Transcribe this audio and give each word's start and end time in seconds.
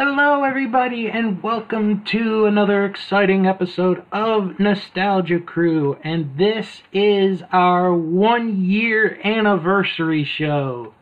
Hello, 0.00 0.44
everybody, 0.44 1.08
and 1.10 1.42
welcome 1.42 2.04
to 2.04 2.46
another 2.46 2.84
exciting 2.84 3.48
episode 3.48 4.04
of 4.12 4.60
Nostalgia 4.60 5.40
Crew. 5.40 5.98
And 6.04 6.38
this 6.38 6.82
is 6.92 7.42
our 7.50 7.92
one 7.92 8.62
year 8.64 9.18
anniversary 9.24 10.22
show. 10.22 10.94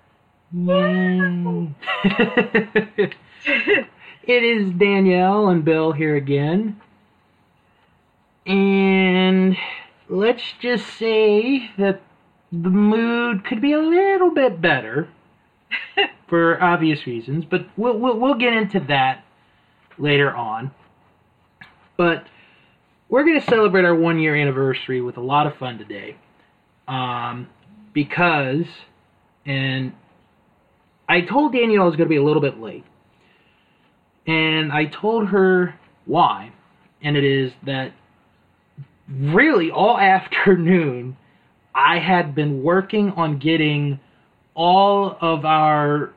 Yay! 0.51 1.75
it 2.07 3.13
is 4.27 4.71
Danielle 4.71 5.49
and 5.49 5.63
Bill 5.63 5.93
here 5.93 6.17
again. 6.17 6.81
And 8.47 9.59
let's 10.09 10.55
just 10.59 10.87
say 10.97 11.71
that 11.77 12.01
the 12.51 12.71
mood 12.71 13.45
could 13.45 13.61
be 13.61 13.73
a 13.73 13.79
little 13.79 14.31
bit 14.31 14.63
better 14.63 15.11
for 16.29 16.63
obvious 16.63 17.07
reasons, 17.07 17.45
but 17.51 17.67
we'll, 17.77 17.99
we'll, 17.99 18.19
we'll 18.19 18.35
get 18.35 18.53
into 18.53 18.81
that 18.89 19.25
later 19.99 20.35
on. 20.35 20.71
But 21.97 22.27
we're 23.09 23.25
going 23.25 23.41
to 23.41 23.47
celebrate 23.47 23.85
our 23.85 23.95
one 23.95 24.19
year 24.19 24.35
anniversary 24.35 25.01
with 25.01 25.17
a 25.17 25.21
lot 25.21 25.47
of 25.47 25.57
fun 25.57 25.79
today. 25.79 26.17
Um, 26.89 27.49
because, 27.93 28.67
and 29.45 29.93
I 31.09 31.23
told 31.23 31.53
Danielle 31.53 31.83
I 31.83 31.87
was 31.87 31.97
going 31.97 32.09
to 32.09 32.11
be 32.11 32.17
a 32.17 32.25
little 32.25 32.43
bit 32.43 32.59
late. 32.59 32.85
And 34.27 34.73
I 34.73 34.87
told 34.87 35.29
her 35.29 35.79
why. 36.05 36.53
And 37.01 37.17
it 37.17 37.25
is 37.25 37.53
that 37.65 37.93
really 39.09 39.71
all 39.71 39.99
afternoon 39.99 41.17
I 41.75 41.99
had 41.99 42.35
been 42.35 42.63
working 42.63 43.13
on 43.13 43.39
getting 43.39 44.01
all 44.57 45.17
of 45.21 45.45
our 45.45 46.13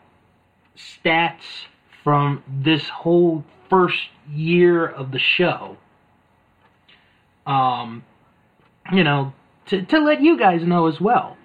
stats 0.75 1.67
from 2.03 2.41
this 2.47 2.87
whole 2.87 3.43
first 3.69 4.09
year 4.31 4.87
of 4.87 5.11
the 5.11 5.19
show. 5.19 5.77
Um, 7.45 8.03
you 8.91 9.03
know, 9.03 9.33
to, 9.67 9.83
to 9.83 9.99
let 9.99 10.21
you 10.21 10.39
guys 10.39 10.63
know 10.63 10.87
as 10.87 10.99
well, 10.99 11.37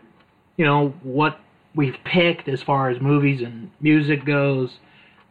you 0.56 0.64
know, 0.64 0.94
what 1.02 1.38
we've 1.74 1.96
picked 2.04 2.48
as 2.48 2.62
far 2.62 2.88
as 2.88 3.00
movies 3.00 3.42
and 3.42 3.70
music 3.80 4.24
goes, 4.24 4.78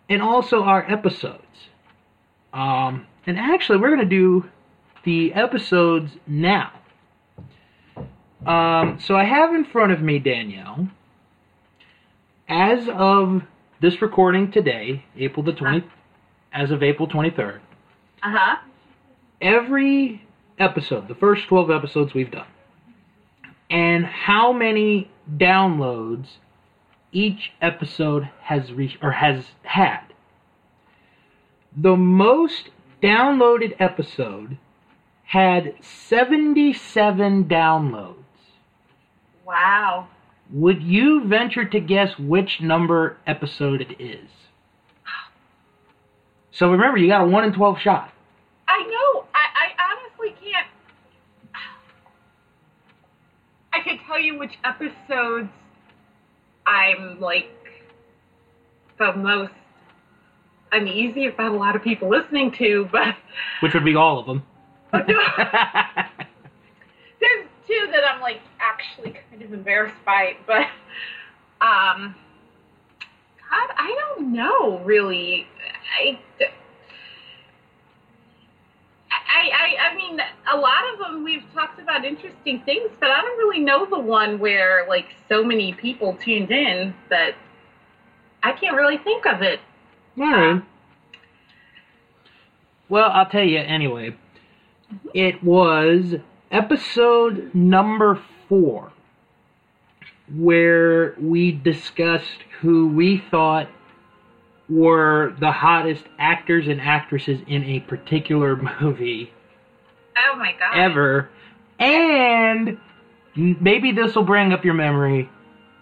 and 0.09 0.21
also 0.21 0.63
our 0.63 0.89
episodes. 0.91 1.39
Um, 2.51 3.07
and 3.25 3.39
actually, 3.39 3.79
we're 3.79 3.95
going 3.95 4.07
to 4.07 4.15
do 4.15 4.49
the 5.05 5.33
episodes 5.33 6.11
now. 6.27 6.71
Um, 8.45 8.99
so 8.99 9.15
I 9.15 9.23
have 9.23 9.55
in 9.55 9.63
front 9.63 9.93
of 9.93 10.01
me, 10.01 10.19
Danielle, 10.19 10.89
as 12.53 12.87
of 12.87 13.41
this 13.81 13.99
recording 13.99 14.51
today, 14.51 15.03
April 15.17 15.43
the 15.43 15.53
20th, 15.53 15.89
as 16.53 16.69
of 16.69 16.83
April 16.83 17.07
23rd, 17.07 17.59
Uh 18.21 18.29
huh. 18.29 18.55
every 19.41 20.21
episode, 20.59 21.07
the 21.07 21.15
first 21.15 21.47
12 21.47 21.71
episodes 21.71 22.13
we've 22.13 22.29
done, 22.29 22.45
and 23.71 24.05
how 24.05 24.53
many 24.53 25.09
downloads 25.35 26.27
each 27.11 27.51
episode 27.59 28.29
has 28.43 28.71
reached 28.71 28.97
or 29.01 29.13
has 29.13 29.45
had. 29.63 30.01
The 31.75 31.95
most 31.95 32.69
downloaded 33.01 33.75
episode 33.79 34.57
had 35.23 35.73
77 35.81 37.45
downloads. 37.45 38.15
Wow. 39.43 40.07
Would 40.53 40.83
you 40.83 41.27
venture 41.27 41.65
to 41.65 41.79
guess 41.79 42.17
which 42.19 42.61
number 42.61 43.17
episode 43.25 43.81
it 43.81 43.99
is? 43.99 44.29
So 46.51 46.69
remember, 46.69 46.99
you 46.99 47.07
got 47.07 47.21
a 47.21 47.27
1 47.27 47.43
in 47.43 47.53
12 47.53 47.79
shot. 47.79 48.13
I 48.67 48.83
know. 48.83 49.25
I, 49.33 49.47
I 49.55 49.73
honestly 49.89 50.35
can't. 50.43 50.67
I 53.73 53.81
could 53.83 53.99
tell 54.05 54.19
you 54.19 54.37
which 54.37 54.53
episodes 54.63 55.49
I'm 56.67 57.19
like 57.19 57.49
the 58.99 59.13
most 59.13 59.53
uneasy 60.71 61.25
about 61.25 61.53
a 61.53 61.57
lot 61.57 61.75
of 61.75 61.81
people 61.81 62.09
listening 62.09 62.51
to, 62.59 62.87
but 62.91 63.15
Which 63.61 63.73
would 63.73 63.83
be 63.83 63.95
all 63.95 64.19
of 64.19 64.27
them 64.27 64.43
two 67.67 67.87
that 67.91 68.03
I'm 68.03 68.21
like 68.21 68.41
actually 68.83 69.13
kind 69.29 69.41
of 69.41 69.53
embarrassed 69.53 69.95
by, 70.05 70.31
it, 70.31 70.37
but 70.45 70.67
um 71.65 72.15
God, 73.49 73.69
I 73.77 73.95
don't 73.99 74.33
know 74.33 74.79
really. 74.79 75.47
I 75.99 76.19
I, 79.11 79.49
I, 79.49 79.91
I 79.91 79.95
mean, 79.95 80.19
a 80.51 80.57
lot 80.57 80.93
of 80.93 80.99
them 80.99 81.23
we've 81.23 81.43
talked 81.53 81.79
about 81.79 82.05
interesting 82.05 82.61
things, 82.65 82.91
but 82.99 83.09
I 83.09 83.21
don't 83.21 83.37
really 83.37 83.59
know 83.59 83.85
the 83.85 83.99
one 83.99 84.39
where 84.39 84.85
like 84.87 85.07
so 85.27 85.43
many 85.43 85.73
people 85.73 86.17
tuned 86.23 86.51
in 86.51 86.93
that 87.09 87.35
I 88.43 88.51
can't 88.53 88.75
really 88.75 88.97
think 88.97 89.25
of 89.25 89.41
it. 89.41 89.59
All 90.19 90.31
right. 90.31 90.63
Well, 92.89 93.09
I'll 93.11 93.25
tell 93.25 93.43
you 93.43 93.59
anyway. 93.59 94.15
It 95.13 95.43
was 95.43 96.15
episode 96.51 97.55
number 97.55 98.21
four 98.53 98.91
where 100.35 101.15
we 101.19 101.51
discussed 101.51 102.43
who 102.61 102.87
we 102.87 103.17
thought 103.31 103.67
were 104.69 105.35
the 105.39 105.51
hottest 105.51 106.03
actors 106.19 106.67
and 106.67 106.79
actresses 106.79 107.39
in 107.47 107.63
a 107.63 107.79
particular 107.79 108.55
movie 108.81 109.33
Oh 110.15 110.35
my 110.37 110.53
god. 110.53 110.77
ever. 110.77 111.29
And 111.79 112.77
maybe 113.35 113.91
this 113.91 114.15
will 114.15 114.23
bring 114.23 114.53
up 114.53 114.63
your 114.63 114.75
memory. 114.75 115.29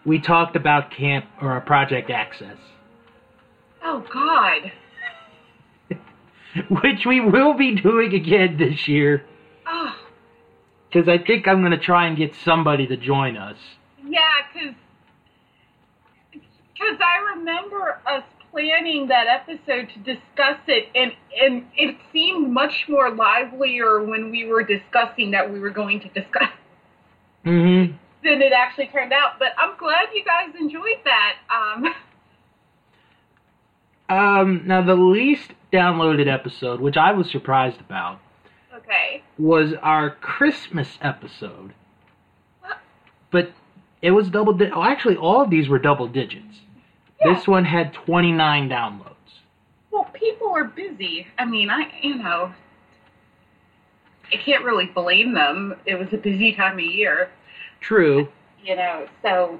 We 0.05 0.19
talked 0.19 0.55
about 0.55 0.91
Camp 0.91 1.25
or 1.41 1.59
Project 1.59 2.09
Access. 2.09 2.57
Oh 3.83 4.05
god. 4.11 4.71
which 6.69 7.05
we 7.05 7.19
will 7.19 7.53
be 7.53 7.75
doing 7.75 8.13
again 8.13 8.55
this 8.57 8.87
year 8.87 9.25
Oh 9.67 9.93
because 10.91 11.07
I 11.07 11.17
think 11.17 11.47
I'm 11.47 11.61
going 11.61 11.71
to 11.71 11.77
try 11.77 12.07
and 12.07 12.17
get 12.17 12.35
somebody 12.43 12.85
to 12.87 12.97
join 12.97 13.37
us. 13.37 13.57
yeah, 14.05 14.19
because 14.53 14.75
because 16.33 16.97
I 16.99 17.35
remember 17.35 17.99
us 18.05 18.23
planning 18.51 19.07
that 19.07 19.27
episode 19.27 19.89
to 19.93 19.99
discuss 19.99 20.57
it, 20.67 20.89
and 20.95 21.13
and 21.41 21.65
it 21.77 21.95
seemed 22.11 22.51
much 22.51 22.85
more 22.89 23.09
livelier 23.13 24.03
when 24.03 24.31
we 24.31 24.45
were 24.45 24.63
discussing 24.63 25.31
that 25.31 25.51
we 25.51 25.59
were 25.59 25.69
going 25.69 25.99
to 26.01 26.09
discuss 26.09 26.49
Mm-hmm. 27.45 27.93
than 28.23 28.41
it 28.41 28.51
actually 28.53 28.87
turned 28.87 29.13
out. 29.13 29.39
But 29.39 29.49
I'm 29.57 29.75
glad 29.77 30.09
you 30.13 30.23
guys 30.25 30.53
enjoyed 30.59 30.99
that. 31.05 31.37
Um, 31.49 31.93
Um, 34.09 34.63
now 34.67 34.81
the 34.81 34.95
least 34.95 35.51
downloaded 35.71 36.27
episode, 36.31 36.81
which 36.81 36.97
I 36.97 37.13
was 37.13 37.31
surprised 37.31 37.79
about, 37.79 38.19
okay. 38.91 39.23
was 39.37 39.73
our 39.81 40.09
Christmas 40.09 40.97
episode. 41.01 41.73
But 43.31 43.51
it 44.01 44.11
was 44.11 44.29
double. 44.29 44.53
Di- 44.53 44.71
oh, 44.71 44.83
actually, 44.83 45.15
all 45.15 45.41
of 45.41 45.49
these 45.49 45.69
were 45.69 45.79
double 45.79 46.07
digits. 46.07 46.59
Yeah. 47.23 47.33
This 47.33 47.47
one 47.47 47.65
had 47.65 47.93
29 47.93 48.69
downloads. 48.69 49.15
Well, 49.91 50.09
people 50.13 50.49
are 50.49 50.65
busy. 50.65 51.27
I 51.37 51.45
mean, 51.45 51.69
I 51.69 51.91
you 52.01 52.15
know, 52.15 52.53
I 54.31 54.37
can't 54.37 54.63
really 54.63 54.87
blame 54.87 55.33
them. 55.33 55.75
It 55.85 55.95
was 55.95 56.07
a 56.11 56.17
busy 56.17 56.53
time 56.53 56.73
of 56.73 56.85
year, 56.85 57.29
True. 57.79 58.27
you 58.63 58.75
know. 58.75 59.07
So, 59.21 59.59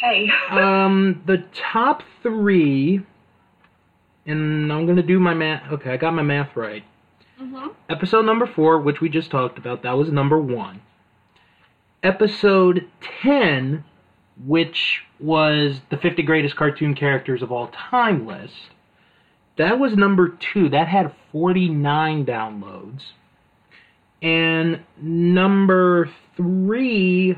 hey. 0.00 0.30
Um, 0.50 1.22
the 1.26 1.44
top 1.52 2.02
three, 2.22 3.00
and 4.24 4.72
I'm 4.72 4.86
gonna 4.86 5.02
do 5.02 5.18
my 5.18 5.34
math. 5.34 5.70
Okay, 5.72 5.90
I 5.92 5.96
got 5.98 6.14
my 6.14 6.22
math 6.22 6.56
right. 6.56 6.84
Hmm 7.38 7.68
Episode 7.88 8.26
number 8.26 8.46
four, 8.46 8.80
which 8.80 9.00
we 9.00 9.08
just 9.08 9.30
talked 9.30 9.58
about, 9.58 9.82
that 9.82 9.92
was 9.92 10.10
number 10.10 10.38
one. 10.38 10.82
Episode 12.02 12.88
10, 13.22 13.84
which 14.44 15.02
was 15.20 15.80
the 15.90 15.96
50 15.96 16.22
greatest 16.22 16.56
cartoon 16.56 16.94
characters 16.94 17.42
of 17.42 17.50
all 17.50 17.68
time 17.68 18.26
list, 18.26 18.70
that 19.56 19.78
was 19.78 19.96
number 19.96 20.28
two. 20.28 20.68
That 20.68 20.88
had 20.88 21.12
49 21.32 22.24
downloads. 22.24 23.02
And 24.22 24.80
number 25.00 26.10
three 26.36 27.36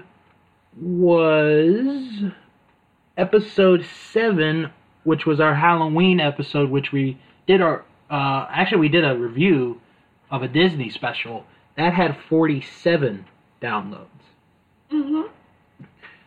was 0.81 2.25
episode 3.17 3.85
seven, 4.13 4.71
which 5.05 5.27
was 5.27 5.41
our 5.41 5.55
Halloween 5.55 6.21
episode, 6.21 6.71
which 6.71 6.93
we 6.93 7.19
did 7.47 7.61
our 7.61 7.85
uh, 8.11 8.47
actually 8.51 8.79
we 8.79 8.89
did 8.89 9.05
a 9.05 9.17
review 9.17 9.81
of 10.31 10.43
a 10.43 10.49
Disney 10.49 10.91
special 10.91 11.45
that 11.77 11.95
had 11.95 12.17
47 12.29 13.27
downloads. 13.63 14.07
Mm-hmm. 14.93 15.33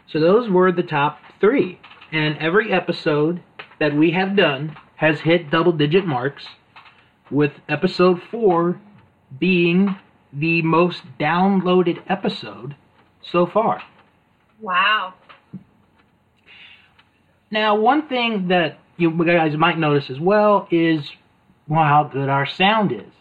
So 0.07 0.19
those 0.19 0.49
were 0.49 0.71
the 0.71 0.83
top 0.83 1.19
three, 1.39 1.79
and 2.11 2.37
every 2.37 2.71
episode 2.71 3.41
that 3.79 3.95
we 3.95 4.11
have 4.11 4.35
done 4.35 4.75
has 4.95 5.21
hit 5.21 5.49
double 5.49 5.71
digit 5.71 6.05
marks, 6.05 6.45
with 7.31 7.51
episode 7.67 8.21
4 8.29 8.79
being 9.39 9.95
the 10.31 10.61
most 10.61 11.01
downloaded 11.19 12.01
episode 12.07 12.75
so 13.21 13.45
far. 13.45 13.81
Wow. 14.61 15.15
Now, 17.49 17.75
one 17.75 18.07
thing 18.07 18.47
that 18.49 18.79
you 18.97 19.11
guys 19.25 19.57
might 19.57 19.77
notice 19.77 20.09
as 20.09 20.19
well 20.19 20.67
is 20.71 21.09
well, 21.67 21.83
how 21.83 22.03
good 22.11 22.29
our 22.29 22.45
sound 22.45 22.91
is. 22.91 23.11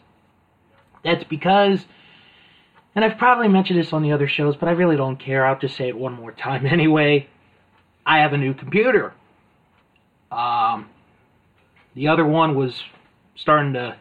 That's 1.04 1.24
because, 1.24 1.84
and 2.94 3.04
I've 3.04 3.18
probably 3.18 3.48
mentioned 3.48 3.78
this 3.78 3.92
on 3.92 4.02
the 4.02 4.12
other 4.12 4.28
shows, 4.28 4.56
but 4.56 4.68
I 4.68 4.72
really 4.72 4.96
don't 4.96 5.18
care. 5.18 5.44
I'll 5.44 5.58
just 5.58 5.76
say 5.76 5.88
it 5.88 5.96
one 5.96 6.14
more 6.14 6.32
time 6.32 6.66
anyway. 6.70 7.28
I 8.04 8.18
have 8.18 8.32
a 8.32 8.38
new 8.38 8.54
computer. 8.54 9.14
Um, 10.30 10.88
the 11.94 12.08
other 12.08 12.24
one 12.24 12.54
was 12.54 12.82
starting 13.36 13.74
to 13.74 13.96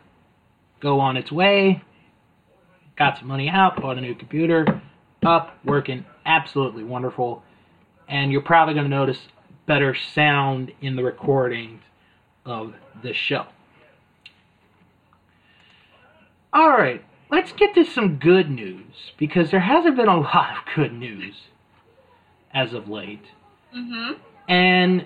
go 0.80 1.00
on 1.00 1.18
its 1.18 1.32
way. 1.32 1.84
Got 2.98 3.20
some 3.20 3.28
money 3.28 3.50
out, 3.50 3.82
bought 3.82 3.98
a 3.98 4.02
new 4.02 4.16
computer, 4.16 4.82
up, 5.24 5.58
working 5.64 6.06
absolutely 6.26 6.84
wonderful. 6.84 7.44
And 8.08 8.32
you're 8.32 8.42
probably 8.42 8.74
going 8.74 8.86
to 8.86 8.90
notice 8.90 9.20
better 9.66 9.96
sound 9.96 10.72
in 10.82 10.96
the 10.96 11.04
recordings 11.04 11.82
of 12.46 12.74
this 13.04 13.16
show. 13.16 13.46
All 16.54 16.70
right, 16.70 17.04
let's 17.30 17.54
get 17.54 17.74
to 17.76 17.86
some 17.86 18.18
good 18.18 18.50
news 18.50 19.14
because 19.18 19.52
there 19.52 19.62
hasn't 19.62 19.96
been 19.96 20.08
a 20.08 20.20
lot 20.20 20.58
of 20.58 20.76
good 20.76 20.94
news 20.94 21.36
as 22.54 22.74
of 22.74 22.90
late. 22.90 23.24
Mm-hmm. 23.76 24.22
And 24.50 25.06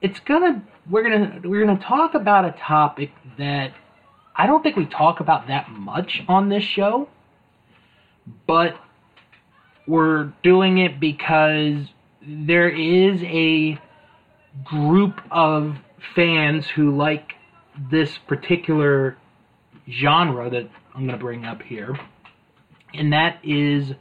it's 0.00 0.18
gonna 0.20 0.62
we're 0.88 1.02
gonna 1.02 1.40
we're 1.44 1.64
gonna 1.64 1.80
talk 1.80 2.14
about 2.14 2.44
a 2.44 2.52
topic 2.58 3.10
that 3.38 3.72
I 4.34 4.46
don't 4.46 4.62
think 4.62 4.76
we 4.76 4.86
talk 4.86 5.20
about 5.20 5.46
that 5.48 5.70
much 5.70 6.22
on 6.26 6.48
this 6.48 6.64
show, 6.64 7.08
but 8.46 8.74
we're 9.86 10.32
doing 10.42 10.78
it 10.78 10.98
because 10.98 11.86
there 12.22 12.68
is 12.68 13.22
a 13.22 13.78
group 14.64 15.20
of 15.30 15.76
fans 16.14 16.66
who 16.66 16.96
like 16.96 17.34
this 17.90 18.18
particular 18.26 19.16
genre 19.90 20.50
that 20.50 20.68
I'm 20.94 21.06
going 21.06 21.18
to 21.18 21.24
bring 21.24 21.44
up 21.44 21.62
here, 21.62 21.98
and 22.94 23.12
that 23.12 23.38
is 23.42 23.92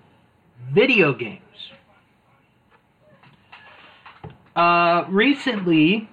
video 0.74 1.14
games. 1.14 1.42
Uh, 4.56 5.06
recently, 5.10 6.10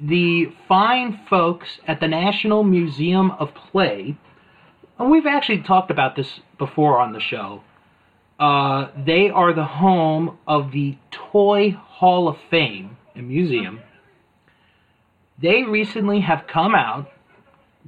the 0.00 0.52
fine 0.68 1.20
folks 1.28 1.78
at 1.86 2.00
the 2.00 2.08
National 2.08 2.62
Museum 2.62 3.30
of 3.32 3.54
Play, 3.54 4.16
and 4.98 5.10
we've 5.10 5.26
actually 5.26 5.62
talked 5.62 5.90
about 5.90 6.14
this 6.14 6.40
before 6.58 7.00
on 7.00 7.12
the 7.12 7.20
show, 7.20 7.62
uh, 8.38 8.88
they 9.04 9.30
are 9.30 9.52
the 9.52 9.64
home 9.64 10.38
of 10.46 10.70
the 10.72 10.96
Toy 11.10 11.70
Hall 11.70 12.28
of 12.28 12.36
Fame 12.50 12.96
and 13.14 13.28
Museum. 13.28 13.80
They 15.40 15.62
recently 15.62 16.20
have 16.20 16.46
come 16.46 16.74
out 16.74 17.08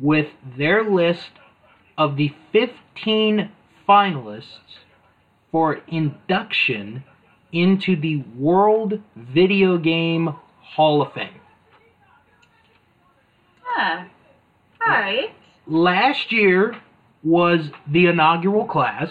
with 0.01 0.29
their 0.57 0.89
list 0.89 1.31
of 1.99 2.17
the 2.17 2.33
15 2.53 3.51
finalists 3.89 4.79
for 5.51 5.81
induction 5.89 7.05
into 7.53 8.01
the 8.01 8.23
World 8.37 9.01
Video 9.17 9.77
Game 9.77 10.35
Hall 10.61 11.03
of 11.03 11.13
Fame. 11.13 11.41
Huh. 13.63 14.05
All 14.81 14.89
right. 14.89 15.35
Last 15.67 16.33
year 16.33 16.81
was 17.23 17.71
the 17.87 18.07
inaugural 18.07 18.67
class. 18.67 19.11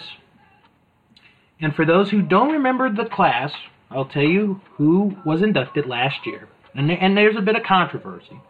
And 1.60 1.74
for 1.74 1.84
those 1.84 2.10
who 2.10 2.22
don't 2.22 2.52
remember 2.52 2.90
the 2.90 3.04
class, 3.04 3.52
I'll 3.90 4.06
tell 4.06 4.22
you 4.22 4.60
who 4.76 5.16
was 5.24 5.42
inducted 5.42 5.86
last 5.86 6.26
year. 6.26 6.48
And, 6.74 6.90
and 6.90 7.16
there's 7.16 7.36
a 7.36 7.42
bit 7.42 7.56
of 7.56 7.62
controversy. 7.62 8.40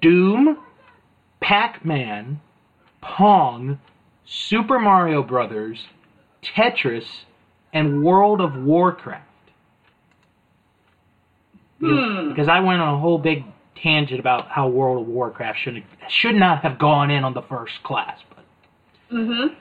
Doom, 0.00 0.58
Pac 1.42 1.84
Man, 1.84 2.40
Pong, 3.02 3.78
Super 4.24 4.78
Mario 4.78 5.22
Brothers, 5.22 5.78
Tetris, 6.42 7.04
and 7.72 8.02
World 8.04 8.40
of 8.40 8.54
Warcraft. 8.56 9.26
Hmm. 11.80 12.28
Because 12.28 12.48
I 12.48 12.60
went 12.60 12.80
on 12.80 12.94
a 12.94 12.98
whole 12.98 13.18
big 13.18 13.44
tangent 13.76 14.20
about 14.20 14.48
how 14.48 14.68
World 14.68 15.02
of 15.02 15.08
Warcraft 15.08 15.58
should 15.58 15.82
should 16.08 16.36
not 16.36 16.62
have 16.62 16.78
gone 16.78 17.10
in 17.10 17.24
on 17.24 17.34
the 17.34 17.42
first 17.42 17.82
class. 17.82 18.18
But 18.28 18.38
Mm-hmm. 19.16 19.54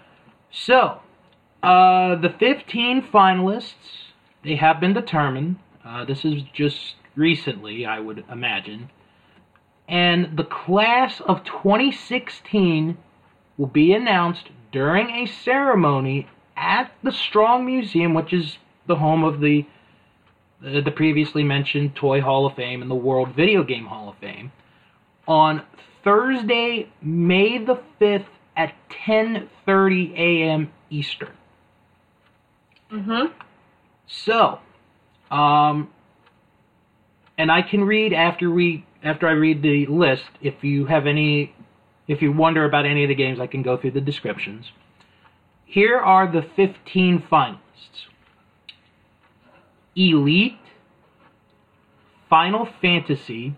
so, 0.49 0.99
uh, 1.61 2.15
the 2.15 2.33
15 2.39 3.01
finalists 3.13 3.73
they 4.45 4.55
have 4.55 4.79
been 4.79 4.93
determined. 4.93 5.57
Uh, 5.85 6.05
this 6.05 6.23
is 6.23 6.43
just 6.53 6.95
recently, 7.15 7.85
I 7.85 7.99
would 7.99 8.23
imagine, 8.31 8.89
and 9.91 10.37
the 10.37 10.45
class 10.45 11.19
of 11.19 11.43
2016 11.43 12.97
will 13.57 13.67
be 13.67 13.93
announced 13.93 14.47
during 14.71 15.09
a 15.09 15.25
ceremony 15.25 16.29
at 16.55 16.91
the 17.03 17.11
Strong 17.11 17.65
Museum, 17.65 18.13
which 18.13 18.31
is 18.31 18.57
the 18.87 18.95
home 18.95 19.23
of 19.23 19.41
the 19.41 19.65
the, 20.61 20.79
the 20.79 20.91
previously 20.91 21.43
mentioned 21.43 21.95
Toy 21.95 22.21
Hall 22.21 22.45
of 22.45 22.55
Fame 22.55 22.83
and 22.83 22.89
the 22.89 22.95
World 22.95 23.35
Video 23.35 23.63
Game 23.63 23.87
Hall 23.87 24.09
of 24.09 24.17
Fame, 24.17 24.51
on 25.27 25.63
Thursday, 26.03 26.87
May 27.01 27.57
the 27.57 27.81
5th 27.99 28.25
at 28.55 28.73
10:30 29.05 30.13
a.m. 30.13 30.71
Eastern. 30.89 31.33
Mm-hmm. 32.91 33.33
So, 34.07 34.59
um, 35.31 35.89
and 37.37 37.51
I 37.51 37.61
can 37.63 37.83
read 37.83 38.13
after 38.13 38.51
we 38.51 38.85
after 39.03 39.27
I 39.27 39.31
read 39.31 39.61
the 39.61 39.85
list. 39.87 40.29
If 40.41 40.63
you 40.63 40.85
have 40.85 41.07
any, 41.07 41.53
if 42.07 42.21
you 42.21 42.31
wonder 42.31 42.65
about 42.65 42.85
any 42.85 43.03
of 43.03 43.09
the 43.09 43.15
games, 43.15 43.39
I 43.39 43.47
can 43.47 43.61
go 43.61 43.77
through 43.77 43.91
the 43.91 44.01
descriptions. 44.01 44.71
Here 45.65 45.97
are 45.97 46.31
the 46.31 46.41
15 46.55 47.23
finalists: 47.31 47.59
Elite, 49.95 50.59
Final 52.29 52.67
Fantasy, 52.81 53.55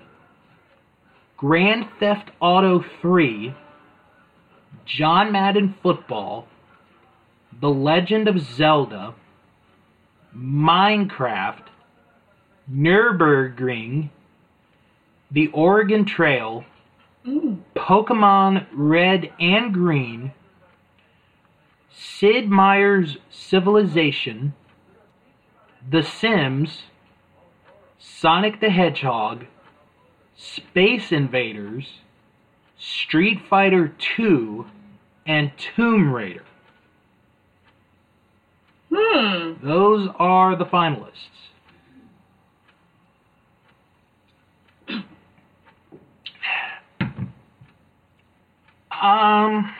Grand 1.37 1.87
Theft 1.99 2.31
Auto 2.39 2.83
3, 3.01 3.53
John 4.85 5.31
Madden 5.31 5.75
Football, 5.81 6.47
The 7.59 7.69
Legend 7.69 8.27
of 8.27 8.39
Zelda. 8.39 9.15
Minecraft, 10.35 11.65
Nürburgring, 12.71 14.09
The 15.33 15.47
Oregon 15.47 16.05
Trail, 16.05 16.63
Mm. 17.25 17.59
Pokemon 17.75 18.67
Red 18.73 19.31
and 19.39 19.73
Green, 19.73 20.33
Sid 21.89 22.49
Meier's 22.49 23.17
Civilization, 23.29 24.53
The 25.89 26.03
Sims, 26.03 26.83
Sonic 27.97 28.59
the 28.59 28.69
Hedgehog, 28.69 29.45
Space 30.35 31.11
Invaders, 31.11 32.01
Street 32.77 33.39
Fighter 33.49 33.87
2, 34.15 34.65
and 35.25 35.51
Tomb 35.57 36.13
Raider. 36.13 36.43
Hmm. 38.93 39.53
Those 39.65 40.09
are 40.19 40.57
the 40.57 40.65
finalists. 40.65 41.42
Um, 49.03 49.75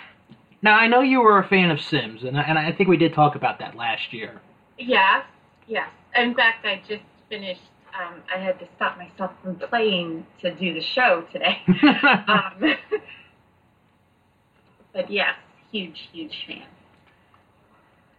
now 0.61 0.75
I 0.77 0.87
know 0.87 1.01
you 1.01 1.21
were 1.21 1.39
a 1.39 1.47
fan 1.47 1.71
of 1.71 1.79
Sims, 1.81 2.23
and 2.23 2.37
I, 2.37 2.43
and 2.43 2.59
I 2.59 2.71
think 2.73 2.89
we 2.89 2.97
did 2.97 3.13
talk 3.13 3.35
about 3.35 3.59
that 3.59 3.75
last 3.75 4.13
year. 4.13 4.41
Yes. 4.77 5.25
Yes. 5.67 5.89
In 6.15 6.35
fact, 6.35 6.65
I 6.65 6.81
just 6.87 7.03
finished. 7.29 7.61
Um, 7.99 8.21
I 8.33 8.39
had 8.39 8.59
to 8.59 8.67
stop 8.75 8.97
myself 8.97 9.31
from 9.43 9.55
playing 9.57 10.25
to 10.41 10.53
do 10.55 10.73
the 10.73 10.81
show 10.81 11.25
today. 11.31 11.61
um, 12.27 12.75
but 14.93 15.11
yes, 15.11 15.35
huge, 15.71 16.09
huge 16.11 16.45
fan. 16.47 16.63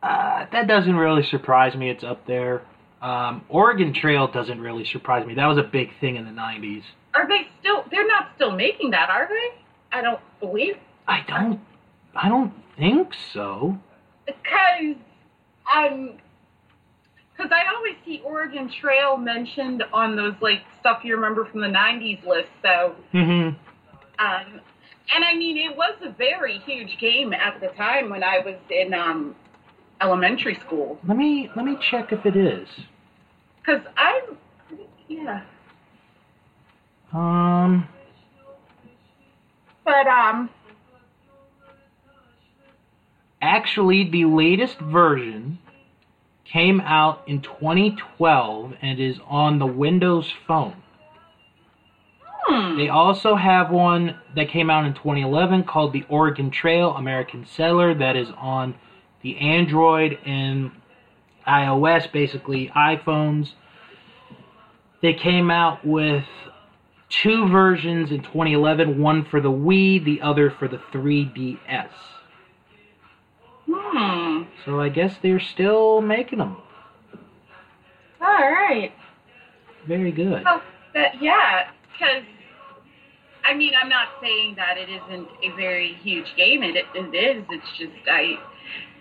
uh, 0.02 0.46
that 0.52 0.68
doesn't 0.68 0.96
really 0.96 1.24
surprise 1.24 1.74
me. 1.76 1.90
It's 1.90 2.04
up 2.04 2.26
there. 2.26 2.62
Um, 3.02 3.44
Oregon 3.48 3.92
Trail 3.92 4.28
doesn't 4.28 4.60
really 4.60 4.84
surprise 4.86 5.26
me. 5.26 5.34
That 5.34 5.46
was 5.46 5.58
a 5.58 5.62
big 5.62 5.90
thing 6.00 6.16
in 6.16 6.24
the 6.24 6.30
'90s. 6.30 6.82
Are 7.14 7.28
they 7.28 7.48
still? 7.60 7.84
They're 7.90 8.06
not 8.08 8.28
still 8.36 8.52
making 8.52 8.90
that, 8.92 9.10
are 9.10 9.28
they? 9.28 9.60
I 9.92 10.02
don't 10.02 10.20
believe 10.40 10.76
I 11.06 11.22
don't, 11.26 11.60
I 12.14 12.28
don't 12.28 12.52
think 12.78 13.12
so. 13.32 13.78
because 14.26 14.96
um, 15.74 16.12
Because 17.36 17.52
I 17.52 17.74
always 17.74 17.94
see 18.04 18.22
Oregon 18.24 18.70
Trail 18.80 19.16
mentioned 19.16 19.82
on 19.92 20.16
those 20.16 20.34
like 20.40 20.62
stuff 20.80 21.00
you 21.04 21.14
remember 21.14 21.44
from 21.46 21.60
the 21.60 21.68
'90s 21.68 22.24
list. 22.26 22.48
So, 22.62 22.94
Mm-hmm. 23.12 23.48
um, 24.24 24.60
and 25.14 25.24
I 25.24 25.34
mean, 25.34 25.56
it 25.58 25.76
was 25.76 25.94
a 26.02 26.10
very 26.10 26.58
huge 26.60 26.96
game 26.98 27.32
at 27.34 27.60
the 27.60 27.68
time 27.76 28.08
when 28.08 28.24
I 28.24 28.38
was 28.38 28.56
in 28.70 28.94
um, 28.94 29.34
elementary 30.00 30.58
school. 30.66 30.98
Let 31.06 31.16
me 31.18 31.50
let 31.54 31.66
me 31.66 31.76
check 31.90 32.12
if 32.12 32.24
it 32.24 32.36
is. 32.36 32.66
Because 33.60 33.82
I'm, 33.96 34.38
yeah. 35.08 35.42
Um. 37.12 37.88
But 39.84 40.06
um, 40.06 40.48
Actually, 43.46 44.08
the 44.08 44.24
latest 44.24 44.78
version 44.78 45.58
came 46.46 46.80
out 46.80 47.22
in 47.26 47.42
2012 47.42 48.72
and 48.80 48.98
is 48.98 49.18
on 49.26 49.58
the 49.58 49.66
Windows 49.66 50.32
Phone. 50.46 50.82
hmm. 52.46 52.78
They 52.78 52.88
also 52.88 53.34
have 53.34 53.70
one 53.70 54.18
that 54.34 54.48
came 54.48 54.70
out 54.70 54.86
in 54.86 54.94
2011 54.94 55.64
called 55.64 55.92
the 55.92 56.06
Oregon 56.08 56.50
Trail 56.50 56.92
American 56.92 57.44
Settler 57.44 57.92
that 57.92 58.16
is 58.16 58.28
on 58.38 58.76
the 59.20 59.36
Android 59.36 60.18
and 60.24 60.70
iOS, 61.46 62.10
basically 62.10 62.72
iPhones. 62.74 63.50
They 65.02 65.12
came 65.12 65.50
out 65.50 65.86
with 65.86 66.24
two 67.10 67.46
versions 67.48 68.10
in 68.10 68.22
2011, 68.22 68.98
one 68.98 69.26
for 69.26 69.42
the 69.42 69.52
Wii, 69.52 70.02
the 70.02 70.22
other 70.22 70.50
for 70.50 70.66
the 70.66 70.78
3DS. 70.94 71.90
Hmm. 73.76 74.42
So 74.64 74.80
I 74.80 74.88
guess 74.88 75.14
they're 75.22 75.40
still 75.40 76.00
making 76.00 76.38
them. 76.38 76.56
All 78.20 78.50
right. 78.50 78.92
Very 79.86 80.12
good. 80.12 80.42
Well, 80.44 80.62
that 80.94 81.20
yeah, 81.20 81.68
because 81.92 82.22
I 83.46 83.54
mean, 83.54 83.72
I'm 83.80 83.88
not 83.88 84.08
saying 84.22 84.54
that 84.56 84.78
it 84.78 84.88
isn't 84.88 85.28
a 85.42 85.54
very 85.56 85.94
huge 86.02 86.26
game. 86.36 86.62
It 86.62 86.76
it 86.94 87.14
is. 87.14 87.44
It's 87.50 87.66
just 87.78 87.92
I. 88.10 88.38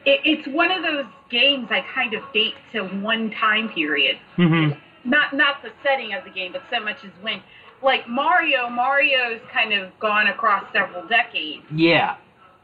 It, 0.05 0.19
it's 0.25 0.47
one 0.49 0.69
of 0.69 0.83
those 0.83 1.05
games 1.31 1.67
I 1.69 1.79
kind 1.95 2.13
of 2.13 2.21
date 2.33 2.55
to 2.73 2.81
one 2.83 3.31
time 3.39 3.69
period. 3.69 4.17
hmm 4.35 4.69
Not 5.05 5.33
not 5.33 5.61
the 5.63 5.69
setting 5.83 6.13
of 6.13 6.25
the 6.25 6.29
game, 6.31 6.51
but 6.51 6.63
so 6.69 6.83
much 6.83 6.97
as 7.05 7.11
when, 7.21 7.41
like 7.81 8.07
Mario. 8.09 8.69
Mario's 8.69 9.39
kind 9.53 9.71
of 9.73 9.97
gone 10.01 10.27
across 10.27 10.65
several 10.73 11.07
decades, 11.07 11.63
Yeah. 11.73 12.17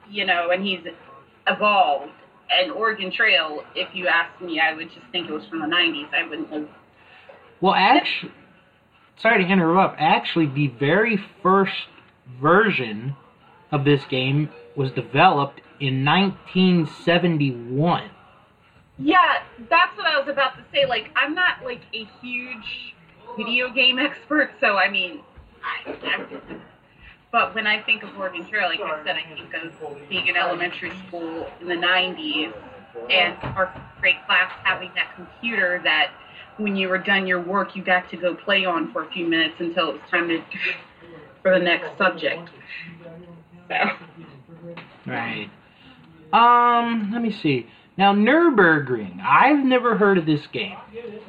you 0.10 0.26
know, 0.26 0.50
and 0.52 0.66
he's 0.66 0.82
evolved. 1.50 2.12
And 2.52 2.72
Oregon 2.72 3.12
Trail, 3.12 3.64
if 3.76 3.94
you 3.94 4.08
ask 4.08 4.42
me, 4.42 4.60
I 4.60 4.74
would 4.74 4.90
just 4.90 5.06
think 5.12 5.30
it 5.30 5.34
was 5.34 5.46
from 5.46 5.60
the 5.60 5.68
'90s. 5.68 6.12
I 6.14 6.24
wouldn't 6.28 6.50
have 6.52 6.68
Well, 7.62 7.76
actually, 7.76 8.32
sorry 9.18 9.44
to 9.44 9.50
interrupt. 9.50 9.98
Actually, 10.00 10.48
the 10.48 10.68
very 10.68 11.18
first 11.44 11.88
version 12.42 13.16
of 13.72 13.86
this 13.86 14.04
game 14.06 14.50
was 14.76 14.92
developed 14.92 15.62
in 15.80 16.04
1971. 16.04 18.10
Yeah, 18.98 19.44
that's 19.70 19.96
what 19.96 20.08
I 20.08 20.20
was 20.20 20.28
about 20.28 20.58
to 20.58 20.64
say. 20.74 20.86
Like, 20.86 21.12
I'm 21.16 21.34
not 21.36 21.64
like 21.64 21.82
a 21.94 22.06
huge 22.22 22.96
video 23.38 23.70
game 23.72 24.00
expert, 24.00 24.52
so 24.60 24.78
I 24.78 24.90
mean, 24.90 25.22
I, 25.64 25.92
I 25.92 26.26
but 27.32 27.54
when 27.54 27.68
I 27.68 27.82
think 27.82 28.04
of 28.04 28.18
Oregon 28.18 28.48
Trail, 28.48 28.70
like 28.70 28.80
I 28.80 29.04
said, 29.04 29.16
I 29.16 29.36
think 29.36 29.54
of 29.54 30.10
being 30.10 30.28
in 30.28 30.36
elementary 30.36 30.92
school 31.08 31.48
in 31.62 31.68
the 31.68 31.76
90s 31.76 32.54
and 33.10 33.36
our 33.56 33.74
grade 34.00 34.16
class 34.26 34.52
having 34.64 34.92
that 34.96 35.16
computer 35.16 35.80
that 35.84 36.12
when 36.58 36.76
you 36.76 36.90
were 36.90 36.98
done 36.98 37.28
your 37.28 37.42
work, 37.42 37.76
you 37.76 37.84
got 37.84 38.10
to 38.10 38.18
go 38.18 38.36
play 38.36 38.66
on 38.66 38.92
for 38.92 39.04
a 39.04 39.12
few 39.12 39.26
minutes 39.26 39.56
until 39.60 39.90
it 39.90 39.94
was 39.94 40.02
time 40.10 40.28
to 40.28 40.42
for 41.42 41.58
the 41.58 41.64
next 41.64 41.98
subject. 41.98 42.50
So, 43.70 43.76
Right. 45.06 45.50
Um, 46.34 47.10
let 47.12 47.22
me 47.22 47.32
see. 47.32 47.68
Now, 47.98 48.14
Nürburgring. 48.14 49.20
I've 49.22 49.66
never 49.66 49.98
heard 49.98 50.18
of 50.18 50.26
this 50.26 50.46
game. 50.48 50.78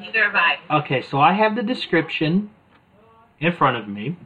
neither 0.01 0.25
have 0.25 0.35
I. 0.35 0.59
Okay, 0.79 1.03
so 1.03 1.19
I 1.19 1.33
have 1.33 1.57
the 1.57 1.63
description 1.63 2.51
in 3.41 3.53
front 3.53 3.77
of 3.77 3.89
me. 3.89 4.17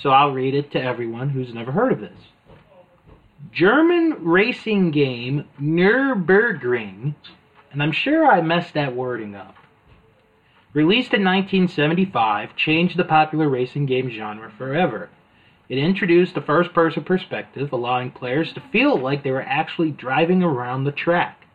So 0.00 0.10
I'll 0.10 0.32
read 0.32 0.54
it 0.54 0.72
to 0.72 0.82
everyone 0.82 1.30
who's 1.30 1.54
never 1.54 1.72
heard 1.72 1.92
of 1.92 2.00
this. 2.00 2.18
German 3.52 4.24
racing 4.24 4.90
game 4.90 5.44
Nürburgring, 5.60 7.14
and 7.70 7.82
I'm 7.82 7.92
sure 7.92 8.26
I 8.26 8.40
messed 8.40 8.74
that 8.74 8.96
wording 8.96 9.34
up. 9.34 9.54
Released 10.72 11.14
in 11.14 11.22
1975, 11.22 12.56
changed 12.56 12.96
the 12.96 13.04
popular 13.04 13.48
racing 13.48 13.86
game 13.86 14.10
genre 14.10 14.50
forever. 14.58 15.08
It 15.68 15.78
introduced 15.78 16.36
a 16.36 16.42
first 16.42 16.74
person 16.74 17.04
perspective, 17.04 17.72
allowing 17.72 18.10
players 18.10 18.52
to 18.54 18.60
feel 18.72 18.98
like 18.98 19.22
they 19.22 19.30
were 19.30 19.42
actually 19.42 19.92
driving 19.92 20.42
around 20.42 20.84
the 20.84 20.92
track. 20.92 21.46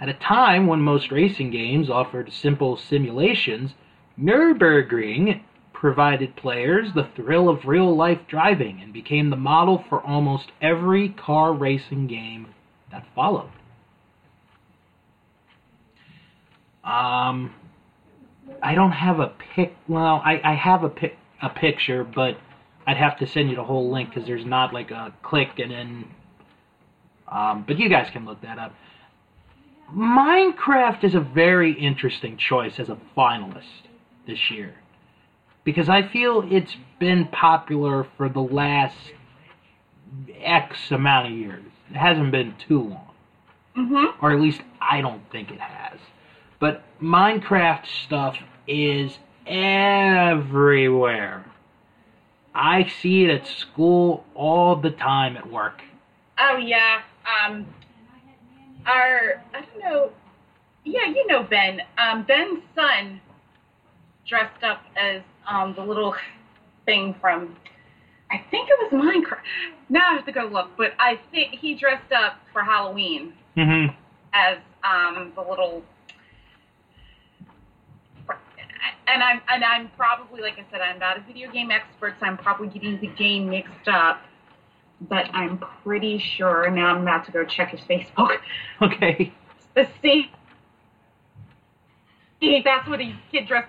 At 0.00 0.08
a 0.08 0.14
time 0.14 0.66
when 0.66 0.80
most 0.80 1.10
racing 1.10 1.50
games 1.50 1.88
offered 1.88 2.32
simple 2.32 2.76
simulations, 2.76 3.74
Nürburgring 4.20 5.42
provided 5.80 6.34
players 6.36 6.88
the 6.94 7.08
thrill 7.14 7.50
of 7.50 7.66
real 7.66 7.94
life 7.94 8.20
driving 8.28 8.80
and 8.80 8.92
became 8.92 9.28
the 9.28 9.36
model 9.36 9.84
for 9.88 10.00
almost 10.02 10.46
every 10.60 11.10
car 11.10 11.52
racing 11.52 12.06
game 12.06 12.46
that 12.90 13.04
followed. 13.14 13.50
Um, 16.82 17.54
I 18.62 18.74
don't 18.74 18.92
have 18.92 19.20
a 19.20 19.34
pic. 19.54 19.76
Well, 19.86 20.22
I, 20.24 20.40
I 20.42 20.54
have 20.54 20.82
a 20.82 20.88
pic 20.88 21.18
a 21.42 21.50
picture, 21.50 22.04
but 22.04 22.38
I'd 22.86 22.96
have 22.96 23.18
to 23.18 23.26
send 23.26 23.50
you 23.50 23.56
the 23.56 23.64
whole 23.64 23.92
link 23.92 24.08
because 24.08 24.26
there's 24.26 24.46
not 24.46 24.72
like 24.72 24.90
a 24.90 25.12
click 25.22 25.58
and 25.58 25.70
then. 25.70 26.04
Um, 27.30 27.64
but 27.66 27.78
you 27.78 27.90
guys 27.90 28.08
can 28.12 28.24
look 28.24 28.40
that 28.42 28.58
up. 28.58 28.72
Minecraft 29.92 31.04
is 31.04 31.14
a 31.14 31.20
very 31.20 31.72
interesting 31.72 32.38
choice 32.38 32.78
as 32.78 32.88
a 32.88 32.96
finalist 33.16 33.88
this 34.26 34.50
year 34.50 34.76
because 35.66 35.90
I 35.90 36.02
feel 36.08 36.42
it's 36.50 36.74
been 36.98 37.26
popular 37.26 38.06
for 38.16 38.30
the 38.30 38.40
last 38.40 38.96
X 40.40 40.90
amount 40.90 41.26
of 41.26 41.32
years. 41.38 41.64
It 41.90 41.96
hasn't 41.96 42.32
been 42.32 42.54
too 42.66 42.80
long, 42.80 43.10
Mm-hmm. 43.76 44.24
or 44.24 44.32
at 44.32 44.40
least 44.40 44.62
I 44.80 45.02
don't 45.02 45.30
think 45.30 45.50
it 45.50 45.60
has. 45.60 45.98
But 46.58 46.82
Minecraft 47.02 47.84
stuff 48.06 48.38
is 48.66 49.18
everywhere. 49.46 51.44
I 52.54 52.90
see 53.02 53.24
it 53.24 53.30
at 53.30 53.46
school 53.46 54.24
all 54.34 54.76
the 54.76 54.90
time 54.90 55.36
at 55.36 55.50
work. 55.52 55.82
Oh 56.38 56.56
yeah. 56.56 57.02
Um 57.44 57.66
our 58.86 59.42
I 59.52 59.60
don't 59.60 59.78
know 59.80 60.10
yeah, 60.84 61.06
you 61.06 61.26
know 61.26 61.42
Ben. 61.42 61.82
Um 61.98 62.22
Ben's 62.22 62.60
son 62.74 63.20
dressed 64.26 64.62
up 64.64 64.80
as 64.96 65.20
um 65.48 65.74
the 65.74 65.82
little 65.84 66.14
thing 66.84 67.14
from 67.20 67.56
I 68.30 68.44
think 68.50 68.68
it 68.68 68.92
was 68.92 69.02
Minecraft. 69.04 69.38
Now 69.88 70.10
I 70.10 70.14
have 70.14 70.26
to 70.26 70.32
go 70.32 70.46
look, 70.46 70.70
but 70.76 70.92
I 70.98 71.18
think 71.30 71.52
he 71.54 71.74
dressed 71.74 72.12
up 72.12 72.36
for 72.52 72.62
Halloween 72.62 73.32
Mm-hmm. 73.56 73.94
as 74.34 74.58
um 74.84 75.32
the 75.34 75.40
little 75.40 75.82
and 79.08 79.22
I'm 79.22 79.40
and 79.48 79.64
I'm 79.64 79.88
probably 79.96 80.42
like 80.42 80.54
I 80.58 80.64
said, 80.70 80.80
I'm 80.80 80.98
not 80.98 81.16
a 81.16 81.20
video 81.20 81.50
game 81.50 81.70
expert, 81.70 82.14
so 82.20 82.26
I'm 82.26 82.36
probably 82.36 82.68
getting 82.68 83.00
the 83.00 83.06
game 83.06 83.48
mixed 83.48 83.88
up. 83.88 84.20
But 85.08 85.26
I'm 85.34 85.58
pretty 85.84 86.18
sure 86.18 86.70
now 86.70 86.86
I'm 86.94 87.02
about 87.02 87.26
to 87.26 87.32
go 87.32 87.44
check 87.44 87.70
his 87.70 87.80
Facebook 87.80 88.38
Okay. 88.82 89.32
to 89.76 89.88
see 90.02 90.30
that's 92.64 92.88
what 92.88 93.00
his 93.00 93.14
kid 93.30 93.46
dressed. 93.46 93.68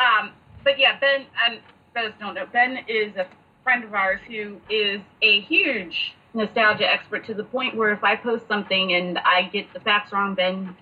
Um, 0.00 0.32
but 0.64 0.78
yeah, 0.78 0.98
Ben 0.98 1.26
and 1.46 1.60
those 1.94 2.12
don't 2.18 2.34
know. 2.34 2.46
Ben 2.52 2.78
is 2.88 3.14
a 3.16 3.26
friend 3.62 3.84
of 3.84 3.94
ours 3.94 4.20
who 4.26 4.60
is 4.68 5.00
a 5.22 5.40
huge 5.42 6.14
nostalgia 6.34 6.90
expert 6.90 7.24
to 7.26 7.34
the 7.34 7.44
point 7.44 7.76
where 7.76 7.92
if 7.92 8.02
I 8.02 8.16
post 8.16 8.48
something 8.48 8.94
and 8.94 9.18
I 9.18 9.48
get 9.52 9.72
the 9.72 9.80
facts 9.80 10.12
wrong, 10.12 10.34
Ben 10.34 10.76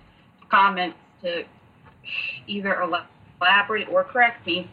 comments 0.49 0.97
to 1.21 1.43
either 2.47 2.81
elaborate 2.81 3.87
or 3.89 4.03
correct 4.03 4.45
me. 4.45 4.69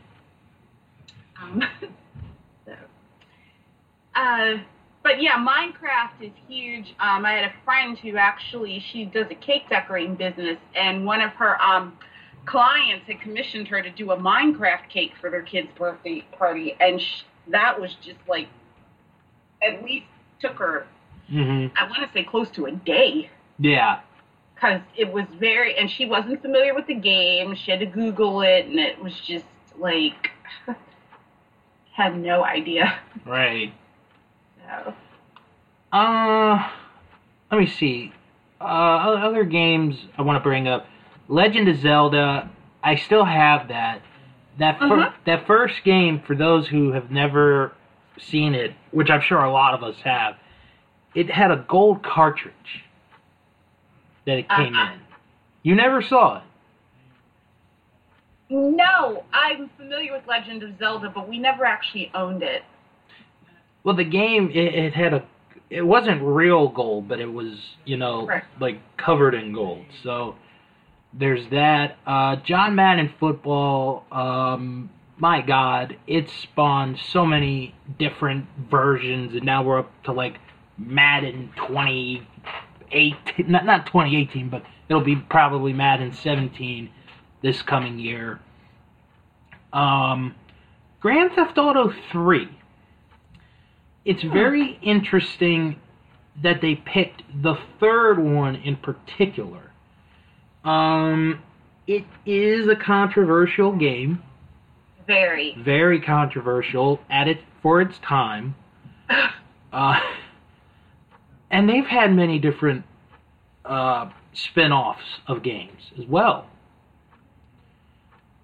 Um, 1.41 1.63
so, 2.67 2.73
uh, 4.15 4.55
but 5.03 5.23
yeah, 5.23 5.37
Minecraft 5.37 6.23
is 6.23 6.33
huge. 6.49 6.95
Um, 7.01 7.25
I 7.25 7.33
had 7.33 7.45
a 7.45 7.53
friend 7.65 7.99
who 7.99 8.17
actually 8.17 8.85
she 8.93 9.05
does 9.05 9.27
a 9.31 9.35
cake 9.35 9.69
decorating 9.71 10.15
business, 10.15 10.59
and 10.75 11.07
one 11.07 11.21
of 11.21 11.31
her 11.33 11.61
um, 11.63 11.97
clients 12.47 13.07
had 13.07 13.21
commissioned 13.21 13.69
her 13.69 13.83
to 13.83 13.91
do 13.91 14.11
a 14.13 14.17
Minecraft 14.17 14.89
cake 14.89 15.13
for 15.21 15.31
their 15.31 15.43
kid's 15.43 15.69
birthday 15.77 16.25
party, 16.39 16.77
and 16.81 17.01
sh- 17.01 17.23
that 17.49 17.81
was 17.81 17.95
just 17.97 18.19
like 18.29 18.49
at 19.63 19.83
least 19.85 20.07
took 20.41 20.57
her 20.59 20.87
Mm-hmm. 21.31 21.77
I 21.79 21.85
want 21.89 22.03
to 22.03 22.13
say 22.13 22.25
close 22.25 22.51
to 22.51 22.67
a 22.67 22.73
day 22.73 23.31
Yeah. 23.61 24.01
because 24.57 24.81
it 24.97 25.13
was 25.13 25.27
very, 25.39 25.77
and 25.79 25.89
she 25.89 26.05
wasn't 26.05 26.43
familiar 26.43 26.75
with 26.75 26.89
the 26.89 26.95
game. 26.95 27.55
She 27.55 27.71
had 27.71 27.79
to 27.81 27.87
Google 27.87 28.41
it, 28.41 28.67
and 28.67 28.81
it 28.81 29.01
was 29.01 29.15
just 29.21 29.45
like 29.79 30.31
had 31.93 32.19
no 32.19 32.45
idea. 32.45 32.99
Right. 33.25 33.73
So 34.67 34.95
Uh, 35.93 36.69
let 37.53 37.61
me 37.61 37.67
see. 37.69 38.13
Uh, 38.61 38.65
other 38.65 39.45
games 39.45 39.97
I 40.19 40.23
want 40.23 40.37
to 40.37 40.43
bring 40.43 40.67
up. 40.67 40.87
Legend 41.31 41.69
of 41.69 41.77
Zelda. 41.79 42.51
I 42.83 42.97
still 42.97 43.25
have 43.25 43.69
that. 43.69 44.03
That 44.59 44.79
fir- 44.79 44.87
Mhm. 44.89 45.13
that 45.25 45.47
first 45.47 45.83
game 45.85 46.19
for 46.21 46.35
those 46.35 46.67
who 46.69 46.93
have 46.93 47.11
never 47.11 47.73
seen 48.19 48.55
it, 48.55 48.75
which 48.91 49.11
I'm 49.11 49.21
sure 49.23 49.43
a 49.43 49.51
lot 49.51 49.73
of 49.73 49.83
us 49.83 50.01
have. 50.03 50.37
It 51.15 51.31
had 51.31 51.51
a 51.51 51.57
gold 51.57 52.03
cartridge 52.03 52.85
that 54.27 54.39
it 54.39 54.49
came 54.49 54.75
Uh-uh. 54.77 54.93
in. 54.93 55.01
You 55.63 55.75
never 55.75 56.03
saw 56.03 56.39
it. 56.39 56.43
no, 58.53 59.23
I'm 59.33 59.69
familiar 59.77 60.13
with 60.13 60.27
Legend 60.27 60.63
of 60.65 60.77
Zelda, 60.79 61.09
but 61.15 61.29
we 61.29 61.39
never 61.39 61.65
actually 61.65 62.11
owned 62.15 62.43
it. 62.43 62.65
Well, 63.85 63.95
the 63.95 64.05
game 64.05 64.51
it, 64.51 64.75
it 64.75 64.95
had 64.95 65.15
a 65.15 65.23
it 65.71 65.83
wasn't 65.83 66.21
real 66.21 66.67
gold, 66.69 67.07
but 67.09 67.21
it 67.21 67.33
was 67.33 67.77
you 67.85 67.97
know 67.97 68.27
Right. 68.27 68.43
like 68.59 68.79
covered 68.97 69.35
in 69.35 69.53
gold. 69.53 69.85
So 70.03 70.35
there's 71.13 71.49
that. 71.51 71.99
Uh, 72.07 72.37
John 72.37 72.75
Madden 72.75 73.13
football. 73.19 74.05
Um, 74.11 74.91
my 75.19 75.43
God, 75.43 75.97
it 76.07 76.31
spawned 76.31 76.99
so 77.13 77.27
many 77.27 77.75
different 77.99 78.47
versions, 78.71 79.35
and 79.35 79.45
now 79.45 79.63
we're 79.63 79.81
up 79.81 79.91
to 80.05 80.13
like 80.13 80.39
Madden 80.79 81.51
2018. 81.57 83.51
Not 83.51 83.67
not 83.67 83.87
2018, 83.87 84.49
but 84.49 84.63
it'll 84.89 85.03
be 85.05 85.17
probably 85.17 85.73
Madden 85.73 86.13
17 86.13 86.91
this 87.43 87.61
coming 87.63 87.99
year. 87.99 88.41
Um, 89.73 90.35
Grand 91.01 91.33
Theft 91.33 91.59
Auto 91.59 91.93
3 92.13 92.49
it's 94.05 94.23
very 94.23 94.79
interesting 94.83 95.77
that 96.43 96.61
they 96.61 96.75
picked 96.75 97.23
the 97.43 97.57
third 97.79 98.19
one 98.19 98.57
in 98.57 98.77
particular. 98.77 99.70
Um, 100.65 101.43
it 101.87 102.05
is 102.27 102.69
a 102.69 102.77
controversial 102.77 103.73
game, 103.73 104.23
Very. 105.07 105.55
very 105.59 106.01
controversial 106.01 107.01
at 107.11 107.29
it 107.29 107.39
for 107.63 107.81
its 107.81 107.99
time. 107.99 108.55
Uh, 109.73 110.01
and 111.49 111.69
they've 111.69 111.87
had 111.87 112.13
many 112.13 112.41
different 112.41 112.85
uh, 113.65 114.11
spin-offs 114.33 115.21
of 115.29 115.45
games 115.45 115.93
as 115.97 116.05
well. 116.07 116.49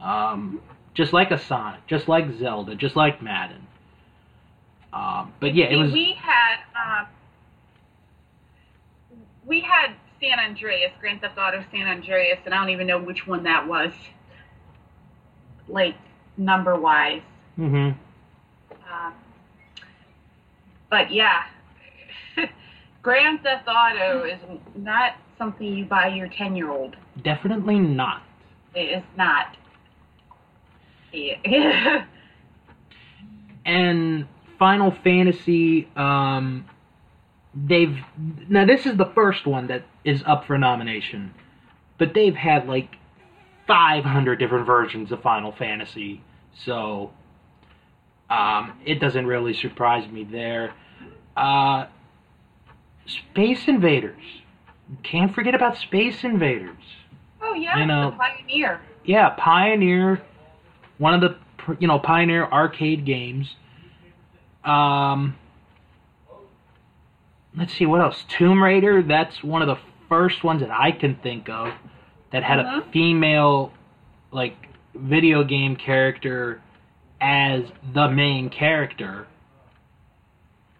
Um, 0.00 0.60
just 0.94 1.12
like 1.12 1.32
a 1.32 1.38
Sonic, 1.38 1.84
just 1.88 2.06
like 2.06 2.26
Zelda, 2.38 2.76
just 2.76 2.94
like 2.94 3.20
Madden. 3.20 3.66
Um, 4.92 5.32
but 5.40 5.54
yeah, 5.56 5.66
it 5.66 5.76
was. 5.76 5.92
We 5.92 6.12
had 6.12 6.58
um, 6.74 7.06
we 9.44 9.60
had 9.60 9.94
San 10.20 10.38
Andreas, 10.38 10.92
Grand 11.00 11.20
Theft 11.20 11.38
Auto 11.38 11.64
San 11.70 11.86
Andreas, 11.86 12.38
and 12.44 12.54
I 12.54 12.58
don't 12.58 12.70
even 12.70 12.86
know 12.86 12.98
which 12.98 13.26
one 13.26 13.42
that 13.44 13.66
was. 13.66 13.92
Like 15.68 15.96
number 16.36 16.78
wise, 16.78 17.22
hmm 17.56 17.90
um, 18.92 19.14
but 20.90 21.12
yeah, 21.12 21.44
Grand 23.02 23.42
Theft 23.42 23.66
Auto 23.66 24.24
is 24.24 24.38
not 24.76 25.14
something 25.38 25.66
you 25.66 25.84
buy 25.84 26.08
your 26.08 26.28
ten 26.28 26.54
year 26.54 26.70
old. 26.70 26.96
Definitely 27.22 27.80
not. 27.80 28.22
It 28.74 28.98
is 28.98 29.04
not. 29.16 29.56
Yeah. 31.12 32.04
And 33.66 34.28
Final 34.60 34.92
Fantasy, 35.02 35.88
um, 35.96 36.66
they've 37.52 37.98
now 38.48 38.64
this 38.64 38.86
is 38.86 38.96
the 38.96 39.10
first 39.12 39.44
one 39.44 39.66
that 39.66 39.82
is 40.06 40.22
up 40.24 40.46
for 40.46 40.56
nomination, 40.56 41.34
but 41.98 42.14
they've 42.14 42.34
had 42.34 42.66
like 42.66 42.96
500 43.66 44.38
different 44.38 44.64
versions 44.66 45.12
of 45.12 45.20
Final 45.22 45.52
Fantasy, 45.52 46.22
so 46.64 47.10
um, 48.30 48.78
it 48.86 49.00
doesn't 49.00 49.26
really 49.26 49.52
surprise 49.52 50.08
me 50.10 50.24
there. 50.24 50.72
Uh, 51.36 51.86
Space 53.06 53.68
Invaders, 53.68 54.22
can't 55.02 55.34
forget 55.34 55.54
about 55.54 55.76
Space 55.76 56.24
Invaders. 56.24 56.76
oh 57.42 57.54
yeah, 57.54 57.78
You 57.78 57.86
know- 57.86 58.10
the 58.12 58.16
Pioneer. 58.16 58.80
yeah, 59.04 59.30
Pioneer, 59.30 60.22
one 60.98 61.12
of 61.14 61.20
the 61.20 61.36
you 61.80 61.88
know 61.88 61.98
Pioneer 61.98 62.44
arcade 62.46 63.04
games. 63.04 63.54
Um, 64.64 65.36
let's 67.56 67.72
see 67.74 67.86
what 67.86 68.00
else. 68.00 68.24
Tomb 68.28 68.62
Raider. 68.62 69.02
That's 69.02 69.42
one 69.42 69.62
of 69.62 69.68
the 69.68 69.76
first 70.08 70.44
ones 70.44 70.60
that 70.60 70.70
I 70.70 70.92
can 70.92 71.16
think 71.16 71.48
of 71.48 71.72
that 72.32 72.42
had 72.42 72.58
a 72.60 72.64
Mhm. 72.64 72.92
female 72.92 73.72
like 74.32 74.56
video 74.94 75.44
game 75.44 75.76
character 75.76 76.60
as 77.20 77.64
the 77.92 78.08
main 78.08 78.50
character. 78.50 79.26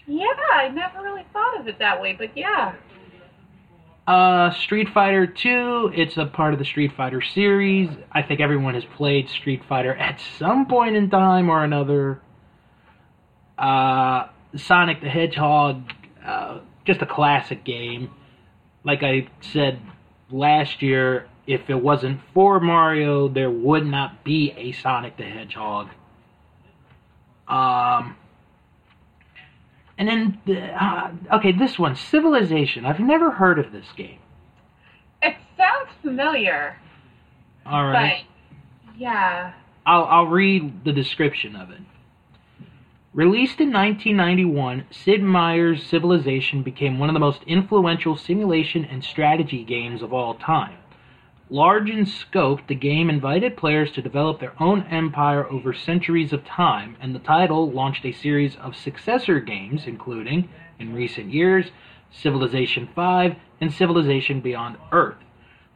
Yeah, 0.06 0.26
I 0.52 0.68
never 0.68 1.02
really 1.02 1.24
thought 1.32 1.58
of 1.58 1.66
it 1.68 1.78
that 1.78 2.00
way, 2.00 2.12
but 2.12 2.36
yeah. 2.36 2.72
Uh, 4.06 4.50
Street 4.52 4.88
Fighter 4.90 5.26
2, 5.26 5.90
it's 5.92 6.16
a 6.16 6.26
part 6.26 6.52
of 6.52 6.60
the 6.60 6.64
Street 6.64 6.92
Fighter 6.92 7.20
series. 7.20 7.90
I 8.12 8.22
think 8.22 8.40
everyone 8.40 8.74
has 8.74 8.84
played 8.84 9.28
Street 9.28 9.62
Fighter 9.68 9.94
at 9.98 10.20
some 10.38 10.66
point 10.66 10.94
in 10.94 11.10
time 11.10 11.48
or 11.48 11.64
another. 11.64 12.20
Uh, 13.58 14.28
Sonic 14.54 15.00
the 15.00 15.08
Hedgehog, 15.08 15.82
uh, 16.24 16.58
just 16.84 17.02
a 17.02 17.06
classic 17.06 17.64
game. 17.64 18.10
Like 18.86 19.02
I 19.02 19.26
said 19.40 19.80
last 20.30 20.80
year, 20.80 21.26
if 21.44 21.68
it 21.68 21.82
wasn't 21.82 22.20
for 22.32 22.60
Mario, 22.60 23.26
there 23.28 23.50
would 23.50 23.84
not 23.84 24.22
be 24.22 24.52
a 24.56 24.70
Sonic 24.70 25.16
the 25.16 25.24
Hedgehog. 25.24 25.88
Um, 27.48 28.16
and 29.98 30.08
then, 30.08 30.40
uh, 30.80 31.10
okay, 31.34 31.50
this 31.50 31.78
one, 31.80 31.96
Civilization. 31.96 32.86
I've 32.86 33.00
never 33.00 33.32
heard 33.32 33.58
of 33.58 33.72
this 33.72 33.86
game. 33.96 34.20
It 35.20 35.34
sounds 35.56 35.88
familiar, 36.02 36.76
All 37.64 37.86
right. 37.86 38.24
but 38.86 38.96
yeah. 38.96 39.52
I'll, 39.84 40.04
I'll 40.04 40.26
read 40.26 40.84
the 40.84 40.92
description 40.92 41.56
of 41.56 41.70
it. 41.70 41.80
Released 43.16 43.62
in 43.62 43.72
1991, 43.72 44.88
Sid 44.90 45.22
Meier's 45.22 45.82
Civilization 45.86 46.62
became 46.62 46.98
one 46.98 47.08
of 47.08 47.14
the 47.14 47.18
most 47.18 47.42
influential 47.46 48.14
simulation 48.14 48.84
and 48.84 49.02
strategy 49.02 49.64
games 49.64 50.02
of 50.02 50.12
all 50.12 50.34
time. 50.34 50.76
Large 51.48 51.88
in 51.88 52.04
scope, 52.04 52.66
the 52.66 52.74
game 52.74 53.08
invited 53.08 53.56
players 53.56 53.90
to 53.92 54.02
develop 54.02 54.38
their 54.38 54.52
own 54.60 54.82
empire 54.90 55.50
over 55.50 55.72
centuries 55.72 56.34
of 56.34 56.44
time, 56.44 56.98
and 57.00 57.14
the 57.14 57.18
title 57.18 57.70
launched 57.70 58.04
a 58.04 58.12
series 58.12 58.54
of 58.56 58.76
successor 58.76 59.40
games, 59.40 59.84
including, 59.86 60.50
in 60.78 60.92
recent 60.92 61.32
years, 61.32 61.70
Civilization 62.10 62.86
V 62.94 63.34
and 63.62 63.72
Civilization 63.72 64.42
Beyond 64.42 64.76
Earth. 64.92 65.16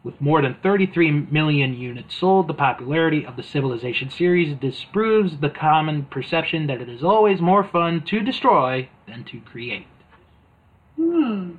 With 0.02 0.18
more 0.18 0.40
than 0.40 0.54
33 0.62 1.10
million 1.30 1.74
units 1.74 2.14
sold, 2.14 2.48
the 2.48 2.54
popularity 2.54 3.26
of 3.26 3.36
the 3.36 3.42
Civilization 3.42 4.08
series 4.08 4.56
disproves 4.58 5.38
the 5.40 5.50
common 5.50 6.04
perception 6.06 6.66
that 6.68 6.80
it 6.80 6.88
is 6.88 7.04
always 7.04 7.40
more 7.40 7.62
fun 7.62 8.02
to 8.06 8.20
destroy 8.20 8.88
than 9.06 9.24
to 9.24 9.40
create. 9.40 9.86
Hmm. 10.96 11.52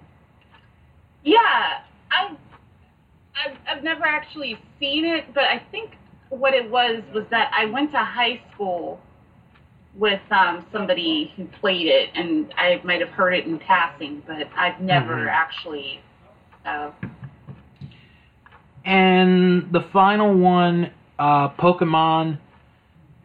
Yeah, 1.23 1.81
I, 2.11 2.35
I've, 3.35 3.57
I've 3.69 3.83
never 3.83 4.05
actually 4.05 4.57
seen 4.79 5.05
it, 5.05 5.31
but 5.35 5.43
I 5.43 5.59
think 5.69 5.91
what 6.29 6.55
it 6.55 6.69
was 6.71 7.03
was 7.13 7.25
that 7.29 7.51
I 7.53 7.65
went 7.65 7.91
to 7.91 7.99
high 7.99 8.41
school 8.53 8.99
with 9.93 10.21
um, 10.31 10.65
somebody 10.71 11.31
who 11.35 11.45
played 11.45 11.85
it, 11.85 12.09
and 12.15 12.51
I 12.57 12.81
might 12.83 13.01
have 13.01 13.09
heard 13.09 13.33
it 13.35 13.45
in 13.45 13.59
passing, 13.59 14.23
but 14.25 14.47
I've 14.57 14.79
never 14.81 15.25
Mhm. 15.25 15.29
actually. 15.29 16.01
Uh, 16.65 16.91
And 18.83 19.71
the 19.71 19.85
final 19.93 20.33
one, 20.37 20.91
uh, 21.19 21.49
Pokemon. 21.49 22.39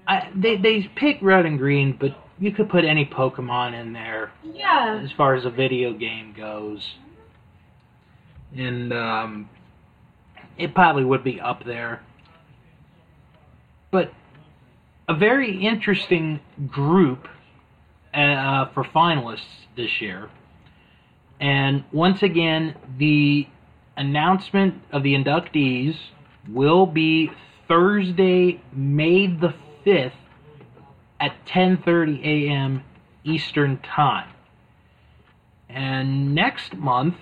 I, 0.07 0.31
they 0.37 0.57
they 0.57 0.89
pick 0.95 1.19
red 1.21 1.47
and 1.47 1.59
green, 1.59 1.97
but 1.99 2.17
you 2.39 2.53
could 2.53 2.69
put 2.69 2.85
any 2.85 3.07
Pokemon 3.07 3.81
in 3.81 3.93
there 3.93 4.33
yeah. 4.45 5.01
as 5.03 5.11
far 5.13 5.35
as 5.35 5.45
a 5.45 5.51
video 5.51 5.93
game 5.93 6.35
goes. 6.37 6.87
And 8.57 8.93
um, 8.93 9.51
it 10.59 10.75
probably 10.75 11.05
would 11.05 11.25
be 11.25 11.41
up 11.41 11.65
there. 11.65 12.03
But 13.91 14.13
a 15.09 15.15
very 15.15 15.67
interesting 15.67 16.41
group 16.67 17.29
uh, 18.15 18.67
for 18.73 18.85
finalists 18.85 19.41
this 19.77 20.01
year. 20.01 20.31
And 21.41 21.85
once 21.93 22.23
again, 22.23 22.75
the 22.99 23.47
announcement 23.97 24.83
of 24.93 25.03
the 25.03 25.15
inductees 25.15 25.97
will 26.49 26.87
be 26.87 27.31
Thursday, 27.69 28.61
May 28.73 29.27
the 29.27 29.55
5th 29.85 30.13
at 31.19 31.33
10:30 31.47 32.23
a.m. 32.25 32.85
Eastern 33.25 33.79
Time. 33.79 34.29
And 35.69 36.35
next 36.35 36.75
month 36.77 37.17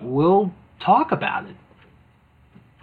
we'll 0.00 0.52
talk 0.80 1.10
about 1.10 1.46
it. 1.46 1.56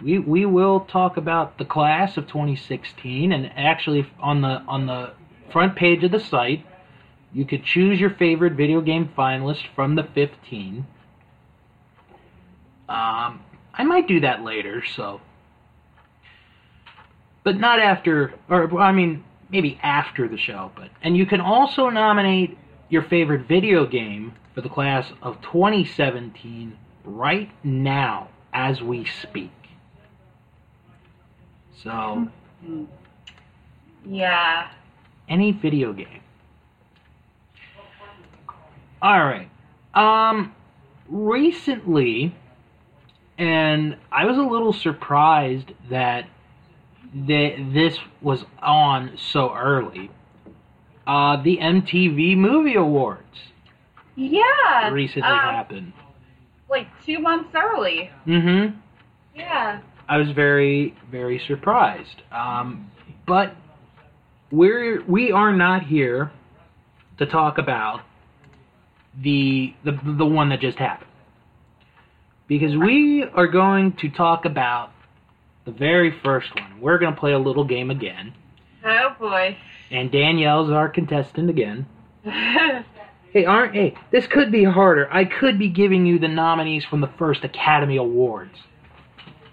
We 0.02 0.18
we 0.18 0.44
will 0.44 0.80
talk 0.80 1.16
about 1.16 1.56
the 1.58 1.64
class 1.64 2.16
of 2.16 2.26
2016 2.26 3.32
and 3.32 3.50
actually 3.56 4.06
on 4.20 4.42
the 4.42 4.62
on 4.68 4.86
the 4.86 5.14
front 5.50 5.76
page 5.76 6.04
of 6.04 6.10
the 6.10 6.20
site 6.20 6.66
you 7.32 7.44
could 7.44 7.64
choose 7.64 8.00
your 8.00 8.10
favorite 8.10 8.54
video 8.54 8.80
game 8.80 9.10
finalist 9.16 9.66
from 9.74 9.94
the 9.94 10.02
15. 10.02 10.86
Um, 12.88 13.40
I 13.74 13.84
might 13.84 14.06
do 14.08 14.20
that 14.20 14.42
later, 14.42 14.84
so. 14.84 15.20
But 17.44 17.58
not 17.58 17.78
after, 17.80 18.34
or 18.48 18.80
I 18.80 18.92
mean, 18.92 19.24
maybe 19.50 19.78
after 19.82 20.28
the 20.28 20.36
show. 20.38 20.72
But 20.76 20.90
and 21.02 21.16
you 21.16 21.26
can 21.26 21.40
also 21.40 21.88
nominate 21.90 22.56
your 22.88 23.02
favorite 23.02 23.46
video 23.46 23.86
game 23.86 24.34
for 24.54 24.60
the 24.60 24.68
class 24.68 25.12
of 25.22 25.40
2017 25.42 26.76
right 27.04 27.50
now 27.64 28.28
as 28.52 28.82
we 28.82 29.04
speak. 29.04 29.50
So, 31.82 32.28
Yeah. 34.08 34.68
any 35.28 35.50
video 35.52 35.92
game. 35.92 36.20
All 39.02 39.24
right. 39.24 39.50
Um 39.94 40.54
recently 41.08 42.34
and 43.38 43.96
I 44.10 44.24
was 44.24 44.36
a 44.38 44.42
little 44.42 44.72
surprised 44.72 45.72
that 45.90 46.26
that 47.14 47.70
this 47.72 47.98
was 48.20 48.44
on 48.62 49.16
so 49.16 49.54
early. 49.54 50.10
Uh 51.06 51.40
the 51.42 51.58
MTV 51.58 52.36
Movie 52.36 52.74
Awards 52.76 53.22
Yeah. 54.16 54.90
recently 54.90 55.28
um, 55.28 55.38
happened. 55.38 55.92
Like 56.68 56.88
two 57.04 57.18
months 57.20 57.50
early. 57.54 58.10
Mm 58.26 58.42
Mhm. 58.42 58.76
Yeah. 59.34 59.80
I 60.08 60.18
was 60.18 60.30
very, 60.30 60.94
very 61.10 61.38
surprised. 61.38 62.22
Um, 62.32 62.90
but 63.26 63.54
we're 64.50 65.02
we 65.04 65.32
are 65.32 65.52
not 65.52 65.82
here 65.84 66.30
to 67.18 67.26
talk 67.26 67.58
about 67.58 68.00
the 69.20 69.74
the 69.84 69.92
the 70.04 70.26
one 70.26 70.48
that 70.50 70.60
just 70.60 70.78
happened 70.78 71.05
because 72.48 72.76
we 72.76 73.24
are 73.24 73.46
going 73.46 73.92
to 73.94 74.08
talk 74.08 74.44
about 74.44 74.90
the 75.64 75.72
very 75.72 76.16
first 76.22 76.54
one. 76.54 76.80
We're 76.80 76.98
going 76.98 77.12
to 77.14 77.18
play 77.18 77.32
a 77.32 77.38
little 77.38 77.64
game 77.64 77.90
again, 77.90 78.32
Oh 78.84 79.14
boy. 79.18 79.56
and 79.90 80.10
Danielle's 80.12 80.70
our 80.70 80.88
contestant 80.88 81.50
again. 81.50 81.86
Hey, 83.32 83.44
aren't 83.44 83.74
hey? 83.74 83.94
This 84.12 84.26
could 84.26 84.50
be 84.50 84.64
harder. 84.64 85.12
I 85.12 85.26
could 85.26 85.58
be 85.58 85.68
giving 85.68 86.06
you 86.06 86.18
the 86.18 86.28
nominees 86.28 86.86
from 86.86 87.02
the 87.02 87.10
first 87.18 87.44
Academy 87.44 87.98
Awards. 87.98 88.56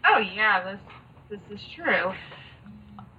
oh 0.08 0.19
yeah, 0.19 0.63
this 0.63 0.79
this 1.49 1.60
is 1.60 1.67
true. 1.75 2.13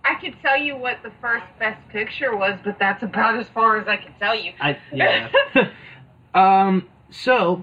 I 0.07 0.15
could 0.15 0.35
tell 0.41 0.57
you 0.57 0.75
what 0.75 1.03
the 1.03 1.11
first 1.21 1.45
best 1.59 1.87
picture 1.89 2.35
was, 2.35 2.59
but 2.65 2.79
that's 2.79 3.03
about 3.03 3.39
as 3.39 3.47
far 3.49 3.77
as 3.79 3.89
I 3.89 3.97
can 3.99 4.15
tell 4.19 4.35
you. 4.35 4.53
I 4.59 4.79
yeah. 4.91 5.29
um. 6.35 6.89
So, 7.11 7.63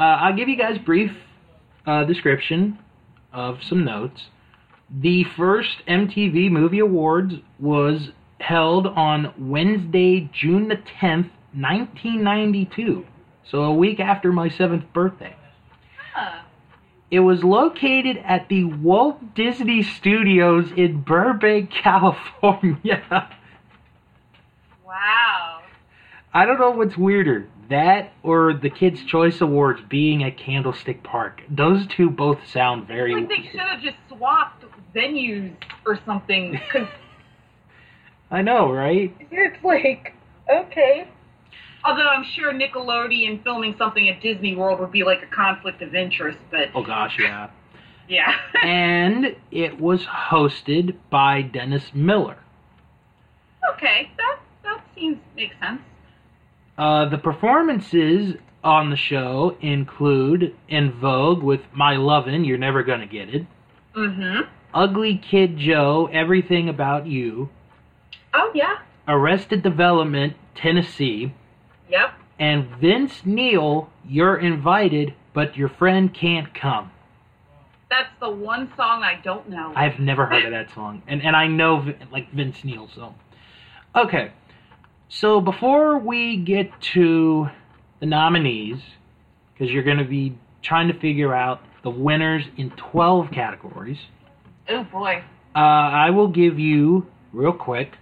uh, 0.00 0.02
I'll 0.02 0.34
give 0.34 0.48
you 0.48 0.56
guys 0.56 0.78
brief 0.78 1.12
uh, 1.86 2.04
description 2.04 2.78
of 3.34 3.58
some 3.62 3.84
notes. 3.84 4.28
The 4.90 5.24
first 5.36 5.82
MTV 5.86 6.50
Movie 6.50 6.78
Awards 6.78 7.34
was 7.58 8.10
held 8.40 8.86
on 8.86 9.34
Wednesday, 9.38 10.30
June 10.32 10.68
the 10.68 10.78
tenth, 11.00 11.28
nineteen 11.52 12.24
ninety 12.24 12.64
two. 12.64 13.04
So 13.44 13.64
a 13.64 13.74
week 13.74 14.00
after 14.00 14.32
my 14.32 14.48
seventh 14.48 14.90
birthday. 14.94 15.36
Huh. 16.14 16.44
It 17.10 17.20
was 17.20 17.44
located 17.44 18.16
at 18.24 18.48
the 18.48 18.64
Walt 18.64 19.34
Disney 19.34 19.82
Studios 19.82 20.72
in 20.76 21.02
Burbank, 21.02 21.70
California. 21.82 23.28
Wow. 24.86 25.60
I 26.32 26.46
don't 26.46 26.58
know 26.58 26.70
what's 26.70 26.96
weirder, 26.96 27.48
that 27.70 28.12
or 28.22 28.52
the 28.52 28.68
Kids' 28.68 29.02
Choice 29.04 29.40
Awards 29.40 29.80
being 29.88 30.22
at 30.22 30.36
Candlestick 30.36 31.02
Park. 31.02 31.42
Those 31.48 31.86
two 31.86 32.10
both 32.10 32.38
sound 32.46 32.86
very 32.86 33.14
Like 33.14 33.28
they 33.28 33.48
should 33.50 33.60
have 33.60 33.80
just 33.80 33.96
swapped 34.08 34.64
venues 34.94 35.54
or 35.86 35.98
something. 36.04 36.60
Cause 36.70 36.88
I 38.30 38.42
know, 38.42 38.70
right? 38.70 39.14
it's 39.30 39.64
like 39.64 40.14
okay. 40.52 41.08
Although 41.84 42.08
I'm 42.08 42.24
sure 42.24 42.52
Nickelodeon 42.52 43.42
filming 43.42 43.74
something 43.78 44.08
at 44.08 44.20
Disney 44.20 44.54
World 44.54 44.80
would 44.80 44.92
be 44.92 45.02
like 45.02 45.22
a 45.22 45.34
conflict 45.34 45.80
of 45.80 45.94
interest, 45.94 46.38
but 46.50 46.68
Oh 46.74 46.82
gosh, 46.82 47.18
yeah. 47.18 47.50
yeah. 48.08 48.34
and 48.62 49.36
it 49.50 49.80
was 49.80 50.04
hosted 50.04 50.96
by 51.08 51.42
Dennis 51.42 51.84
Miller. 51.94 52.38
okay, 53.74 54.10
that 54.16 54.40
that 54.64 54.84
seems 54.94 55.18
makes 55.36 55.54
sense. 55.60 55.80
Uh, 56.80 57.06
the 57.10 57.18
performances 57.18 58.36
on 58.64 58.88
the 58.88 58.96
show 58.96 59.54
include 59.60 60.54
En 60.70 60.90
Vogue 60.92 61.42
with 61.42 61.60
My 61.74 61.96
Lovin', 61.96 62.42
You're 62.44 62.56
Never 62.56 62.82
Gonna 62.82 63.06
Get 63.06 63.28
It, 63.34 63.46
Mm-hmm. 63.94 64.48
Ugly 64.72 65.18
Kid 65.18 65.58
Joe, 65.58 66.08
Everything 66.10 66.70
About 66.70 67.06
You, 67.06 67.50
Oh 68.32 68.50
yeah. 68.54 68.78
Arrested 69.06 69.62
Development, 69.62 70.34
Tennessee, 70.54 71.34
Yep. 71.90 72.12
and 72.38 72.66
Vince 72.80 73.26
Neil, 73.26 73.90
You're 74.08 74.38
Invited, 74.38 75.12
but 75.34 75.58
Your 75.58 75.68
Friend 75.68 76.14
Can't 76.14 76.54
Come. 76.54 76.90
That's 77.90 78.08
the 78.20 78.30
one 78.30 78.72
song 78.74 79.02
I 79.02 79.20
don't 79.22 79.50
know. 79.50 79.74
I've 79.76 79.98
never 79.98 80.24
heard 80.24 80.46
of 80.46 80.52
that 80.52 80.72
song, 80.74 81.02
and 81.06 81.20
and 81.22 81.36
I 81.36 81.46
know 81.46 81.92
like 82.10 82.32
Vince 82.32 82.64
Neil. 82.64 82.88
So, 82.94 83.14
okay. 83.94 84.30
So 85.12 85.40
before 85.40 85.98
we 85.98 86.36
get 86.36 86.70
to 86.94 87.48
the 87.98 88.06
nominees, 88.06 88.78
because 89.52 89.72
you're 89.72 89.82
going 89.82 89.98
to 89.98 90.04
be 90.04 90.38
trying 90.62 90.86
to 90.86 90.98
figure 90.98 91.34
out 91.34 91.60
the 91.82 91.90
winners 91.90 92.44
in 92.56 92.70
12 92.70 93.32
categories, 93.32 93.98
oh 94.68 94.84
boy. 94.84 95.24
uh, 95.54 95.58
I 95.58 96.10
will 96.10 96.28
give 96.28 96.60
you 96.60 97.08
real 97.32 97.52
quick 97.52 97.94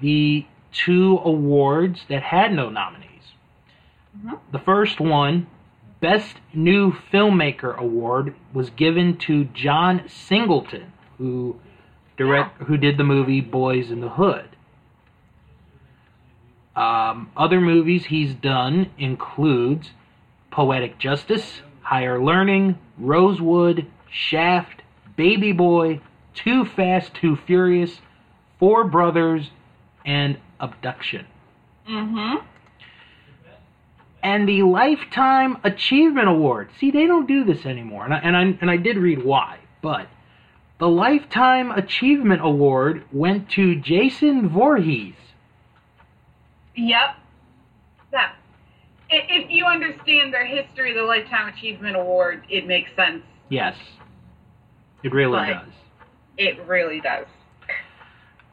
the 0.00 0.46
two 0.72 1.18
awards 1.24 2.02
that 2.08 2.22
had 2.22 2.52
no 2.52 2.70
nominees. 2.70 3.32
Mhm. 4.16 4.38
The 4.52 4.60
first 4.60 5.00
one, 5.00 5.48
Best 6.00 6.36
New 6.54 6.92
Filmmaker 7.12 7.76
Award, 7.76 8.36
was 8.52 8.70
given 8.70 9.16
to 9.26 9.46
John 9.46 10.02
Singleton, 10.06 10.92
who 11.18 11.56
direct 12.16 12.62
who 12.62 12.76
did 12.76 12.96
the 12.96 13.02
movie 13.04 13.42
Boyz 13.42 13.90
n 13.90 14.00
the 14.02 14.10
Hood. 14.10 14.50
Um, 16.78 17.32
other 17.36 17.60
movies 17.60 18.04
he's 18.04 18.34
done 18.34 18.90
includes 18.98 19.90
Poetic 20.52 20.96
Justice, 20.96 21.62
Higher 21.82 22.22
Learning, 22.22 22.78
Rosewood, 22.96 23.84
Shaft, 24.08 24.82
Baby 25.16 25.50
Boy, 25.50 26.00
Too 26.34 26.64
Fast, 26.64 27.14
Too 27.14 27.34
Furious, 27.34 28.00
Four 28.60 28.84
Brothers, 28.84 29.50
and 30.06 30.38
Abduction. 30.60 31.26
Mm-hmm. 31.90 32.46
And 34.22 34.48
the 34.48 34.62
Lifetime 34.62 35.56
Achievement 35.64 36.28
Award. 36.28 36.70
See, 36.78 36.92
they 36.92 37.06
don't 37.06 37.26
do 37.26 37.42
this 37.42 37.66
anymore, 37.66 38.04
and 38.04 38.14
I, 38.14 38.18
and 38.18 38.36
I, 38.36 38.42
and 38.60 38.70
I 38.70 38.76
did 38.76 38.98
read 38.98 39.24
why, 39.24 39.58
but 39.82 40.06
the 40.78 40.88
Lifetime 40.88 41.72
Achievement 41.72 42.40
Award 42.40 43.02
went 43.10 43.50
to 43.50 43.74
Jason 43.74 44.48
Voorhees. 44.48 45.16
Yep. 46.78 47.16
That. 48.12 48.34
If 49.10 49.50
you 49.50 49.64
understand 49.64 50.32
their 50.32 50.46
history, 50.46 50.92
the 50.94 51.02
Lifetime 51.02 51.48
Achievement 51.48 51.96
Award, 51.96 52.44
it 52.50 52.66
makes 52.66 52.90
sense. 52.94 53.22
Yes, 53.48 53.74
it 55.02 55.12
really 55.12 55.32
Right. 55.38 55.54
does. 55.54 55.72
It 56.36 56.58
really 56.66 57.00
does. 57.00 57.26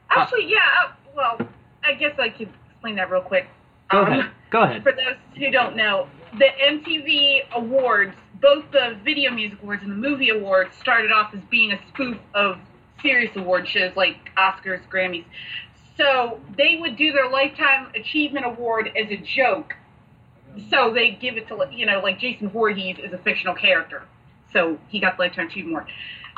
Actually, 0.09 0.45
yeah. 0.49 0.57
uh, 0.85 0.91
Well, 1.15 1.38
I 1.83 1.93
guess 1.93 2.17
I 2.19 2.29
could 2.29 2.49
explain 2.71 2.95
that 2.95 3.09
real 3.11 3.21
quick. 3.21 3.47
Go 3.89 4.01
Um, 4.01 4.07
ahead. 4.11 4.31
Go 4.49 4.63
ahead. 4.63 4.83
For 4.83 4.91
those 4.91 5.15
who 5.38 5.49
don't 5.51 5.75
know, 5.75 6.07
the 6.38 6.47
MTV 6.61 7.43
Awards, 7.53 8.15
both 8.41 8.69
the 8.71 8.97
Video 9.03 9.31
Music 9.31 9.61
Awards 9.61 9.83
and 9.83 9.91
the 9.91 9.95
Movie 9.95 10.29
Awards, 10.29 10.75
started 10.75 11.11
off 11.11 11.33
as 11.33 11.39
being 11.49 11.71
a 11.73 11.79
spoof 11.89 12.17
of 12.33 12.57
serious 13.01 13.33
award 13.35 13.67
shows 13.67 13.95
like 13.95 14.17
Oscars, 14.38 14.81
Grammys. 14.89 15.25
So 15.97 16.39
they 16.58 16.77
would 16.79 16.97
do 16.97 17.12
their 17.12 17.29
Lifetime 17.29 17.91
Achievement 17.95 18.45
Award 18.45 18.89
as 18.97 19.10
a 19.10 19.17
joke 19.17 19.73
so 20.69 20.93
they 20.93 21.17
give 21.21 21.38
it 21.38 21.47
to 21.49 21.67
you 21.71 21.86
know 21.86 21.99
like 21.99 22.19
Jason 22.19 22.49
Voorhees 22.49 22.97
is 23.03 23.13
a 23.13 23.17
fictional 23.19 23.55
character, 23.55 24.03
so 24.53 24.77
he 24.88 24.99
got 24.99 25.17
the 25.17 25.23
Lifetime 25.23 25.47
Achievement 25.47 25.75
Award. 25.75 25.88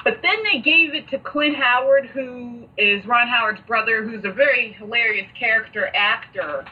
But 0.04 0.20
then 0.22 0.44
they 0.44 0.62
gave 0.62 0.94
it 0.94 1.10
to 1.10 1.20
Clint 1.20 1.56
Howard, 1.56 2.08
who 2.08 2.66
is 2.78 3.06
Ron 3.06 3.28
Howard's 3.28 3.62
brother, 3.68 4.04
who's 4.04 4.24
a 4.26 4.32
very 4.32 4.74
hilarious 4.74 5.28
character 5.38 5.92
actor, 5.96 6.66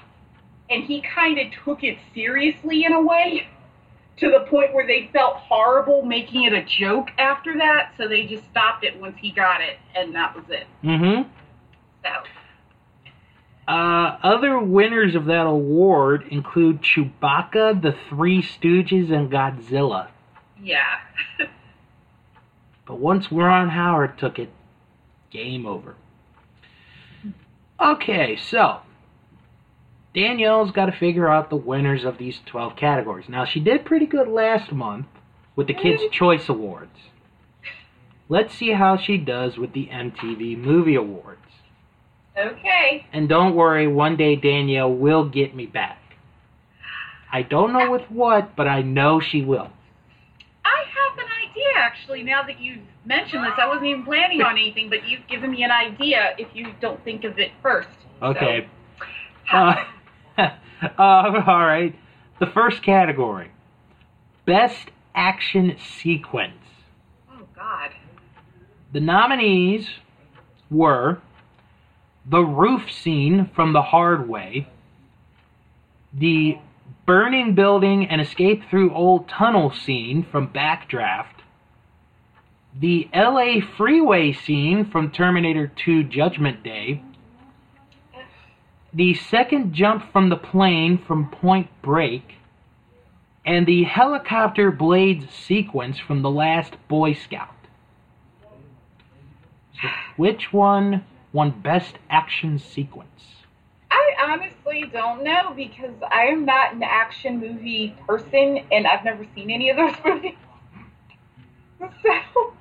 and 0.70 0.84
he 0.84 1.04
kind 1.14 1.40
of 1.40 1.48
took 1.64 1.84
it 1.84 1.98
seriously 2.14 2.84
in 2.86 2.94
a 2.94 3.02
way. 3.02 3.48
To 4.20 4.32
the 4.32 4.50
point 4.50 4.74
where 4.74 4.88
they 4.88 5.10
felt 5.12 5.36
horrible 5.36 6.02
making 6.02 6.46
it 6.46 6.54
a 6.54 6.64
joke 6.80 7.10
after 7.18 7.54
that, 7.58 7.92
so 7.98 8.08
they 8.08 8.26
just 8.26 8.46
stopped 8.50 8.86
it 8.86 8.98
once 8.98 9.18
he 9.20 9.30
got 9.30 9.60
it, 9.60 9.76
and 9.94 10.16
that 10.16 10.34
was 10.34 10.46
it. 10.48 10.68
Mm-hmm. 10.86 11.30
So, 12.02 12.10
Uh, 13.68 14.18
other 14.22 14.60
winners 14.60 15.16
of 15.16 15.26
that 15.26 15.48
award 15.48 16.26
include 16.30 16.82
Chewbacca, 16.82 17.82
the 17.82 17.96
Three 18.10 18.42
Stooges, 18.44 19.12
and 19.12 19.32
Godzilla. 19.32 20.10
yeah. 20.62 21.00
But 22.88 23.00
once 23.00 23.32
Ron 23.32 23.70
Howard 23.70 24.20
took 24.20 24.38
it, 24.38 24.52
game 25.32 25.66
over. 25.66 25.96
Okay, 27.84 28.36
so 28.38 28.82
Danielle's 30.14 30.72
got 30.72 30.86
to 30.86 30.92
figure 30.92 31.28
out 31.28 31.50
the 31.50 31.56
winners 31.56 32.06
of 32.06 32.20
these 32.20 32.40
12 32.46 32.76
categories. 32.76 33.28
Now, 33.28 33.44
she 33.44 33.60
did 33.60 33.86
pretty 33.86 34.06
good 34.06 34.28
last 34.28 34.72
month 34.72 35.08
with 35.56 35.66
the 35.66 35.74
Kids' 35.74 36.04
Choice 36.12 36.48
Awards. 36.48 36.98
Let's 38.30 38.54
see 38.54 38.72
how 38.72 38.98
she 38.98 39.18
does 39.18 39.58
with 39.58 39.74
the 39.74 39.88
MTV 39.88 40.58
Movie 40.58 40.96
Awards. 40.96 41.42
Okay. 42.38 43.06
And 43.14 43.28
don't 43.30 43.56
worry, 43.56 43.88
one 43.88 44.16
day 44.18 44.36
Danielle 44.36 44.92
will 44.92 45.28
get 45.28 45.56
me 45.56 45.66
back. 45.66 46.00
I 47.32 47.42
don't 47.42 47.74
know 47.74 47.92
with 47.92 48.04
what, 48.10 48.56
but 48.56 48.68
I 48.68 48.82
know 48.82 49.20
she 49.20 49.42
will. 49.42 49.70
I 50.64 50.84
have 50.88 51.18
an 51.18 51.50
idea 51.50 51.72
actually. 51.78 52.24
Now 52.24 52.44
that 52.44 52.60
you've 52.60 52.82
mentioned 53.06 53.44
this, 53.44 53.54
I 53.58 53.68
wasn't 53.68 53.88
even 53.88 54.06
planning 54.06 54.42
on 54.42 54.54
anything, 54.58 54.90
but 54.90 55.08
you've 55.08 55.28
given 55.28 55.52
me 55.52 55.64
an 55.64 55.72
idea. 55.72 56.34
If 56.38 56.48
you 56.54 56.74
don't 56.80 57.04
think 57.04 57.24
of 57.24 57.38
it 57.40 57.52
first. 57.62 57.90
Okay. 58.22 58.68
So, 59.52 59.58
Uh, 59.58 59.76
uh, 60.38 60.92
all 60.98 61.66
right. 61.68 61.94
The 62.40 62.48
first 62.48 62.82
category 62.82 63.52
Best 64.48 64.90
Action 65.14 65.78
Sequence. 65.78 66.64
oh 67.32 67.46
God. 67.56 67.92
The 68.92 69.02
nominees 69.02 69.88
were 70.72 71.22
the 72.26 72.42
roof 72.42 72.92
scene 72.92 73.50
from 73.56 73.74
The 73.74 73.82
Hard 73.82 74.28
Way, 74.28 74.68
the 76.14 76.58
burning 77.06 77.54
building 77.54 78.08
and 78.08 78.20
escape 78.20 78.64
through 78.70 78.94
old 78.94 79.28
tunnel 79.30 79.72
scene 79.72 80.26
from 80.32 80.48
Backdraft, 80.48 81.44
the 82.78 83.08
LA 83.14 83.62
freeway 83.78 84.34
scene 84.34 84.90
from 84.90 85.12
Terminator 85.12 85.68
2 85.68 86.04
Judgment 86.04 86.64
Day, 86.64 87.02
the 88.94 89.14
second 89.14 89.74
jump 89.74 90.12
from 90.12 90.30
the 90.30 90.38
plane 90.38 90.98
from 90.98 91.30
Point 91.30 91.68
Break, 91.82 92.36
and 93.46 93.68
the 93.68 93.84
helicopter 93.84 94.72
blades 94.72 95.32
sequence 95.32 96.00
from 96.00 96.22
The 96.22 96.32
Last 96.32 96.74
Boy 96.88 97.14
Scout. 97.14 97.50
So 99.80 99.90
which 100.16 100.52
one 100.52 101.04
won 101.36 101.52
Best 101.52 101.96
Action 102.10 102.58
Sequence? 102.58 103.10
I 103.92 104.14
honestly 104.22 104.86
don't 104.92 105.22
know 105.22 105.54
because 105.54 105.94
I 106.10 106.28
am 106.28 106.46
not 106.46 106.74
an 106.74 106.82
action 106.82 107.40
movie 107.40 107.94
person, 108.08 108.60
and 108.72 108.88
I've 108.88 109.04
never 109.04 109.28
seen 109.36 109.52
any 109.52 109.70
of 109.70 109.76
those 109.76 109.96
movies. 110.06 110.36
So 111.80 112.54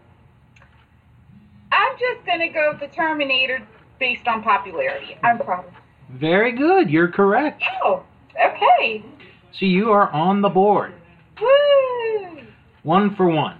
I'm 1.72 1.98
just 1.98 2.26
gonna 2.26 2.52
go 2.52 2.72
with 2.72 2.80
the 2.80 2.88
Terminator 2.88 3.62
based 4.00 4.26
on 4.26 4.42
popularity. 4.42 5.16
I'm 5.22 5.38
proud. 5.38 5.64
Very 6.10 6.52
good, 6.52 6.90
you're 6.90 7.08
correct. 7.08 7.62
Oh, 7.84 8.02
okay. 8.44 9.04
So 9.52 9.66
you 9.66 9.92
are 9.92 10.10
on 10.10 10.42
the 10.42 10.48
board. 10.48 10.92
Woo! 11.40 12.42
One 12.82 13.14
for 13.14 13.28
one. 13.28 13.56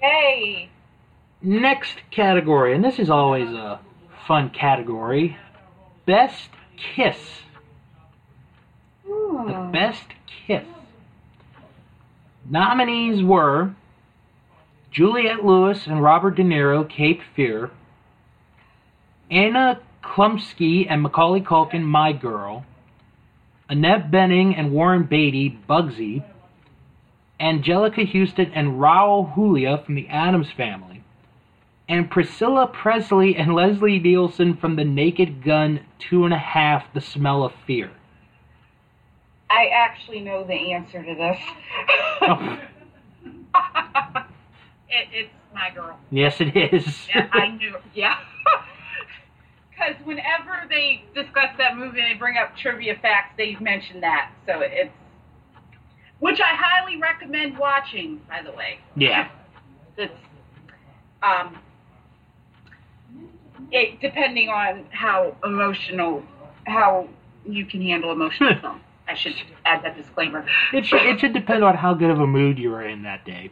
Yay! 0.00 0.70
Next 1.42 1.96
category, 2.12 2.74
and 2.74 2.84
this 2.84 3.00
is 3.00 3.10
always 3.10 3.48
a 3.48 3.80
fun 4.26 4.50
category 4.50 5.36
Best 6.06 6.50
Kiss. 6.76 7.16
The 9.04 9.10
Hmm. 9.12 9.70
Best 9.70 10.06
Kiss. 10.46 10.64
Nominees 12.48 13.22
were 13.22 13.74
Juliette 14.90 15.44
Lewis 15.44 15.86
and 15.86 16.02
Robert 16.02 16.36
De 16.36 16.42
Niro, 16.42 16.88
Cape 16.88 17.22
Fear, 17.34 17.70
Anna 19.30 19.80
Chlumsky 20.02 20.86
and 20.88 21.02
Macaulay 21.02 21.40
Culkin, 21.40 21.82
My 21.82 22.12
Girl, 22.12 22.64
Annette 23.68 24.10
Bening 24.10 24.54
and 24.58 24.72
Warren 24.72 25.04
Beatty, 25.04 25.58
Bugsy, 25.68 26.22
Anjelica 27.40 28.06
Huston 28.06 28.52
and 28.54 28.74
Raul 28.74 29.34
Julia 29.34 29.82
from 29.84 29.94
the 29.94 30.06
Addams 30.08 30.50
Family, 30.56 30.93
and 31.88 32.10
Priscilla 32.10 32.66
Presley 32.66 33.36
and 33.36 33.54
Leslie 33.54 33.98
Nielsen 33.98 34.56
from 34.56 34.76
The 34.76 34.84
Naked 34.84 35.42
Gun 35.44 35.80
Two 35.98 36.24
and 36.24 36.32
a 36.34 36.38
Half, 36.38 36.92
The 36.94 37.00
Smell 37.00 37.44
of 37.44 37.52
Fear. 37.66 37.90
I 39.50 39.66
actually 39.72 40.20
know 40.20 40.44
the 40.44 40.72
answer 40.72 41.02
to 41.02 41.14
this. 41.14 41.38
Oh. 42.22 42.58
it, 44.88 45.08
it's 45.12 45.30
my 45.54 45.70
girl. 45.70 45.98
Yes, 46.10 46.40
it 46.40 46.56
is. 46.56 47.06
Yeah, 47.14 47.28
I 47.32 47.48
knew. 47.56 47.76
Yeah. 47.94 48.18
Because 49.76 49.96
whenever 50.06 50.66
they 50.70 51.02
discuss 51.16 51.50
that 51.58 51.76
movie 51.76 52.00
and 52.00 52.14
they 52.14 52.16
bring 52.16 52.36
up 52.38 52.56
trivia 52.56 52.94
facts, 53.02 53.34
they 53.36 53.56
mention 53.60 54.00
that. 54.02 54.30
So 54.46 54.60
it's. 54.60 54.92
Which 56.20 56.40
I 56.40 56.54
highly 56.54 56.96
recommend 56.96 57.58
watching, 57.58 58.20
by 58.28 58.40
the 58.42 58.52
way. 58.52 58.78
yeah. 58.96 59.28
It's. 59.96 60.12
Um. 61.24 61.58
It, 63.70 64.00
depending 64.00 64.48
on 64.48 64.86
how 64.90 65.36
emotional, 65.44 66.22
how 66.66 67.08
you 67.46 67.64
can 67.66 67.82
handle 67.82 68.12
emotional 68.12 68.54
film. 68.60 68.80
I 69.06 69.14
should 69.14 69.34
add 69.64 69.84
that 69.84 69.96
disclaimer. 69.96 70.46
It 70.72 70.86
should, 70.86 71.02
it 71.02 71.20
should 71.20 71.34
depend 71.34 71.62
on 71.62 71.76
how 71.76 71.92
good 71.94 72.10
of 72.10 72.20
a 72.20 72.26
mood 72.26 72.58
you 72.58 72.72
are 72.72 72.86
in 72.86 73.02
that 73.02 73.24
day. 73.24 73.50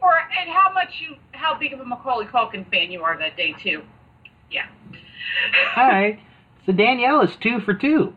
Or 0.00 0.14
and 0.40 0.48
how 0.50 0.72
much 0.72 1.00
you, 1.00 1.16
how 1.32 1.58
big 1.58 1.72
of 1.72 1.80
a 1.80 1.84
Macaulay 1.84 2.26
Culkin 2.26 2.68
fan 2.70 2.90
you 2.92 3.02
are 3.02 3.18
that 3.18 3.36
day 3.36 3.54
too. 3.60 3.82
Yeah. 4.50 4.66
All 5.76 5.88
right. 5.88 6.20
So 6.66 6.72
Danielle 6.72 7.20
is 7.22 7.34
two 7.36 7.60
for 7.60 7.74
two. 7.74 8.14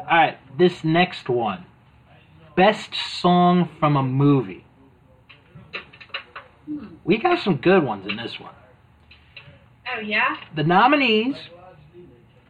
All 0.00 0.06
right. 0.10 0.38
This 0.56 0.84
next 0.84 1.28
one. 1.28 1.66
Best 2.56 2.94
song 2.94 3.68
from 3.78 3.96
a 3.96 4.02
movie. 4.02 4.64
Hmm. 6.64 6.86
We 7.04 7.18
got 7.18 7.38
some 7.40 7.56
good 7.56 7.84
ones 7.84 8.06
in 8.06 8.16
this 8.16 8.40
one. 8.40 8.54
Oh 9.94 10.00
yeah. 10.00 10.36
The 10.54 10.64
nominees 10.64 11.36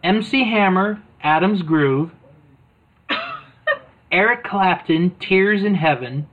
MC 0.03 0.45
Hammer, 0.45 1.03
Addams 1.23 1.63
Groove, 1.63 2.11
Eric 4.13 4.45
Clapton, 4.45 5.17
Tears 5.21 5.65
in 5.65 5.75
Heaven, 5.75 6.29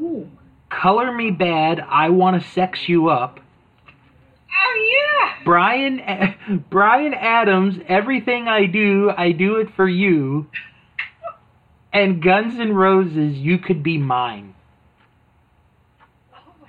Ooh. 0.00 0.28
Color 0.70 1.12
Me 1.12 1.30
Badd, 1.30 1.84
I 1.88 2.08
Wanna 2.10 2.40
Sex 2.40 2.88
You 2.88 3.08
Up, 3.08 3.40
Oh 4.62 4.96
yeah. 5.22 5.44
Bryan 5.44 6.64
Bryan 6.70 7.14
Adams, 7.14 7.76
Everything 7.88 8.48
I 8.48 8.66
Do, 8.66 9.10
I 9.16 9.32
Do 9.32 9.56
It 9.56 9.68
For 9.74 9.88
You, 9.88 10.48
and 11.92 12.22
Guns 12.22 12.58
N' 12.58 12.72
Roses, 12.74 13.36
You 13.36 13.58
Could 13.58 13.82
Be 13.82 13.98
Mine. 13.98 14.54
Oh 16.34 16.52
my 16.60 16.68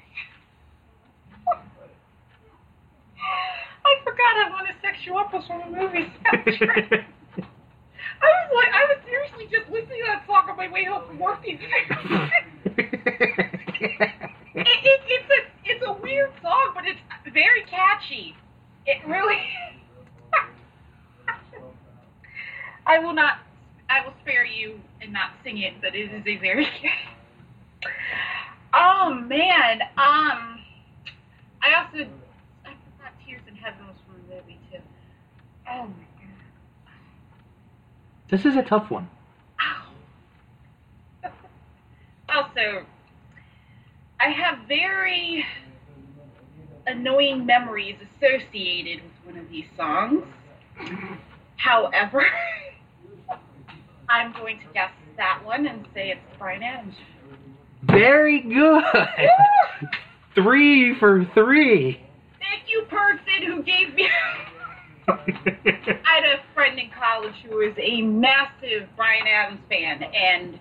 God. 1.45 1.59
I 3.85 4.03
forgot 4.03 4.35
I 4.37 4.49
want 4.51 4.67
to 4.67 4.73
sex 4.81 4.90
you 5.05 5.15
up 5.17 5.33
was 5.33 5.45
from 5.47 5.61
a 5.61 5.69
movie 5.69 6.11
soundtrack. 6.25 7.05
I 8.21 8.27
was 8.27 8.51
like, 8.53 8.69
I 8.73 8.85
was 8.87 8.97
seriously 9.05 9.45
just 9.49 9.69
listening 9.71 10.01
to 10.05 10.11
that 10.13 10.25
song 10.27 10.47
on 10.49 10.57
my 10.57 10.69
way 10.69 10.85
home 10.85 11.07
from 11.07 11.17
work. 11.19 11.41
the 11.41 11.53
other 11.53 12.31
it, 12.77 13.07
it, 14.55 15.01
it's 15.07 15.29
a 15.29 15.41
it's 15.65 15.83
a 15.87 15.93
weird 16.01 16.31
song, 16.41 16.71
but 16.75 16.83
it's 16.85 16.99
very 17.33 17.63
catchy. 17.63 18.35
It 18.85 18.97
really. 19.07 19.41
I 22.85 22.99
will 22.99 23.13
not. 23.13 23.39
I 23.89 24.05
will 24.05 24.13
spare 24.21 24.45
you 24.45 24.79
and 25.01 25.11
not 25.11 25.31
sing 25.43 25.57
it, 25.59 25.73
but 25.81 25.95
it 25.95 26.11
is 26.11 26.23
a 26.25 26.37
very. 26.37 26.67
oh 28.73 29.13
man. 29.13 29.81
Um. 29.97 30.59
I 31.63 31.73
also. 31.77 32.07
Oh 35.73 35.83
my 35.83 35.83
god. 35.83 35.93
This 38.29 38.45
is 38.45 38.57
a 38.57 38.61
tough 38.61 38.91
one. 38.91 39.09
Ow. 41.23 41.29
also, 42.29 42.85
I 44.19 44.29
have 44.29 44.67
very 44.67 45.45
annoying 46.87 47.45
memories 47.45 47.95
associated 48.17 49.01
with 49.03 49.33
one 49.33 49.37
of 49.37 49.49
these 49.49 49.65
songs. 49.77 50.25
However, 51.55 52.25
I'm 54.09 54.33
going 54.33 54.59
to 54.59 54.65
guess 54.73 54.91
that 55.15 55.41
one 55.45 55.67
and 55.67 55.87
say 55.93 56.11
it's 56.11 56.37
Bryan 56.37 56.63
Adams. 56.63 56.95
Very 57.83 58.41
good. 58.41 58.83
three 60.35 60.95
for 60.99 61.25
three. 61.33 62.01
Thank 62.39 62.69
you, 62.69 62.83
person 62.89 63.43
who 63.47 63.63
gave 63.63 63.93
me 63.93 64.09
I 65.07 66.01
had 66.05 66.23
a 66.25 66.39
friend 66.53 66.77
in 66.79 66.89
college 66.89 67.35
who 67.47 67.57
was 67.57 67.73
a 67.77 68.01
massive 68.01 68.87
Bryan 68.95 69.27
Adams 69.27 69.61
fan, 69.69 70.03
and 70.03 70.59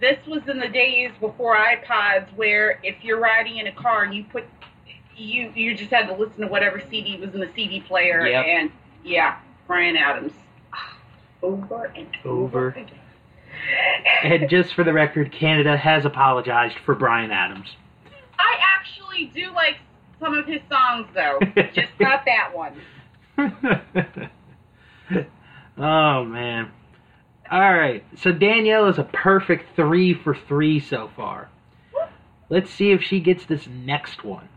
this 0.00 0.18
was 0.26 0.42
in 0.48 0.58
the 0.58 0.68
days 0.68 1.10
before 1.20 1.56
iPods, 1.56 2.26
where 2.36 2.80
if 2.82 2.96
you're 3.02 3.20
riding 3.20 3.58
in 3.58 3.66
a 3.66 3.72
car 3.72 4.02
and 4.04 4.14
you 4.14 4.24
put 4.24 4.44
you 5.16 5.50
you 5.54 5.74
just 5.74 5.90
had 5.90 6.06
to 6.08 6.14
listen 6.14 6.42
to 6.42 6.46
whatever 6.46 6.82
CD 6.90 7.16
was 7.18 7.32
in 7.34 7.40
the 7.40 7.50
CD 7.54 7.80
player, 7.80 8.26
Yep. 8.26 8.44
and 8.46 8.72
yeah, 9.04 9.38
Bryan 9.66 9.96
Adams, 9.96 10.32
over 11.42 11.86
and 11.96 12.08
Over. 12.24 12.68
again. 12.68 12.90
and 14.22 14.48
just 14.50 14.74
for 14.74 14.84
the 14.84 14.92
record, 14.92 15.32
Canada 15.32 15.76
has 15.76 16.04
apologized 16.04 16.76
for 16.84 16.94
Bryan 16.94 17.30
Adams. 17.30 17.68
I 18.38 18.56
actually 18.76 19.26
do 19.34 19.50
like 19.54 19.76
some 20.20 20.34
of 20.34 20.46
his 20.46 20.60
songs, 20.70 21.06
though, 21.14 21.38
just 21.74 21.88
not 22.00 22.24
that 22.26 22.50
one. 22.54 22.74
oh 25.78 26.24
man. 26.24 26.70
All 27.50 27.74
right. 27.74 28.04
So 28.16 28.32
Danielle 28.32 28.88
is 28.88 28.98
a 28.98 29.04
perfect 29.04 29.76
3 29.76 30.14
for 30.14 30.34
3 30.34 30.80
so 30.80 31.10
far. 31.14 31.50
Let's 32.48 32.70
see 32.70 32.92
if 32.92 33.02
she 33.02 33.20
gets 33.20 33.44
this 33.46 33.66
next 33.66 34.24
one. 34.24 34.48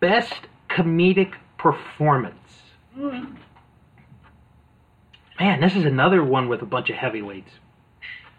Best 0.00 0.48
comedic 0.68 1.34
performance. 1.58 2.34
Man, 2.96 3.38
this 5.60 5.76
is 5.76 5.84
another 5.84 6.24
one 6.24 6.48
with 6.48 6.62
a 6.62 6.66
bunch 6.66 6.90
of 6.90 6.96
heavyweights. 6.96 7.52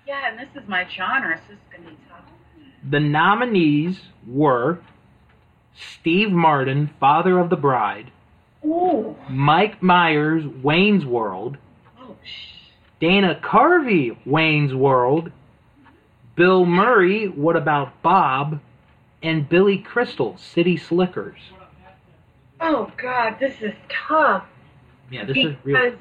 Yeah, 0.08 0.30
and 0.30 0.40
this 0.40 0.50
is 0.62 0.68
my 0.68 0.86
genre, 0.88 1.38
so 1.38 1.44
this 1.54 1.58
is 1.58 1.64
gonna 1.72 1.90
be 1.90 1.98
tough. 2.10 2.26
The 2.90 3.00
nominees 3.00 4.02
were 4.28 4.80
Steve 5.74 6.32
Martin, 6.32 6.92
Father 7.00 7.40
of 7.40 7.50
the 7.50 7.56
Bride, 7.56 8.12
Ooh. 8.66 9.16
Mike 9.30 9.82
Myers, 9.84 10.44
Wayne's 10.64 11.06
World, 11.06 11.58
Oh, 12.02 12.16
Dana 13.00 13.40
Carvey, 13.44 14.18
Wayne's 14.26 14.74
World, 14.74 15.32
Bill 16.36 16.66
Murray, 16.66 17.28
What 17.28 17.56
About 17.56 18.02
Bob, 18.02 18.60
and 19.22 19.48
Billy 19.48 19.78
Crystal, 19.78 20.38
City 20.38 20.78
Slickers. 20.78 21.40
oh 22.60 22.92
God, 22.98 23.38
this 23.40 23.56
is 23.62 23.74
tough. 24.08 24.46
Yeah, 25.12 25.26
this 25.26 25.38
is 25.38 25.56
real. 25.64 25.78
Because, 25.78 26.00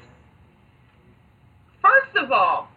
first 1.81 2.15
of 2.17 2.31
all, 2.31 2.69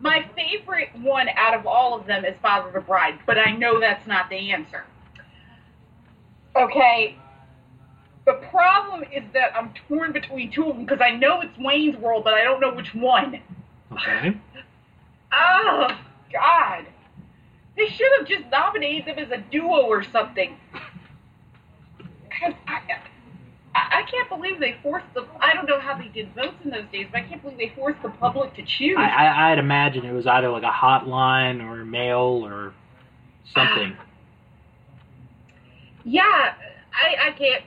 my 0.00 0.24
favorite 0.36 0.90
one 1.00 1.28
out 1.36 1.54
of 1.54 1.66
all 1.66 1.98
of 1.98 2.06
them 2.06 2.24
is 2.24 2.36
Father 2.40 2.68
of 2.68 2.74
the 2.74 2.80
Bride, 2.80 3.18
but 3.26 3.36
I 3.36 3.50
know 3.56 3.80
that's 3.80 4.06
not 4.06 4.30
the 4.30 4.52
answer. 4.52 4.84
Okay. 6.56 7.16
The 8.28 8.34
problem 8.50 9.04
is 9.04 9.22
that 9.32 9.56
I'm 9.56 9.72
torn 9.88 10.12
between 10.12 10.52
two 10.52 10.68
of 10.68 10.76
them 10.76 10.84
because 10.84 11.00
I 11.00 11.12
know 11.12 11.40
it's 11.40 11.56
Wayne's 11.58 11.96
World, 11.96 12.24
but 12.24 12.34
I 12.34 12.44
don't 12.44 12.60
know 12.60 12.74
which 12.74 12.94
one. 12.94 13.40
Okay. 13.92 14.38
Oh, 15.30 15.88
God. 16.32 16.86
They 17.76 17.86
should 17.86 18.08
have 18.18 18.26
just 18.26 18.44
nominated 18.50 19.04
them 19.04 19.18
as 19.22 19.30
a 19.30 19.44
duo 19.50 19.82
or 19.82 20.02
something. 20.02 20.56
I, 22.42 22.54
I, 22.66 22.80
I 23.74 24.02
can't 24.10 24.26
believe 24.30 24.58
they 24.58 24.76
forced 24.82 25.04
the. 25.12 25.26
I 25.38 25.52
don't 25.52 25.66
know 25.66 25.78
how 25.78 25.98
they 25.98 26.08
did 26.08 26.34
votes 26.34 26.54
in 26.64 26.70
those 26.70 26.86
days, 26.90 27.08
but 27.12 27.18
I 27.20 27.24
can't 27.24 27.42
believe 27.42 27.58
they 27.58 27.72
forced 27.76 28.02
the 28.02 28.08
public 28.08 28.54
to 28.54 28.62
choose. 28.64 28.96
I, 28.98 29.08
I, 29.08 29.52
I'd 29.52 29.58
imagine 29.58 30.06
it 30.06 30.14
was 30.14 30.26
either 30.26 30.48
like 30.48 30.62
a 30.62 30.72
hotline 30.72 31.62
or 31.62 31.84
mail 31.84 32.40
or 32.42 32.72
something. 33.54 33.98
yeah, 36.04 36.54
I, 36.94 37.28
I 37.28 37.30
can't. 37.32 37.64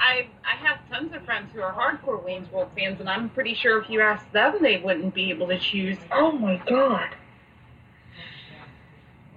I, 0.00 0.26
I, 0.44 0.56
have 0.66 0.78
tons 0.88 1.14
of 1.14 1.22
friends 1.24 1.50
who 1.52 1.60
are 1.60 1.72
hardcore 1.72 2.24
Wayne's 2.24 2.50
World 2.50 2.70
fans, 2.76 3.00
and 3.00 3.08
I'm 3.08 3.28
pretty 3.28 3.54
sure 3.54 3.80
if 3.82 3.88
you 3.90 4.00
asked 4.00 4.32
them, 4.32 4.56
they 4.62 4.78
wouldn't 4.78 5.14
be 5.14 5.30
able 5.30 5.46
to 5.48 5.58
choose. 5.58 5.98
Oh 6.10 6.32
my 6.32 6.56
God. 6.66 7.10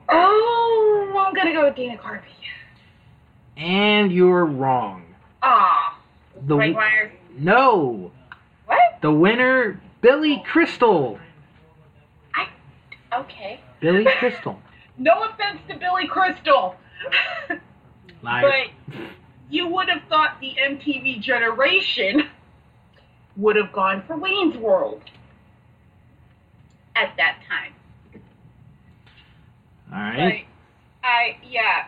Oh, 0.10 1.26
I'm 1.28 1.34
gonna 1.34 1.54
go 1.54 1.66
with 1.66 1.76
Dana 1.76 1.98
Carvey. 1.98 2.22
And 3.58 4.12
you're 4.12 4.46
wrong. 4.46 5.04
Ah, 5.42 6.00
The 6.48 6.56
Mike 6.56 6.74
Myers. 6.76 7.12
no, 7.38 8.12
What? 8.66 8.80
the 9.02 9.12
winner, 9.12 9.80
Billy 10.02 10.42
Crystal. 10.46 11.20
I. 12.34 12.48
Okay. 13.20 13.60
Billy 13.80 14.06
Crystal. 14.20 14.60
No 14.98 15.24
offense 15.24 15.60
to 15.68 15.76
Billy 15.78 16.08
Crystal, 16.08 16.76
Liar. 18.22 18.70
but 18.92 18.96
you 19.54 19.68
would 19.68 19.88
have 19.88 20.02
thought 20.10 20.40
the 20.42 20.56
MTV 20.60 21.22
generation 21.22 22.28
would 23.38 23.56
have 23.56 23.72
gone 23.72 24.04
for 24.08 24.18
Wayne's 24.18 24.58
World 24.58 25.04
at 26.96 27.14
that 27.18 27.38
time. 27.48 27.74
All 29.94 30.00
right. 30.00 30.46
But 31.02 31.08
I, 31.08 31.38
yeah, 31.48 31.86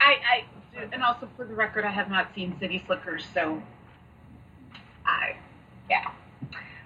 I, 0.00 0.14
I, 0.32 0.44
and 0.92 1.02
also 1.02 1.28
for 1.36 1.44
the 1.44 1.54
record, 1.54 1.84
I 1.84 1.90
have 1.90 2.08
not 2.08 2.28
seen 2.36 2.56
City 2.60 2.84
Slickers, 2.86 3.24
so 3.34 3.60
I, 5.04 5.36
yeah. 5.90 6.12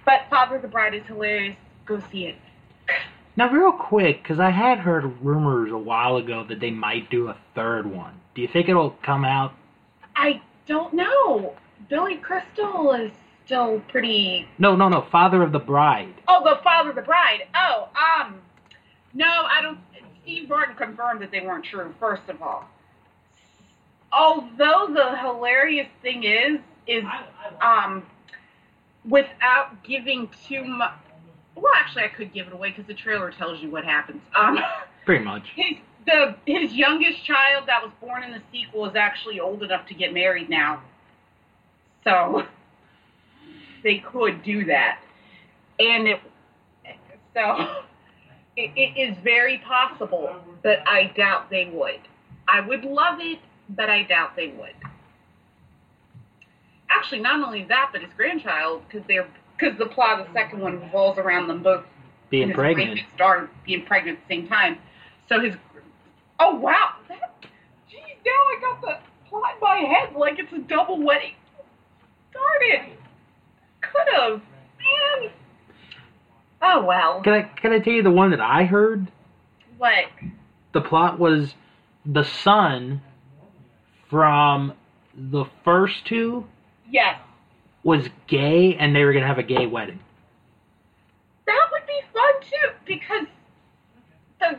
But 0.06 0.22
Father 0.30 0.56
of 0.56 0.62
the 0.62 0.68
Bride 0.68 0.94
is 0.94 1.04
hilarious. 1.06 1.56
Go 1.84 2.00
see 2.10 2.26
it. 2.26 2.36
Now, 3.36 3.50
real 3.50 3.72
quick, 3.72 4.22
because 4.22 4.40
I 4.40 4.50
had 4.50 4.78
heard 4.78 5.22
rumors 5.22 5.72
a 5.72 5.78
while 5.78 6.16
ago 6.16 6.44
that 6.48 6.60
they 6.60 6.70
might 6.70 7.10
do 7.10 7.28
a 7.28 7.36
third 7.54 7.86
one. 7.86 8.20
Do 8.34 8.40
you 8.40 8.48
think 8.48 8.70
it'll 8.70 8.96
come 9.02 9.26
out? 9.26 9.52
I 10.16 10.40
don't 10.66 10.92
know. 10.94 11.54
Billy 11.88 12.16
Crystal 12.16 12.92
is 12.92 13.12
still 13.44 13.80
pretty. 13.88 14.48
No, 14.58 14.76
no, 14.76 14.88
no. 14.88 15.06
Father 15.10 15.42
of 15.42 15.52
the 15.52 15.58
Bride. 15.58 16.14
Oh, 16.28 16.42
the 16.44 16.62
Father 16.62 16.90
of 16.90 16.96
the 16.96 17.02
Bride. 17.02 17.46
Oh, 17.54 17.88
um, 17.96 18.40
no, 19.14 19.26
I 19.26 19.60
don't. 19.62 19.78
Steve 20.22 20.48
Martin 20.48 20.76
confirmed 20.76 21.20
that 21.22 21.30
they 21.30 21.40
weren't 21.40 21.64
true. 21.64 21.92
First 21.98 22.22
of 22.28 22.40
all, 22.40 22.68
although 24.12 24.88
the 24.92 25.16
hilarious 25.18 25.88
thing 26.00 26.24
is, 26.24 26.60
is 26.86 27.04
um, 27.60 28.04
without 29.08 29.82
giving 29.84 30.30
too 30.48 30.64
much. 30.64 30.92
Well, 31.54 31.72
actually, 31.76 32.04
I 32.04 32.08
could 32.08 32.32
give 32.32 32.46
it 32.46 32.52
away 32.52 32.70
because 32.70 32.86
the 32.86 32.94
trailer 32.94 33.30
tells 33.30 33.60
you 33.60 33.70
what 33.70 33.84
happens. 33.84 34.22
Um, 34.34 34.58
Pretty 35.04 35.24
much. 35.24 35.42
his 35.56 35.76
the 36.06 36.36
his 36.46 36.72
youngest 36.72 37.24
child 37.24 37.64
that 37.66 37.82
was 37.82 37.92
born 38.00 38.22
in 38.22 38.32
the 38.32 38.42
sequel 38.50 38.86
is 38.86 38.96
actually 38.96 39.40
old 39.40 39.62
enough 39.62 39.86
to 39.88 39.94
get 39.94 40.12
married 40.12 40.48
now, 40.48 40.82
so 42.04 42.44
they 43.82 43.98
could 43.98 44.42
do 44.42 44.64
that, 44.66 45.00
and 45.78 46.08
it 46.08 46.20
so 47.34 47.82
it, 48.56 48.70
it 48.76 49.00
is 49.00 49.16
very 49.22 49.58
possible, 49.58 50.36
but 50.62 50.78
I 50.86 51.12
doubt 51.16 51.50
they 51.50 51.70
would. 51.72 52.00
I 52.48 52.60
would 52.60 52.84
love 52.84 53.18
it, 53.20 53.38
but 53.70 53.88
I 53.88 54.02
doubt 54.02 54.36
they 54.36 54.48
would. 54.48 54.74
Actually, 56.90 57.20
not 57.20 57.42
only 57.42 57.64
that, 57.64 57.90
but 57.92 58.02
his 58.02 58.10
grandchild, 58.16 58.82
because 58.86 59.06
they're 59.08 59.28
because 59.58 59.78
the 59.78 59.86
plot 59.86 60.20
of 60.20 60.26
the 60.26 60.32
second 60.32 60.60
one 60.60 60.80
revolves 60.80 61.18
around 61.18 61.46
them 61.46 61.62
both 61.62 61.84
Being 62.30 62.52
pregnant. 62.52 63.00
daughter 63.16 63.48
being 63.64 63.84
pregnant 63.84 64.18
at 64.18 64.28
the 64.28 64.34
same 64.34 64.48
time. 64.48 64.78
So 65.28 65.40
his 65.40 65.54
oh 66.42 66.54
wow, 66.56 66.90
that, 67.08 67.34
geez, 67.90 68.00
now 68.24 68.32
I 68.32 68.58
got 68.60 68.80
the 68.80 68.98
plot 69.28 69.54
in 69.54 69.60
my 69.60 69.76
head 69.78 70.14
like 70.16 70.38
it's 70.38 70.52
a 70.52 70.58
double 70.58 71.00
wedding. 71.02 71.34
Darn 72.32 72.44
it, 72.62 72.98
could 73.80 74.14
have, 74.14 74.32
man. 74.40 75.30
Oh 76.62 76.84
well, 76.84 77.22
Can 77.22 77.32
I 77.34 77.42
can 77.42 77.72
I 77.72 77.78
tell 77.78 77.92
you 77.92 78.02
the 78.02 78.10
one 78.10 78.30
that 78.30 78.40
I 78.40 78.64
heard? 78.64 79.10
what? 79.78 80.06
The 80.72 80.80
plot 80.80 81.18
was 81.18 81.54
the 82.06 82.22
son 82.24 83.02
from 84.08 84.72
the 85.14 85.44
first 85.64 86.04
two 86.06 86.46
Yes, 86.90 87.18
was 87.82 88.08
gay, 88.26 88.74
and 88.76 88.94
they 88.94 89.04
were 89.04 89.12
gonna 89.12 89.26
have 89.26 89.38
a 89.38 89.42
gay 89.42 89.66
wedding. 89.66 89.98
that 91.46 91.68
would 91.72 91.86
be 91.86 92.00
fun 92.12 92.32
too 92.40 92.72
because 92.86 93.26
the 94.40 94.58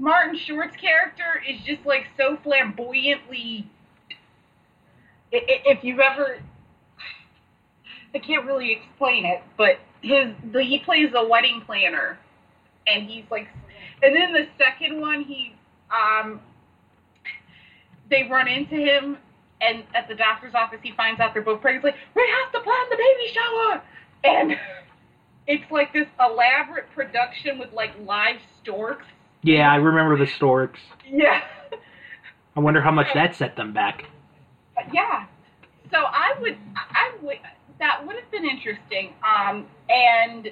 Martin 0.00 0.38
Short's 0.46 0.74
character 0.76 1.42
is 1.46 1.60
just 1.66 1.84
like 1.84 2.06
so 2.16 2.38
flamboyantly. 2.42 3.70
If 5.30 5.84
you've 5.84 6.00
ever, 6.00 6.38
I 8.14 8.18
can't 8.18 8.46
really 8.46 8.72
explain 8.72 9.26
it, 9.26 9.42
but 9.58 9.78
his 10.00 10.32
the, 10.52 10.62
he 10.62 10.78
plays 10.78 11.10
a 11.14 11.28
wedding 11.28 11.62
planner, 11.66 12.18
and 12.86 13.08
he's 13.08 13.24
like, 13.30 13.46
and 14.02 14.16
then 14.16 14.32
the 14.32 14.46
second 14.56 14.98
one 14.98 15.22
he 15.22 15.54
um 15.92 16.40
they 18.08 18.26
run 18.28 18.48
into 18.48 18.76
him, 18.76 19.18
and 19.60 19.84
at 19.94 20.08
the 20.08 20.14
doctor's 20.14 20.54
office, 20.54 20.80
he 20.82 20.92
finds 20.96 21.20
out 21.20 21.34
they're 21.34 21.42
both 21.42 21.60
pregnant. 21.60 21.84
He's 21.84 21.92
like, 21.92 22.00
we 22.16 22.26
have 22.42 22.52
to 22.52 22.60
plan 22.60 22.86
the 22.88 22.96
baby 22.96 23.34
shower, 23.34 23.82
and 24.24 24.52
it's 25.46 25.70
like 25.70 25.92
this 25.92 26.08
elaborate 26.18 26.86
production 26.94 27.58
with 27.58 27.70
like 27.74 27.90
live 28.06 28.36
storks. 28.62 29.04
Yeah, 29.42 29.70
I 29.72 29.76
remember 29.76 30.18
the 30.18 30.26
storks. 30.30 30.80
Yeah. 31.08 31.42
I 32.56 32.60
wonder 32.60 32.80
how 32.80 32.90
much 32.90 33.06
that 33.14 33.36
set 33.36 33.56
them 33.56 33.72
back. 33.72 34.04
yeah. 34.92 35.26
So 35.90 35.98
I 35.98 36.34
would, 36.40 36.56
I 36.76 37.12
would, 37.22 37.38
that 37.78 38.06
would 38.06 38.16
have 38.16 38.30
been 38.30 38.44
interesting. 38.44 39.12
Um, 39.24 39.66
and 39.88 40.44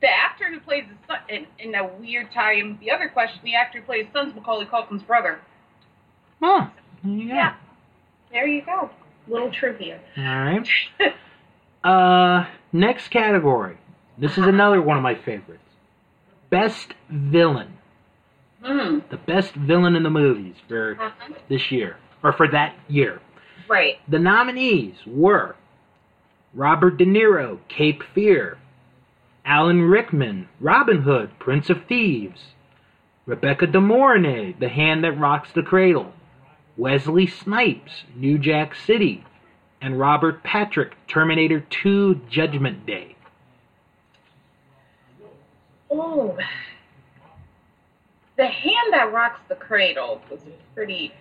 the 0.00 0.08
actor 0.08 0.50
who 0.50 0.60
plays 0.60 0.84
his 0.88 0.96
son, 1.06 1.18
in, 1.28 1.46
in 1.58 1.74
a 1.74 1.86
weird 1.86 2.32
time, 2.32 2.78
the 2.80 2.90
other 2.90 3.08
question, 3.08 3.40
the 3.44 3.54
actor 3.54 3.80
who 3.80 3.86
plays 3.86 4.04
his 4.06 4.12
son's 4.12 4.34
Macaulay 4.34 4.66
Culkin's 4.66 5.02
brother. 5.02 5.40
Huh. 6.40 6.68
Yeah. 7.02 7.54
There 8.30 8.46
you 8.46 8.62
go. 8.64 8.90
Little 9.28 9.50
trivia. 9.50 10.00
All 10.16 10.22
right. 10.24 10.68
Uh, 11.82 12.46
next 12.72 13.08
category. 13.08 13.76
This 14.16 14.38
is 14.38 14.46
another 14.46 14.80
one 14.80 14.96
of 14.96 15.02
my 15.02 15.14
favorites. 15.14 15.63
Best 16.50 16.94
villain. 17.10 17.74
Hmm. 18.62 19.00
The 19.10 19.16
best 19.18 19.54
villain 19.54 19.94
in 19.96 20.02
the 20.02 20.10
movies 20.10 20.54
for 20.68 20.96
Uh-huh. 21.00 21.34
this 21.48 21.70
year, 21.70 21.96
or 22.22 22.32
for 22.32 22.48
that 22.48 22.74
year. 22.88 23.20
Right. 23.68 23.98
The 24.08 24.18
nominees 24.18 24.94
were 25.06 25.56
Robert 26.54 26.96
De 26.96 27.04
Niro, 27.04 27.58
Cape 27.68 28.02
Fear, 28.14 28.58
Alan 29.44 29.82
Rickman, 29.82 30.48
Robin 30.60 31.02
Hood, 31.02 31.38
Prince 31.38 31.68
of 31.68 31.84
Thieves, 31.84 32.54
Rebecca 33.26 33.66
De 33.66 33.80
Mornay, 33.80 34.52
The 34.58 34.68
Hand 34.68 35.04
That 35.04 35.18
Rocks 35.18 35.50
the 35.52 35.62
Cradle, 35.62 36.12
Wesley 36.76 37.26
Snipes, 37.26 38.04
New 38.14 38.38
Jack 38.38 38.74
City, 38.74 39.24
and 39.80 39.98
Robert 39.98 40.42
Patrick, 40.42 40.94
Terminator 41.06 41.60
2 41.60 42.22
Judgment 42.30 42.86
Day. 42.86 43.13
Oh. 45.96 46.36
The 48.36 48.46
hand 48.46 48.92
that 48.92 49.12
rocks 49.12 49.40
the 49.48 49.54
cradle 49.54 50.20
was 50.28 50.40
pretty. 50.74 51.12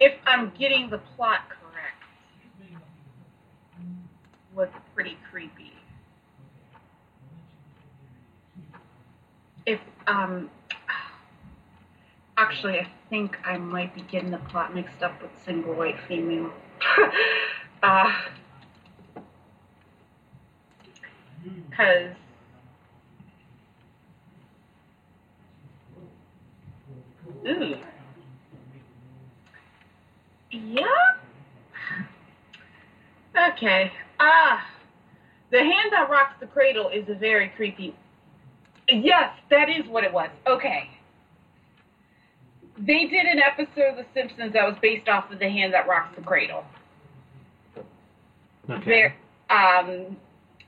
If 0.00 0.14
I'm 0.26 0.50
getting 0.58 0.88
the 0.88 0.96
plot 0.96 1.40
correct, 1.50 2.02
was 4.54 4.68
pretty 4.94 5.18
creepy. 5.30 5.72
If 9.66 9.80
um, 10.06 10.48
actually, 12.38 12.78
I 12.78 12.88
think 13.10 13.36
I 13.44 13.58
might 13.58 13.94
be 13.94 14.02
getting 14.10 14.30
the 14.30 14.38
plot 14.38 14.74
mixed 14.74 15.02
up 15.02 15.20
with 15.20 15.30
single 15.44 15.74
white 15.74 15.96
female. 16.08 16.50
uh, 17.82 18.10
because 21.68 22.14
Ooh. 27.46 27.74
Yeah. 30.50 30.84
Okay. 33.52 33.92
Ah. 34.20 34.66
The 35.50 35.58
hand 35.58 35.92
that 35.92 36.08
rocks 36.10 36.34
the 36.40 36.46
cradle 36.46 36.88
is 36.88 37.08
a 37.08 37.14
very 37.14 37.48
creepy. 37.50 37.94
Yes, 38.88 39.30
that 39.50 39.68
is 39.68 39.86
what 39.88 40.04
it 40.04 40.12
was. 40.12 40.30
Okay. 40.46 40.90
They 42.76 43.06
did 43.06 43.26
an 43.26 43.38
episode 43.38 43.90
of 43.90 43.96
The 43.96 44.06
Simpsons 44.14 44.52
that 44.52 44.64
was 44.64 44.76
based 44.82 45.08
off 45.08 45.30
of 45.30 45.38
the 45.38 45.48
hand 45.48 45.72
that 45.74 45.86
rocks 45.86 46.14
the 46.16 46.22
cradle. 46.22 46.64
Okay. 48.68 48.84
There, 48.84 49.14
um, 49.50 50.16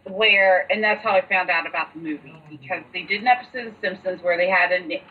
where, 0.05 0.71
and 0.71 0.85
that's 0.85 1.03
how 1.03 1.17
I 1.17 1.27
found 1.29 1.51
out 1.51 1.67
about 1.67 1.93
the 1.95 2.01
movie 2.01 2.35
because 2.49 2.83
they 2.93 3.03
did 3.03 3.23
an 3.23 3.27
episode 3.27 3.69
of 3.69 3.75
The 3.81 3.89
Simpsons 3.89 4.23
where 4.23 4.37
they 4.37 4.49
had 4.49 4.71
a, 4.71 5.03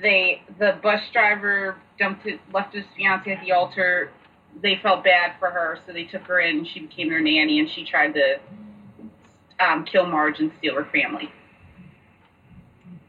they 0.00 0.42
the 0.58 0.78
bus 0.82 1.00
driver 1.12 1.76
dumped 1.98 2.26
it, 2.26 2.40
left 2.52 2.74
his 2.74 2.84
fiance 2.96 3.30
at 3.30 3.44
the 3.44 3.52
altar. 3.52 4.10
They 4.60 4.78
felt 4.82 5.04
bad 5.04 5.34
for 5.38 5.50
her, 5.50 5.78
so 5.86 5.92
they 5.92 6.04
took 6.04 6.22
her 6.22 6.40
in. 6.40 6.64
She 6.64 6.80
became 6.80 7.08
their 7.08 7.20
nanny, 7.20 7.60
and 7.60 7.68
she 7.68 7.84
tried 7.84 8.14
to 8.14 8.38
um, 9.60 9.84
kill 9.84 10.06
Marge 10.06 10.40
and 10.40 10.50
steal 10.58 10.74
her 10.74 10.86
family. 10.92 11.30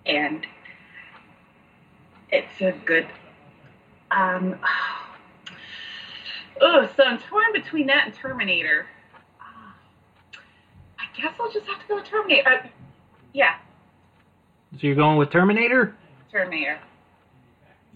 And 0.06 0.46
it's 2.32 2.62
a 2.62 2.72
good. 2.86 3.08
Um, 4.12 4.56
oh, 6.62 6.90
so 6.96 7.04
I'm 7.04 7.20
torn 7.20 7.52
between 7.54 7.88
that 7.88 8.08
and 8.08 8.16
Terminator. 8.16 8.86
I 11.00 11.22
guess 11.22 11.34
I'll 11.40 11.52
just 11.52 11.66
have 11.68 11.82
to 11.82 11.88
go 11.88 11.96
with 11.96 12.06
Terminator. 12.06 12.50
Uh, 12.50 12.68
yeah, 13.34 13.56
So 14.74 14.80
you're 14.88 14.96
going 14.96 15.18
with 15.18 15.32
Terminator? 15.32 15.96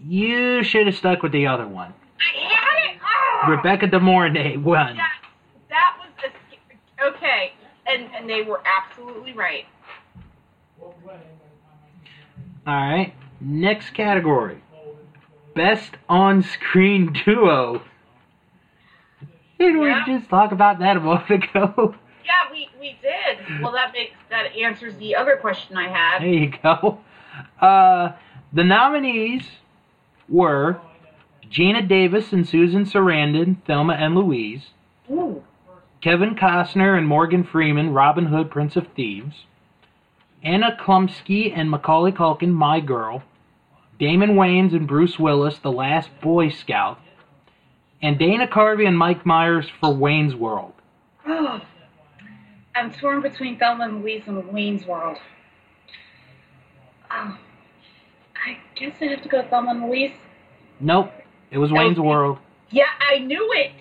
You 0.00 0.62
should 0.62 0.86
have 0.86 0.96
stuck 0.96 1.22
with 1.22 1.32
the 1.32 1.46
other 1.46 1.66
one. 1.66 1.92
I 2.20 2.48
had 2.48 2.94
it. 2.94 3.00
Oh! 3.02 3.50
Rebecca 3.50 3.86
De 3.88 3.98
Mornay 3.98 4.56
won. 4.56 4.96
Yes, 4.96 5.06
that 5.70 5.96
was 5.98 6.32
a, 7.02 7.08
okay, 7.08 7.52
and 7.86 8.08
and 8.14 8.28
they 8.30 8.42
were 8.42 8.60
absolutely 8.64 9.32
right. 9.32 9.64
All 12.66 12.74
right. 12.74 13.14
Next 13.40 13.90
category. 13.90 14.62
Best 15.54 15.92
on-screen 16.08 17.12
duo. 17.24 17.82
Didn't 19.58 19.82
Yeah. 19.82 20.04
we 20.06 20.18
just 20.18 20.28
talk 20.28 20.52
about 20.52 20.78
that 20.80 20.96
a 20.96 21.00
moment 21.00 21.30
ago? 21.44 21.94
Yeah, 22.28 22.52
we 22.52 22.68
we 22.78 22.98
did. 23.00 23.62
Well, 23.62 23.72
that 23.72 23.92
makes 23.94 24.12
that 24.28 24.54
answers 24.54 24.94
the 24.98 25.16
other 25.16 25.38
question 25.38 25.78
I 25.78 25.88
had. 25.88 26.20
There 26.20 26.28
you 26.28 26.52
go. 26.62 26.98
Uh, 27.58 28.12
the 28.52 28.64
nominees 28.64 29.42
were 30.28 30.80
Geena 31.50 31.86
Davis 31.86 32.32
and 32.32 32.46
Susan 32.46 32.84
Sarandon, 32.84 33.62
Thelma 33.66 33.94
and 33.94 34.14
Louise, 34.14 34.70
Ooh. 35.10 35.42
Kevin 36.00 36.34
Costner 36.34 36.96
and 36.96 37.06
Morgan 37.06 37.44
Freeman, 37.44 37.92
Robin 37.92 38.26
Hood, 38.26 38.50
Prince 38.50 38.76
of 38.76 38.86
Thieves, 38.94 39.44
Anna 40.42 40.76
Chlumsky 40.78 41.52
and 41.56 41.70
Macaulay 41.70 42.12
Culkin, 42.12 42.52
My 42.52 42.80
Girl, 42.80 43.22
Damon 43.98 44.30
Wayans 44.30 44.74
and 44.74 44.86
Bruce 44.86 45.18
Willis, 45.18 45.58
The 45.58 45.72
Last 45.72 46.08
Boy 46.20 46.50
Scout, 46.50 47.00
and 48.00 48.18
Dana 48.18 48.46
Carvey 48.46 48.86
and 48.86 48.96
Mike 48.96 49.26
Myers 49.26 49.66
for 49.80 49.92
Wayne's 49.92 50.34
World. 50.34 50.74
Oh. 51.26 51.60
I'm 52.76 52.92
torn 52.92 53.22
between 53.22 53.58
Thelma 53.58 53.86
and 53.86 54.02
Louise 54.02 54.22
and 54.26 54.52
Wayne's 54.52 54.86
World. 54.86 55.18
Oh. 57.10 57.36
I 58.48 58.56
guess 58.78 58.94
I 59.00 59.06
have 59.06 59.22
to 59.22 59.28
go 59.28 59.38
with 59.40 59.50
Thelma 59.50 59.72
and 59.72 59.82
Louise. 59.82 60.12
Nope, 60.80 61.10
it 61.50 61.58
was 61.58 61.70
Wayne's 61.70 61.98
Okay. 61.98 62.06
World. 62.06 62.38
Yeah, 62.70 62.86
I 63.00 63.18
knew 63.18 63.50
it. 63.54 63.72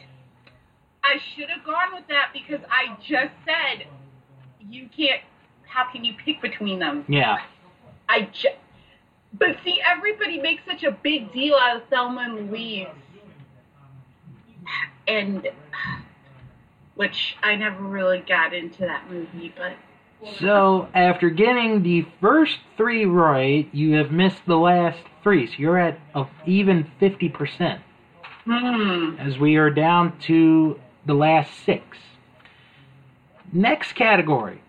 I 1.04 1.18
should 1.36 1.50
have 1.50 1.64
gone 1.66 1.94
with 1.94 2.08
that 2.10 2.32
because 2.34 2.60
I 2.70 2.98
just 3.02 3.34
said 3.46 3.88
you 4.70 4.90
can't. 4.96 5.22
How 5.66 5.90
can 5.92 6.04
you 6.04 6.14
pick 6.26 6.42
between 6.42 6.80
them? 6.80 7.06
Yeah. 7.08 7.38
I 8.10 8.30
just. 8.34 8.56
But 9.34 9.58
see, 9.64 9.80
everybody 9.86 10.40
makes 10.42 10.64
such 10.66 10.84
a 10.84 10.92
big 10.92 11.32
deal 11.34 11.56
out 11.56 11.78
of 11.78 11.88
Thelma 11.90 12.22
and 12.22 12.50
Louise, 12.50 12.88
and 15.08 15.48
which 16.96 17.36
I 17.44 17.56
never 17.56 17.84
really 17.84 18.20
got 18.20 18.54
into 18.54 18.80
that 18.80 19.10
movie. 19.10 19.54
But 19.56 19.74
So, 20.40 20.88
after 20.96 21.30
getting 21.30 21.84
the 21.84 22.06
first 22.20 22.58
three 22.76 23.06
right, 23.06 23.70
you 23.72 23.96
have 23.98 24.12
missed 24.12 24.42
the 24.48 24.56
last 24.58 25.00
three. 25.22 25.48
So, 25.48 25.54
you're 25.58 25.78
at 25.78 26.00
even 26.46 26.90
50%, 27.00 27.80
hmm, 28.46 29.16
as 29.20 29.38
we 29.38 29.58
are 29.58 29.70
down 29.70 30.18
to 30.22 30.80
the 31.06 31.14
last 31.14 31.52
six. 31.64 31.98
Next 33.54 33.94
category 33.94 34.62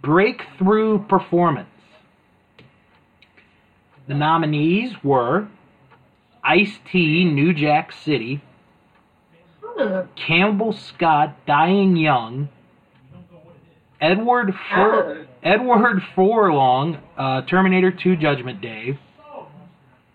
Breakthrough 0.00 1.04
Performance. 1.04 1.68
The 4.08 4.14
nominees 4.14 5.04
were 5.04 5.48
Ice 6.42 6.78
T, 6.90 7.24
New 7.24 7.52
Jack 7.52 7.92
City, 7.92 8.42
Campbell 10.16 10.72
Scott, 10.72 11.36
Dying 11.46 11.96
Young, 11.96 12.48
Edward 14.02 14.52
Fur- 14.68 15.20
Ugh. 15.20 15.26
Edward 15.44 16.02
Furlong, 16.14 16.98
uh, 17.16 17.42
Terminator 17.42 17.90
2 17.92 18.16
Judgment 18.16 18.60
Day, 18.60 18.98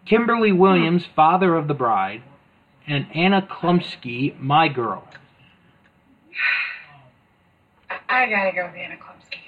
Kimberly 0.06 0.52
Williams, 0.52 1.04
Father 1.16 1.56
of 1.56 1.68
the 1.68 1.74
Bride, 1.74 2.22
and 2.86 3.08
Anna 3.16 3.42
Chlumsky, 3.42 4.38
My 4.40 4.68
Girl. 4.68 5.08
I, 7.90 7.96
I 8.10 8.30
gotta 8.30 8.52
go 8.54 8.66
with 8.68 8.76
Anna 8.76 8.96
Chlumsky. 8.96 9.40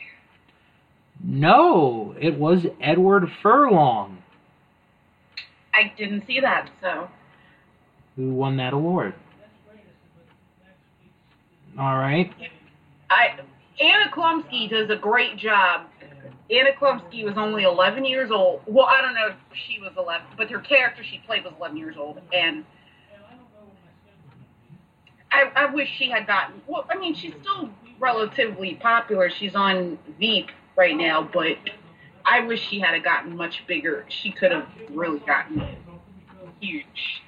No, 1.22 2.16
it 2.20 2.36
was 2.40 2.66
Edward 2.82 3.30
Furlong. 3.44 4.20
I 5.74 5.94
didn't 5.98 6.26
see 6.26 6.40
that, 6.40 6.70
so 6.82 7.10
who 8.16 8.34
won 8.34 8.58
that 8.58 8.74
award. 8.74 9.16
All 11.78 11.98
right. 11.98 12.32
I 13.10 13.40
Anna 13.80 14.12
Chlumsky 14.12 14.70
does 14.70 14.90
a 14.90 14.96
great 14.96 15.38
job. 15.38 15.88
Anna 16.52 16.72
Chlumsky 16.80 17.24
was 17.24 17.38
only 17.38 17.64
11 17.64 18.06
years 18.06 18.32
old. 18.32 18.62
Well, 18.66 18.86
I 18.86 19.02
don't 19.02 19.14
know 19.14 19.28
if 19.28 19.36
she 19.54 19.80
was 19.80 19.92
11, 19.98 20.28
but 20.36 20.50
her 20.50 20.60
character 20.60 21.04
she 21.04 21.20
played 21.26 21.44
was 21.44 21.54
11 21.58 21.78
years 21.78 21.96
old, 21.98 22.20
and 22.34 22.66
I, 25.32 25.52
I 25.56 25.66
wish 25.68 25.90
she 25.98 26.10
had 26.10 26.26
gotten. 26.26 26.62
Well, 26.68 26.86
I 26.90 26.98
mean, 26.98 27.14
she's 27.14 27.34
still 27.42 27.70
relatively 28.00 28.76
popular. 28.76 29.30
She's 29.30 29.56
on 29.56 30.00
Veep 30.20 30.48
right 30.76 30.98
now, 30.98 31.22
but 31.22 31.58
I 32.26 32.42
wish 32.42 32.68
she 32.68 32.80
had 32.80 33.02
gotten 33.04 33.38
much 33.38 33.64
bigger. 33.68 34.06
She 34.10 34.32
could 34.32 34.52
have 34.52 34.68
really 34.90 35.20
gotten 35.20 35.64
huge. 36.60 37.22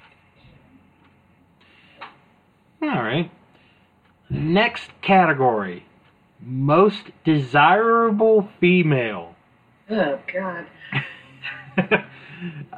All 2.82 2.88
right. 2.88 3.30
Next 4.28 4.90
category 5.02 5.84
most 6.44 7.02
desirable 7.24 8.48
female. 8.60 9.34
Oh, 9.90 10.18
God. 10.32 10.66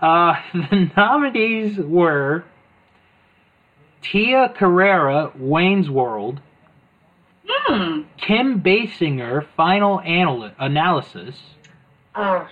uh, 0.00 0.34
the 0.52 0.90
nominees 0.96 1.76
were 1.78 2.44
Tia 4.02 4.52
Carrere, 4.56 5.30
Wayne's 5.36 5.88
World, 5.90 6.40
Hmm. 7.46 8.02
Kim 8.16 8.60
Basinger, 8.62 9.46
Final 9.56 10.00
Anal- 10.04 10.52
Analysis, 10.58 11.36
Oh, 12.14 12.46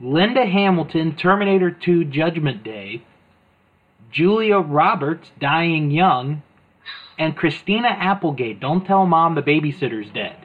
Linda 0.00 0.44
Hamilton, 0.46 1.16
Terminator 1.16 1.70
2 1.70 2.04
Judgment 2.04 2.62
Day, 2.62 3.02
Julia 4.10 4.58
Roberts, 4.58 5.30
Dying 5.38 5.90
Young, 5.90 6.42
and 7.18 7.36
Christina 7.36 7.88
Applegate, 7.88 8.60
Don't 8.60 8.84
Tell 8.84 9.06
Mom 9.06 9.34
the 9.34 9.42
Babysitter's 9.42 10.10
Dead. 10.12 10.36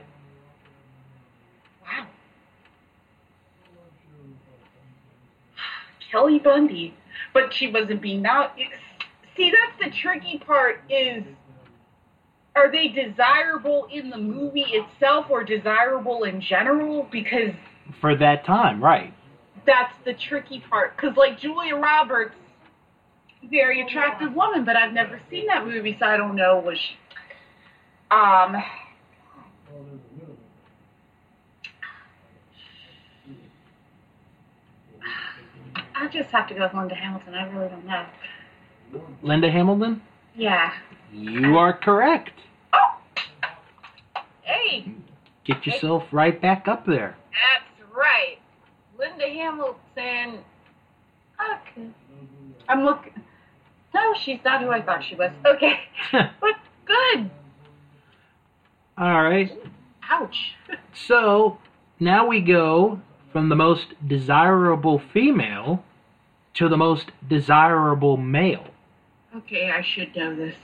wow. 1.84 2.08
Kelly 6.12 6.40
Bundy. 6.40 6.96
But 7.34 7.54
she 7.54 7.68
wasn't 7.72 8.02
being 8.02 8.26
out. 8.26 8.52
See, 9.36 9.52
that's 9.52 9.84
the 9.84 9.96
tricky 9.96 10.38
part 10.38 10.82
is 10.90 11.24
are 12.56 12.72
they 12.72 12.88
desirable 12.90 13.88
in 13.92 14.12
the 14.12 14.18
movie 14.18 14.66
itself 14.68 15.26
or 15.32 15.44
desirable 15.44 16.24
in 16.24 16.40
general? 16.40 17.08
Because 17.12 17.54
For 18.00 18.16
that 18.16 18.46
time, 18.46 18.84
right. 18.84 19.12
that's 19.66 19.96
the 20.06 20.14
tricky 20.14 20.60
part. 20.70 20.96
Because, 20.96 21.18
like, 21.18 21.40
Julia 21.40 21.76
Roberts, 21.76 22.36
very 23.50 23.82
attractive 23.82 24.34
woman, 24.34 24.66
but 24.66 24.76
I've 24.76 24.94
never 24.94 25.20
seen 25.30 25.48
that 25.48 25.66
movie, 25.66 25.96
so 26.00 26.06
I 26.06 26.18
don't 26.18 26.36
know. 26.36 26.60
Was 26.60 26.78
she. 26.78 26.96
Um. 28.12 28.62
I 35.96 36.08
just 36.12 36.30
have 36.30 36.48
to 36.50 36.54
go 36.54 36.62
with 36.64 36.74
Linda 36.74 36.96
Hamilton. 36.96 37.34
I 37.34 37.44
really 37.52 37.70
don't 37.70 37.86
know. 37.86 38.06
Linda 39.22 39.50
Hamilton, 39.50 40.02
Yeah. 40.36 40.72
you 41.12 41.58
are 41.58 41.74
correct. 41.74 42.32
Oh! 42.74 43.00
Hey, 44.42 44.92
Get 45.46 45.66
yourself 45.66 46.04
right 46.12 46.40
back 46.42 46.68
up 46.68 46.86
there. 46.86 47.16
that's 47.32 47.92
right. 47.94 48.38
Linda 48.98 49.28
Hamilton. 49.28 50.40
Okay. 51.40 51.88
I'm 52.70 52.86
looking. 52.86 53.14
No, 53.94 54.14
she's 54.20 54.40
not 54.44 54.62
who 54.62 54.70
I 54.70 54.82
thought 54.82 55.04
she 55.04 55.16
was. 55.16 55.32
Hmm. 55.46 55.56
Okay. 55.56 55.80
But 56.42 56.56
good. 56.86 57.30
All 58.98 59.24
right. 59.24 59.52
Ouch. 60.10 60.56
So 61.08 61.58
now 62.00 62.28
we 62.28 62.40
go 62.40 63.02
from 63.32 63.50
the 63.50 63.56
most 63.56 63.88
desirable 64.08 65.02
female 65.12 65.84
to 66.54 66.70
the 66.70 66.78
most 66.78 67.08
desirable 67.28 68.16
male. 68.16 68.68
Okay, 69.36 69.72
I 69.72 69.82
should 69.82 70.16
know 70.16 70.36
this. 70.36 70.56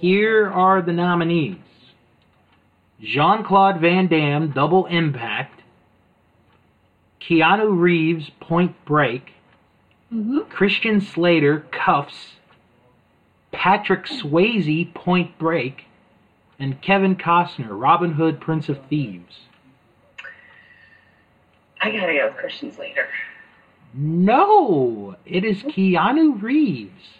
Here 0.00 0.48
are 0.48 0.80
the 0.80 0.92
nominees 0.92 1.58
Jean 3.00 3.44
Claude 3.44 3.80
Van 3.80 4.08
Damme, 4.08 4.50
Double 4.50 4.86
Impact, 4.86 5.62
Keanu 7.20 7.78
Reeves, 7.78 8.30
Point 8.40 8.74
Break, 8.84 9.32
Mm-hmm. 10.12 10.50
Christian 10.50 11.00
Slater, 11.00 11.64
Kuffs, 11.70 12.32
Patrick 13.52 14.06
Swayze, 14.06 14.92
Point 14.92 15.38
Break, 15.38 15.84
and 16.58 16.82
Kevin 16.82 17.16
Costner, 17.16 17.68
Robin 17.70 18.12
Hood, 18.12 18.40
Prince 18.40 18.68
of 18.68 18.78
Thieves. 18.88 19.40
I 21.80 21.90
gotta 21.90 22.12
go 22.12 22.26
with 22.26 22.36
Christian 22.36 22.72
Slater. 22.72 23.08
No, 23.94 25.16
it 25.24 25.44
is 25.44 25.62
Keanu 25.62 26.40
Reeves. 26.40 27.18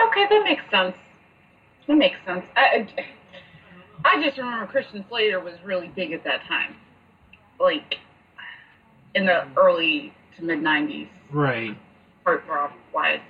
Okay, 0.00 0.26
that 0.30 0.44
makes 0.44 0.62
sense. 0.70 0.94
That 1.86 1.96
makes 1.96 2.16
sense. 2.24 2.44
I, 2.56 2.86
I 2.96 3.06
I 4.04 4.22
just 4.22 4.38
remember 4.38 4.66
Christian 4.66 5.04
Slater 5.08 5.40
was 5.40 5.54
really 5.64 5.88
big 5.88 6.12
at 6.12 6.22
that 6.24 6.44
time, 6.46 6.76
like 7.58 7.96
in 9.14 9.26
the 9.26 9.46
early 9.56 10.12
to 10.36 10.44
mid 10.44 10.60
'90s, 10.60 11.08
Right. 11.30 11.76
Heartthrob 12.28 12.72
wise. 12.92 13.20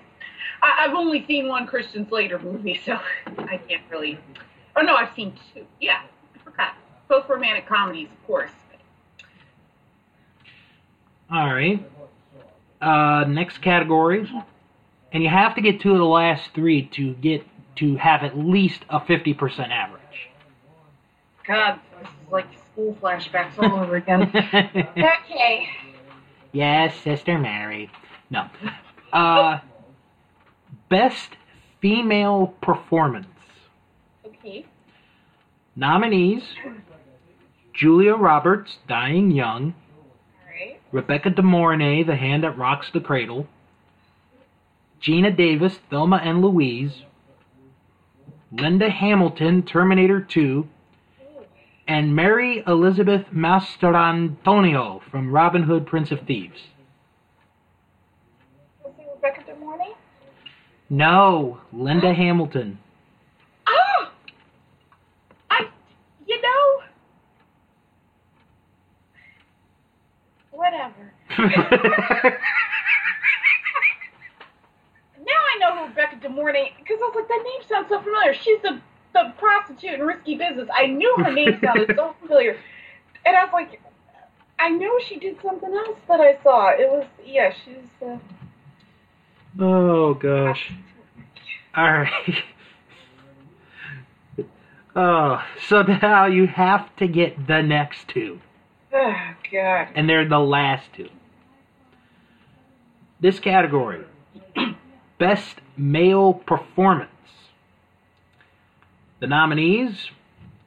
I, 0.63 0.85
I've 0.85 0.95
only 0.95 1.25
seen 1.27 1.49
one 1.49 1.67
Christian 1.67 2.09
Slater 2.09 2.39
movie, 2.39 2.81
so 2.85 2.99
I 3.27 3.59
can't 3.69 3.83
really. 3.91 4.19
Oh 4.77 4.83
no, 4.83 4.95
I've 4.95 5.15
seen 5.15 5.33
two. 5.55 5.65
Yeah, 5.81 6.03
I 6.35 6.39
forgot. 6.45 6.75
Both 7.09 7.29
romantic 7.29 7.67
comedies, 7.67 8.09
of 8.11 8.27
course. 8.27 8.51
All 11.31 11.53
right. 11.53 11.87
Uh, 12.81 13.25
next 13.29 13.59
category, 13.59 14.31
and 15.13 15.23
you 15.23 15.29
have 15.29 15.55
to 15.57 15.61
get 15.61 15.81
two 15.81 15.93
of 15.93 15.99
the 15.99 16.05
last 16.05 16.51
three 16.55 16.87
to 16.95 17.15
get 17.15 17.45
to 17.77 17.97
have 17.97 18.23
at 18.23 18.39
least 18.39 18.83
a 18.89 19.05
fifty 19.05 19.35
percent 19.35 19.73
average. 19.73 20.03
God, 21.47 21.81
this 22.01 22.09
is 22.09 22.33
like 22.33 22.47
school 22.73 22.97
flashbacks 23.03 23.59
all 23.59 23.81
over 23.81 23.97
again. 23.97 24.23
okay. 24.35 25.69
yes, 26.53 26.95
Sister 27.03 27.39
Mary. 27.39 27.91
No. 28.31 28.47
Uh, 29.13 29.59
best 30.89 31.31
female 31.81 32.55
performance. 32.61 33.27
Okay. 34.27 34.67
Nominees: 35.77 36.43
Julia 37.75 38.15
Roberts, 38.15 38.79
Dying 38.89 39.31
Young, 39.31 39.75
right. 40.47 40.81
Rebecca 40.91 41.31
De 41.31 41.43
Mornay, 41.43 42.03
The 42.03 42.17
Hand 42.17 42.43
That 42.43 42.59
Rocks 42.59 42.89
the 42.93 43.01
Cradle, 43.01 43.47
Geena 45.01 45.35
Davis, 45.37 45.79
Thelma 45.89 46.17
and 46.17 46.43
Louise, 46.43 47.03
Linda 48.51 48.91
Hamilton, 48.91 49.63
Terminator 49.63 50.21
2, 50.21 50.67
and 51.87 52.15
Mary 52.15 52.63
Elizabeth 52.67 53.27
Mastrantonio 53.33 55.01
from 55.11 55.31
Robin 55.31 55.63
Hood, 55.63 55.87
Prince 55.87 56.11
of 56.11 56.21
Thieves. 56.27 56.59
Was 58.85 58.93
it 58.99 59.07
Rebecca 59.15 59.45
De 59.45 59.59
Mornay? 59.59 59.95
No, 60.91 61.59
Linda 61.73 62.15
Hamilton. 62.15 62.79
Ah! 63.67 64.13
I, 65.51 65.69
you 66.27 66.41
know, 66.41 66.83
whatever. 70.51 71.13
Now 75.21 75.35
I 75.35 75.59
know 75.59 75.77
who 75.83 75.89
Rebecca 75.89 76.17
De 76.17 76.29
Mornay, 76.29 76.73
because 76.79 76.99
I 77.03 77.07
was 77.07 77.15
like, 77.17 77.29
that 77.29 77.43
name 77.45 77.69
sounds 77.69 77.89
so 77.89 78.01
familiar. 78.01 78.33
She's 78.35 78.63
the, 78.63 78.81
the 79.13 79.35
prostitute 79.39 79.95
in 79.95 80.07
Risky 80.07 80.37
Business. 80.37 80.69
I 80.73 80.87
knew 80.87 81.15
her 81.19 81.33
name 81.33 81.61
sounded 81.65 81.95
so 81.95 82.15
familiar. 82.21 82.57
And 83.27 83.37
I 83.37 83.45
was 83.45 83.53
like, 83.53 83.81
I 84.59 84.71
know 84.71 84.99
she 85.07 85.19
did 85.19 85.37
something 85.43 85.73
else 85.73 85.99
that 86.09 86.21
I 86.21 86.43
saw. 86.43 86.71
It 86.71 86.89
was, 86.89 87.07
yeah, 87.27 87.53
she's, 87.65 87.85
uh, 88.07 88.17
oh, 89.61 90.15
gosh. 90.15 90.73
All 91.77 91.93
right. 91.93 92.35
Oh, 94.97 95.41
so 95.69 95.83
now 95.83 96.27
you 96.27 96.49
have 96.49 96.97
to 96.97 97.07
get 97.07 97.47
the 97.47 97.63
next 97.63 98.09
two. 98.09 98.41
oh, 98.93 99.15
God. 99.53 99.89
and 99.95 100.09
they're 100.09 100.29
the 100.29 100.41
last 100.41 100.93
two. 100.93 101.09
This 103.21 103.39
category 103.39 104.05
Best 105.19 105.61
Male 105.77 106.35
Performance. 106.35 107.11
The 109.21 109.29
nominees 109.29 110.09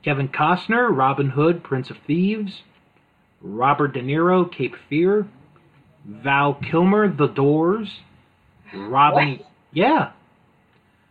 Kevin 0.02 0.30
Costner, 0.30 0.90
Robin 0.96 1.32
Hood, 1.32 1.62
Prince 1.62 1.90
of 1.90 1.98
Thieves, 2.08 2.62
Robert 3.42 3.94
De 3.94 4.02
Niro, 4.02 4.50
Cape 4.50 4.76
Fear, 4.90 5.28
Val 6.06 6.54
Kilmer, 6.54 7.14
The 7.14 7.28
Doors, 7.28 8.00
Robin. 8.74 9.38
What? 9.38 9.47
Yeah. 9.74 10.11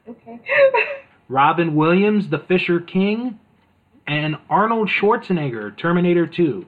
Okay. 0.09 0.41
Robin 1.29 1.75
Williams, 1.75 2.29
The 2.31 2.41
Fisher 2.49 2.81
King, 2.81 3.39
and 4.07 4.37
Arnold 4.49 4.89
Schwarzenegger, 4.89 5.77
Terminator 5.79 6.27
2. 6.27 6.67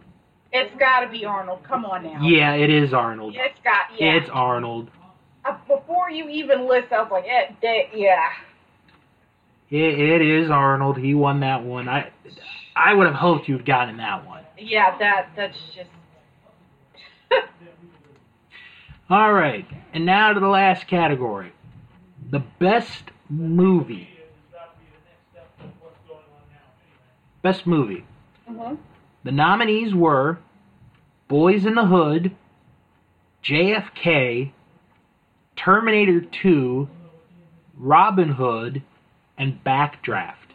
it's 0.52 0.78
got 0.78 1.00
to 1.00 1.08
be 1.08 1.24
Arnold. 1.24 1.64
Come 1.66 1.84
on 1.84 2.04
now. 2.04 2.22
Yeah, 2.22 2.54
it 2.54 2.70
is 2.70 2.92
Arnold. 2.94 3.34
It's 3.36 3.58
got 3.64 3.86
yeah. 3.98 4.12
It's 4.14 4.30
Arnold. 4.32 4.90
Uh, 5.44 5.56
before 5.66 6.08
you 6.10 6.28
even 6.28 6.68
list, 6.68 6.92
I 6.92 7.02
was 7.02 7.10
like, 7.10 7.24
they, 7.60 7.88
yeah. 7.94 8.28
It, 9.70 9.98
it 9.98 10.22
is 10.22 10.50
Arnold. 10.50 10.98
He 10.98 11.14
won 11.14 11.40
that 11.40 11.64
one. 11.64 11.88
I 11.88 12.10
I 12.76 12.94
would 12.94 13.06
have 13.08 13.16
hoped 13.16 13.48
you'd 13.48 13.66
gotten 13.66 13.96
that 13.96 14.24
one. 14.26 14.44
Yeah, 14.56 14.96
that 14.98 15.30
that's 15.34 15.56
just. 15.74 15.90
All 19.12 19.34
right, 19.34 19.66
and 19.92 20.06
now 20.06 20.32
to 20.32 20.40
the 20.40 20.48
last 20.48 20.86
category, 20.86 21.52
the 22.30 22.42
best 22.58 23.10
movie. 23.28 24.08
Best 27.42 27.66
movie. 27.66 28.06
hmm 28.48 28.76
The 29.22 29.32
nominees 29.32 29.94
were 29.94 30.38
Boyz 31.28 31.66
n 31.66 31.74
the 31.74 31.84
Hood, 31.84 32.34
JFK, 33.44 34.52
Terminator 35.56 36.22
2, 36.22 36.88
Robin 37.76 38.30
Hood, 38.30 38.82
and 39.36 39.62
Backdraft. 39.62 40.54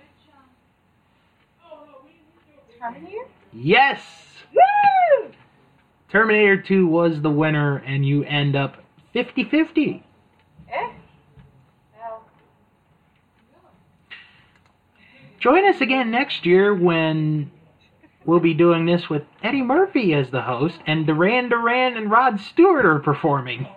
Terminator. 2.80 3.28
Yes! 3.54 4.02
Woo! 4.52 5.32
Terminator 6.10 6.62
2 6.62 6.88
was 6.88 7.22
the 7.22 7.30
winner, 7.30 7.78
and 7.78 8.06
you 8.06 8.24
end 8.24 8.56
up 8.56 8.78
50 9.14 9.44
50. 9.46 10.04
Eh. 10.72 10.90
Join 15.40 15.68
us 15.70 15.82
again 15.82 16.10
next 16.10 16.46
year 16.46 16.74
when 16.74 17.52
we'll 18.26 18.40
be 18.40 18.54
doing 18.54 18.86
this 18.86 19.10
with 19.10 19.24
Eddie 19.44 19.62
Murphy 19.62 20.14
as 20.14 20.30
the 20.30 20.42
host, 20.42 20.80
and 20.88 21.06
Duran 21.06 21.50
Duran 21.50 21.96
and 21.96 22.10
Rod 22.10 22.40
Stewart 22.40 22.86
are 22.86 23.00
performing. 23.00 23.68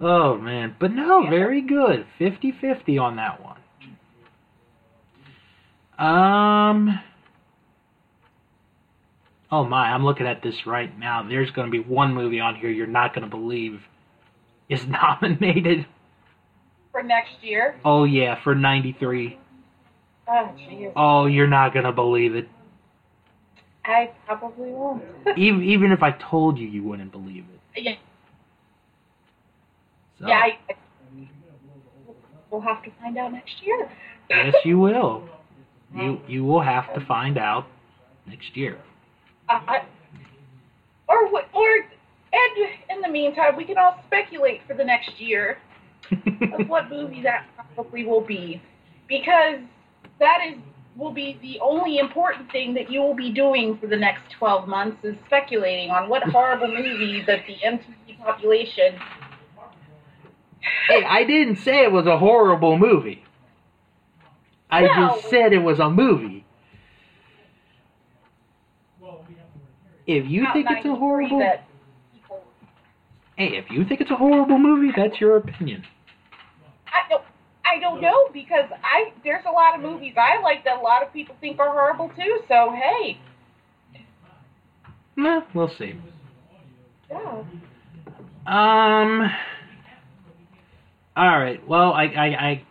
Oh 0.00 0.36
man, 0.36 0.76
but 0.78 0.92
no, 0.92 1.28
very 1.30 1.62
good. 1.62 2.04
50-50 2.20 3.00
on 3.00 3.16
that 3.16 3.40
one. 3.42 3.60
Um 5.96 7.00
Oh 9.50 9.64
my, 9.64 9.92
I'm 9.92 10.04
looking 10.04 10.26
at 10.26 10.42
this 10.42 10.66
right 10.66 10.96
now. 10.98 11.22
There's 11.28 11.50
going 11.50 11.66
to 11.66 11.70
be 11.70 11.80
one 11.80 12.14
movie 12.14 12.40
on 12.40 12.56
here 12.56 12.70
you're 12.70 12.86
not 12.86 13.14
going 13.14 13.28
to 13.28 13.30
believe 13.30 13.80
is 14.68 14.80
nominated. 14.88 15.86
For 16.92 17.02
next 17.02 17.34
year. 17.42 17.76
Oh 17.84 18.04
yeah, 18.04 18.42
for 18.42 18.54
93. 18.54 19.38
Oh, 20.26 20.50
jeez. 20.56 20.92
Oh, 20.96 21.26
you're 21.26 21.46
not 21.46 21.72
going 21.74 21.84
to 21.84 21.92
believe 21.92 22.34
it. 22.34 22.48
I 23.84 24.10
probably 24.26 24.70
won't. 24.70 25.02
Even 25.36 25.62
even 25.62 25.92
if 25.92 26.02
I 26.02 26.12
told 26.12 26.58
you, 26.58 26.66
you 26.66 26.82
wouldn't 26.82 27.12
believe 27.12 27.44
it. 27.76 27.82
yeah, 27.84 27.94
So, 30.18 30.26
yeah 30.26 30.36
I, 30.36 30.58
I, 30.70 30.74
we'll 32.50 32.62
have 32.62 32.82
to 32.84 32.90
find 32.98 33.18
out 33.18 33.32
next 33.32 33.56
year. 33.62 33.90
yes, 34.30 34.54
you 34.64 34.78
will. 34.78 35.28
You 35.94 36.20
you 36.26 36.44
will 36.44 36.62
have 36.62 36.92
to 36.94 37.06
find 37.06 37.38
out 37.38 37.66
next 38.26 38.56
year. 38.56 38.78
Uh, 39.48 39.80
or 41.08 41.28
what- 41.28 41.48
or 41.52 41.86
and 42.32 42.68
in 42.90 43.00
the 43.00 43.08
meantime, 43.08 43.56
we 43.56 43.64
can 43.64 43.78
all 43.78 43.96
speculate 44.06 44.60
for 44.66 44.74
the 44.74 44.82
next 44.84 45.20
year 45.20 45.58
of 46.10 46.68
what 46.68 46.90
movie 46.90 47.22
that 47.22 47.44
probably 47.74 48.04
will 48.04 48.20
be, 48.20 48.60
because 49.08 49.60
that 50.18 50.38
is 50.46 50.56
will 50.96 51.12
be 51.12 51.38
the 51.42 51.58
only 51.60 51.98
important 51.98 52.50
thing 52.52 52.72
that 52.74 52.88
you 52.90 53.00
will 53.02 53.14
be 53.14 53.30
doing 53.30 53.76
for 53.78 53.88
the 53.88 53.96
next 53.96 54.30
12 54.32 54.68
months 54.68 54.96
is 55.04 55.16
speculating 55.26 55.90
on 55.90 56.08
what 56.08 56.22
horrible 56.24 56.68
movie 56.68 57.20
that 57.26 57.44
the 57.46 57.56
MTV 57.64 58.16
population. 58.22 58.94
Hey, 60.88 61.02
I 61.04 61.24
didn't 61.24 61.56
say 61.56 61.82
it 61.82 61.90
was 61.92 62.06
a 62.06 62.16
horrible 62.18 62.78
movie. 62.78 63.24
I 64.70 64.82
No. 64.82 64.94
just 65.16 65.28
said 65.30 65.52
it 65.52 65.58
was 65.62 65.78
a 65.80 65.90
movie. 65.90 66.43
If 70.06 70.28
you 70.28 70.46
think 70.52 70.66
it's 70.70 70.86
a 70.86 70.94
horrible, 70.94 71.40
hey, 73.36 73.56
if 73.56 73.70
you 73.70 73.84
think 73.84 74.00
it's 74.00 74.10
a 74.10 74.16
horrible 74.16 74.58
movie, 74.58 74.92
that's 74.96 75.20
your 75.20 75.36
opinion. 75.36 75.84
I 76.86 77.08
don't. 77.08 77.22
I 77.64 77.80
don't 77.80 78.00
know 78.00 78.28
because 78.32 78.70
I 78.82 79.12
there's 79.24 79.44
a 79.46 79.50
lot 79.50 79.74
of 79.74 79.80
movies 79.80 80.14
I 80.16 80.40
like 80.42 80.64
that 80.64 80.78
a 80.78 80.80
lot 80.80 81.02
of 81.02 81.12
people 81.12 81.34
think 81.40 81.58
are 81.58 81.70
horrible 81.70 82.10
too. 82.16 82.40
So 82.48 82.72
hey, 82.72 83.18
Nah, 85.16 85.42
we'll 85.54 85.70
see. 85.78 85.94
yeah. 87.10 87.42
Um. 88.46 89.30
All 91.16 91.38
right. 91.38 91.66
Well, 91.68 91.92
I, 91.92 92.04
I, 92.06 92.26
I, 92.26 92.62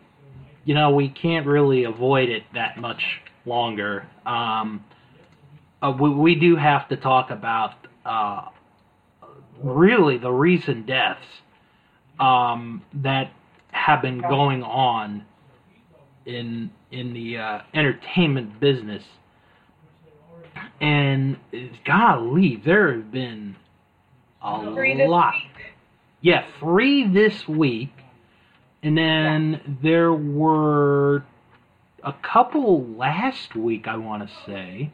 you 0.66 0.74
know, 0.76 0.92
we 0.92 1.08
can't 1.10 1.48
really 1.48 1.86
avoid 1.86 2.28
it 2.30 2.44
that 2.54 2.78
much 2.78 3.02
longer. 3.46 4.06
Um, 4.26 4.84
uh, 5.84 5.92
we, 5.92 6.10
we 6.10 6.36
do 6.36 6.56
have 6.56 6.88
to 6.88 6.96
talk 6.96 7.30
about 7.30 7.74
uh, 8.06 8.48
really 9.62 10.18
the 10.18 10.32
recent 10.32 10.86
deaths 10.86 11.26
um, 12.20 12.82
that 12.94 13.32
have 13.72 14.02
been 14.02 14.22
going 14.22 14.64
on 14.64 15.26
in 16.26 16.72
in 16.92 17.14
the 17.14 17.38
uh, 17.38 17.60
entertainment 17.74 18.60
business. 18.60 19.04
And 20.80 21.38
golly, 21.86 22.56
there 22.64 22.94
have 22.94 23.12
been 23.12 23.56
a 24.42 24.74
Three 24.74 25.06
lot. 25.08 25.36
Yeah, 26.22 26.46
three 26.60 27.06
this 27.08 27.48
week, 27.48 27.92
and 28.82 28.98
then 28.98 29.78
there 29.82 30.14
were 30.14 31.26
a 32.04 32.14
couple 32.22 32.86
last 32.96 33.56
week. 33.56 33.88
I 33.88 33.98
want 33.98 34.30
to 34.30 34.36
say. 34.46 34.92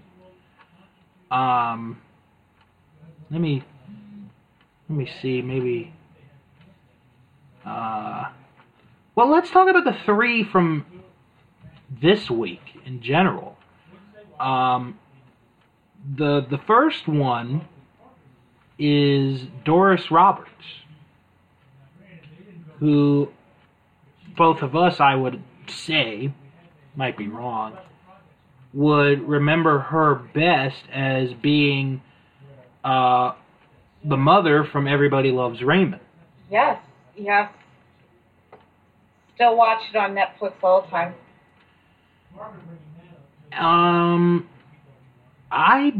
Um, 1.32 2.02
let 3.30 3.42
me 3.42 3.64
let 4.90 4.98
me 4.98 5.10
see. 5.22 5.42
Maybe. 5.42 5.94
Uh, 7.66 8.30
well, 9.16 9.30
let's 9.30 9.52
talk 9.52 9.70
about 9.70 9.84
the 9.84 9.98
three 10.06 10.44
from 10.44 10.86
this 12.02 12.30
week 12.30 12.62
in 12.86 13.02
general. 13.02 13.58
Um, 14.40 14.98
the 16.16 16.46
the 16.50 16.58
first 16.58 17.08
one 17.08 17.68
is 18.78 19.42
Doris 19.66 20.10
Roberts 20.10 20.50
who 22.80 23.30
both 24.38 24.62
of 24.62 24.76
us, 24.76 25.00
I 25.00 25.16
would 25.16 25.42
say, 25.68 26.34
might 26.96 27.18
be 27.18 27.28
wrong, 27.28 27.78
would 28.74 29.28
remember 29.28 29.80
her 29.80 30.16
best 30.16 30.84
as 30.92 31.34
being 31.34 32.02
uh, 32.84 33.34
the 34.04 34.18
mother 34.18 34.64
from 34.64 34.88
Everybody 34.88 35.32
Loves 35.32 35.62
Raymond. 35.62 36.02
Yes, 36.52 36.80
yes. 37.16 37.52
Still 39.36 39.56
watch 39.56 39.82
it 39.94 39.98
on 39.98 40.16
Netflix 40.16 40.54
all 40.64 40.82
the 40.82 40.88
time. 40.88 41.14
Um, 43.54 44.48
I 45.52 45.94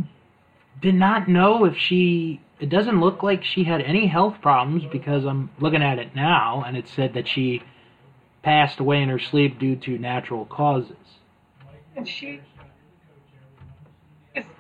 did 0.82 0.96
not 0.96 1.28
know 1.28 1.66
if 1.66 1.78
she. 1.78 2.42
It 2.60 2.70
doesn't 2.70 3.00
look 3.00 3.24
like 3.24 3.44
she 3.44 3.64
had 3.64 3.82
any 3.82 4.08
health 4.08 4.36
problems 4.42 4.84
because 4.92 5.26
I'm 5.26 5.50
looking 5.60 5.82
at 5.82 5.98
it 5.98 6.14
now, 6.14 6.64
and 6.66 6.76
it 6.76 6.90
said 6.90 7.14
that 7.14 7.28
she 7.28 7.64
passed 8.44 8.80
away 8.80 9.02
in 9.02 9.08
her 9.10 9.20
sleep 9.20 9.60
due 9.60 9.78
to 9.78 9.98
natural 9.98 10.46
causes. 10.46 10.98
And 11.96 12.08
she 12.08 12.42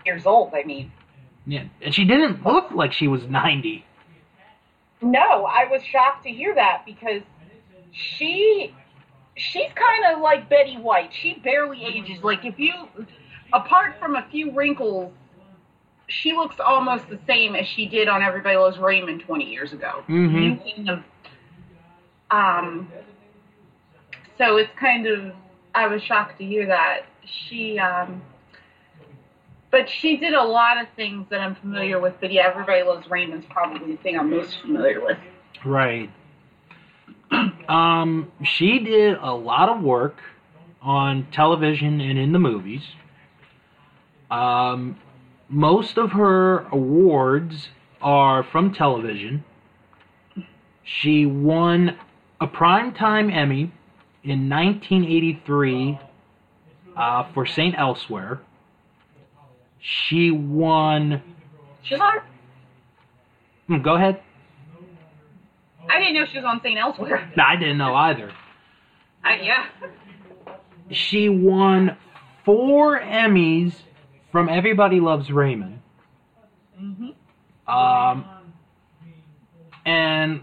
years 0.05 0.25
old. 0.25 0.53
I 0.53 0.63
mean, 0.63 0.91
Yeah, 1.45 1.63
and 1.81 1.93
she 1.93 2.05
didn't 2.05 2.45
look 2.45 2.71
like 2.71 2.93
she 2.93 3.07
was 3.07 3.23
90. 3.23 3.85
no, 5.01 5.45
I 5.45 5.65
was 5.69 5.81
shocked 5.83 6.23
to 6.23 6.29
hear 6.29 6.53
that 6.55 6.83
because 6.85 7.21
she 7.91 8.73
she's 9.35 9.71
kind 9.75 10.13
of 10.15 10.21
like 10.21 10.49
Betty 10.49 10.77
White. 10.77 11.11
She 11.21 11.35
barely 11.43 11.83
ages. 11.85 12.23
Like 12.23 12.43
if 12.45 12.59
you, 12.59 12.73
apart 13.53 13.95
from 13.99 14.15
a 14.15 14.25
few 14.29 14.51
wrinkles, 14.51 15.13
she 16.07 16.33
looks 16.33 16.55
almost 16.59 17.07
the 17.09 17.19
same 17.27 17.55
as 17.55 17.65
she 17.67 17.85
did 17.87 18.07
on 18.09 18.21
Everybody 18.21 18.57
Loves 18.57 18.77
Raymond 18.79 19.21
20 19.25 19.45
years 19.45 19.71
ago. 19.73 20.03
Mhm. 20.09 20.89
Of, 20.89 21.03
um, 22.31 22.91
so 24.37 24.57
it's 24.57 24.71
kind 24.79 25.05
of, 25.07 25.31
I 25.75 25.87
was 25.87 26.01
shocked 26.03 26.37
to 26.39 26.45
hear 26.45 26.65
that. 26.67 27.01
She, 27.25 27.77
um, 27.79 28.21
but 29.71 29.89
she 29.89 30.17
did 30.17 30.33
a 30.33 30.43
lot 30.43 30.81
of 30.81 30.87
things 30.95 31.27
that 31.29 31.41
I'm 31.41 31.55
familiar 31.55 31.99
with. 31.99 32.13
But 32.19 32.31
yeah, 32.31 32.47
Everybody 32.47 32.83
Loves 32.83 33.09
Raymond's 33.09 33.45
probably 33.49 33.95
the 33.95 34.01
thing 34.01 34.17
I'm 34.17 34.29
most 34.29 34.59
familiar 34.61 35.03
with. 35.03 35.17
Right. 35.65 36.09
Um, 37.67 38.31
she 38.43 38.79
did 38.79 39.15
a 39.21 39.31
lot 39.31 39.69
of 39.69 39.83
work 39.83 40.15
on 40.81 41.27
television 41.31 42.01
and 42.01 42.17
in 42.17 42.31
the 42.31 42.39
movies. 42.39 42.81
Um, 44.31 44.97
most 45.49 45.97
of 45.97 46.11
her 46.11 46.67
awards 46.69 47.69
are 48.01 48.43
from 48.43 48.73
television. 48.73 49.43
She 50.83 51.25
won 51.25 51.97
a 52.41 52.47
Primetime 52.47 53.31
Emmy 53.31 53.71
in 54.23 54.49
1983 54.49 55.99
uh, 56.95 57.31
for 57.33 57.45
St. 57.45 57.75
Elsewhere. 57.77 58.41
She 59.79 60.31
won. 60.31 61.21
She's 61.83 61.99
on. 61.99 62.17
Hmm, 63.67 63.81
go 63.81 63.95
ahead. 63.95 64.21
I 65.89 65.99
didn't 65.99 66.15
know 66.15 66.25
she 66.25 66.37
was 66.37 66.45
on 66.45 66.61
St. 66.61 66.77
Elsewhere. 66.77 67.31
No, 67.35 67.43
I 67.43 67.55
didn't 67.55 67.77
know 67.77 67.95
either. 67.95 68.31
I, 69.23 69.35
yeah. 69.41 69.65
She 70.91 71.29
won 71.29 71.97
four 72.45 72.99
Emmys 72.99 73.73
from 74.31 74.49
Everybody 74.49 74.99
Loves 74.99 75.31
Raymond. 75.31 75.79
hmm 76.77 77.09
Um, 77.67 78.25
and 79.85 80.41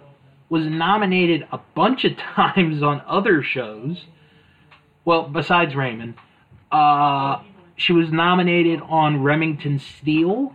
was 0.48 0.66
nominated 0.66 1.46
a 1.52 1.58
bunch 1.74 2.04
of 2.04 2.16
times 2.36 2.82
on 2.82 3.02
other 3.06 3.42
shows. 3.42 4.04
Well, 5.04 5.28
besides 5.28 5.74
Raymond, 5.76 6.14
uh, 6.72 7.42
she 7.76 7.92
was 7.92 8.10
nominated 8.10 8.80
on 8.88 9.22
Remington 9.22 9.78
Steele. 9.78 10.54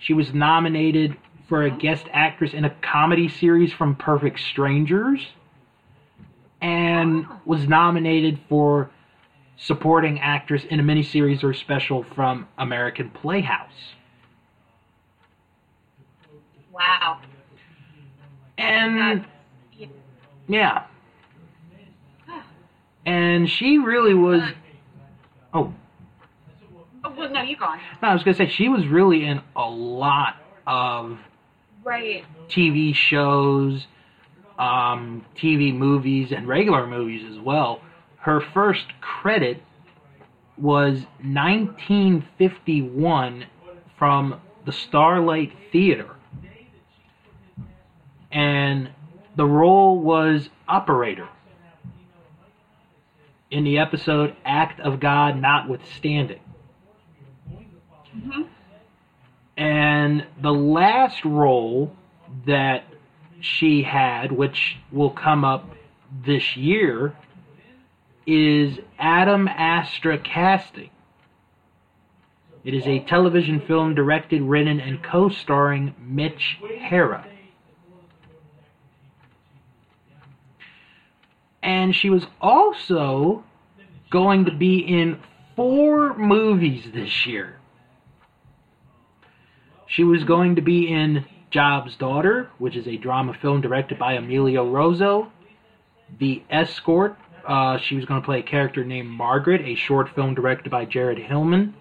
She 0.00 0.12
was 0.12 0.34
nominated 0.34 1.16
for 1.48 1.62
a 1.62 1.70
guest 1.70 2.06
actress 2.12 2.52
in 2.52 2.64
a 2.64 2.70
comedy 2.70 3.28
series 3.28 3.72
from 3.72 3.94
Perfect 3.94 4.40
Strangers, 4.40 5.20
and 6.60 7.26
was 7.44 7.66
nominated 7.68 8.38
for 8.48 8.90
supporting 9.56 10.18
actress 10.20 10.64
in 10.68 10.80
a 10.80 10.82
miniseries 10.82 11.44
or 11.44 11.54
special 11.54 12.02
from 12.14 12.48
American 12.58 13.10
Playhouse. 13.10 13.94
Wow. 16.72 17.20
And 18.58 19.24
Yeah. 20.48 20.84
And 23.04 23.48
she 23.48 23.78
really 23.78 24.14
was. 24.14 24.42
Oh, 25.54 25.74
oh, 27.12 27.18
well, 27.18 27.30
no, 27.30 27.42
you 27.42 27.56
go 27.56 27.64
on. 27.66 27.78
no, 28.02 28.08
I 28.08 28.14
was 28.14 28.22
going 28.22 28.36
to 28.36 28.46
say, 28.46 28.50
she 28.50 28.68
was 28.68 28.86
really 28.86 29.24
in 29.24 29.40
a 29.56 29.68
lot 29.68 30.36
of 30.66 31.18
Right. 31.84 32.24
TV 32.48 32.94
shows, 32.94 33.86
um, 34.58 35.24
TV 35.36 35.74
movies, 35.74 36.30
and 36.30 36.46
regular 36.46 36.86
movies 36.86 37.24
as 37.30 37.38
well. 37.40 37.80
Her 38.18 38.40
first 38.40 38.84
credit 39.00 39.60
was 40.56 41.00
1951 41.22 43.46
from 43.98 44.40
the 44.64 44.70
Starlight 44.72 45.52
Theater. 45.72 46.14
And 48.30 48.90
the 49.36 49.44
role 49.44 49.98
was 49.98 50.48
operator 50.68 51.28
in 53.50 53.64
the 53.64 53.78
episode 53.78 54.36
Act 54.44 54.78
of 54.80 55.00
God 55.00 55.40
Notwithstanding. 55.40 56.38
Hmm 58.12 58.42
And 59.56 60.26
the 60.40 60.52
last 60.52 61.24
role 61.24 61.94
that 62.46 62.84
she 63.40 63.82
had, 63.82 64.32
which 64.32 64.78
will 64.90 65.10
come 65.10 65.44
up 65.44 65.68
this 66.24 66.56
year, 66.56 67.16
is 68.26 68.78
Adam 68.98 69.48
Astra 69.48 70.18
Casting. 70.18 70.90
It 72.64 72.74
is 72.74 72.86
a 72.86 73.00
television 73.00 73.60
film 73.60 73.94
directed, 73.94 74.42
written, 74.42 74.78
and 74.78 75.02
co 75.02 75.28
starring 75.28 75.94
Mitch 75.98 76.58
Hara. 76.78 77.26
And 81.62 81.94
she 81.94 82.10
was 82.10 82.26
also 82.40 83.44
going 84.10 84.44
to 84.44 84.52
be 84.52 84.78
in 84.78 85.18
four 85.56 86.16
movies 86.16 86.90
this 86.92 87.26
year. 87.26 87.58
She 89.92 90.04
was 90.04 90.24
going 90.24 90.56
to 90.56 90.62
be 90.62 90.90
in 90.90 91.26
Job's 91.50 91.96
Daughter, 91.96 92.48
which 92.56 92.76
is 92.76 92.86
a 92.88 92.96
drama 92.96 93.34
film 93.34 93.60
directed 93.60 93.98
by 93.98 94.14
Emilio 94.14 94.66
Rosso. 94.66 95.30
The 96.18 96.42
Escort, 96.48 97.18
uh, 97.46 97.76
she 97.76 97.96
was 97.96 98.06
going 98.06 98.22
to 98.22 98.24
play 98.24 98.38
a 98.38 98.42
character 98.42 98.86
named 98.86 99.10
Margaret, 99.10 99.60
a 99.60 99.74
short 99.74 100.08
film 100.14 100.34
directed 100.34 100.70
by 100.70 100.86
Jared 100.86 101.18
Hillman. 101.18 101.74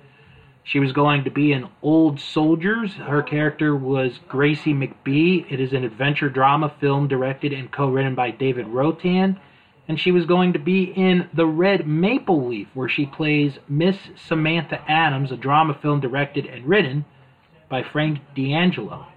She 0.66 0.78
was 0.78 0.92
going 0.92 1.24
to 1.24 1.32
be 1.32 1.54
in 1.54 1.70
Old 1.82 2.20
Soldiers. 2.20 2.96
Her 2.96 3.24
character 3.24 3.78
was 3.78 4.20
Gracie 4.28 4.74
McBee. 4.74 5.50
It 5.50 5.62
is 5.62 5.72
an 5.72 5.86
adventure 5.86 6.30
drama 6.30 6.76
film 6.82 7.08
directed 7.08 7.54
and 7.54 7.72
co 7.72 7.88
written 7.88 8.14
by 8.14 8.32
David 8.32 8.68
Rotan. 8.68 9.40
And 9.88 9.98
she 9.98 10.12
was 10.12 10.26
going 10.26 10.52
to 10.52 10.60
be 10.60 10.84
in 10.84 11.30
The 11.34 11.48
Red 11.48 11.88
Maple 11.88 12.46
Leaf, 12.46 12.68
where 12.74 12.90
she 12.90 13.06
plays 13.06 13.58
Miss 13.70 13.96
Samantha 14.18 14.82
Adams, 14.86 15.32
a 15.32 15.38
drama 15.38 15.78
film 15.82 16.02
directed 16.02 16.46
and 16.46 16.68
written 16.68 17.06
by 17.72 17.82
Frank 17.82 18.20
D'Angelo. 18.36 19.08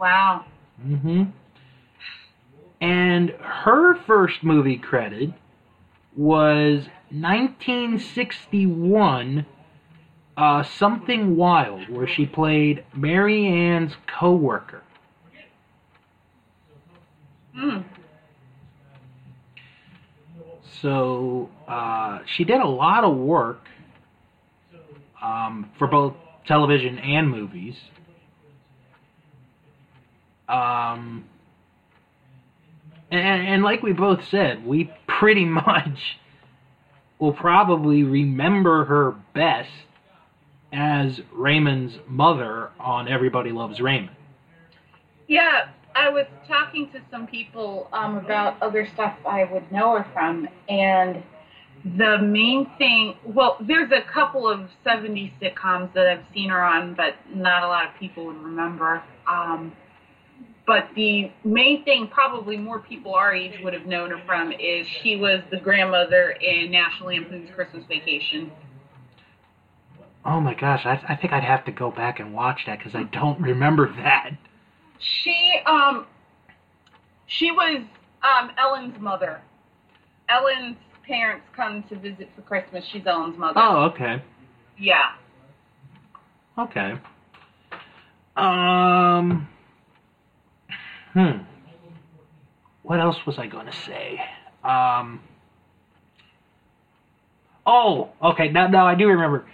Wow. 0.00 0.46
hmm 0.82 1.24
And 2.80 3.30
her 3.30 3.94
first 4.06 4.42
movie 4.42 4.78
credit 4.78 5.30
was 6.16 6.86
1961 7.10 9.46
uh, 10.36 10.64
Something 10.64 11.36
Wild, 11.36 11.88
where 11.88 12.08
she 12.08 12.26
played 12.26 12.84
Mary 12.92 13.46
Ann's 13.46 13.92
co-worker. 14.06 14.82
Hmm. 17.54 17.82
So 20.80 21.50
uh, 21.68 22.20
she 22.26 22.42
did 22.44 22.60
a 22.60 22.66
lot 22.66 23.04
of 23.04 23.16
work 23.16 23.68
um, 25.24 25.70
for 25.78 25.86
both 25.86 26.14
television 26.46 26.98
and 26.98 27.30
movies. 27.30 27.76
Um, 30.48 31.24
and, 33.10 33.48
and 33.48 33.62
like 33.62 33.82
we 33.82 33.92
both 33.92 34.28
said, 34.28 34.66
we 34.66 34.92
pretty 35.06 35.44
much 35.44 36.18
will 37.18 37.32
probably 37.32 38.02
remember 38.02 38.84
her 38.84 39.12
best 39.32 39.70
as 40.72 41.20
Raymond's 41.32 41.98
mother 42.06 42.70
on 42.78 43.08
Everybody 43.08 43.52
Loves 43.52 43.80
Raymond. 43.80 44.16
Yeah, 45.28 45.68
I 45.94 46.10
was 46.10 46.26
talking 46.48 46.90
to 46.90 47.00
some 47.10 47.26
people 47.26 47.88
um, 47.92 48.16
about 48.18 48.60
other 48.60 48.86
stuff 48.92 49.16
I 49.26 49.44
would 49.44 49.70
know 49.70 49.96
her 49.96 50.06
from, 50.12 50.48
and 50.68 51.22
the 51.84 52.18
main 52.18 52.70
thing 52.78 53.14
well, 53.24 53.58
there's 53.60 53.92
a 53.92 54.00
couple 54.00 54.48
of 54.48 54.70
70s 54.86 55.32
sitcoms 55.40 55.92
that 55.92 56.08
I've 56.08 56.24
seen 56.32 56.48
her 56.50 56.64
on, 56.64 56.94
but 56.94 57.14
not 57.34 57.62
a 57.62 57.68
lot 57.68 57.86
of 57.86 57.94
people 58.00 58.26
would 58.26 58.42
remember. 58.42 59.02
Um, 59.28 59.72
but 60.66 60.88
the 60.96 61.30
main 61.44 61.84
thing, 61.84 62.08
probably 62.08 62.56
more 62.56 62.78
people 62.78 63.14
our 63.14 63.34
age 63.34 63.60
would 63.62 63.74
have 63.74 63.84
known 63.84 64.10
her 64.10 64.22
from, 64.24 64.50
is 64.52 64.86
she 64.86 65.16
was 65.16 65.42
the 65.50 65.58
grandmother 65.58 66.30
in 66.30 66.70
National 66.70 67.10
Lampoon's 67.10 67.50
Christmas 67.54 67.84
Vacation. 67.86 68.50
Oh 70.24 70.40
my 70.40 70.54
gosh, 70.54 70.86
I, 70.86 71.02
I 71.06 71.16
think 71.16 71.34
I'd 71.34 71.44
have 71.44 71.66
to 71.66 71.72
go 71.72 71.90
back 71.90 72.18
and 72.18 72.32
watch 72.32 72.62
that 72.64 72.78
because 72.78 72.94
I 72.94 73.02
don't 73.02 73.38
remember 73.40 73.92
that. 73.96 74.30
She 74.98 75.60
um 75.66 76.06
she 77.26 77.50
was 77.50 77.82
um 78.22 78.50
Ellen's 78.56 78.98
mother. 78.98 79.42
Ellen's 80.30 80.78
parents 81.06 81.46
come 81.54 81.82
to 81.84 81.96
visit 81.96 82.28
for 82.34 82.42
Christmas. 82.42 82.84
She's 82.90 83.06
Ellen's 83.06 83.38
mother. 83.38 83.60
Oh, 83.60 83.84
okay. 83.84 84.22
Yeah. 84.78 85.12
Okay. 86.58 86.94
Um. 88.36 89.48
Hmm. 91.12 91.38
What 92.82 93.00
else 93.00 93.16
was 93.26 93.38
I 93.38 93.46
going 93.46 93.66
to 93.66 93.72
say? 93.72 94.20
Um. 94.62 95.20
Oh, 97.66 98.10
okay. 98.22 98.50
Now, 98.50 98.66
now 98.66 98.86
I 98.86 98.94
do 98.94 99.06
remember. 99.08 99.46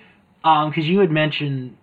Um, 0.43 0.71
because 0.71 0.87
you 0.87 1.01
had 1.01 1.11
mentioned 1.11 1.77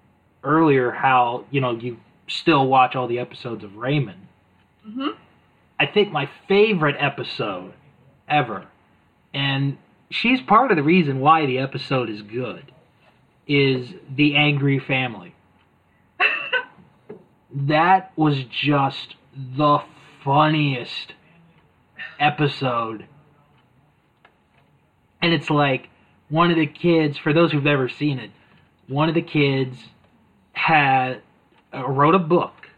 earlier 0.43 0.91
how 0.91 1.45
you 1.51 1.61
know 1.61 1.71
you 1.71 1.97
still 2.27 2.67
watch 2.67 2.95
all 2.95 3.07
the 3.07 3.19
episodes 3.19 3.63
of 3.63 3.75
Raymond. 3.75 4.27
Mhm. 4.87 5.15
I 5.79 5.85
think 5.85 6.11
my 6.11 6.27
favorite 6.47 6.95
episode 6.99 7.73
ever, 8.27 8.65
and 9.37 9.77
she's 10.09 10.41
part 10.41 10.71
of 10.71 10.77
the 10.77 10.83
reason 10.83 11.19
why 11.19 11.45
the 11.45 11.59
episode 11.59 12.09
is 12.09 12.23
good, 12.23 12.71
is 13.47 13.93
the 14.09 14.35
angry 14.35 14.79
family. 14.79 15.35
that 17.53 18.11
was 18.15 18.43
just 18.45 19.13
the 19.35 19.77
funniest 20.23 21.13
episode. 22.19 23.05
And 25.21 25.31
it's 25.31 25.51
like 25.51 25.89
one 26.29 26.49
of 26.49 26.57
the 26.57 26.65
kids, 26.65 27.19
for 27.19 27.31
those 27.31 27.51
who've 27.51 27.67
ever 27.67 27.89
seen 27.89 28.17
it, 28.17 28.31
one 28.87 29.07
of 29.07 29.13
the 29.13 29.21
kids 29.21 29.77
had 30.53 31.21
uh, 31.71 31.87
wrote 31.87 32.15
a 32.15 32.19
book, 32.19 32.69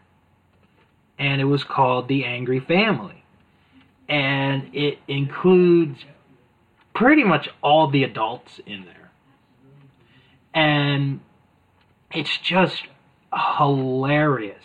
and 1.18 1.40
it 1.40 1.44
was 1.44 1.64
called 1.64 2.06
The 2.06 2.26
Angry 2.26 2.60
Family, 2.60 3.24
and 4.10 4.74
it 4.74 4.98
includes 5.08 6.04
pretty 7.00 7.24
much 7.24 7.48
all 7.62 7.88
the 7.90 8.04
adults 8.04 8.60
in 8.66 8.84
there, 8.84 9.10
and 10.52 11.20
it's 12.12 12.36
just 12.38 12.82
hilarious. 13.58 14.62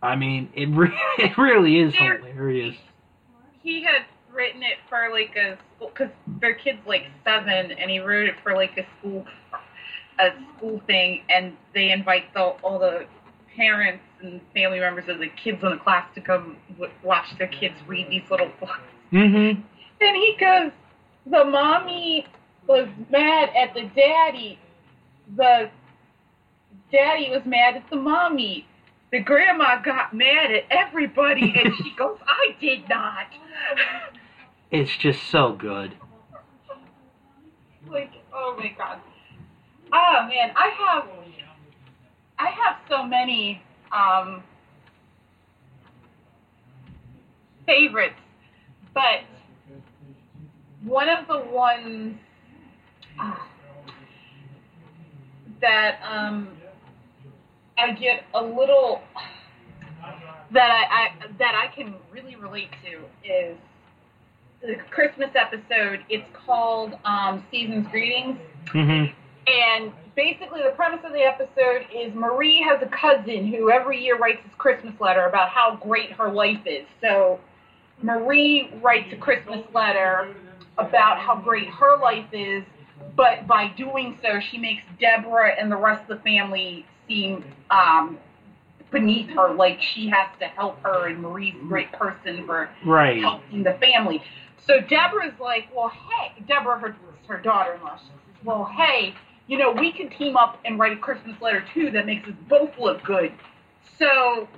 I 0.00 0.14
mean, 0.14 0.50
it 0.54 0.66
re- 0.66 0.96
it 1.18 1.36
really 1.36 1.80
is 1.80 1.92
There- 1.94 2.18
hilarious. 2.18 2.76
He 3.62 3.82
had 3.82 4.02
written 4.32 4.62
it 4.62 4.76
for 4.88 5.08
like 5.10 5.34
a 5.34 5.58
school 5.74 5.88
because 5.92 6.12
their 6.40 6.54
kid's 6.54 6.86
like 6.86 7.06
seven, 7.24 7.72
and 7.72 7.90
he 7.90 7.98
wrote 7.98 8.28
it 8.28 8.36
for 8.44 8.54
like 8.54 8.78
a 8.78 8.86
school 9.00 9.26
a 10.20 10.28
school 10.56 10.80
thing, 10.86 11.22
and 11.28 11.56
they 11.74 11.90
invite 11.90 12.32
the, 12.32 12.40
all 12.40 12.78
the 12.78 13.06
parents 13.56 14.02
and 14.22 14.40
family 14.54 14.80
members 14.80 15.08
of 15.08 15.18
the 15.18 15.28
kids 15.28 15.62
in 15.62 15.70
the 15.70 15.76
class 15.76 16.06
to 16.14 16.20
come 16.20 16.56
w- 16.72 16.92
watch 17.02 17.26
their 17.38 17.48
kids 17.48 17.74
read 17.86 18.08
these 18.10 18.22
little 18.30 18.50
books. 18.60 18.78
Mm-hmm. 19.12 19.60
And 20.00 20.16
he 20.16 20.36
goes, 20.38 20.72
the 21.26 21.44
mommy 21.44 22.26
was 22.66 22.88
mad 23.10 23.50
at 23.56 23.74
the 23.74 23.90
daddy. 23.94 24.58
The 25.36 25.70
daddy 26.92 27.30
was 27.30 27.42
mad 27.44 27.76
at 27.76 27.88
the 27.90 27.96
mommy. 27.96 28.66
The 29.12 29.20
grandma 29.20 29.80
got 29.82 30.14
mad 30.14 30.50
at 30.50 30.64
everybody, 30.70 31.54
and 31.64 31.74
she 31.76 31.94
goes, 31.96 32.18
I 32.26 32.56
did 32.60 32.88
not. 32.88 33.26
It's 34.70 34.96
just 34.96 35.22
so 35.30 35.52
good. 35.52 35.96
like, 37.88 38.12
oh 38.34 38.56
my 38.58 38.74
god. 38.76 39.00
Oh 39.92 40.26
man, 40.28 40.52
I 40.56 40.70
have, 40.76 41.08
I 42.38 42.50
have 42.50 42.76
so 42.88 43.04
many 43.04 43.62
um, 43.92 44.42
favorites, 47.66 48.14
but 48.92 49.20
one 50.84 51.08
of 51.08 51.26
the 51.26 51.40
ones 51.50 52.16
ah, 53.18 53.48
that 55.60 55.98
um, 56.02 56.48
I 57.78 57.92
get 57.92 58.24
a 58.34 58.42
little 58.42 59.00
that 60.52 60.70
I, 60.70 60.84
I 60.94 61.12
that 61.38 61.54
I 61.54 61.74
can 61.74 61.94
really 62.12 62.36
relate 62.36 62.70
to 62.84 63.28
is 63.28 63.56
the 64.60 64.76
Christmas 64.90 65.30
episode. 65.34 66.04
It's 66.08 66.28
called 66.46 66.94
um, 67.04 67.44
Season's 67.50 67.88
Greetings. 67.88 68.38
Mm-hmm. 68.66 69.12
And 69.46 69.92
basically, 70.16 70.62
the 70.62 70.70
premise 70.70 71.04
of 71.04 71.12
the 71.12 71.22
episode 71.22 71.86
is 71.94 72.12
Marie 72.14 72.60
has 72.62 72.82
a 72.82 72.86
cousin 72.86 73.46
who 73.46 73.70
every 73.70 74.02
year 74.02 74.16
writes 74.18 74.42
this 74.44 74.54
Christmas 74.58 74.94
letter 75.00 75.24
about 75.26 75.50
how 75.50 75.76
great 75.76 76.10
her 76.12 76.28
life 76.32 76.60
is. 76.66 76.84
So, 77.00 77.38
Marie 78.02 78.70
writes 78.82 79.12
a 79.12 79.16
Christmas 79.16 79.64
letter 79.72 80.34
about 80.78 81.18
how 81.18 81.36
great 81.36 81.68
her 81.68 81.96
life 81.98 82.26
is, 82.32 82.64
but 83.14 83.46
by 83.46 83.68
doing 83.68 84.18
so, 84.20 84.40
she 84.40 84.58
makes 84.58 84.82
Deborah 85.00 85.52
and 85.58 85.70
the 85.70 85.76
rest 85.76 86.02
of 86.02 86.08
the 86.18 86.22
family 86.22 86.84
seem 87.08 87.44
um, 87.70 88.18
beneath 88.90 89.30
her, 89.30 89.54
like 89.54 89.80
she 89.80 90.08
has 90.08 90.28
to 90.40 90.46
help 90.46 90.82
her, 90.82 91.06
and 91.06 91.22
Marie's 91.22 91.54
a 91.54 91.64
great 91.66 91.90
person 91.92 92.44
for 92.46 92.68
Right. 92.84 93.20
helping 93.20 93.62
the 93.62 93.74
family. 93.74 94.22
So 94.66 94.80
Deborah's 94.80 95.38
like, 95.40 95.68
well, 95.74 95.88
hey, 95.88 96.32
Deborah, 96.46 96.78
her, 96.78 96.96
her 97.28 97.38
daughter-in-law, 97.38 97.98
well, 98.44 98.64
hey, 98.76 99.14
you 99.46 99.58
know, 99.58 99.70
we 99.72 99.92
can 99.92 100.10
team 100.10 100.36
up 100.36 100.58
and 100.64 100.78
write 100.78 100.92
a 100.92 101.00
Christmas 101.00 101.40
letter 101.40 101.64
too 101.72 101.90
that 101.92 102.06
makes 102.06 102.28
us 102.28 102.34
both 102.48 102.70
look 102.78 103.02
good. 103.04 103.32
So 103.98 104.48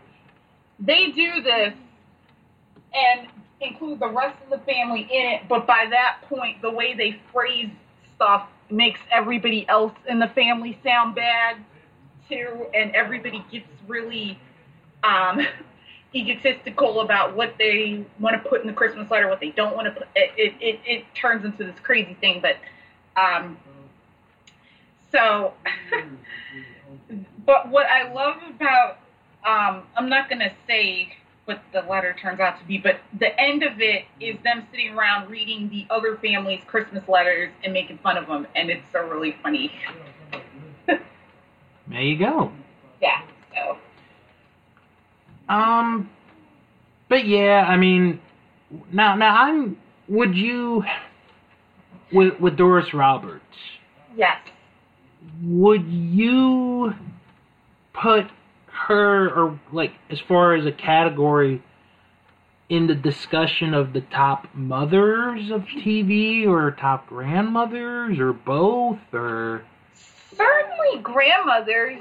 they 0.78 1.10
do 1.10 1.42
this 1.42 1.74
and 2.94 3.28
include 3.60 4.00
the 4.00 4.08
rest 4.08 4.36
of 4.44 4.50
the 4.50 4.64
family 4.64 5.02
in 5.02 5.26
it, 5.26 5.42
but 5.48 5.66
by 5.66 5.86
that 5.90 6.18
point, 6.28 6.62
the 6.62 6.70
way 6.70 6.94
they 6.94 7.20
phrase 7.32 7.70
stuff 8.14 8.48
makes 8.70 9.00
everybody 9.10 9.68
else 9.68 9.92
in 10.08 10.18
the 10.18 10.28
family 10.28 10.78
sound 10.82 11.14
bad 11.14 11.56
too, 12.28 12.66
and 12.74 12.94
everybody 12.94 13.44
gets 13.50 13.68
really 13.86 14.38
um, 15.04 15.46
egotistical 16.14 17.00
about 17.00 17.34
what 17.34 17.54
they 17.58 18.04
want 18.20 18.42
to 18.42 18.48
put 18.48 18.60
in 18.60 18.66
the 18.66 18.72
Christmas 18.72 19.10
letter, 19.10 19.28
what 19.28 19.40
they 19.40 19.50
don't 19.50 19.74
want 19.74 19.86
to 19.86 19.92
put. 19.92 20.08
It 20.14 20.30
it, 20.36 20.54
it, 20.60 20.80
it 20.84 21.04
turns 21.14 21.44
into 21.44 21.64
this 21.64 21.78
crazy 21.82 22.14
thing, 22.20 22.42
but 22.42 22.56
um, 23.20 23.56
so. 25.12 25.54
but 27.46 27.70
what 27.70 27.86
I 27.86 28.12
love 28.12 28.36
about 28.54 28.98
um, 29.46 29.84
I'm 29.96 30.08
not 30.08 30.28
gonna 30.28 30.52
say 30.66 31.16
what 31.46 31.62
the 31.72 31.80
letter 31.82 32.14
turns 32.20 32.40
out 32.40 32.58
to 32.60 32.66
be, 32.66 32.76
but 32.76 32.96
the 33.18 33.38
end 33.40 33.62
of 33.62 33.80
it 33.80 34.04
is 34.20 34.36
them 34.44 34.66
sitting 34.70 34.90
around 34.90 35.30
reading 35.30 35.70
the 35.70 35.86
other 35.88 36.18
family's 36.18 36.60
Christmas 36.66 37.08
letters 37.08 37.50
and 37.64 37.72
making 37.72 37.98
fun 37.98 38.18
of 38.18 38.26
them, 38.26 38.46
and 38.54 38.68
it's 38.70 38.84
so 38.92 39.06
really 39.06 39.36
funny. 39.42 39.72
There 41.90 42.02
you 42.02 42.18
go. 42.18 42.52
Yeah. 43.00 43.22
So 43.54 43.78
Um, 45.48 46.10
but 47.08 47.26
yeah, 47.26 47.64
I 47.66 47.78
mean, 47.78 48.20
now 48.92 49.16
now 49.16 49.34
I'm. 49.34 49.78
Would 50.08 50.34
you, 50.34 50.84
with 52.12 52.38
with 52.40 52.58
Doris 52.58 52.92
Roberts, 52.92 53.42
yes. 54.14 54.36
Would 55.42 55.86
you 55.86 56.94
put 57.92 58.26
her 58.66 59.28
or 59.30 59.60
like 59.72 59.92
as 60.10 60.20
far 60.20 60.54
as 60.54 60.66
a 60.66 60.72
category 60.72 61.62
in 62.68 62.86
the 62.86 62.94
discussion 62.94 63.74
of 63.74 63.92
the 63.92 64.00
top 64.00 64.46
mothers 64.54 65.50
of 65.50 65.62
TV 65.62 66.46
or 66.46 66.70
top 66.70 67.08
grandmothers 67.08 68.18
or 68.18 68.32
both 68.32 68.98
or 69.12 69.64
Certainly 70.36 71.02
grandmothers, 71.02 72.00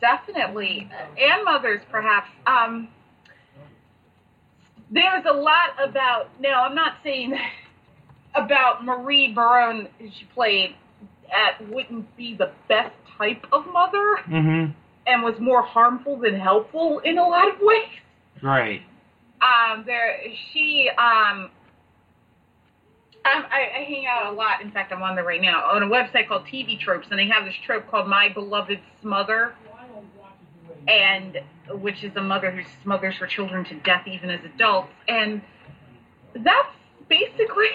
definitely, 0.00 0.88
and 1.18 1.44
mothers 1.44 1.80
perhaps. 1.90 2.30
Um, 2.46 2.88
there's 4.90 5.24
a 5.28 5.32
lot 5.32 5.70
about. 5.82 6.28
Now, 6.40 6.64
I'm 6.64 6.74
not 6.74 6.98
saying 7.02 7.36
about 8.34 8.84
Marie 8.84 9.32
Barone, 9.32 9.88
who 9.98 10.08
she 10.10 10.24
played, 10.34 10.76
at 11.32 11.68
wouldn't 11.68 12.16
be 12.16 12.34
the 12.34 12.50
best 12.68 12.94
type 13.18 13.46
of 13.52 13.66
mother, 13.66 14.16
mm-hmm. 14.26 14.72
and 15.06 15.22
was 15.22 15.38
more 15.38 15.62
harmful 15.62 16.16
than 16.16 16.38
helpful 16.38 17.00
in 17.00 17.18
a 17.18 17.24
lot 17.24 17.48
of 17.48 17.60
ways. 17.60 17.88
right 18.42 18.82
Um, 19.42 19.84
there, 19.86 20.18
she, 20.52 20.88
um, 20.90 21.50
I, 23.24 23.44
I, 23.50 23.78
I 23.80 23.84
hang 23.84 24.06
out 24.06 24.32
a 24.32 24.36
lot. 24.36 24.62
In 24.62 24.70
fact, 24.70 24.92
I'm 24.92 25.02
on 25.02 25.14
there 25.14 25.24
right 25.24 25.40
now 25.40 25.64
on 25.70 25.82
a 25.82 25.86
website 25.86 26.28
called 26.28 26.46
TV 26.46 26.78
Tropes, 26.78 27.08
and 27.10 27.18
they 27.18 27.28
have 27.28 27.44
this 27.44 27.54
trope 27.64 27.90
called 27.90 28.08
"My 28.08 28.28
Beloved 28.28 28.80
Smother," 29.00 29.54
and 30.88 31.40
which 31.70 32.04
is 32.04 32.14
a 32.16 32.22
mother 32.22 32.50
who 32.50 32.62
smothers 32.82 33.16
her 33.16 33.26
children 33.26 33.64
to 33.66 33.74
death 33.76 34.06
even 34.06 34.30
as 34.30 34.44
adults, 34.44 34.92
and 35.08 35.42
that's 36.34 36.74
basically 37.08 37.70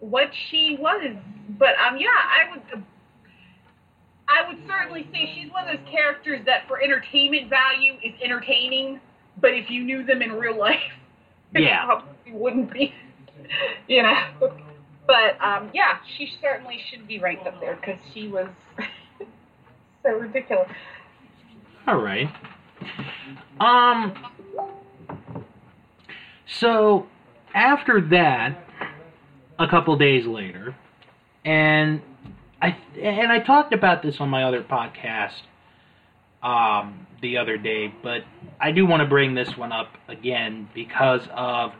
what 0.00 0.30
she 0.50 0.76
was. 0.80 1.14
But 1.58 1.70
um, 1.78 1.96
yeah, 1.98 2.08
I 2.14 2.50
would. 2.50 2.84
I 4.30 4.46
would 4.46 4.58
certainly 4.68 5.08
say 5.12 5.32
she's 5.34 5.50
one 5.50 5.66
of 5.66 5.78
those 5.78 5.88
characters 5.90 6.44
that, 6.44 6.68
for 6.68 6.82
entertainment 6.82 7.48
value, 7.48 7.94
is 8.04 8.12
entertaining. 8.22 9.00
But 9.40 9.54
if 9.54 9.70
you 9.70 9.82
knew 9.84 10.04
them 10.04 10.20
in 10.20 10.32
real 10.32 10.58
life, 10.58 10.80
Yeah. 11.54 11.84
probably 11.86 12.32
wouldn't 12.32 12.72
be. 12.72 12.94
You 13.86 14.02
know. 14.02 14.18
But 15.06 15.40
um, 15.42 15.70
yeah, 15.72 15.98
she 16.18 16.30
certainly 16.42 16.78
should 16.90 17.06
be 17.08 17.18
ranked 17.18 17.46
up 17.46 17.58
there 17.60 17.76
because 17.76 17.98
she 18.12 18.28
was 18.28 18.48
so 20.02 20.10
ridiculous. 20.10 20.68
All 21.86 21.96
right. 21.96 22.28
Um. 23.60 24.12
So 26.46 27.06
after 27.54 28.00
that, 28.02 28.58
a 29.58 29.68
couple 29.68 29.96
days 29.96 30.26
later, 30.26 30.74
and 31.44 32.00
I 32.60 32.76
and 33.00 33.32
I 33.32 33.40
talked 33.40 33.72
about 33.72 34.02
this 34.02 34.20
on 34.20 34.28
my 34.28 34.44
other 34.44 34.62
podcast 34.62 35.40
um, 36.42 37.06
the 37.20 37.38
other 37.38 37.56
day, 37.56 37.92
but 38.02 38.22
I 38.60 38.72
do 38.72 38.86
want 38.86 39.00
to 39.00 39.08
bring 39.08 39.34
this 39.34 39.56
one 39.56 39.72
up 39.72 39.88
again 40.08 40.68
because 40.74 41.22
of 41.34 41.72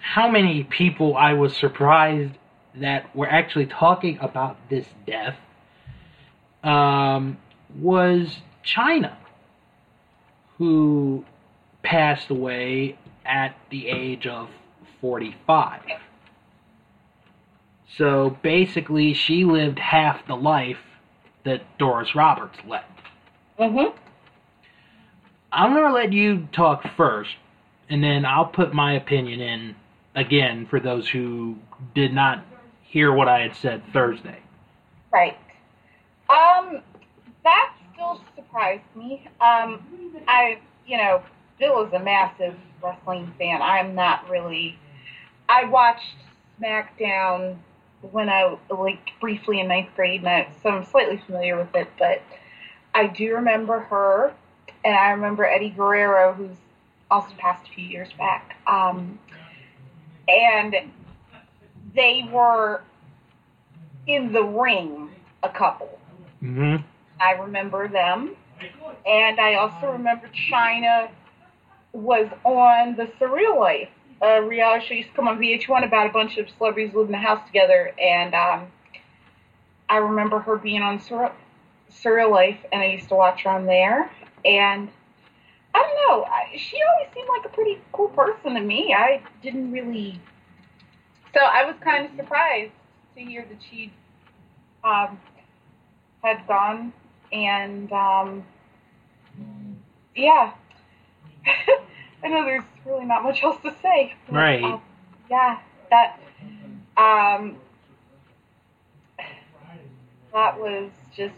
how 0.00 0.30
many 0.30 0.64
people 0.64 1.16
I 1.16 1.32
was 1.34 1.56
surprised 1.56 2.34
that 2.74 3.14
were 3.16 3.28
actually 3.28 3.66
talking 3.66 4.18
about 4.20 4.56
this 4.68 4.86
death. 5.06 5.36
Um, 6.62 7.38
was 7.78 8.38
Chyna 8.64 9.16
who 10.58 11.24
passed 11.82 12.30
away 12.30 12.98
at 13.24 13.56
the 13.70 13.88
age 13.88 14.26
of 14.26 14.48
45. 15.00 15.82
So 17.96 18.36
basically, 18.42 19.14
she 19.14 19.44
lived 19.44 19.78
half 19.78 20.26
the 20.26 20.36
life 20.36 20.78
that 21.44 21.62
Doris 21.78 22.14
Roberts 22.14 22.58
led. 22.66 22.84
Mm-hmm. 23.58 23.96
I'm 25.52 25.72
going 25.72 25.86
to 25.86 25.92
let 25.92 26.12
you 26.12 26.48
talk 26.52 26.84
first, 26.96 27.30
and 27.88 28.02
then 28.02 28.26
I'll 28.26 28.46
put 28.46 28.74
my 28.74 28.94
opinion 28.94 29.40
in 29.40 29.76
again 30.14 30.66
for 30.66 30.80
those 30.80 31.08
who 31.08 31.56
did 31.94 32.12
not 32.12 32.44
hear 32.82 33.12
what 33.12 33.28
I 33.28 33.40
had 33.40 33.56
said 33.56 33.82
Thursday. 33.92 34.40
Right. 35.12 35.38
Um, 36.28 36.82
that 37.44 37.74
still 37.94 38.20
surprised 38.34 38.82
me. 38.94 39.26
Um, 39.40 39.80
I, 40.26 40.58
you 40.86 40.98
know, 40.98 41.22
Bill 41.58 41.86
is 41.86 41.92
a 41.92 42.00
massive 42.00 42.54
wrestling 42.82 43.32
fan. 43.38 43.62
I'm 43.62 43.94
not 43.94 44.28
really. 44.28 44.78
I 45.48 45.64
watched 45.64 46.16
SmackDown 46.60 47.56
when 48.02 48.28
I 48.28 48.56
like 48.70 49.10
briefly 49.20 49.60
in 49.60 49.68
ninth 49.68 49.90
grade, 49.96 50.20
and 50.20 50.28
I, 50.28 50.48
so 50.62 50.70
I'm 50.70 50.84
slightly 50.84 51.20
familiar 51.26 51.56
with 51.56 51.74
it. 51.74 51.88
But 51.98 52.22
I 52.94 53.06
do 53.06 53.34
remember 53.34 53.80
her, 53.80 54.32
and 54.84 54.94
I 54.94 55.10
remember 55.10 55.44
Eddie 55.44 55.70
Guerrero, 55.70 56.32
who's 56.32 56.56
also 57.10 57.32
passed 57.38 57.66
a 57.68 57.74
few 57.74 57.84
years 57.84 58.12
back. 58.18 58.56
Um, 58.66 59.18
and 60.28 60.74
they 61.94 62.28
were 62.32 62.82
in 64.06 64.32
the 64.32 64.42
ring, 64.42 65.10
a 65.42 65.48
couple. 65.48 65.98
Mm-hmm. 66.42 66.82
I 67.20 67.32
remember 67.32 67.88
them. 67.88 68.36
And 69.06 69.40
I 69.40 69.54
also 69.54 69.92
remember 69.92 70.28
Chyna 70.28 71.08
was 71.92 72.28
on 72.44 72.96
The 72.96 73.06
Surreal 73.18 73.58
Life, 73.58 73.88
a 74.22 74.42
reality 74.42 74.86
show 74.86 74.94
used 74.94 75.08
to 75.10 75.14
come 75.14 75.28
on 75.28 75.38
VH1 75.38 75.84
about 75.84 76.08
a 76.08 76.12
bunch 76.12 76.38
of 76.38 76.48
celebrities 76.56 76.94
living 76.94 77.14
in 77.14 77.20
a 77.20 77.22
house 77.22 77.46
together. 77.46 77.92
And 78.00 78.34
um, 78.34 78.66
I 79.88 79.98
remember 79.98 80.38
her 80.40 80.56
being 80.56 80.82
on 80.82 80.98
Surreal, 80.98 82.30
Life, 82.30 82.58
and 82.72 82.82
I 82.82 82.86
used 82.86 83.08
to 83.08 83.14
watch 83.14 83.42
her 83.42 83.50
on 83.50 83.66
there. 83.66 84.10
And 84.44 84.88
I 85.74 85.82
don't 85.82 86.08
know, 86.08 86.26
she 86.56 86.78
always 86.90 87.12
seemed 87.14 87.28
like 87.28 87.44
a 87.44 87.54
pretty 87.54 87.78
cool 87.92 88.08
person 88.08 88.54
to 88.54 88.60
me. 88.60 88.94
I 88.94 89.20
didn't 89.42 89.70
really. 89.70 90.20
So 91.34 91.40
I 91.40 91.64
was 91.64 91.76
kind 91.82 92.06
of 92.06 92.16
surprised 92.16 92.72
to 93.14 93.22
hear 93.22 93.44
that 93.48 93.58
she 93.70 93.92
um, 94.82 95.20
had 96.22 96.46
gone, 96.46 96.92
and 97.30 97.92
um, 97.92 98.44
yeah, 100.14 100.52
I 102.26 102.28
know 102.28 102.44
there's 102.44 102.64
really 102.84 103.04
not 103.04 103.22
much 103.22 103.44
else 103.44 103.62
to 103.62 103.72
say. 103.80 104.12
Right. 104.28 104.64
um, 104.64 104.82
yeah, 105.30 105.60
that 105.90 106.18
um, 106.96 107.56
that 110.32 110.58
was 110.58 110.90
just. 111.16 111.34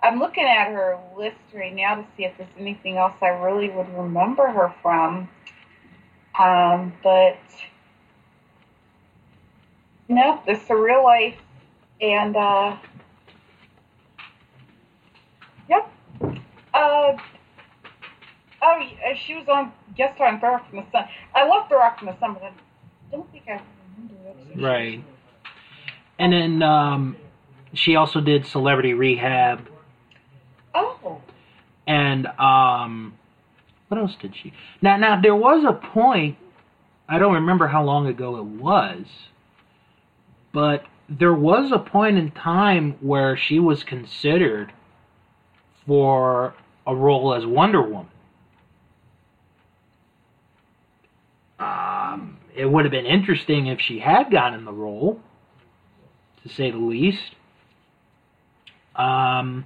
I'm 0.00 0.20
looking 0.20 0.44
at 0.44 0.68
her 0.68 0.96
list 1.16 1.38
right 1.52 1.74
now 1.74 1.96
to 1.96 2.06
see 2.16 2.24
if 2.24 2.36
there's 2.38 2.48
anything 2.56 2.98
else 2.98 3.14
I 3.20 3.30
really 3.30 3.68
would 3.68 3.92
remember 3.98 4.46
her 4.46 4.72
from. 4.80 5.28
Um, 6.38 6.92
but 7.02 7.36
no, 10.08 10.40
the 10.46 10.52
surreal 10.52 11.02
life 11.02 11.34
and 12.00 12.36
uh, 12.36 12.76
yep. 15.68 15.90
Uh, 16.72 17.16
oh, 18.62 18.78
yeah, 18.78 19.14
she 19.26 19.34
was 19.34 19.46
on 19.48 19.72
guest 19.96 20.16
star 20.16 20.28
on 20.28 20.40
Rock 20.40 20.68
from 20.68 20.78
the 20.78 20.86
Sun. 20.92 21.04
I 21.34 21.46
love 21.46 21.70
Rock 21.70 21.98
from 21.98 22.06
the 22.08 22.18
Sun, 22.18 22.34
but 22.34 22.42
I 22.42 22.52
don't 23.10 23.30
think 23.32 23.44
I 23.48 23.60
remember 23.96 24.50
it. 24.52 24.60
Right. 24.60 25.04
And 26.18 26.32
then 26.32 26.62
um, 26.62 27.16
she 27.72 27.96
also 27.96 28.20
did 28.20 28.46
Celebrity 28.46 28.94
Rehab, 28.94 29.68
Oh, 30.74 31.20
and 31.86 32.26
um, 32.26 33.14
what 33.88 33.98
else 33.98 34.14
did 34.20 34.34
she? 34.36 34.52
Now, 34.82 34.96
now 34.96 35.20
there 35.20 35.34
was 35.34 35.64
a 35.64 35.72
point. 35.72 36.36
I 37.08 37.18
don't 37.18 37.34
remember 37.34 37.68
how 37.68 37.82
long 37.82 38.06
ago 38.06 38.36
it 38.36 38.44
was, 38.44 39.06
but 40.52 40.84
there 41.08 41.32
was 41.32 41.72
a 41.72 41.78
point 41.78 42.18
in 42.18 42.30
time 42.30 42.96
where 43.00 43.36
she 43.36 43.58
was 43.58 43.82
considered 43.82 44.72
for 45.86 46.54
a 46.86 46.94
role 46.94 47.34
as 47.34 47.46
Wonder 47.46 47.80
Woman. 47.82 48.10
Um, 51.58 52.38
it 52.54 52.66
would 52.66 52.84
have 52.84 52.92
been 52.92 53.06
interesting 53.06 53.66
if 53.66 53.80
she 53.80 53.98
had 53.98 54.30
gotten 54.30 54.64
the 54.64 54.72
role, 54.72 55.20
to 56.42 56.48
say 56.48 56.70
the 56.70 56.78
least. 56.78 57.34
Um, 58.94 59.64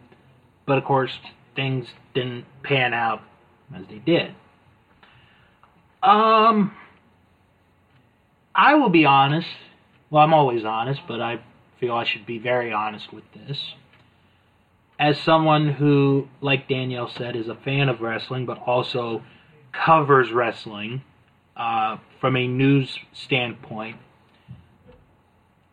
but 0.66 0.78
of 0.78 0.84
course, 0.84 1.12
things 1.57 1.86
didn't 2.14 2.45
pan 2.62 2.95
out 2.95 3.22
as 3.74 3.86
they 3.88 3.99
did. 3.99 4.34
Um, 6.03 6.72
I 8.55 8.74
will 8.74 8.90
be 8.90 9.05
honest. 9.05 9.49
Well, 10.11 10.22
I'm 10.22 10.34
always 10.34 10.64
honest, 10.64 11.01
but 11.09 11.20
I 11.20 11.40
feel 11.80 11.95
I 11.95 12.05
should 12.05 12.26
be 12.26 12.38
very 12.38 12.72
honest 12.72 13.12
with 13.12 13.24
this. 13.32 13.59
As 14.99 15.18
someone 15.18 15.72
who, 15.72 16.28
like 16.40 16.68
Danielle 16.68 17.11
said, 17.11 17.34
is 17.34 17.49
a 17.49 17.55
fan 17.55 17.88
of 17.88 18.01
wrestling, 18.01 18.47
but 18.47 18.59
also 18.66 19.22
covers 19.72 20.30
wrestling 20.30 21.03
uh, 21.57 21.99
from 22.21 22.37
a 22.37 22.47
news 22.47 22.99
standpoint, 23.13 23.97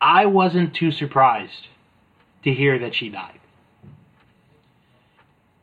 I 0.00 0.26
wasn't 0.26 0.74
too 0.74 0.92
surprised 0.92 1.68
to 2.44 2.52
hear 2.52 2.78
that 2.78 2.94
she 2.94 3.08
died. 3.08 3.38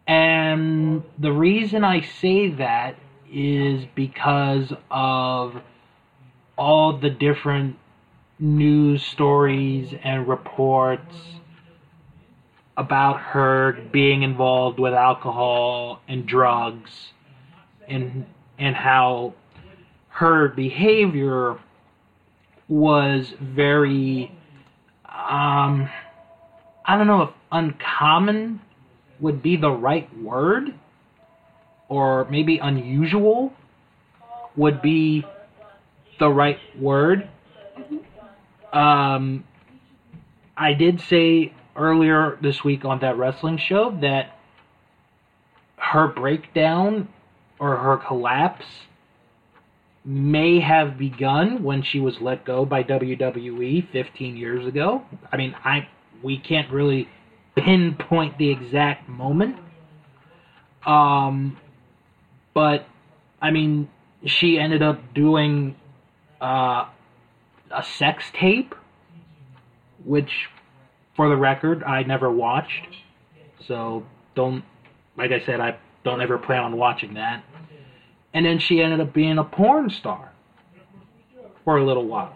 And 0.08 1.04
the 1.18 1.32
reason 1.32 1.84
I 1.84 2.02
say 2.02 2.50
that 2.52 2.96
is 3.32 3.84
because 3.94 4.72
of 4.90 5.62
all 6.58 6.98
the 6.98 7.10
different 7.10 7.78
news 8.40 9.04
stories 9.04 9.94
and 10.04 10.28
reports 10.28 11.16
about 12.78 13.20
her 13.20 13.74
being 13.92 14.22
involved 14.22 14.80
with 14.80 14.94
alcohol 14.94 16.00
and 16.08 16.26
drugs 16.26 17.12
and 17.88 18.26
and 18.60 18.76
how 18.76 19.34
her 20.18 20.48
behavior 20.48 21.60
was 22.68 23.32
very 23.40 24.32
um 25.06 25.88
I 26.84 26.98
don't 26.98 27.06
know 27.06 27.22
if 27.22 27.30
uncommon 27.52 28.62
would 29.20 29.44
be 29.44 29.58
the 29.58 29.70
right 29.70 30.10
word 30.18 30.74
or 31.88 32.26
maybe 32.32 32.58
unusual 32.58 33.54
would 34.56 34.82
be 34.82 35.24
the 36.20 36.30
right 36.30 36.60
word. 36.80 37.30
Um, 38.74 39.44
I 40.58 40.74
did 40.74 41.00
say 41.02 41.54
earlier 41.76 42.38
this 42.42 42.64
week 42.64 42.86
on 42.86 43.00
that 43.02 43.18
wrestling 43.18 43.58
show 43.58 43.96
that 44.02 44.36
her 45.78 46.08
breakdown 46.08 47.08
or 47.60 47.76
her 47.78 47.98
collapse 47.98 48.66
may 50.08 50.62
have 50.62 50.98
begun 50.98 51.62
when 51.64 51.84
she 51.84 52.00
was 52.00 52.22
let 52.22 52.46
go 52.46 52.64
by 52.64 52.82
WWE 52.82 53.92
15 53.92 54.38
years 54.38 54.66
ago. 54.66 55.04
I 55.30 55.36
mean, 55.36 55.54
I 55.66 55.90
we 56.24 56.38
can't 56.40 56.72
really 56.72 57.10
pinpoint 57.58 58.38
the 58.38 58.50
exact 58.50 59.10
moment. 59.10 59.58
Um, 60.86 61.58
but 62.54 62.88
I 63.42 63.52
mean, 63.52 63.90
she 64.26 64.58
ended 64.58 64.82
up 64.82 65.14
doing 65.14 65.76
uh, 66.40 66.86
a 67.70 67.84
sex 67.84 68.32
tape, 68.34 68.74
which, 70.06 70.48
for 71.18 71.28
the 71.28 71.36
record, 71.36 71.84
I 71.84 72.04
never 72.04 72.32
watched. 72.32 72.96
So 73.68 74.06
don't, 74.36 74.64
like 75.18 75.32
I 75.32 75.46
said, 75.46 75.60
I 75.60 75.78
don't 76.06 76.22
ever 76.22 76.38
plan 76.38 76.64
on 76.64 76.78
watching 76.78 77.16
that. 77.16 77.44
And 78.38 78.46
then 78.46 78.60
she 78.60 78.84
ended 78.84 79.00
up 79.00 79.14
being 79.14 79.40
a 79.40 79.44
porn 79.44 79.90
star 79.90 80.32
for 81.66 81.78
a 81.78 81.84
little 81.84 82.06
while. 82.06 82.36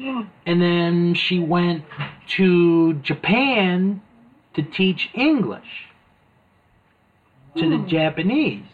And 0.00 0.60
then 0.60 1.14
she 1.14 1.38
went 1.38 1.84
to 2.30 2.94
Japan 2.94 4.02
to 4.54 4.62
teach 4.62 5.08
English 5.14 5.86
to 7.56 7.70
the 7.70 7.86
Japanese. 7.86 8.66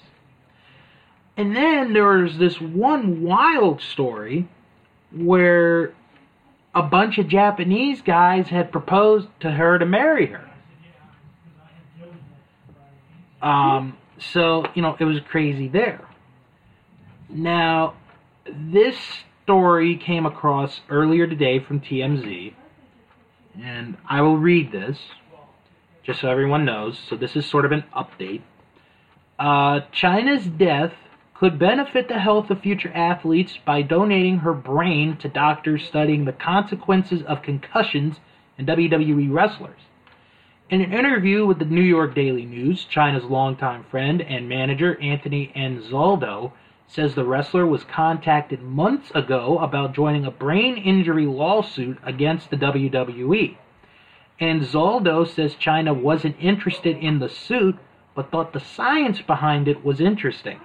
And 1.37 1.55
then 1.55 1.93
there 1.93 2.07
was 2.07 2.39
this 2.39 2.59
one 2.59 3.21
wild 3.21 3.83
story 3.83 4.49
where 5.15 5.93
a 6.75 6.83
bunch 6.83 7.19
of 7.19 7.29
Japanese 7.29 8.01
guys 8.01 8.49
had 8.49 8.73
proposed 8.73 9.29
to 9.41 9.51
her 9.51 9.79
to 9.79 9.85
marry 9.85 10.25
her. 10.25 10.51
Um, 13.43 13.99
so, 14.33 14.65
you 14.75 14.83
know, 14.83 14.97
it 14.99 15.05
was 15.05 15.19
crazy 15.29 15.69
there. 15.69 16.07
Now, 17.29 17.95
this 18.47 18.97
story 19.45 19.97
came 19.97 20.27
across 20.27 20.81
earlier 20.89 21.27
today 21.27 21.59
from 21.61 21.81
TMZ, 21.81 22.55
and 23.61 23.97
I 24.09 24.21
will 24.23 24.39
read 24.39 24.73
this 24.73 24.99
just 26.03 26.21
so 26.21 26.29
everyone 26.29 26.65
knows. 26.65 26.99
So, 27.09 27.17
this 27.17 27.37
is 27.37 27.47
sort 27.47 27.65
of 27.65 27.73
an 27.73 27.85
update. 27.97 28.43
Uh, 29.39 29.81
Chyna's 29.93 30.47
death 30.47 30.93
could 31.35 31.59
benefit 31.59 32.07
the 32.07 32.19
health 32.21 32.51
of 32.51 32.61
future 32.61 32.93
athletes 32.95 33.59
by 33.65 33.83
donating 33.83 34.39
her 34.39 34.53
brain 34.53 35.17
to 35.17 35.29
doctors 35.29 35.85
studying 35.85 36.25
the 36.25 36.33
consequences 36.33 37.23
of 37.23 37.43
concussions 37.43 38.19
in 38.59 38.67
WWE 38.67 39.33
wrestlers. 39.33 39.81
In 40.71 40.81
an 40.81 40.93
interview 40.93 41.45
with 41.45 41.59
the 41.59 41.65
New 41.67 41.83
York 41.83 42.15
Daily 42.15 42.47
News, 42.47 42.87
Chyna's 42.91 43.25
longtime 43.25 43.85
friend 43.85 44.23
and 44.23 44.49
manager 44.49 44.99
Anthony 45.01 45.53
Anzaldo 45.55 46.53
says 46.87 47.15
the 47.15 47.25
wrestler 47.25 47.67
was 47.67 47.85
contacted 47.85 48.63
months 48.63 49.11
ago 49.15 49.59
about 49.59 49.95
joining 49.95 50.25
a 50.25 50.31
brain 50.31 50.77
injury 50.77 51.27
lawsuit 51.27 51.99
against 52.03 52.51
the 52.51 52.57
WWE. 52.57 53.57
Anzaldo 54.41 55.27
says 55.27 55.55
Chyna 55.55 55.95
wasn't 55.95 56.37
interested 56.41 56.97
in 56.97 57.19
the 57.19 57.29
suit, 57.29 57.77
but 58.15 58.31
thought 58.31 58.53
the 58.53 58.61
science 58.61 59.21
behind 59.21 59.69
it 59.69 59.85
was 59.85 60.01
interesting. 60.01 60.61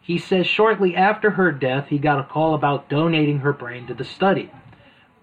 He 0.00 0.18
says 0.18 0.46
shortly 0.46 0.94
after 0.94 1.30
her 1.30 1.52
death, 1.52 1.88
he 1.88 1.98
got 1.98 2.20
a 2.20 2.24
call 2.24 2.54
about 2.54 2.88
donating 2.88 3.38
her 3.38 3.52
brain 3.52 3.86
to 3.86 3.94
the 3.94 4.04
study. 4.04 4.50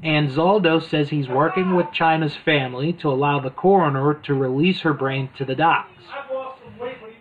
Anzaldo 0.04 0.82
says 0.82 1.10
he's 1.10 1.30
working 1.30 1.76
with 1.76 1.88
Chyna's 1.88 2.36
family 2.36 2.94
to 2.94 3.10
allow 3.10 3.40
the 3.40 3.50
coroner 3.50 4.14
to 4.26 4.34
release 4.34 4.82
her 4.82 4.94
brain 4.94 5.30
to 5.38 5.46
the 5.46 5.56
docs. 5.56 5.90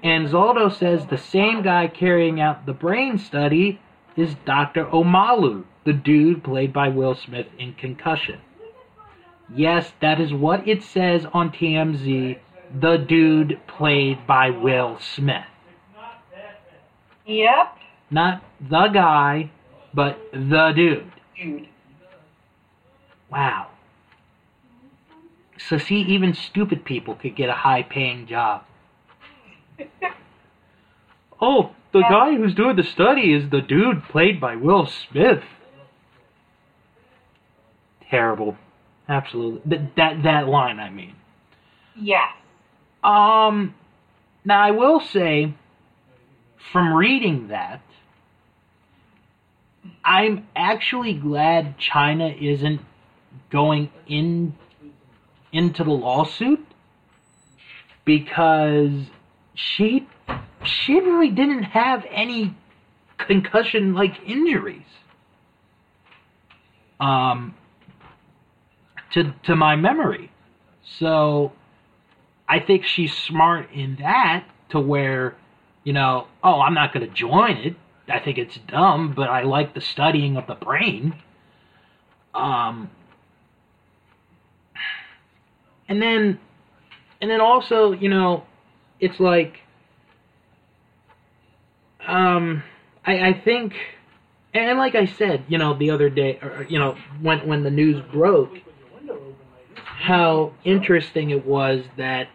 Anzaldo 0.03 0.72
says 0.76 1.07
the 1.07 1.18
same 1.18 1.62
guy 1.62 1.87
carrying 1.87 2.41
out 2.41 2.66
the 2.66 2.72
brain 2.72 3.18
study 3.18 3.80
is 4.16 4.35
Dr. 4.45 4.87
Omalu, 4.87 5.64
the 5.85 5.93
dude 5.93 6.43
played 6.43 6.72
by 6.72 6.89
Will 6.89 7.14
Smith 7.14 7.47
in 7.59 7.74
Concussion. 7.74 8.41
Yes, 9.55 9.93
that 10.01 10.20
is 10.20 10.33
what 10.33 10.66
it 10.66 10.83
says 10.83 11.26
on 11.33 11.51
TMZ. 11.51 12.39
The 12.80 12.97
dude 12.97 13.61
played 13.66 14.26
by 14.26 14.51
Will 14.51 14.99
Smith. 14.99 15.45
Yep. 17.26 17.76
Not 18.11 18.43
the 18.61 18.89
guy, 18.89 19.51
but 19.95 20.18
the 20.33 20.72
dude. 20.74 21.12
Dude. 21.37 21.68
Wow. 23.33 23.68
So 25.68 25.78
see, 25.78 25.97
even 26.03 26.35
stupid 26.35 26.85
people 26.85 27.14
could 27.14 27.35
get 27.37 27.49
a 27.49 27.55
high-paying 27.55 28.26
job. 28.26 28.64
oh, 31.41 31.70
the 31.93 32.01
Yeah. 32.01 32.11
guy 32.11 32.35
who's 32.37 32.55
doing 32.55 32.76
the 32.76 32.83
study 32.83 33.33
is 33.33 33.49
the 33.51 33.61
dude 33.61 34.05
played 34.05 34.41
by 34.41 34.57
Will 34.57 34.87
Smith. 34.87 35.43
Terrible. 38.11 38.57
Absolutely. 39.09 39.61
Th- 39.78 39.91
that 39.97 40.22
that 40.24 40.49
line, 40.49 40.78
I 40.78 40.91
mean. 40.91 41.14
Yes. 41.97 42.28
Um, 43.03 43.74
now 44.45 44.62
I 44.62 44.70
will 44.70 45.01
say, 45.01 45.55
from 46.72 46.93
reading 46.95 47.49
that, 47.49 47.83
I'm 50.05 50.47
actually 50.55 51.14
glad 51.14 51.76
Chyna 51.78 52.41
isn't 52.41 52.80
going 53.53 53.90
in 54.09 54.55
into 55.53 55.84
the 55.84 55.90
lawsuit 55.90 56.66
because 58.05 58.90
she 59.55 60.09
she 60.64 60.98
really 61.00 61.30
didn't 61.30 61.64
have 61.64 62.05
any 62.11 62.57
concussion 63.18 63.94
like 63.94 64.18
injuries. 64.26 64.86
Um, 66.98 67.55
to 69.12 69.34
to 69.44 69.57
my 69.57 69.76
memory, 69.76 70.30
so 70.98 71.53
I 72.48 72.61
think 72.61 72.84
she's 72.84 73.16
smart 73.16 73.70
in 73.72 73.96
that 73.96 74.44
to 74.70 74.80
where, 74.80 75.34
you 75.84 75.92
know, 75.92 76.26
oh, 76.42 76.61
I'm 76.61 76.74
not 76.74 76.92
going 76.92 77.07
to 77.07 77.12
join 77.12 77.57
it. 77.57 77.76
I 78.09 78.18
think 78.20 78.38
it's 78.38 78.57
dumb, 78.68 79.14
but 79.14 79.28
I 79.30 79.42
like 79.42 79.74
the 79.74 79.80
studying 79.80 80.36
of 80.36 80.46
the 80.46 80.55
brain. 80.55 81.14
Um, 82.34 82.90
and 85.89 86.01
then, 86.01 86.39
and 87.20 87.30
then 87.30 87.41
also, 87.41 87.93
you 87.93 88.09
know, 88.09 88.45
it's 89.01 89.18
like, 89.20 89.61
um, 92.07 92.62
I, 93.05 93.28
I 93.28 93.41
think, 93.45 93.74
and 94.55 94.78
like 94.78 94.95
I 94.95 95.07
said, 95.07 95.45
you 95.49 95.59
know, 95.59 95.74
the 95.76 95.91
other 95.91 96.09
day, 96.11 96.39
or, 96.43 96.66
you 96.68 96.78
know, 96.78 96.97
when 97.20 97.47
when 97.47 97.62
the 97.62 97.70
news 97.70 98.03
broke, 98.12 98.53
how 99.85 100.53
interesting 100.64 101.30
it 101.30 101.47
was 101.47 101.85
that 101.97 102.28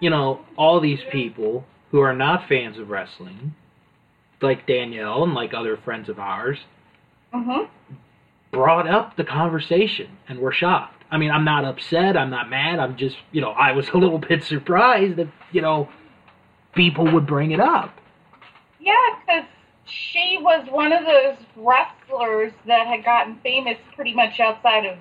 you 0.00 0.08
know 0.08 0.40
all 0.56 0.80
these 0.80 1.00
people 1.12 1.64
who 1.90 2.00
are 2.00 2.14
not 2.14 2.48
fans 2.48 2.78
of 2.78 2.88
wrestling 2.88 3.54
like 4.40 4.66
Danielle 4.66 5.22
and 5.24 5.34
like 5.34 5.52
other 5.52 5.76
friends 5.76 6.08
of 6.08 6.18
ours 6.18 6.58
Mhm. 7.34 7.68
brought 8.50 8.88
up 8.88 9.16
the 9.16 9.24
conversation 9.24 10.16
and 10.26 10.38
were 10.38 10.52
shocked. 10.52 10.99
I 11.10 11.18
mean, 11.18 11.30
I'm 11.30 11.44
not 11.44 11.64
upset, 11.64 12.16
I'm 12.16 12.30
not 12.30 12.48
mad, 12.48 12.78
I'm 12.78 12.96
just, 12.96 13.16
you 13.32 13.40
know, 13.40 13.50
I 13.50 13.72
was 13.72 13.88
a 13.88 13.96
little 13.96 14.18
bit 14.18 14.44
surprised 14.44 15.16
that, 15.16 15.28
you 15.52 15.60
know, 15.60 15.88
people 16.74 17.10
would 17.12 17.26
bring 17.26 17.50
it 17.50 17.60
up. 17.60 17.98
Yeah, 18.78 18.94
because 19.20 19.44
she 19.84 20.38
was 20.40 20.66
one 20.70 20.92
of 20.92 21.04
those 21.04 21.36
wrestlers 21.56 22.52
that 22.66 22.86
had 22.86 23.04
gotten 23.04 23.38
famous 23.42 23.76
pretty 23.94 24.14
much 24.14 24.40
outside 24.40 24.86
of. 24.86 24.98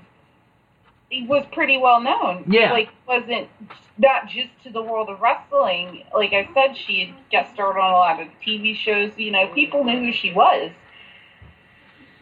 He 1.10 1.26
was 1.26 1.44
pretty 1.52 1.78
well 1.78 2.02
known. 2.02 2.46
Yeah. 2.48 2.72
Like, 2.72 2.90
wasn't 3.08 3.50
not 3.98 4.30
just 4.30 4.50
to 4.64 4.70
the 4.70 4.82
world 4.82 5.10
of 5.10 5.20
wrestling. 5.20 6.04
Like 6.14 6.34
I 6.34 6.48
said, 6.54 6.78
she 6.78 7.06
had 7.06 7.16
guest 7.32 7.54
starred 7.56 7.78
on 7.78 7.92
a 7.92 7.96
lot 7.96 8.22
of 8.22 8.28
TV 8.46 8.76
shows. 8.76 9.12
You 9.18 9.32
know, 9.32 9.48
people 9.48 9.84
knew 9.84 10.00
who 10.00 10.14
she 10.14 10.32
was. 10.32 10.72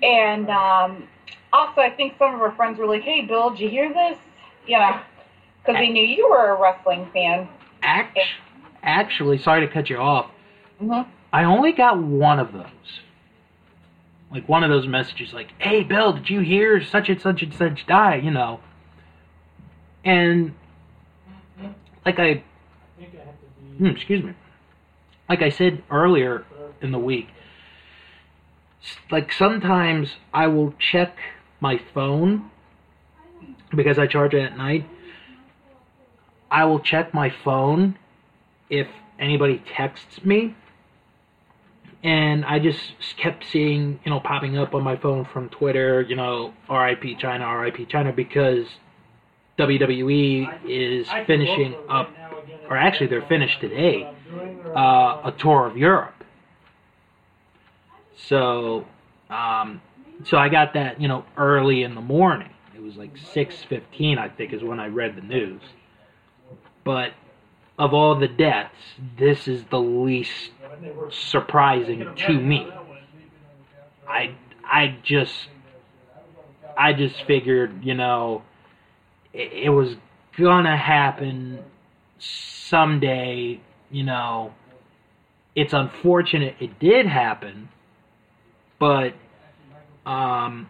And 0.01 0.49
um, 0.49 1.07
also, 1.53 1.81
I 1.81 1.89
think 1.89 2.15
some 2.17 2.33
of 2.33 2.39
her 2.39 2.51
friends 2.51 2.77
were 2.79 2.87
like, 2.87 3.03
"Hey, 3.03 3.21
Bill, 3.21 3.51
did 3.51 3.59
you 3.59 3.69
hear 3.69 3.93
this?" 3.93 4.17
You 4.65 4.79
know, 4.79 4.99
because 5.61 5.79
they 5.79 5.89
knew 5.89 6.05
you 6.05 6.29
were 6.29 6.49
a 6.55 6.61
wrestling 6.61 7.09
fan. 7.13 7.47
Act- 7.83 8.19
actually, 8.83 9.37
sorry 9.37 9.65
to 9.65 9.71
cut 9.71 9.89
you 9.89 9.97
off, 9.97 10.29
Mm-hmm. 10.81 11.09
I 11.33 11.43
only 11.43 11.71
got 11.71 11.97
one 11.97 12.39
of 12.39 12.53
those. 12.53 13.01
Like 14.31 14.47
one 14.47 14.63
of 14.63 14.69
those 14.69 14.87
messages, 14.87 15.33
like, 15.33 15.49
"Hey, 15.57 15.83
Bill, 15.83 16.13
did 16.13 16.29
you 16.29 16.41
hear 16.41 16.83
such 16.83 17.09
and 17.09 17.19
such 17.21 17.41
and 17.41 17.53
such 17.53 17.87
die?" 17.87 18.15
You 18.15 18.31
know, 18.31 18.59
and 20.03 20.53
like 22.05 22.19
I, 22.19 22.43
hmm, 23.77 23.87
excuse 23.87 24.23
me, 24.23 24.33
like 25.29 25.41
I 25.41 25.49
said 25.49 25.81
earlier 25.89 26.45
in 26.81 26.91
the 26.91 26.99
week, 26.99 27.27
like 29.09 29.31
sometimes 29.31 30.17
I 30.33 30.47
will 30.47 30.73
check 30.77 31.15
my 31.59 31.79
phone 31.93 32.49
because 33.75 33.99
I 33.99 34.07
charge 34.07 34.33
it 34.33 34.41
at 34.41 34.57
night. 34.57 34.87
I 36.49 36.65
will 36.65 36.79
check 36.79 37.13
my 37.13 37.29
phone 37.43 37.97
if 38.69 38.87
anybody 39.19 39.63
texts 39.75 40.23
me 40.23 40.55
and 42.03 42.45
I 42.45 42.59
just 42.59 42.79
kept 43.17 43.45
seeing, 43.51 43.99
you 44.03 44.11
know, 44.11 44.19
popping 44.19 44.57
up 44.57 44.73
on 44.73 44.83
my 44.83 44.95
phone 44.97 45.25
from 45.25 45.49
Twitter, 45.49 46.01
you 46.01 46.15
know, 46.15 46.53
RIP 46.69 47.19
Chyna, 47.19 47.61
RIP 47.61 47.89
Chyna, 47.89 48.15
because 48.15 48.67
WWE 49.57 50.65
is 50.69 51.07
finishing 51.25 51.75
up, 51.89 52.09
or 52.69 52.77
actually 52.77 53.07
they're 53.07 53.27
finished 53.27 53.59
today, 53.59 54.09
uh, 54.75 55.21
a 55.25 55.33
tour 55.37 55.65
of 55.65 55.75
Europe. 55.75 56.13
So, 58.27 58.85
um, 59.29 59.81
so 60.25 60.37
I 60.37 60.49
got 60.49 60.73
that, 60.73 61.01
you 61.01 61.07
know, 61.07 61.25
early 61.37 61.83
in 61.83 61.95
the 61.95 62.01
morning. 62.01 62.49
It 62.75 62.81
was 62.81 62.95
like 62.95 63.17
six 63.17 63.63
fifteen, 63.63 64.17
I 64.17 64.29
think, 64.29 64.53
is 64.53 64.63
when 64.63 64.79
I 64.79 64.87
read 64.87 65.15
the 65.15 65.21
news. 65.21 65.61
But 66.83 67.11
of 67.77 67.93
all 67.93 68.15
the 68.15 68.27
deaths, 68.27 68.75
this 69.17 69.47
is 69.47 69.65
the 69.65 69.79
least 69.79 70.51
surprising 71.11 72.07
to 72.15 72.33
me. 72.33 72.67
I 74.07 74.35
I 74.63 74.97
just 75.03 75.49
I 76.77 76.93
just 76.93 77.23
figured, 77.23 77.83
you 77.83 77.93
know, 77.93 78.43
it, 79.33 79.51
it 79.65 79.69
was 79.69 79.95
gonna 80.37 80.77
happen 80.77 81.63
someday, 82.19 83.59
you 83.91 84.03
know. 84.03 84.53
It's 85.55 85.73
unfortunate 85.73 86.55
it 86.59 86.77
did 86.79 87.07
happen, 87.07 87.69
but 88.79 89.13
um 90.07 90.69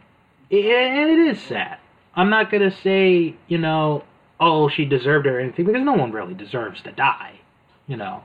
and 0.52 1.12
it 1.12 1.20
is 1.20 1.42
sad. 1.44 1.80
I'm 2.16 2.30
not 2.32 2.52
gonna 2.52 2.72
say, 2.72 3.36
you 3.48 3.60
know, 3.60 4.04
oh 4.40 4.70
she 4.70 4.86
deserved 4.86 5.28
it 5.28 5.32
or 5.32 5.40
anything 5.42 5.66
because 5.66 5.84
no 5.84 5.94
one 5.94 6.12
really 6.12 6.36
deserves 6.36 6.82
to 6.84 6.92
die, 6.94 7.40
you 7.88 7.98
know. 7.98 8.24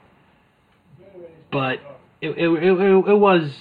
but 1.53 1.81
it 2.21 2.31
it, 2.31 2.49
it, 2.49 2.73
it 2.81 3.09
it 3.09 3.19
was, 3.19 3.53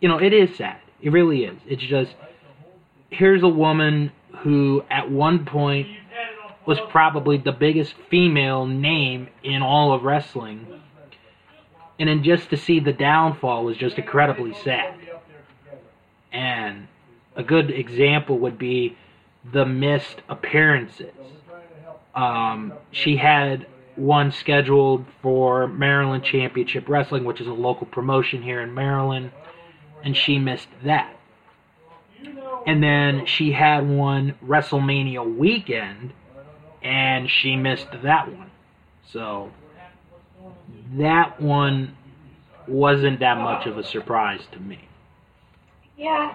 you 0.00 0.08
know, 0.08 0.18
it 0.18 0.32
is 0.34 0.56
sad. 0.56 0.78
It 1.02 1.10
really 1.12 1.44
is. 1.44 1.58
It's 1.66 1.82
just 1.82 2.14
here's 3.10 3.42
a 3.42 3.48
woman 3.48 4.12
who 4.42 4.84
at 4.90 5.10
one 5.10 5.44
point 5.46 5.88
was 6.66 6.78
probably 6.90 7.38
the 7.38 7.52
biggest 7.52 7.94
female 8.10 8.66
name 8.66 9.28
in 9.44 9.62
all 9.62 9.92
of 9.94 10.02
wrestling. 10.04 10.66
And 11.98 12.08
then 12.08 12.24
just 12.24 12.50
to 12.50 12.56
see 12.56 12.80
the 12.80 12.92
downfall 12.92 13.64
was 13.64 13.76
just 13.76 13.98
incredibly 13.98 14.54
sad. 14.54 14.94
And 16.32 16.88
a 17.36 17.42
good 17.42 17.70
example 17.70 18.38
would 18.38 18.58
be 18.58 18.96
the 19.52 19.64
missed 19.64 20.22
appearances. 20.28 21.14
Um, 22.14 22.72
she 22.90 23.16
had 23.16 23.66
one 23.96 24.32
scheduled 24.32 25.04
for 25.22 25.66
Maryland 25.66 26.24
Championship 26.24 26.88
Wrestling, 26.88 27.24
which 27.24 27.40
is 27.40 27.46
a 27.46 27.52
local 27.52 27.86
promotion 27.86 28.42
here 28.42 28.60
in 28.60 28.74
Maryland, 28.74 29.30
and 30.02 30.16
she 30.16 30.38
missed 30.38 30.68
that. 30.84 31.16
And 32.66 32.82
then 32.82 33.26
she 33.26 33.52
had 33.52 33.88
one 33.88 34.34
WrestleMania 34.44 35.36
weekend, 35.36 36.12
and 36.82 37.30
she 37.30 37.56
missed 37.56 37.88
that 38.02 38.32
one. 38.32 38.50
So 39.12 39.50
that 40.98 41.40
one 41.40 41.96
wasn't 42.66 43.20
that 43.20 43.38
much 43.38 43.66
of 43.66 43.78
a 43.78 43.84
surprise 43.84 44.40
to 44.52 44.60
me. 44.60 44.89
Yeah. 46.00 46.34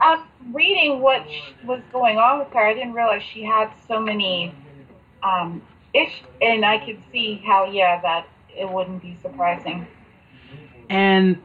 I'm 0.00 0.24
reading 0.52 1.00
what 1.00 1.24
was 1.64 1.80
going 1.92 2.18
on 2.18 2.40
with 2.40 2.48
her. 2.48 2.66
I 2.66 2.74
didn't 2.74 2.94
realize 2.94 3.22
she 3.22 3.44
had 3.44 3.70
so 3.86 4.00
many 4.00 4.52
um, 5.22 5.62
ish, 5.94 6.22
and 6.42 6.64
I 6.64 6.84
could 6.84 6.98
see 7.12 7.40
how, 7.46 7.70
yeah, 7.70 8.00
that 8.00 8.28
it 8.56 8.68
wouldn't 8.68 9.02
be 9.02 9.16
surprising. 9.22 9.86
And 10.90 11.40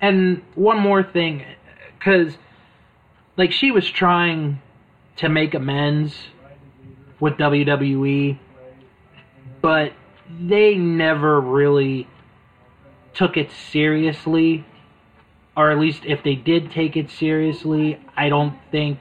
and 0.00 0.42
one 0.56 0.78
more 0.78 1.04
thing, 1.04 1.44
because 1.98 2.36
like 3.36 3.52
she 3.52 3.70
was 3.70 3.88
trying 3.88 4.60
to 5.16 5.28
make 5.28 5.54
amends 5.54 6.16
with 7.20 7.34
WWE, 7.34 8.38
but 9.60 9.92
they 10.40 10.74
never 10.74 11.40
really 11.40 12.08
took 13.14 13.36
it 13.36 13.50
seriously, 13.52 14.64
or 15.60 15.70
at 15.70 15.78
least 15.78 16.06
if 16.06 16.22
they 16.22 16.34
did 16.34 16.70
take 16.70 16.96
it 16.96 17.10
seriously, 17.10 18.00
I 18.16 18.30
don't 18.30 18.56
think 18.70 18.98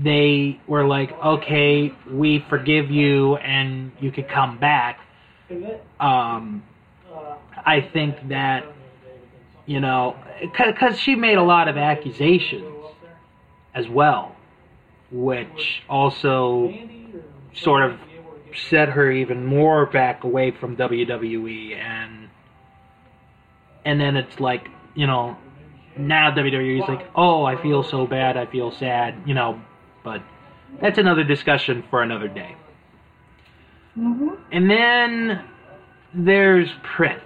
they 0.00 0.60
were 0.68 0.86
like, 0.86 1.10
okay, 1.20 1.92
we 2.08 2.44
forgive 2.48 2.92
you 2.92 3.34
and 3.36 3.90
you 4.00 4.12
could 4.12 4.28
come 4.28 4.58
back. 4.58 5.00
Um, 5.98 6.62
I 7.66 7.80
think 7.92 8.28
that, 8.28 8.64
you 9.66 9.80
know, 9.80 10.16
because 10.56 10.96
she 10.96 11.16
made 11.16 11.38
a 11.38 11.42
lot 11.42 11.66
of 11.66 11.76
accusations 11.76 12.64
as 13.74 13.88
well, 13.88 14.36
which 15.10 15.82
also 15.88 16.72
sort 17.52 17.90
of 17.90 17.98
set 18.68 18.90
her 18.90 19.10
even 19.10 19.44
more 19.44 19.86
back 19.86 20.22
away 20.22 20.52
from 20.52 20.76
WWE 20.76 21.74
and 21.76 22.28
and 23.84 24.00
then 24.00 24.16
it's 24.16 24.38
like, 24.38 24.68
you 24.94 25.06
know, 25.06 25.36
now 25.96 26.30
WWE 26.30 26.82
is 26.82 26.88
like, 26.88 27.08
"Oh, 27.14 27.44
I 27.44 27.60
feel 27.60 27.82
so 27.82 28.06
bad, 28.06 28.36
I 28.36 28.46
feel 28.46 28.70
sad," 28.72 29.14
you 29.26 29.34
know, 29.34 29.60
but 30.04 30.22
that's 30.80 30.98
another 30.98 31.24
discussion 31.24 31.84
for 31.90 32.02
another 32.02 32.28
day. 32.28 32.56
Mm-hmm. 33.98 34.28
And 34.50 34.70
then 34.70 35.44
there's 36.14 36.68
Prince. 36.82 37.22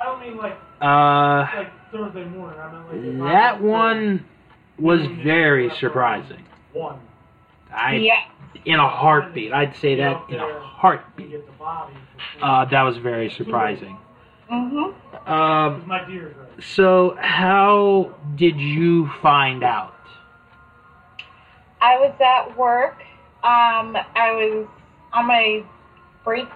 I 0.00 0.04
don't 0.04 0.20
mean 0.20 0.36
like 0.36 0.58
Uh 0.80 1.46
like 1.56 1.90
Thursday 1.90 2.24
morning. 2.24 2.58
I 2.58 2.92
mean 2.92 3.18
like 3.18 3.32
that 3.32 3.62
one 3.62 4.24
was 4.78 5.00
very 5.22 5.70
surprising. 5.78 6.44
One. 6.72 6.98
I 7.72 7.96
yeah. 7.96 8.14
in 8.64 8.78
a 8.78 8.88
heartbeat. 8.88 9.52
I'd 9.52 9.76
say 9.76 9.96
that 9.96 10.24
in 10.28 10.36
a 10.36 10.60
heartbeat. 10.60 11.30
get 11.30 11.46
the 11.46 11.52
body. 11.52 11.94
Uh, 12.40 12.64
that 12.66 12.82
was 12.82 12.96
very 12.98 13.30
surprising. 13.30 13.98
Mm-hmm. 14.50 15.30
Um, 15.30 15.86
my 15.86 16.04
dear's 16.06 16.36
right. 16.36 16.62
so 16.62 17.16
how 17.18 18.14
did 18.36 18.60
you 18.60 19.10
find 19.22 19.64
out? 19.64 19.94
I 21.80 21.98
was 21.98 22.14
at 22.20 22.56
work. 22.56 23.02
Um, 23.42 23.96
I 24.14 24.32
was 24.32 24.66
on 25.12 25.26
my 25.26 25.62
break, 26.24 26.48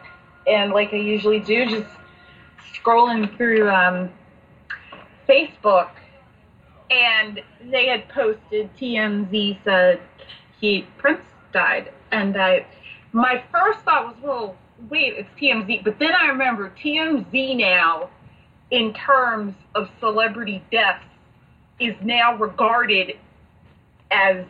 and 0.46 0.72
like 0.72 0.92
I 0.92 0.96
usually 0.96 1.40
do, 1.40 1.66
just 1.66 1.88
scrolling 2.74 3.36
through 3.36 3.68
um, 3.70 4.10
Facebook, 5.28 5.90
and 6.90 7.42
they 7.70 7.86
had 7.86 8.08
posted 8.08 8.70
TMZ 8.76 9.58
said 9.64 10.00
he 10.60 10.86
Prince 10.96 11.20
died, 11.52 11.92
and 12.10 12.36
I, 12.36 12.66
my 13.12 13.42
first 13.52 13.80
thought 13.80 14.06
was, 14.06 14.16
well, 14.22 14.56
wait, 14.90 15.14
it's 15.16 15.28
TMZ, 15.40 15.84
but 15.84 15.98
then 15.98 16.12
I 16.12 16.28
remember 16.28 16.72
TMZ 16.82 17.56
now, 17.56 18.10
in 18.70 18.94
terms 18.94 19.54
of 19.74 19.88
celebrity 20.00 20.62
deaths, 20.70 21.04
is 21.80 21.94
now 22.02 22.36
regarded 22.36 23.16
as 24.10 24.44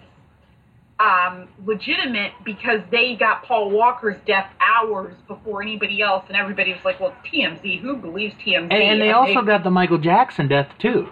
um, 1.00 1.48
legitimate 1.64 2.32
because 2.44 2.80
they 2.90 3.14
got 3.14 3.44
Paul 3.44 3.70
Walker's 3.70 4.16
death 4.26 4.50
hours 4.60 5.14
before 5.28 5.62
anybody 5.62 6.02
else, 6.02 6.24
and 6.28 6.36
everybody 6.36 6.72
was 6.72 6.84
like, 6.84 6.98
"Well, 6.98 7.14
TMZ. 7.32 7.80
Who 7.80 7.96
believes 7.96 8.34
TMZ?" 8.44 8.68
And, 8.70 8.72
and 8.72 9.00
they 9.00 9.12
also 9.12 9.42
got 9.42 9.62
the 9.62 9.70
Michael 9.70 9.98
Jackson 9.98 10.48
death 10.48 10.68
too. 10.78 11.08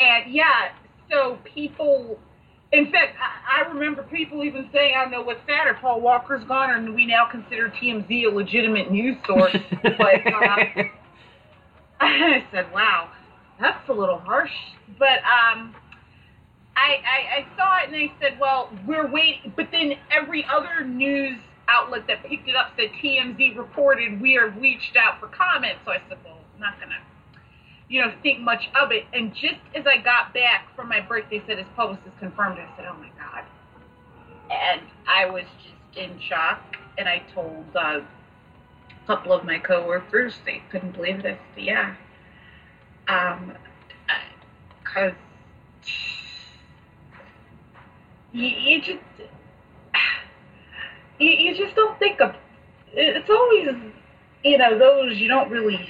and 0.00 0.32
yeah, 0.32 0.70
so 1.10 1.38
people. 1.44 2.18
In 2.70 2.92
fact, 2.92 3.16
I, 3.18 3.62
I 3.64 3.68
remember 3.68 4.02
people 4.04 4.44
even 4.44 4.68
saying, 4.72 4.94
"I 4.96 5.02
don't 5.02 5.10
know 5.10 5.22
what's 5.22 5.40
sadder, 5.46 5.76
Paul 5.80 6.00
Walker's 6.00 6.44
gone, 6.44 6.70
or 6.70 6.92
we 6.92 7.06
now 7.06 7.26
consider 7.30 7.70
TMZ 7.70 8.30
a 8.30 8.34
legitimate 8.34 8.90
news 8.90 9.16
source." 9.26 9.56
but 9.82 10.26
uh, 10.26 10.82
I 12.00 12.44
said, 12.52 12.72
"Wow, 12.72 13.10
that's 13.60 13.88
a 13.88 13.92
little 13.92 14.18
harsh." 14.18 14.52
But 14.98 15.20
um, 15.24 15.74
I, 16.78 17.02
I, 17.02 17.18
I 17.40 17.56
saw 17.56 17.82
it 17.82 17.92
and 17.92 17.96
I 17.96 18.12
said, 18.20 18.38
well, 18.40 18.70
we're 18.86 19.10
waiting. 19.10 19.52
But 19.56 19.68
then 19.72 19.94
every 20.14 20.46
other 20.46 20.86
news 20.86 21.38
outlet 21.68 22.06
that 22.06 22.24
picked 22.24 22.48
it 22.48 22.54
up 22.56 22.72
said 22.76 22.90
TMZ 23.02 23.56
reported 23.56 24.20
we 24.20 24.38
are 24.38 24.50
reached 24.50 24.96
out 24.96 25.20
for 25.20 25.26
comment. 25.28 25.74
So 25.84 25.90
I 25.90 25.98
said, 26.08 26.18
well, 26.24 26.38
I'm 26.54 26.60
not 26.60 26.78
going 26.78 26.90
to, 26.90 27.02
you 27.88 28.00
know, 28.00 28.12
think 28.22 28.40
much 28.40 28.68
of 28.80 28.92
it. 28.92 29.04
And 29.12 29.34
just 29.34 29.60
as 29.74 29.86
I 29.86 29.96
got 30.02 30.34
back 30.34 30.74
from 30.76 30.88
my 30.88 31.00
break, 31.00 31.30
they 31.30 31.42
said 31.46 31.58
his 31.58 31.66
publicist 31.74 32.16
confirmed 32.18 32.58
it. 32.58 32.66
I 32.72 32.76
said, 32.76 32.86
oh 32.88 32.98
my 32.98 33.10
God. 33.18 33.44
And 34.50 34.82
I 35.06 35.26
was 35.26 35.44
just 35.62 35.98
in 35.98 36.20
shock. 36.20 36.76
And 36.98 37.08
I 37.08 37.22
told 37.34 37.64
uh, 37.74 38.00
a 38.00 39.06
couple 39.06 39.32
of 39.32 39.44
my 39.44 39.58
coworkers, 39.58 40.34
they 40.44 40.62
couldn't 40.70 40.92
believe 40.92 41.22
said, 41.22 41.38
yeah. 41.56 41.94
Um, 43.08 43.52
because 44.82 45.12
you, 48.32 48.46
you 48.46 48.80
just 48.80 48.98
you, 51.18 51.30
you 51.30 51.56
just 51.56 51.74
don't 51.74 51.98
think 51.98 52.20
of 52.20 52.34
it's 52.92 53.30
always 53.30 53.68
you 54.44 54.58
know 54.58 54.78
those 54.78 55.18
you 55.18 55.28
don't 55.28 55.50
really 55.50 55.88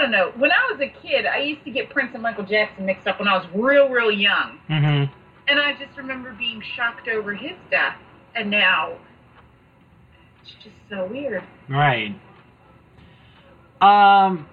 don't 0.00 0.10
know. 0.10 0.32
When 0.36 0.50
I 0.52 0.70
was 0.70 0.80
a 0.80 0.88
kid, 0.88 1.26
I 1.26 1.38
used 1.38 1.64
to 1.64 1.70
get 1.70 1.90
Prince 1.90 2.10
and 2.14 2.22
Michael 2.22 2.44
Jackson 2.44 2.86
mixed 2.86 3.06
up 3.06 3.18
when 3.18 3.28
I 3.28 3.36
was 3.36 3.46
real, 3.54 3.88
real 3.88 4.10
young. 4.10 4.58
Mm-hmm. 4.68 5.12
And 5.48 5.60
I 5.60 5.72
just 5.72 5.96
remember 5.96 6.32
being 6.38 6.62
shocked 6.76 7.08
over 7.08 7.34
his 7.34 7.56
death. 7.70 7.96
And 8.34 8.50
now, 8.50 8.96
it's 10.42 10.52
just 10.62 10.76
so 10.88 11.06
weird. 11.06 11.42
Right. 11.68 12.14
Um. 13.80 14.46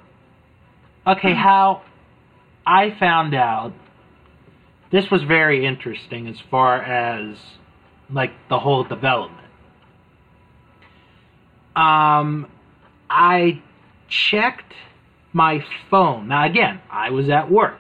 Okay, 1.05 1.33
how 1.33 1.83
I 2.65 2.95
found 2.99 3.33
out. 3.33 3.73
This 4.89 5.11
was 5.11 5.23
very 5.23 5.65
interesting 5.65 6.27
as 6.27 6.39
far 6.49 6.81
as 6.81 7.37
like 8.09 8.31
the 8.49 8.59
whole 8.59 8.83
development. 8.83 9.47
Um, 11.75 12.47
I 13.09 13.61
checked 14.07 14.73
my 15.37 15.63
phone. 15.89 16.27
Now 16.27 16.45
again, 16.45 16.81
I 16.89 17.11
was 17.11 17.29
at 17.29 17.49
work, 17.49 17.79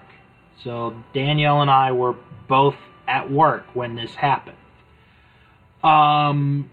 so 0.63 0.95
Danielle 1.13 1.61
and 1.61 1.71
I 1.71 1.91
were 1.91 2.15
both 2.47 2.75
at 3.07 3.31
work 3.31 3.65
when 3.73 3.95
this 3.95 4.13
happened. 4.13 4.57
Um, 5.83 6.69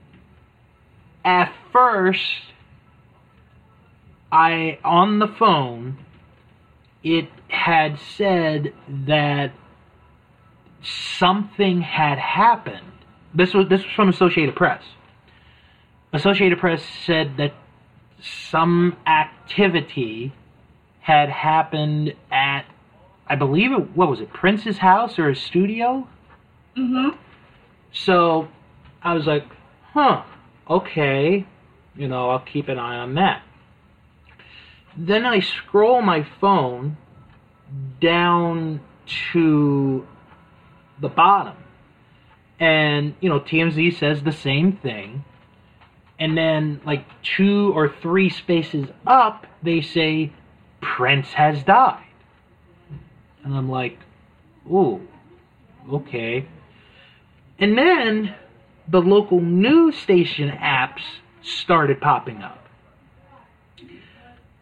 at 1.25 1.53
first, 1.73 2.43
I 4.31 4.79
on 4.85 5.21
the 5.21 5.27
phone, 5.27 5.99
it 7.03 7.29
had 7.49 7.99
said 7.99 8.75
that 9.07 9.53
something 10.83 11.81
had 11.81 12.19
happened. 12.19 12.93
This 13.35 13.55
was 13.55 13.69
this 13.69 13.83
was 13.83 13.93
from 13.93 14.11
Associated 14.11 14.55
Press. 14.55 14.83
Associated 16.13 16.59
Press 16.59 16.85
said 17.07 17.39
that 17.39 17.55
some 18.21 18.97
activity 19.07 20.33
had 21.05 21.29
happened 21.29 22.15
at, 22.31 22.65
I 23.27 23.37
believe 23.37 23.73
it, 23.73 23.95
what 23.95 24.09
was 24.09 24.21
it, 24.21 24.33
Prince's 24.33 24.79
house 24.79 25.19
or 25.19 25.29
his 25.29 25.39
studio? 25.39 26.09
Mhm. 26.75 27.15
So 27.93 28.49
I 29.03 29.13
was 29.13 29.27
like, 29.27 29.45
huh, 29.93 30.23
okay, 30.69 31.45
you 31.95 32.09
know, 32.09 32.31
I'll 32.31 32.39
keep 32.39 32.69
an 32.69 32.79
eye 32.79 32.97
on 32.97 33.17
that. 33.17 33.43
Then 34.97 35.27
I 35.27 35.41
scroll 35.41 36.01
my 36.01 36.23
phone 36.41 36.97
down 38.01 38.81
to 39.33 40.07
the 41.03 41.11
bottom. 41.11 41.57
And, 42.59 43.15
you 43.21 43.29
know, 43.29 43.41
TMZ 43.41 43.99
says 43.99 44.23
the 44.23 44.33
same 44.33 44.73
thing. 44.73 45.27
And 46.19 46.35
then, 46.39 46.81
like, 46.87 47.05
two 47.23 47.73
or 47.75 47.91
three 47.91 48.31
spaces 48.31 48.89
up, 49.07 49.47
they 49.63 49.83
say, 49.83 50.33
Prince 50.85 51.29
has 51.33 51.63
died. 51.65 52.05
And 53.43 53.55
I'm 53.55 53.71
like, 53.71 53.99
ooh, 54.71 55.01
okay. 55.91 56.47
And 57.59 57.77
then 57.77 58.35
the 58.87 59.01
local 59.01 59.41
news 59.41 59.97
station 59.97 60.51
apps 60.51 61.03
started 61.43 62.01
popping 62.01 62.43
up. 62.43 62.67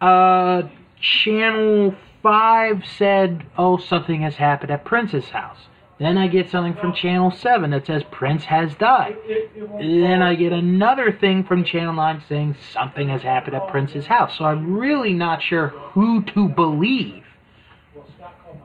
Uh, 0.01 0.63
Channel 0.99 1.95
5 2.21 2.83
said, 2.97 3.45
oh, 3.57 3.77
something 3.77 4.21
has 4.21 4.35
happened 4.35 4.71
at 4.71 4.85
Prince's 4.85 5.29
house. 5.29 5.59
Then 5.99 6.17
I 6.17 6.27
get 6.27 6.49
something 6.49 6.73
from 6.75 6.93
Channel 6.93 7.31
7 7.31 7.69
that 7.69 7.85
says 7.85 8.03
Prince 8.09 8.45
has 8.45 8.73
died. 8.75 9.15
Then. 9.55 10.21
I 10.21 10.35
get 10.35 10.51
another 10.51 11.11
thing 11.11 11.43
from 11.43 11.63
Channel 11.63 11.93
9 11.93 12.23
saying 12.27 12.55
something 12.71 13.09
has 13.09 13.21
happened 13.21 13.55
at 13.55 13.67
Prince's 13.67 14.07
house. 14.07 14.37
So 14.37 14.45
I'm 14.45 14.75
really 14.75 15.13
not 15.13 15.41
sure 15.43 15.67
who 15.67 16.23
to 16.23 16.49
believe, 16.49 17.23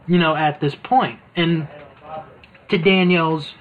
you 0.07 0.19
know, 0.19 0.35
at 0.35 0.61
this 0.61 0.75
point. 0.75 1.21
And 1.37 1.69
to 2.71 2.79
Danielle's 2.79 3.55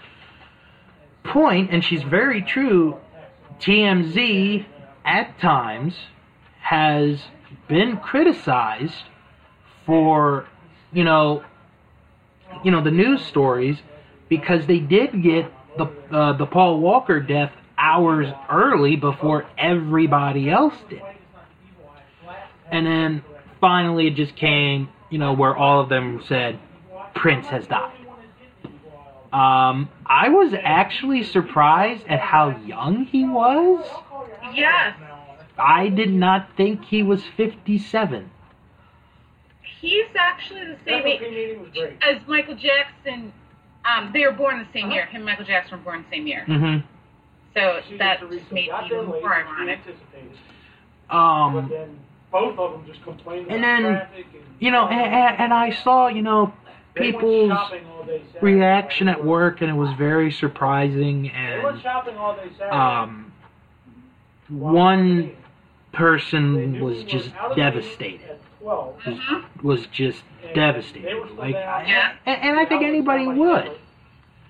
point, 1.23 1.71
and 1.71 1.83
she's 1.83 2.03
very 2.03 2.41
true, 2.41 2.97
TMZ 3.59 4.65
at 5.05 5.39
times 5.39 5.95
has 6.61 7.21
been 7.67 7.97
criticized 7.97 9.03
for, 9.85 10.45
you 10.91 11.03
know, 11.03 11.43
you 12.63 12.71
know 12.71 12.83
the 12.83 12.91
news 12.91 13.25
stories 13.25 13.77
because 14.29 14.65
they 14.67 14.79
did 14.79 15.21
get 15.23 15.51
the 15.77 15.85
uh, 16.11 16.33
the 16.37 16.45
Paul 16.45 16.79
Walker 16.79 17.19
death 17.19 17.51
hours 17.77 18.27
early 18.49 18.95
before 18.95 19.45
everybody 19.57 20.49
else 20.49 20.75
did, 20.89 21.01
and 22.71 22.85
then 22.85 23.23
finally 23.59 24.07
it 24.07 24.15
just 24.15 24.35
came, 24.35 24.89
you 25.09 25.19
know, 25.19 25.33
where 25.33 25.55
all 25.55 25.81
of 25.81 25.89
them 25.89 26.23
said 26.27 26.59
Prince 27.15 27.47
has 27.47 27.67
died. 27.67 27.93
Um, 29.33 29.89
I 30.05 30.29
was 30.29 30.53
actually 30.63 31.23
surprised 31.23 32.05
at 32.07 32.19
how 32.19 32.57
young 32.65 33.05
he 33.05 33.25
was. 33.25 33.85
Yes. 34.53 34.95
I 35.57 35.89
did 35.89 36.13
not 36.13 36.49
think 36.55 36.85
he 36.85 37.03
was 37.03 37.21
57. 37.35 38.31
He's 39.79 40.05
actually 40.17 40.65
the 40.65 40.77
same 40.85 41.05
age 41.05 41.21
meeting 41.21 41.61
was 41.61 41.69
great. 41.71 41.97
as 42.01 42.17
Michael 42.27 42.55
Jackson. 42.55 43.31
Um, 43.85 44.11
they 44.11 44.25
were 44.25 44.31
born 44.33 44.59
the 44.59 44.67
same 44.79 44.91
year. 44.91 45.05
Him 45.05 45.17
and 45.17 45.25
Michael 45.25 45.45
Jackson 45.45 45.77
were 45.77 45.83
born 45.83 46.03
the 46.09 46.15
same 46.15 46.27
year. 46.27 46.45
Mm-hmm. 46.47 46.85
So 47.53 47.79
She 47.87 47.97
that 47.97 48.19
gets 48.19 48.29
Teresa 48.31 48.53
made 48.53 48.67
got 48.69 48.85
it 48.85 48.93
even 48.93 49.05
more 49.05 49.33
ironic. 49.33 49.79
Um, 51.09 51.53
but 51.53 51.69
then 51.69 51.99
both 52.31 52.59
of 52.59 52.71
them 52.73 52.85
just 52.85 53.01
complained 53.03 53.47
and 53.47 53.63
about 53.63 53.81
then, 53.81 53.81
traffic 53.83 54.25
and 54.33 54.43
you 54.59 54.71
know, 54.71 54.87
and, 54.87 55.13
and, 55.13 55.39
and 55.39 55.53
I 55.53 55.71
saw, 55.71 56.07
you 56.07 56.21
know, 56.21 56.53
people's 56.95 57.49
shopping 57.49 57.85
all 57.87 58.03
day 58.03 58.21
Saturday. 58.33 58.53
reaction 58.55 59.07
at 59.07 59.23
work, 59.23 59.61
and 59.61 59.69
it 59.69 59.73
was 59.75 59.95
very 59.97 60.31
surprising. 60.31 61.23
They 61.23 61.61
went 61.63 61.75
And 61.75 61.81
shopping 61.81 62.17
all 62.17 62.35
day 62.35 62.65
um, 62.65 63.31
one 64.49 65.15
we 65.15 65.21
were 65.21 65.27
They 65.27 65.35
person 65.93 66.79
was 66.81 67.03
just 67.03 67.33
out 67.35 67.51
of 67.51 67.57
the 67.57 67.63
meeting 67.63 67.73
devastated. 67.73 68.39
At 68.69 68.75
12, 68.75 68.99
Mhm. 69.19 69.63
Was 69.63 69.87
just 69.87 70.23
and 70.43 70.53
devastated. 70.55 71.07
They 71.07 71.13
were 71.15 71.25
still 71.27 71.37
Like, 71.37 71.53
there. 71.53 71.83
Yeah. 71.87 72.11
and, 72.25 72.41
and 72.41 72.59
I 72.59 72.65
think 72.65 72.83
anybody 72.83 73.27
would. 73.27 73.71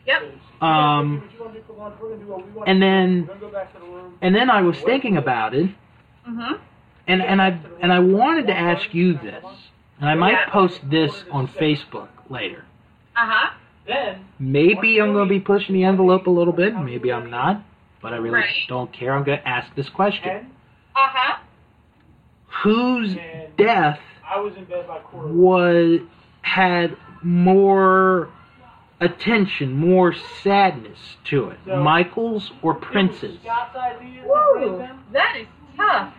Yep. 0.06 0.22
Um, 0.62 1.20
What 1.22 1.32
you 1.32 1.38
gonna 1.40 1.54
do 1.54 1.60
for 1.68 1.74
lunch? 1.74 1.96
We're 2.02 2.10
gonna 2.10 2.22
do 2.24 2.28
what 2.32 2.46
we 2.46 2.52
want 2.52 2.70
and 2.70 2.82
then- 2.82 3.22
We're 3.22 3.28
gonna 3.36 3.40
go 3.40 3.50
back 3.50 3.74
to 3.74 3.80
the 3.80 3.86
room. 3.86 4.18
And 4.22 4.34
then 4.36 4.50
I 4.50 4.62
was 4.62 4.80
thinking 4.82 5.18
about 5.18 5.54
it, 5.54 5.70
Mhm. 6.28 6.58
and 7.08 7.22
and 7.22 7.42
I 7.42 7.58
and 7.82 7.92
I 7.94 8.00
wanted 8.00 8.48
to 8.48 8.58
ask 8.58 8.94
you 8.94 9.14
this, 9.14 9.44
and 10.00 10.10
I 10.10 10.16
might 10.16 10.48
post 10.48 10.90
this 10.90 11.24
on 11.32 11.48
Facebook 11.48 12.08
later. 12.30 12.66
Uh 13.16 13.26
huh. 13.26 13.50
Then 13.86 14.26
Maybe 14.40 15.00
I'm 15.02 15.14
going 15.14 15.28
to 15.28 15.34
be 15.34 15.40
pushing 15.40 15.74
the 15.74 15.86
envelope 15.86 16.28
a 16.28 16.30
little 16.30 16.52
bit. 16.52 16.76
Maybe 16.78 17.12
I'm 17.12 17.30
not, 17.30 17.62
but 18.02 18.12
I 18.14 18.18
really 18.18 18.36
Right. 18.36 18.66
don't 18.68 18.92
care. 18.92 19.14
I'm 19.14 19.24
going 19.24 19.40
to 19.40 19.48
ask 19.48 19.74
this 19.76 19.90
question: 19.90 20.52
Uh 20.96 21.00
huh. 21.08 21.38
Whose 22.64 23.16
and 23.16 23.56
death 23.58 24.00
I 24.28 24.40
was 24.40 24.56
in 24.56 24.66
bed 24.66 24.88
by 24.88 25.00
quarter. 25.00 25.28
was 25.28 26.02
had 26.42 26.96
more 27.24 28.30
attention, 29.00 29.74
more 29.74 30.14
sadness 30.42 30.98
to 31.26 31.50
it, 31.50 31.60
So- 31.66 31.78
Michael's 31.84 32.52
or 32.62 32.74
Prince's? 32.74 33.40
Scott's 33.42 33.76
idea 33.76 34.24
to 34.24 34.28
bring 34.54 34.72
Woo. 34.72 34.88
That 35.12 35.36
is 35.38 35.48
tough. 35.76 36.14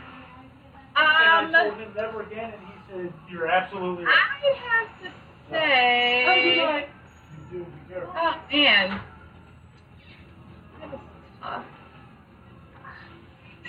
And 0.96 1.06
I 1.06 1.40
told 1.62 1.72
Um, 1.74 1.80
him 1.80 1.92
never 1.96 2.22
again, 2.22 2.52
and 2.52 2.62
he 2.66 2.92
said, 2.92 3.12
"You're 3.30 3.46
absolutely 3.46 4.04
right." 4.04 4.14
I 4.14 4.54
have 4.54 5.02
to 5.02 5.08
Oh, 5.08 5.50
good 5.50 5.58
say. 5.60 6.56
night. 6.64 6.88
You 7.52 7.66
do. 7.88 8.02
Oh 8.16 8.34
man. 8.52 9.00
That 10.80 10.94
is 10.94 11.00
tough. 11.42 11.64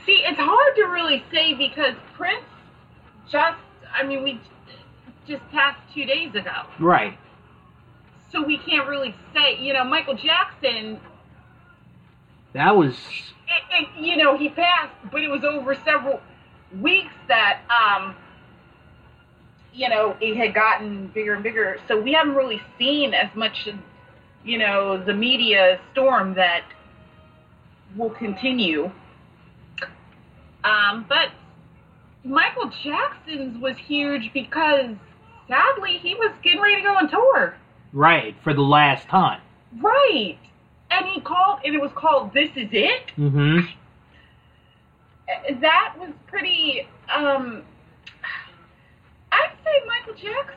See, 0.06 0.24
it's 0.26 0.40
hard 0.40 0.76
to 0.76 0.84
really 0.84 1.24
say 1.32 1.54
because 1.54 1.94
Prince 2.16 2.46
just, 3.32 3.58
I 3.94 4.04
mean, 4.04 4.24
we 4.24 4.40
just 5.28 5.48
passed 5.52 5.80
two 5.94 6.06
days 6.06 6.34
ago. 6.36 6.64
Right. 6.80 7.18
So 8.32 8.44
we 8.44 8.58
can't 8.58 8.88
really 8.88 9.16
say, 9.34 9.58
you 9.60 9.74
know, 9.74 9.84
Michael 9.84 10.16
Jackson, 10.16 11.00
That 12.54 12.76
was 12.76 12.96
it, 13.50 13.84
it, 13.84 14.04
you 14.04 14.18
know, 14.18 14.38
he 14.38 14.50
passed, 14.50 14.94
but 15.12 15.22
it 15.22 15.30
was 15.30 15.44
over 15.44 15.76
several 15.84 16.22
weeks 16.80 17.14
that, 17.28 17.62
um, 17.70 18.16
you 19.74 19.90
know, 19.90 20.16
it 20.22 20.36
had 20.38 20.54
gotten 20.54 21.08
bigger 21.08 21.34
and 21.34 21.44
bigger. 21.44 21.78
So 21.88 22.00
we 22.00 22.14
haven't 22.14 22.36
really 22.36 22.62
seen 22.78 23.14
as 23.14 23.34
much, 23.36 23.68
you 24.44 24.58
know, 24.58 25.04
the 25.04 25.14
media 25.14 25.80
storm 25.92 26.36
that 26.36 26.64
will 27.96 28.12
continue. 28.12 28.92
Um, 30.64 31.06
but 31.08 31.30
Michael 32.24 32.72
Jackson's 32.84 33.62
was 33.62 33.76
huge 33.78 34.32
because 34.34 34.96
sadly 35.48 35.98
he 36.02 36.16
was 36.16 36.34
getting 36.44 36.62
ready 36.62 36.78
to 36.78 36.82
go 36.82 36.96
on 36.96 37.10
tour. 37.10 37.56
right 37.94 38.36
for 38.44 38.54
the 38.54 38.62
last 38.62 39.08
time. 39.08 39.42
Right. 39.82 40.38
And 40.92 41.06
he 41.06 41.22
called, 41.22 41.60
and 41.64 41.76
it 41.76 41.82
was 41.82 41.92
called 41.96 42.34
This 42.34 42.50
Is 42.56 42.70
It. 42.72 43.12
Mm-hmm. 43.18 43.60
That 45.62 45.94
was 46.00 46.10
pretty, 46.28 46.88
um, 47.16 47.64
I'd 49.32 49.52
say 49.64 49.72
Michael 49.86 50.14
Jackson 50.16 50.56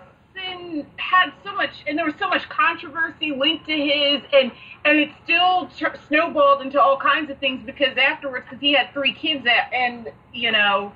had 0.97 1.33
so 1.45 1.55
much, 1.55 1.71
and 1.87 1.97
there 1.99 2.05
was 2.05 2.15
so 2.19 2.29
much 2.29 2.49
controversy 2.49 3.33
linked 3.33 3.67
to 3.67 3.77
his, 3.77 4.23
and, 4.33 4.53
and 4.85 4.99
it 4.99 5.11
still 5.25 5.69
tr- 5.77 5.97
snowballed 6.09 6.63
into 6.63 6.81
all 6.81 6.97
kinds 6.97 7.31
of 7.31 7.39
things 7.39 7.63
because 7.65 7.97
afterwards, 7.97 8.45
because 8.49 8.61
he 8.61 8.73
had 8.73 8.93
three 8.93 9.13
kids, 9.13 9.47
at, 9.47 9.73
and, 9.73 10.11
you 10.33 10.51
know, 10.53 10.93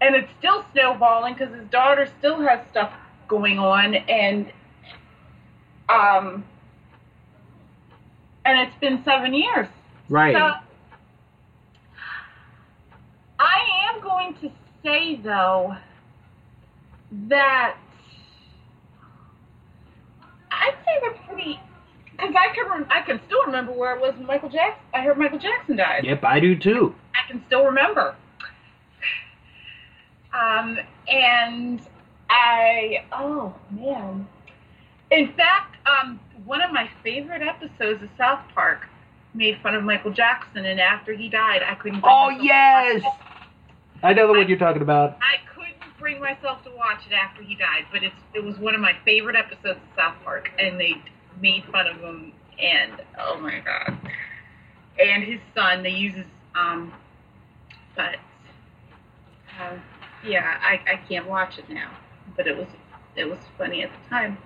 and 0.00 0.14
it's 0.14 0.30
still 0.38 0.64
snowballing 0.72 1.34
because 1.34 1.54
his 1.54 1.66
daughter 1.68 2.08
still 2.18 2.40
has 2.40 2.60
stuff 2.70 2.92
going 3.28 3.58
on, 3.58 3.94
and, 3.94 4.52
um, 5.88 6.44
and 8.44 8.60
it's 8.60 8.76
been 8.80 9.02
seven 9.04 9.34
years. 9.34 9.68
Right. 10.08 10.34
So, 10.34 10.52
I 13.38 13.90
am 13.90 14.00
going 14.02 14.34
to 14.40 14.50
say 14.82 15.16
though 15.16 15.76
that 17.28 17.76
I'd 20.66 20.74
say 20.84 20.92
they're 21.00 21.26
pretty 21.26 21.60
because 22.10 22.34
I 22.36 22.54
can 22.54 22.68
rem- 22.70 22.88
I 22.90 23.02
can 23.02 23.20
still 23.26 23.44
remember 23.44 23.72
where 23.72 23.94
it 23.94 24.00
was 24.00 24.14
when 24.16 24.26
Michael 24.26 24.48
Jackson. 24.48 24.82
I 24.94 25.02
heard 25.02 25.18
Michael 25.18 25.38
Jackson 25.38 25.76
died. 25.76 26.04
Yep, 26.04 26.24
I 26.24 26.40
do 26.40 26.58
too. 26.58 26.94
I 27.14 27.30
can 27.30 27.42
still 27.46 27.64
remember. 27.64 28.16
Um, 30.34 30.78
and 31.08 31.80
I, 32.28 33.04
oh 33.12 33.54
man. 33.70 34.26
In 35.10 35.32
fact, 35.34 35.76
um, 35.86 36.18
one 36.44 36.60
of 36.62 36.72
my 36.72 36.90
favorite 37.02 37.42
episodes 37.42 38.02
of 38.02 38.08
South 38.18 38.40
Park 38.54 38.86
made 39.34 39.58
fun 39.62 39.74
of 39.74 39.84
Michael 39.84 40.12
Jackson, 40.12 40.66
and 40.66 40.80
after 40.80 41.12
he 41.12 41.28
died, 41.28 41.62
I 41.62 41.74
couldn't. 41.76 42.02
Oh 42.04 42.30
yes. 42.30 43.02
I 44.02 44.12
know 44.12 44.26
the 44.26 44.38
one 44.38 44.48
you're 44.48 44.58
talking 44.58 44.82
about. 44.82 45.16
I 45.20 45.38
bring 45.98 46.20
myself 46.20 46.62
to 46.64 46.70
watch 46.76 47.00
it 47.08 47.14
after 47.14 47.42
he 47.42 47.54
died, 47.54 47.86
but 47.92 48.02
it's 48.02 48.14
it 48.34 48.44
was 48.44 48.58
one 48.58 48.74
of 48.74 48.80
my 48.80 48.92
favorite 49.04 49.36
episodes 49.36 49.80
of 49.80 49.96
South 49.96 50.16
Park, 50.24 50.50
and 50.58 50.78
they 50.78 50.94
made 51.40 51.64
fun 51.72 51.86
of 51.86 51.96
him, 51.98 52.32
and 52.60 53.02
oh 53.18 53.38
my 53.40 53.60
god, 53.60 53.98
and 55.02 55.24
his 55.24 55.40
son. 55.54 55.82
They 55.82 55.90
use 55.90 56.14
his 56.14 56.26
um, 56.54 56.92
but 57.94 58.16
uh, 59.60 59.76
yeah, 60.26 60.58
I 60.62 60.80
I 60.92 61.00
can't 61.08 61.26
watch 61.26 61.58
it 61.58 61.68
now, 61.70 61.90
but 62.36 62.46
it 62.46 62.56
was 62.56 62.68
it 63.16 63.24
was 63.24 63.38
funny 63.56 63.82
at 63.82 63.90
the 63.90 64.08
time, 64.10 64.38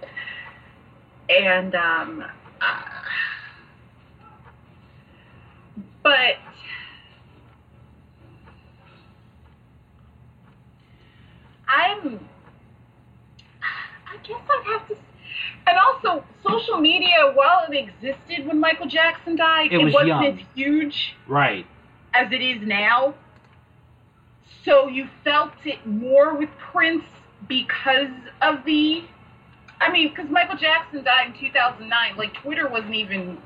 and 1.29 1.75
um, 1.75 2.25
uh, 2.61 2.83
but 6.03 6.37
I'm. 11.71 12.21
I 13.63 14.17
guess 14.25 14.41
I'd 14.51 14.65
have 14.67 14.89
to. 14.89 14.97
And 15.67 15.79
also, 15.79 16.25
social 16.47 16.79
media, 16.79 17.31
while 17.35 17.65
it 17.71 17.77
existed 17.77 18.47
when 18.47 18.59
Michael 18.59 18.87
Jackson 18.87 19.37
died, 19.37 19.73
It 19.73 19.79
was 19.79 19.95
wasn't 19.95 20.09
young. 20.09 20.27
as 20.27 20.39
huge 20.55 21.15
Right. 21.29 21.65
as 22.15 22.33
it 22.33 22.43
is 22.43 22.67
now. 22.67 23.15
So 24.65 24.89
you 24.89 25.09
felt 25.25 25.53
it 25.65 25.87
more 25.87 26.35
with 26.35 26.51
Prince 26.59 27.05
because 27.49 28.11
of 28.43 28.65
the. 28.65 29.05
I 29.81 29.91
mean, 29.91 30.09
because 30.11 30.29
Michael 30.29 30.57
Jackson 30.57 31.03
died 31.05 31.29
in 31.29 31.33
2009. 31.35 32.17
Like, 32.17 32.35
Twitter 32.35 32.69
wasn't 32.69 32.95
even. 32.95 33.39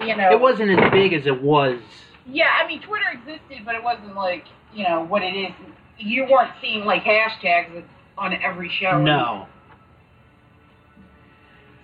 You 0.00 0.16
know. 0.16 0.30
It 0.30 0.40
wasn't 0.40 0.70
as 0.78 0.90
big 0.90 1.12
as 1.12 1.26
it 1.26 1.42
was. 1.42 1.80
Yeah, 2.26 2.50
I 2.60 2.66
mean, 2.66 2.80
Twitter 2.80 3.04
existed, 3.12 3.64
but 3.66 3.74
it 3.74 3.82
wasn't 3.82 4.14
like, 4.16 4.46
you 4.74 4.84
know, 4.84 5.02
what 5.04 5.22
it 5.22 5.34
is. 5.36 5.52
You 5.98 6.26
weren't 6.30 6.52
seeing, 6.60 6.84
like, 6.84 7.04
hashtags 7.04 7.84
on 8.18 8.34
every 8.42 8.68
show. 8.68 9.02
No. 9.02 9.46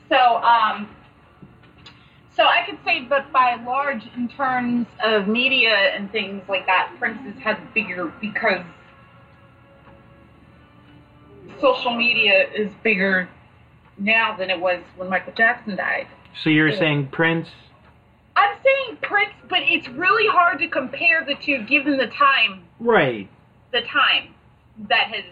So, 0.09 0.17
um, 0.17 0.89
so 2.35 2.45
I 2.45 2.65
could 2.67 2.79
say, 2.85 3.03
but 3.03 3.31
by 3.33 3.57
large, 3.65 4.03
in 4.17 4.29
terms 4.29 4.87
of 5.05 5.29
media 5.29 5.71
and 5.71 6.11
things 6.11 6.43
like 6.49 6.67
that, 6.67 6.93
Prince 6.99 7.21
has 7.23 7.35
had 7.43 7.75
bigger 7.75 8.13
because 8.21 8.65
social 11.61 11.95
media 11.95 12.49
is 12.55 12.73
bigger 12.83 13.29
now 13.99 14.37
than 14.37 14.51
it 14.51 14.59
was 14.59 14.81
when 14.97 15.09
Michael 15.09 15.33
Jackson 15.37 15.77
died. 15.77 16.07
So 16.43 16.51
you're 16.51 16.69
Yeah. 16.69 16.79
saying 16.79 17.09
Prince? 17.09 17.51
I'm 18.37 18.57
saying 18.65 18.99
Prince, 19.03 19.35
but 19.49 19.61
it's 19.63 19.89
really 19.89 20.27
hard 20.29 20.59
to 20.61 20.69
compare 20.69 21.25
the 21.25 21.35
two 21.35 21.63
given 21.65 21.99
the 21.99 22.07
time 22.07 22.65
Right. 22.79 23.29
The 23.73 23.81
time 23.83 24.35
that 24.89 25.09
has 25.13 25.25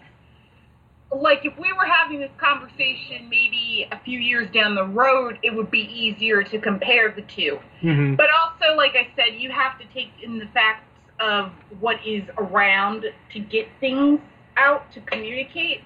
like 1.10 1.40
if 1.44 1.58
we 1.58 1.72
were 1.72 1.86
having 1.86 2.20
this 2.20 2.30
conversation 2.38 3.28
maybe 3.30 3.88
a 3.92 3.98
few 4.04 4.18
years 4.18 4.46
down 4.52 4.74
the 4.74 4.84
road 4.84 5.38
it 5.42 5.54
would 5.54 5.70
be 5.70 5.80
easier 5.92 6.42
to 6.42 6.58
compare 6.58 7.10
the 7.14 7.22
two. 7.34 7.58
Hmm 7.80 8.14
but 8.14 8.26
also 8.30 8.76
like 8.76 8.92
i 8.94 9.08
said 9.16 9.40
you 9.40 9.50
have 9.50 9.78
to 9.78 9.86
take 9.94 10.10
in 10.22 10.38
the 10.38 10.46
facts 10.52 10.84
of 11.20 11.50
what 11.80 11.96
is 12.06 12.22
around 12.36 13.04
to 13.32 13.40
get 13.40 13.66
things 13.80 14.20
out 14.56 14.92
to 14.92 15.00
communicate. 15.00 15.80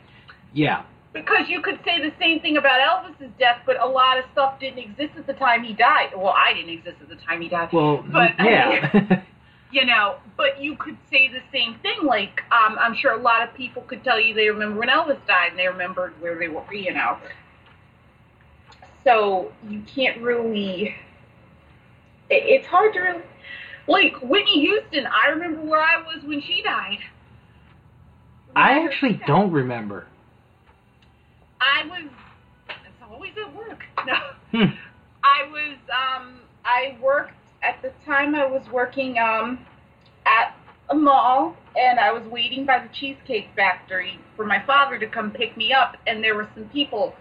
Yeah. 0.53 0.83
because 1.15 1.49
you 1.49 1.63
could 1.63 1.79
say 1.85 2.01
the 2.03 2.13
same 2.19 2.41
thing 2.41 2.57
about 2.57 2.81
elvis's 2.81 3.31
death 3.39 3.59
but 3.65 3.81
a 3.81 3.87
lot 3.87 4.19
of 4.19 4.25
stuff 4.33 4.59
didn't 4.59 4.79
exist 4.81 5.13
at 5.17 5.27
the 5.27 5.35
time 5.35 5.63
he 5.63 5.73
died. 5.73 6.11
Well 6.17 6.35
i 6.37 6.53
didn't 6.53 6.71
exist 6.71 6.97
at 7.01 7.09
the 7.09 7.17
time 7.17 7.41
he 7.41 7.49
died. 7.49 7.69
Well, 7.73 8.05
But, 8.11 8.33
yeah. 8.41 9.23
You 9.73 9.85
know, 9.87 10.17
but 10.37 10.61
you 10.63 10.77
could 10.77 10.97
say 11.11 11.29
the 11.29 11.41
same 11.53 11.79
thing. 11.81 12.05
Like, 12.05 12.43
um, 12.53 12.79
I'm 12.79 12.95
sure 12.95 13.13
a 13.13 13.21
lot 13.23 13.43
of 13.43 13.55
people 13.55 13.83
could 13.83 14.05
tell 14.05 14.21
you 14.21 14.35
they 14.35 14.49
remember 14.51 14.79
when 14.81 14.89
Elvis 14.89 15.19
died 15.27 15.51
and 15.51 15.59
they 15.59 15.67
remembered 15.67 16.13
where 16.21 16.39
they 16.39 16.49
were, 16.49 16.73
you 16.73 16.93
know. 16.93 17.17
So 19.05 19.53
you 19.69 19.83
can't 19.83 20.21
really. 20.23 20.95
it- 22.31 22.45
It's 22.47 22.67
hard 22.67 22.93
to 22.95 23.01
really. 23.01 23.23
Like 23.89 24.15
Whitney 24.23 24.61
Houston, 24.61 25.07
I 25.07 25.31
remember 25.31 25.63
where 25.63 25.81
I 25.83 25.97
was 26.03 26.23
when 26.25 26.41
she 26.41 26.63
died. 26.63 26.99
I 28.55 28.85
actually 28.85 29.21
don't 29.27 29.51
remember. 29.51 30.07
I 31.61 31.87
was. 31.87 32.11
It's 32.69 33.03
always 33.11 33.33
at 33.39 33.55
work. 33.55 33.81
No. 34.07 34.15
Hmm. 34.53 34.75
I 35.25 35.49
was 35.51 35.79
um 35.91 36.41
I 36.67 36.99
worked 37.01 37.33
at 37.63 37.81
the 37.83 37.93
time 38.05 38.35
I 38.35 38.47
was 38.47 38.63
working 38.71 39.19
um 39.19 39.65
at 40.27 40.55
a 40.91 40.95
mall 40.95 41.57
and 41.77 41.99
I 41.99 42.13
was 42.13 42.25
waiting 42.27 42.67
by 42.67 42.81
the 42.81 42.89
cheesecake 42.93 43.49
factory 43.57 44.19
for 44.37 44.45
my 44.45 44.65
father 44.67 44.99
to 44.99 45.07
come 45.07 45.31
pick 45.31 45.57
me 45.57 45.73
up 45.73 45.97
and 46.07 46.23
there 46.23 46.35
were 46.35 46.49
some 46.55 46.69
people 46.69 47.15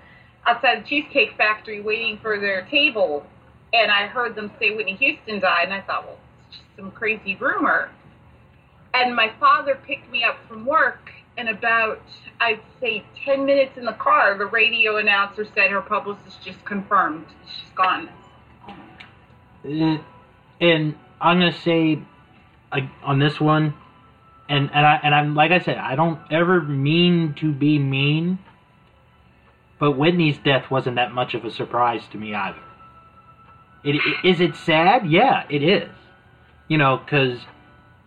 outside 0.45 0.83
the 0.83 0.87
cheesecake 0.87 1.37
factory 1.37 1.81
waiting 1.81 2.19
for 2.21 2.39
their 2.39 2.65
table 2.65 3.25
and 3.73 3.91
I 3.91 4.07
heard 4.07 4.35
them 4.35 4.51
say 4.59 4.75
Whitney 4.75 4.95
Houston 4.95 5.39
died 5.39 5.65
and 5.65 5.73
I 5.73 5.81
thought 5.81 6.05
well 6.05 6.17
it's 6.47 6.57
just 6.57 6.67
some 6.75 6.91
crazy 6.91 7.35
rumor. 7.35 7.89
And 8.93 9.15
my 9.15 9.31
father 9.39 9.79
picked 9.87 10.11
me 10.11 10.23
up 10.23 10.37
from 10.49 10.65
work 10.65 11.11
and 11.37 11.47
about 11.47 12.01
I'd 12.41 12.59
say 12.81 13.03
10 13.23 13.45
minutes 13.45 13.77
in 13.77 13.85
the 13.85 13.93
car 13.93 14.37
the 14.37 14.47
radio 14.47 14.97
announcer 14.97 15.47
said 15.55 15.71
her 15.71 15.81
publicist 15.81 16.43
just 16.43 16.63
confirmed. 16.65 17.25
She's 17.45 17.71
gone. 17.75 18.09
Uh, 19.63 19.97
and 20.61 20.95
I'm 21.19 21.39
gonna 21.39 21.51
say 21.51 21.99
like, 22.71 22.85
on 23.03 23.19
this 23.19 23.39
one, 23.41 23.73
and 24.47 24.69
and 24.73 24.85
I 24.85 24.99
and 25.03 25.13
I'm 25.13 25.35
like 25.35 25.51
I 25.51 25.59
said, 25.59 25.77
I 25.77 25.95
don't 25.95 26.19
ever 26.31 26.61
mean 26.61 27.33
to 27.39 27.51
be 27.51 27.79
mean, 27.79 28.39
but 29.79 29.93
Whitney's 29.93 30.37
death 30.37 30.69
wasn't 30.69 30.95
that 30.95 31.11
much 31.11 31.33
of 31.33 31.43
a 31.43 31.51
surprise 31.51 32.03
to 32.11 32.17
me 32.17 32.33
either. 32.33 32.61
It, 33.83 33.95
it 33.95 34.27
is 34.27 34.39
it 34.39 34.55
sad? 34.55 35.09
Yeah, 35.09 35.45
it 35.49 35.63
is. 35.63 35.89
You 36.67 36.77
know, 36.77 36.97
because 36.97 37.39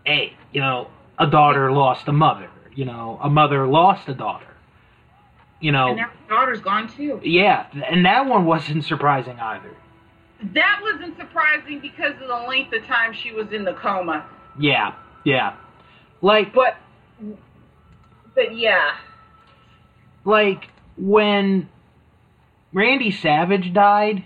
hey, 0.07 0.35
you 0.53 0.61
know, 0.61 0.89
a 1.19 1.27
daughter 1.27 1.73
lost 1.73 2.09
a 2.09 2.13
mother. 2.13 2.49
You 2.75 2.85
know, 2.85 3.19
a 3.23 3.29
mother 3.29 3.67
lost 3.67 4.09
a 4.09 4.15
daughter. 4.15 4.47
You 5.61 5.73
know, 5.73 5.89
and 5.89 5.99
their 5.99 6.13
daughter's 6.29 6.61
gone 6.61 6.89
too 6.89 7.21
yeah, 7.25 7.67
and 7.73 8.05
that 8.05 8.27
one 8.27 8.45
wasn't 8.45 8.85
surprising 8.85 9.39
either. 9.41 9.71
That 10.53 10.81
wasn't 10.83 11.17
surprising 11.17 11.81
because 11.81 12.13
of 12.21 12.29
the 12.29 12.47
length 12.49 12.73
of 12.73 12.85
time 12.87 13.13
she 13.13 13.33
was 13.33 13.53
in 13.53 13.65
the 13.65 13.75
coma 13.75 14.27
Yeah, 14.59 14.95
yeah. 15.25 15.57
Like 16.21 16.53
but 16.55 16.77
but 18.35 18.57
yeah 18.57 18.93
like 20.25 20.69
when 20.97 21.69
Randy 22.73 23.11
Savage 23.11 23.73
died, 23.73 24.25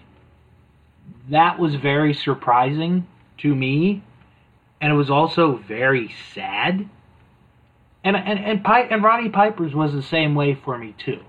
that 1.30 1.58
was 1.58 1.74
very 1.74 2.14
surprising 2.14 3.06
to 3.38 3.54
me, 3.54 4.02
and 4.80 4.92
it 4.92 4.96
was 4.96 5.10
also 5.10 5.56
very 5.56 6.14
sad. 6.34 6.88
And 8.04 8.16
and 8.16 8.38
and, 8.38 8.64
Pi- 8.64 8.88
and 8.90 9.02
Roddy 9.02 9.28
Piper's 9.28 9.74
was 9.74 9.92
the 9.92 10.02
same 10.02 10.34
way 10.34 10.54
for 10.54 10.78
me 10.78 10.94
too, 10.98 11.20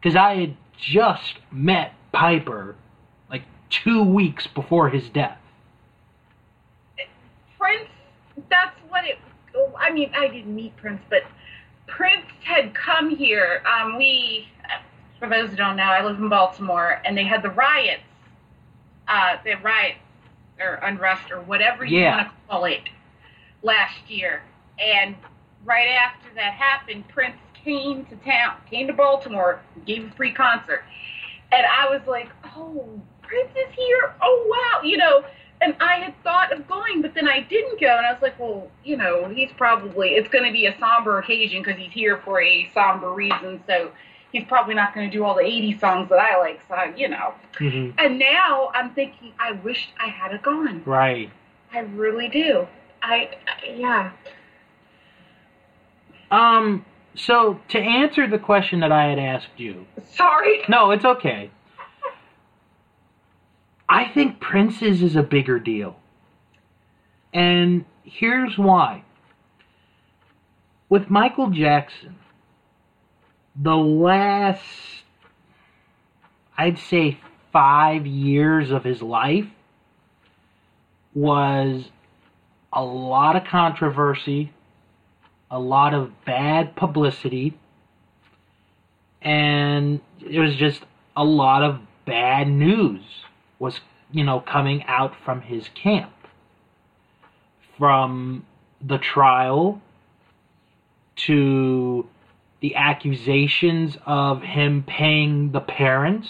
because 0.00 0.16
I 0.16 0.36
had 0.36 0.56
just 0.78 1.34
met 1.52 1.92
Piper 2.12 2.74
two 3.70 4.02
weeks 4.02 4.46
before 4.46 4.88
his 4.88 5.08
death. 5.10 5.38
Prince, 7.58 7.88
that's 8.48 8.76
what 8.88 9.04
it. 9.04 9.18
oh, 9.56 9.72
I 9.78 9.90
mean, 9.90 10.10
I 10.16 10.28
didn't 10.28 10.54
meet 10.54 10.76
Prince, 10.76 11.00
but 11.10 11.22
Prince 11.86 12.26
had 12.44 12.74
come 12.74 13.10
here. 13.10 13.62
Um, 13.66 13.96
we, 13.98 14.48
for 15.18 15.28
those 15.28 15.50
who 15.50 15.56
don't 15.56 15.76
know, 15.76 15.82
I 15.84 16.04
live 16.04 16.18
in 16.18 16.28
Baltimore, 16.28 17.00
and 17.04 17.16
they 17.16 17.24
had 17.24 17.42
the 17.42 17.50
riots. 17.50 18.02
Uh, 19.08 19.36
the 19.44 19.54
riots 19.56 19.98
or 20.60 20.74
unrest 20.74 21.30
or 21.30 21.40
whatever 21.40 21.84
you 21.84 22.00
Yeah. 22.00 22.16
want 22.16 22.28
to 22.28 22.34
call 22.48 22.64
it 22.66 22.82
last 23.62 24.08
year. 24.08 24.42
And 24.78 25.16
right 25.64 25.88
after 25.88 26.28
that 26.34 26.52
happened, 26.52 27.08
Prince 27.08 27.36
came 27.64 28.04
to 28.06 28.16
town, 28.16 28.56
came 28.70 28.86
to 28.86 28.92
Baltimore, 28.92 29.60
gave 29.86 30.04
a 30.04 30.10
free 30.14 30.32
concert. 30.32 30.84
And 31.52 31.64
I 31.66 31.88
was 31.88 32.02
like, 32.06 32.28
oh, 32.58 33.00
Prince 33.22 33.50
is 33.50 33.74
here. 33.74 34.14
Oh, 34.22 34.46
wow. 34.48 34.82
You 34.82 34.96
know, 34.96 35.24
and 35.60 35.74
I 35.80 35.96
had 35.96 36.14
thought 36.22 36.52
of 36.52 36.66
going, 36.68 37.02
but 37.02 37.14
then 37.14 37.28
I 37.28 37.40
didn't 37.40 37.80
go. 37.80 37.96
And 37.96 38.06
I 38.06 38.12
was 38.12 38.22
like, 38.22 38.38
well, 38.38 38.70
you 38.84 38.96
know, 38.96 39.28
he's 39.28 39.50
probably, 39.56 40.10
it's 40.10 40.28
going 40.28 40.44
to 40.44 40.52
be 40.52 40.66
a 40.66 40.78
somber 40.78 41.18
occasion 41.18 41.62
because 41.62 41.78
he's 41.78 41.92
here 41.92 42.18
for 42.24 42.40
a 42.40 42.70
somber 42.72 43.12
reason. 43.12 43.62
So 43.66 43.90
he's 44.32 44.44
probably 44.44 44.74
not 44.74 44.94
going 44.94 45.10
to 45.10 45.16
do 45.16 45.24
all 45.24 45.34
the 45.34 45.44
80 45.44 45.78
songs 45.78 46.08
that 46.10 46.18
I 46.18 46.38
like. 46.38 46.60
So, 46.68 46.74
I, 46.74 46.94
you 46.96 47.08
know. 47.08 47.34
And 47.98 48.18
now 48.18 48.70
I'm 48.74 48.94
thinking, 48.94 49.32
I 49.38 49.52
wished 49.52 49.88
I 49.98 50.08
had 50.08 50.32
a 50.32 50.38
gone. 50.38 50.82
Right. 50.84 51.30
I 51.72 51.80
really 51.80 52.28
do. 52.28 52.66
I, 53.02 53.30
I 53.46 53.74
yeah. 53.76 54.12
Um. 56.30 56.84
So 57.14 57.60
to 57.70 57.78
answer 57.78 58.26
the 58.28 58.38
question 58.38 58.80
that 58.80 58.92
I 58.92 59.08
had 59.08 59.18
asked 59.18 59.48
you, 59.56 59.86
Sorry. 60.12 60.62
No, 60.68 60.90
it's 60.90 61.04
okay. 61.04 61.50
I 63.88 64.08
think 64.08 64.40
Prince's 64.40 65.02
is 65.02 65.16
a 65.16 65.22
bigger 65.22 65.58
deal. 65.58 65.96
And 67.32 67.84
here's 68.04 68.58
why. 68.58 69.04
with 70.88 71.10
Michael 71.10 71.50
Jackson, 71.50 72.16
the 73.56 73.76
last, 73.76 74.64
I'd 76.56 76.78
say, 76.78 77.18
five 77.52 78.06
years 78.06 78.70
of 78.70 78.84
his 78.84 79.02
life 79.02 79.46
was 81.14 81.90
a 82.72 82.82
lot 82.82 83.36
of 83.36 83.44
controversy, 83.44 84.52
a 85.50 85.58
lot 85.58 85.94
of 85.94 86.24
bad 86.24 86.76
publicity, 86.76 87.58
and 89.22 90.00
it 90.20 90.38
was 90.38 90.54
just 90.56 90.82
a 91.16 91.24
lot 91.24 91.62
of 91.62 91.80
bad 92.06 92.48
news 92.48 93.02
was, 93.58 93.80
you 94.10 94.24
know, 94.24 94.40
coming 94.40 94.84
out 94.84 95.14
from 95.24 95.42
his 95.42 95.68
camp. 95.74 96.12
From 97.78 98.44
the 98.80 98.98
trial 98.98 99.80
to 101.26 102.06
the 102.60 102.74
accusations 102.74 103.96
of 104.04 104.42
him 104.42 104.84
paying 104.86 105.52
the 105.52 105.60
parents, 105.60 106.28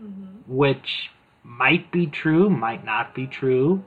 mm-hmm. 0.00 0.52
which 0.52 1.10
might 1.42 1.90
be 1.90 2.06
true, 2.06 2.50
might 2.50 2.84
not 2.84 3.14
be 3.14 3.26
true. 3.26 3.82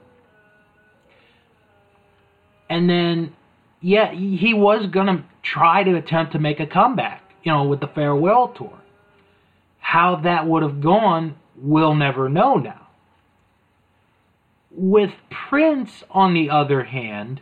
And 2.68 2.90
then, 2.90 3.34
yeah, 3.80 4.12
he 4.12 4.52
was 4.54 4.86
going 4.86 5.06
to 5.06 5.24
try 5.42 5.84
to 5.84 5.94
attempt 5.94 6.32
to 6.32 6.38
make 6.38 6.58
a 6.58 6.66
comeback, 6.66 7.22
you 7.44 7.52
know, 7.52 7.64
with 7.64 7.80
the 7.80 7.86
farewell 7.86 8.48
tour. 8.48 8.78
How 9.78 10.16
that 10.16 10.46
would 10.48 10.64
have 10.64 10.80
gone, 10.80 11.36
we'll 11.56 11.94
never 11.94 12.28
know 12.28 12.54
now. 12.56 12.88
With 14.70 15.12
Prince, 15.30 16.04
on 16.10 16.34
the 16.34 16.50
other 16.50 16.84
hand, 16.84 17.40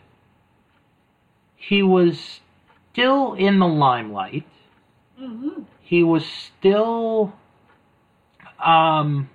he 1.56 1.82
was 1.82 2.40
still 2.92 3.34
in 3.34 3.58
the 3.58 3.66
limelight. 3.66 4.46
Mm-hmm. 5.20 5.62
He 5.80 6.02
was 6.02 6.24
still, 6.26 7.32
um, 8.64 9.28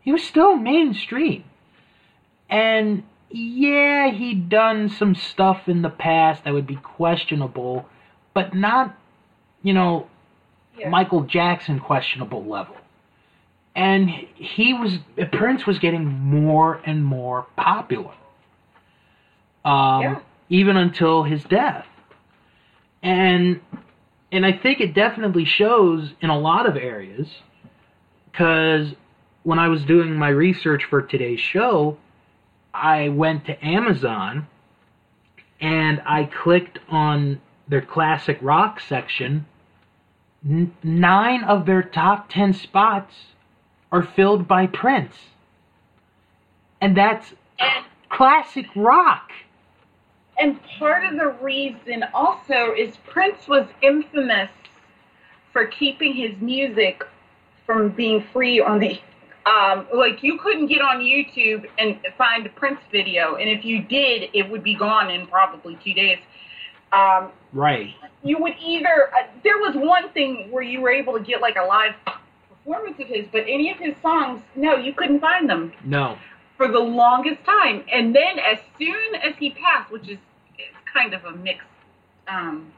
he 0.00 0.12
was 0.12 0.22
still 0.22 0.56
mainstream. 0.56 1.44
And 2.48 3.04
yeah, 3.30 4.10
he'd 4.10 4.48
done 4.48 4.88
some 4.88 5.14
stuff 5.14 5.68
in 5.68 5.82
the 5.82 5.88
past 5.88 6.44
that 6.44 6.52
would 6.52 6.66
be 6.66 6.76
questionable, 6.76 7.86
but 8.34 8.54
not, 8.54 8.96
you 9.62 9.72
know, 9.72 10.08
Yeah. 10.76 10.88
Michael 10.88 11.22
Jackson 11.22 11.78
questionable 11.80 12.44
level. 12.44 12.76
And 13.74 14.10
he 14.10 14.74
was 14.74 14.98
Prince 15.32 15.66
was 15.66 15.78
getting 15.78 16.06
more 16.06 16.80
and 16.84 17.04
more 17.04 17.46
popular. 17.56 18.12
Um, 19.64 20.02
Yeah. 20.02 20.20
even 20.48 20.76
until 20.76 21.22
his 21.22 21.44
death. 21.44 21.86
And 23.02 23.60
and 24.32 24.44
I 24.46 24.52
think 24.52 24.80
it 24.80 24.94
definitely 24.94 25.44
shows 25.44 26.12
in 26.20 26.30
a 26.30 26.38
lot 26.38 26.66
of 26.66 26.76
areas 26.76 27.42
cuz 28.32 28.94
when 29.42 29.58
I 29.58 29.68
was 29.68 29.84
doing 29.84 30.14
my 30.14 30.28
research 30.28 30.84
for 30.84 31.00
today's 31.02 31.40
show, 31.40 31.96
I 32.74 33.08
went 33.08 33.46
to 33.46 33.64
Amazon 33.64 34.46
and 35.60 36.02
I 36.06 36.24
clicked 36.24 36.78
on 36.88 37.40
their 37.68 37.80
classic 37.80 38.38
rock 38.42 38.80
section. 38.80 39.46
N- 40.46 40.74
nine 40.82 41.42
of 41.44 41.66
their 41.66 41.82
top 41.82 42.28
10 42.28 42.52
spots 42.52 43.29
are 43.92 44.02
filled 44.02 44.46
by 44.46 44.66
Prince. 44.66 45.14
And 46.80 46.96
that's 46.96 47.34
And 47.58 47.84
classic 48.08 48.66
rock. 48.74 49.30
and 50.38 50.58
part 50.78 51.04
of 51.04 51.18
the 51.18 51.28
reason 51.42 52.04
also 52.14 52.72
is 52.76 52.96
Prince 53.06 53.46
was 53.48 53.66
infamous 53.82 54.50
for 55.52 55.66
keeping 55.66 56.14
his 56.14 56.32
music 56.40 57.04
from 57.66 57.90
being 57.90 58.24
free 58.32 58.60
on 58.60 58.78
the 58.78 58.98
um, 59.46 59.86
like 59.94 60.22
you 60.22 60.38
couldn't 60.38 60.66
get 60.66 60.80
on 60.82 60.98
YouTube 61.00 61.66
and 61.78 61.98
find 62.16 62.46
a 62.46 62.50
Prince 62.50 62.80
video, 62.92 63.36
and 63.36 63.48
if 63.48 63.64
you 63.64 63.82
did, 63.82 64.30
it 64.34 64.48
would 64.50 64.62
be 64.62 64.74
gone 64.74 65.10
in 65.10 65.26
probably 65.26 65.76
two 65.84 65.94
days. 65.94 66.18
Um, 66.92 67.30
Right. 67.52 67.94
you 68.22 68.38
would 68.38 68.54
either 68.62 69.10
uh, 69.14 69.26
there 69.42 69.58
was 69.58 69.74
one 69.76 70.08
thing 70.10 70.48
where 70.50 70.62
you 70.62 70.80
were 70.80 70.90
able 70.92 71.14
to 71.14 71.20
get 71.20 71.40
like 71.40 71.56
a 71.56 71.64
live 71.64 71.94
performance 72.70 73.00
of 73.00 73.06
his, 73.08 73.26
but 73.32 73.42
any 73.42 73.70
of 73.70 73.78
his 73.78 73.94
songs, 74.02 74.40
no, 74.54 74.76
you 74.76 74.92
couldn't 74.92 75.20
find 75.20 75.48
them 75.48 75.72
No. 75.84 76.18
for 76.56 76.68
the 76.68 76.78
longest 76.78 77.44
time. 77.44 77.84
And 77.92 78.14
then 78.14 78.38
as 78.38 78.58
soon 78.78 79.14
as 79.16 79.34
he 79.38 79.50
passed, 79.50 79.90
which 79.90 80.08
is 80.08 80.18
it's 80.58 80.76
kind 80.92 81.14
of 81.14 81.24
a 81.24 81.32
mixed 81.32 81.66
um, 82.28 82.72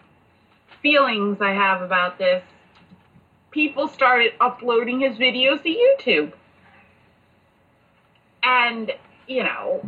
feelings 0.81 1.39
I 1.41 1.53
have 1.53 1.83
about 1.83 2.19
this, 2.19 2.43
people 3.51 3.89
started 3.89 4.33
uploading 4.41 5.01
his 5.01 5.17
videos 5.17 5.63
to 5.63 5.69
YouTube. 5.69 6.33
And, 8.43 8.93
you 9.29 9.45
know, 9.45 9.87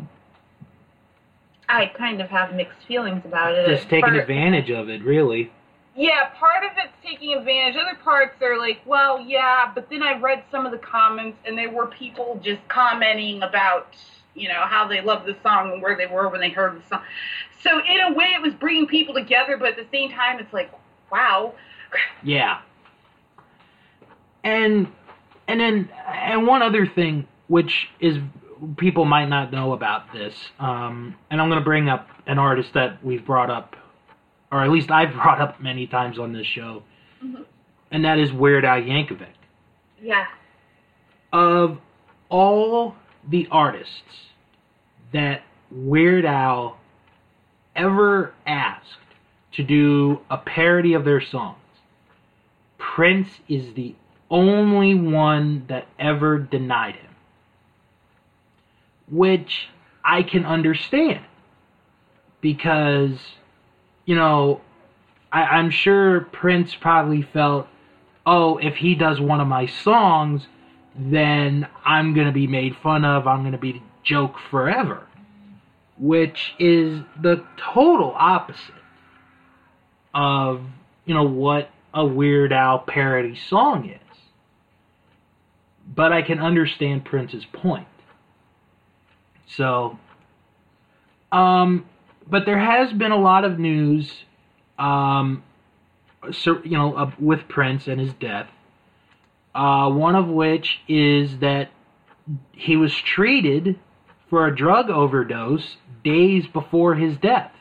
I 1.68 1.86
kind 1.86 2.20
of 2.20 2.28
have 2.30 2.54
mixed 2.54 2.84
feelings 2.86 3.24
about 3.24 3.54
it. 3.54 3.66
Just 3.66 3.84
taking 3.88 4.10
Part- 4.10 4.16
advantage 4.16 4.70
of 4.70 4.88
it, 4.88 5.02
really. 5.02 5.50
Yeah, 5.96 6.30
part 6.38 6.64
of 6.64 6.72
it's 6.76 6.92
taking 7.04 7.34
advantage. 7.34 7.76
Other 7.76 7.98
parts 8.02 8.40
are 8.42 8.58
like, 8.58 8.80
well, 8.84 9.20
yeah, 9.20 9.70
but 9.74 9.88
then 9.90 10.02
I 10.02 10.18
read 10.18 10.44
some 10.50 10.66
of 10.66 10.72
the 10.72 10.78
comments 10.78 11.38
and 11.46 11.56
there 11.56 11.70
were 11.70 11.86
people 11.86 12.40
just 12.42 12.66
commenting 12.68 13.42
about, 13.42 13.94
you 14.34 14.48
know, 14.48 14.62
how 14.64 14.88
they 14.88 15.00
loved 15.00 15.26
the 15.26 15.36
song 15.42 15.72
and 15.72 15.82
where 15.82 15.96
they 15.96 16.06
were 16.06 16.28
when 16.28 16.40
they 16.40 16.50
heard 16.50 16.80
the 16.80 16.88
song. 16.88 17.02
So 17.62 17.78
in 17.78 18.00
a 18.00 18.12
way, 18.12 18.26
it 18.34 18.42
was 18.42 18.54
bringing 18.54 18.86
people 18.86 19.14
together, 19.14 19.56
but 19.56 19.68
at 19.68 19.76
the 19.76 19.86
same 19.92 20.10
time, 20.10 20.38
it's 20.38 20.52
like, 20.52 20.70
wow. 21.10 21.54
Yeah. 22.22 22.60
And 24.42 24.88
and 25.46 25.60
then 25.60 25.90
and 26.06 26.46
one 26.46 26.62
other 26.62 26.86
thing 26.86 27.26
which 27.48 27.88
is 28.00 28.18
people 28.76 29.04
might 29.04 29.28
not 29.28 29.52
know 29.52 29.72
about 29.72 30.12
this, 30.12 30.34
um, 30.58 31.14
and 31.30 31.40
I'm 31.40 31.48
going 31.48 31.60
to 31.60 31.64
bring 31.64 31.88
up 31.88 32.08
an 32.26 32.38
artist 32.38 32.70
that 32.74 33.04
we've 33.04 33.24
brought 33.24 33.50
up, 33.50 33.76
or 34.54 34.62
at 34.62 34.70
least 34.70 34.88
I've 34.88 35.12
brought 35.12 35.40
up 35.40 35.60
many 35.60 35.88
times 35.88 36.16
on 36.16 36.32
this 36.32 36.46
show, 36.46 36.84
Mhm. 37.20 37.44
and 37.90 38.04
that 38.04 38.20
is 38.20 38.32
Weird 38.32 38.64
Al 38.64 38.80
Yankovic. 38.80 39.26
Yeah. 40.00 40.28
Of 41.32 41.80
all 42.28 42.94
the 43.26 43.48
artists 43.50 44.28
that 45.10 45.42
Weird 45.72 46.24
Al 46.24 46.78
ever 47.74 48.32
asked 48.46 49.00
to 49.54 49.64
do 49.64 50.20
a 50.30 50.38
parody 50.38 50.94
of 50.94 51.04
their 51.04 51.20
songs, 51.20 51.58
Prince 52.78 53.40
is 53.48 53.74
the 53.74 53.96
only 54.30 54.94
one 54.94 55.66
that 55.66 55.88
ever 55.98 56.38
denied 56.38 56.94
him. 56.94 57.10
Which 59.10 59.68
I 60.04 60.22
can 60.22 60.46
understand. 60.46 61.24
Because, 62.40 63.34
you 64.04 64.14
know, 64.14 64.60
I, 65.32 65.42
I'm 65.42 65.70
sure 65.70 66.20
Prince 66.20 66.74
probably 66.74 67.22
felt, 67.22 67.66
oh, 68.24 68.58
if 68.58 68.76
he 68.76 68.94
does 68.94 69.20
one 69.20 69.40
of 69.40 69.48
my 69.48 69.66
songs, 69.66 70.46
then 70.96 71.66
I'm 71.84 72.14
going 72.14 72.26
to 72.26 72.32
be 72.32 72.46
made 72.46 72.76
fun 72.82 73.04
of. 73.04 73.26
I'm 73.26 73.40
going 73.40 73.52
to 73.52 73.58
be 73.58 73.82
joke 74.02 74.36
forever. 74.50 75.06
Which 75.98 76.54
is 76.58 77.02
the 77.20 77.44
total 77.56 78.12
opposite 78.16 78.74
of, 80.12 80.62
you 81.04 81.14
know, 81.14 81.24
what 81.24 81.70
a 81.92 82.04
Weird 82.04 82.52
Al 82.52 82.80
parody 82.80 83.36
song 83.36 83.88
is. 83.88 84.00
But 85.86 86.12
I 86.12 86.22
can 86.22 86.40
understand 86.40 87.04
Prince's 87.04 87.44
point. 87.44 87.86
So, 89.46 89.98
um, 91.30 91.86
but 92.28 92.46
there 92.46 92.58
has 92.58 92.92
been 92.92 93.12
a 93.12 93.18
lot 93.20 93.44
of 93.44 93.58
news, 93.58 94.24
um, 94.78 95.42
so, 96.32 96.60
you 96.64 96.76
know, 96.76 96.94
uh, 96.94 97.10
with 97.18 97.48
Prince 97.48 97.86
and 97.86 98.00
his 98.00 98.12
death. 98.14 98.48
Uh, 99.54 99.88
one 99.90 100.16
of 100.16 100.26
which 100.26 100.80
is 100.88 101.38
that 101.38 101.70
he 102.52 102.76
was 102.76 102.94
treated 102.94 103.78
for 104.28 104.46
a 104.46 104.56
drug 104.56 104.90
overdose 104.90 105.76
days 106.02 106.46
before 106.46 106.94
his 106.96 107.16
death. 107.18 107.52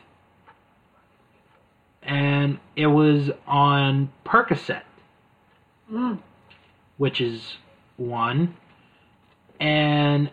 And 2.02 2.60
it 2.76 2.88
was 2.88 3.32
on 3.46 4.12
Percocet, 4.26 4.84
Mm. 5.92 6.20
which 6.98 7.22
is 7.22 7.58
one. 7.98 8.56
And 9.60 10.32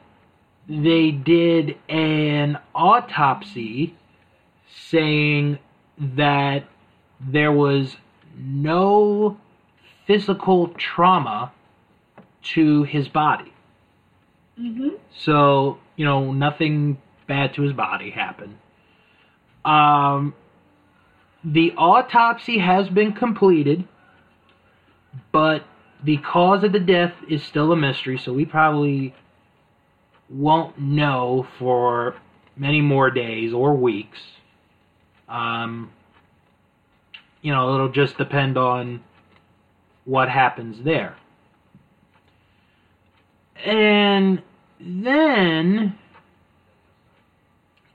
they 0.68 1.10
did 1.10 1.76
an 1.88 2.58
autopsy 2.74 3.96
saying 4.74 5.58
that 5.98 6.64
there 7.20 7.52
was 7.52 7.96
no 8.36 9.36
physical 10.06 10.68
trauma 10.68 11.52
to 12.42 12.84
his 12.84 13.08
body. 13.08 13.52
Mm-hmm. 14.58 14.88
So, 15.16 15.78
you 15.96 16.04
know, 16.04 16.32
nothing 16.32 16.98
bad 17.26 17.54
to 17.54 17.62
his 17.62 17.72
body 17.72 18.10
happened. 18.10 18.56
Um, 19.64 20.34
the 21.44 21.72
autopsy 21.76 22.58
has 22.58 22.88
been 22.88 23.12
completed, 23.12 23.86
but 25.32 25.64
the 26.02 26.16
cause 26.18 26.64
of 26.64 26.72
the 26.72 26.80
death 26.80 27.14
is 27.28 27.42
still 27.42 27.72
a 27.72 27.76
mystery, 27.76 28.18
so 28.18 28.32
we 28.32 28.44
probably 28.44 29.14
won't 30.28 30.78
know 30.78 31.46
for 31.58 32.16
many 32.56 32.80
more 32.80 33.10
days 33.10 33.52
or 33.52 33.74
weeks. 33.74 34.18
Um, 35.30 35.92
you 37.42 37.52
know, 37.52 37.74
it'll 37.74 37.88
just 37.92 38.18
depend 38.18 38.58
on 38.58 39.02
what 40.04 40.28
happens 40.28 40.82
there. 40.84 41.16
And 43.64 44.42
then, 44.80 45.98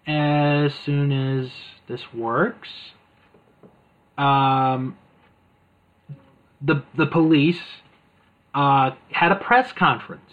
as 0.07 0.74
soon 0.86 1.12
as 1.12 1.52
this 1.88 2.02
works, 2.14 2.70
um, 4.18 4.98
the 6.62 6.84
the 6.95 7.07
police 7.07 7.62
uh, 8.53 8.91
had 9.12 9.32
a 9.32 9.36
press 9.36 9.72
conference 9.74 10.32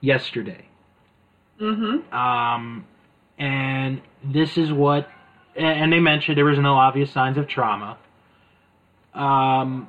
yesterday, 0.00 0.66
Mm-hmm. 1.60 2.14
um, 2.14 2.86
and 3.38 4.02
this 4.24 4.58
is 4.58 4.72
what, 4.72 5.08
and 5.56 5.92
they 5.92 6.00
mentioned 6.00 6.36
there 6.38 6.44
was 6.44 6.58
no 6.58 6.74
obvious 6.74 7.10
signs 7.10 7.36
of 7.38 7.46
trauma. 7.48 7.98
Um, 9.14 9.88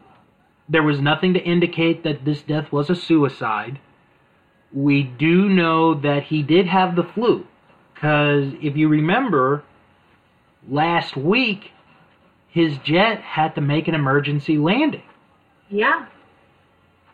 there 0.69 0.83
was 0.83 0.99
nothing 0.99 1.33
to 1.33 1.39
indicate 1.39 2.03
that 2.03 2.25
this 2.25 2.41
death 2.41 2.71
was 2.71 2.89
a 2.89 2.95
suicide. 2.95 3.79
We 4.73 5.03
do 5.03 5.47
know 5.49 5.93
that 5.93 6.23
he 6.23 6.41
did 6.41 6.67
have 6.67 6.95
the 6.95 7.03
flu, 7.03 7.45
because 7.93 8.53
if 8.61 8.75
you 8.75 8.87
remember, 8.89 9.63
last 10.67 11.15
week 11.15 11.71
his 12.47 12.77
jet 12.79 13.19
had 13.21 13.55
to 13.55 13.61
make 13.61 13.87
an 13.87 13.95
emergency 13.95 14.57
landing 14.57 15.03
Yeah. 15.69 16.05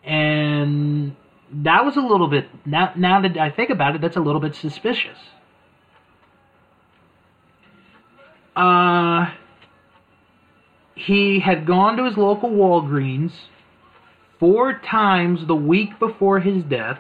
and 0.03 1.15
that 1.51 1.83
was 1.85 1.95
a 1.97 2.01
little 2.01 2.27
bit 2.27 2.47
now 2.65 2.91
now 2.95 3.21
that 3.21 3.37
I 3.37 3.49
think 3.49 3.69
about 3.69 3.95
it 3.95 4.01
that's 4.01 4.17
a 4.17 4.19
little 4.21 4.41
bit 4.41 4.53
suspicious 4.55 5.17
uh 8.59 9.31
he 10.95 11.39
had 11.39 11.65
gone 11.65 11.95
to 11.97 12.03
his 12.03 12.17
local 12.17 12.49
Walgreens 12.49 13.31
four 14.39 14.73
times 14.79 15.47
the 15.47 15.55
week 15.55 15.97
before 15.97 16.41
his 16.41 16.63
death. 16.63 16.99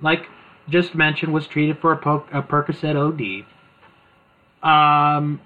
Like 0.00 0.26
just 0.70 0.94
mentioned 0.94 1.32
was 1.34 1.46
treated 1.46 1.78
for 1.80 1.92
a, 1.92 1.96
po- 1.96 2.26
a 2.32 2.42
Percocet 2.42 2.96
OD 2.96 3.44
um 4.62 5.40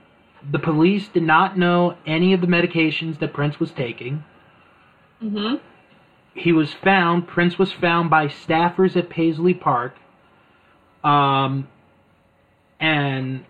the 0.51 0.59
police 0.59 1.09
did 1.09 1.23
not 1.23 1.57
know 1.57 1.97
any 2.07 2.33
of 2.33 2.41
the 2.41 2.47
medications 2.47 3.19
that 3.20 3.33
Prince 3.33 3.61
was 3.61 3.70
taking. 3.70 4.24
Mm-hmm. 5.23 5.57
he 6.35 6.53
was 6.53 6.74
found 6.74 7.29
prince 7.29 7.59
was 7.59 7.73
found 7.73 8.11
by 8.11 8.27
staffers 8.27 8.97
at 8.97 9.09
paisley 9.09 9.55
park. 9.55 9.95
Um 11.05 11.69
and 12.81 13.45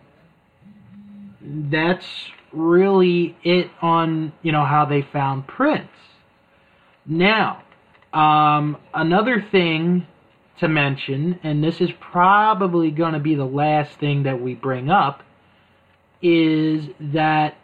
that's 1.44 2.06
really 2.52 3.36
it 3.43 3.70
on 3.81 4.32
you 4.43 4.52
know 4.52 4.64
how 4.64 4.85
they 4.85 5.02
found 5.02 5.47
prince 5.47 5.89
now 7.06 7.62
um 8.12 8.77
another 8.94 9.44
thing 9.51 10.06
to 10.60 10.69
mention 10.69 11.39
and 11.43 11.64
this 11.64 11.81
is 11.81 11.90
probably 11.98 12.90
going 12.90 13.14
to 13.14 13.19
be 13.19 13.35
the 13.35 13.44
last 13.44 13.98
thing 13.98 14.23
that 14.24 14.40
we 14.40 14.55
bring 14.55 14.90
up 14.90 15.23
is 16.20 16.85
that 17.01 17.56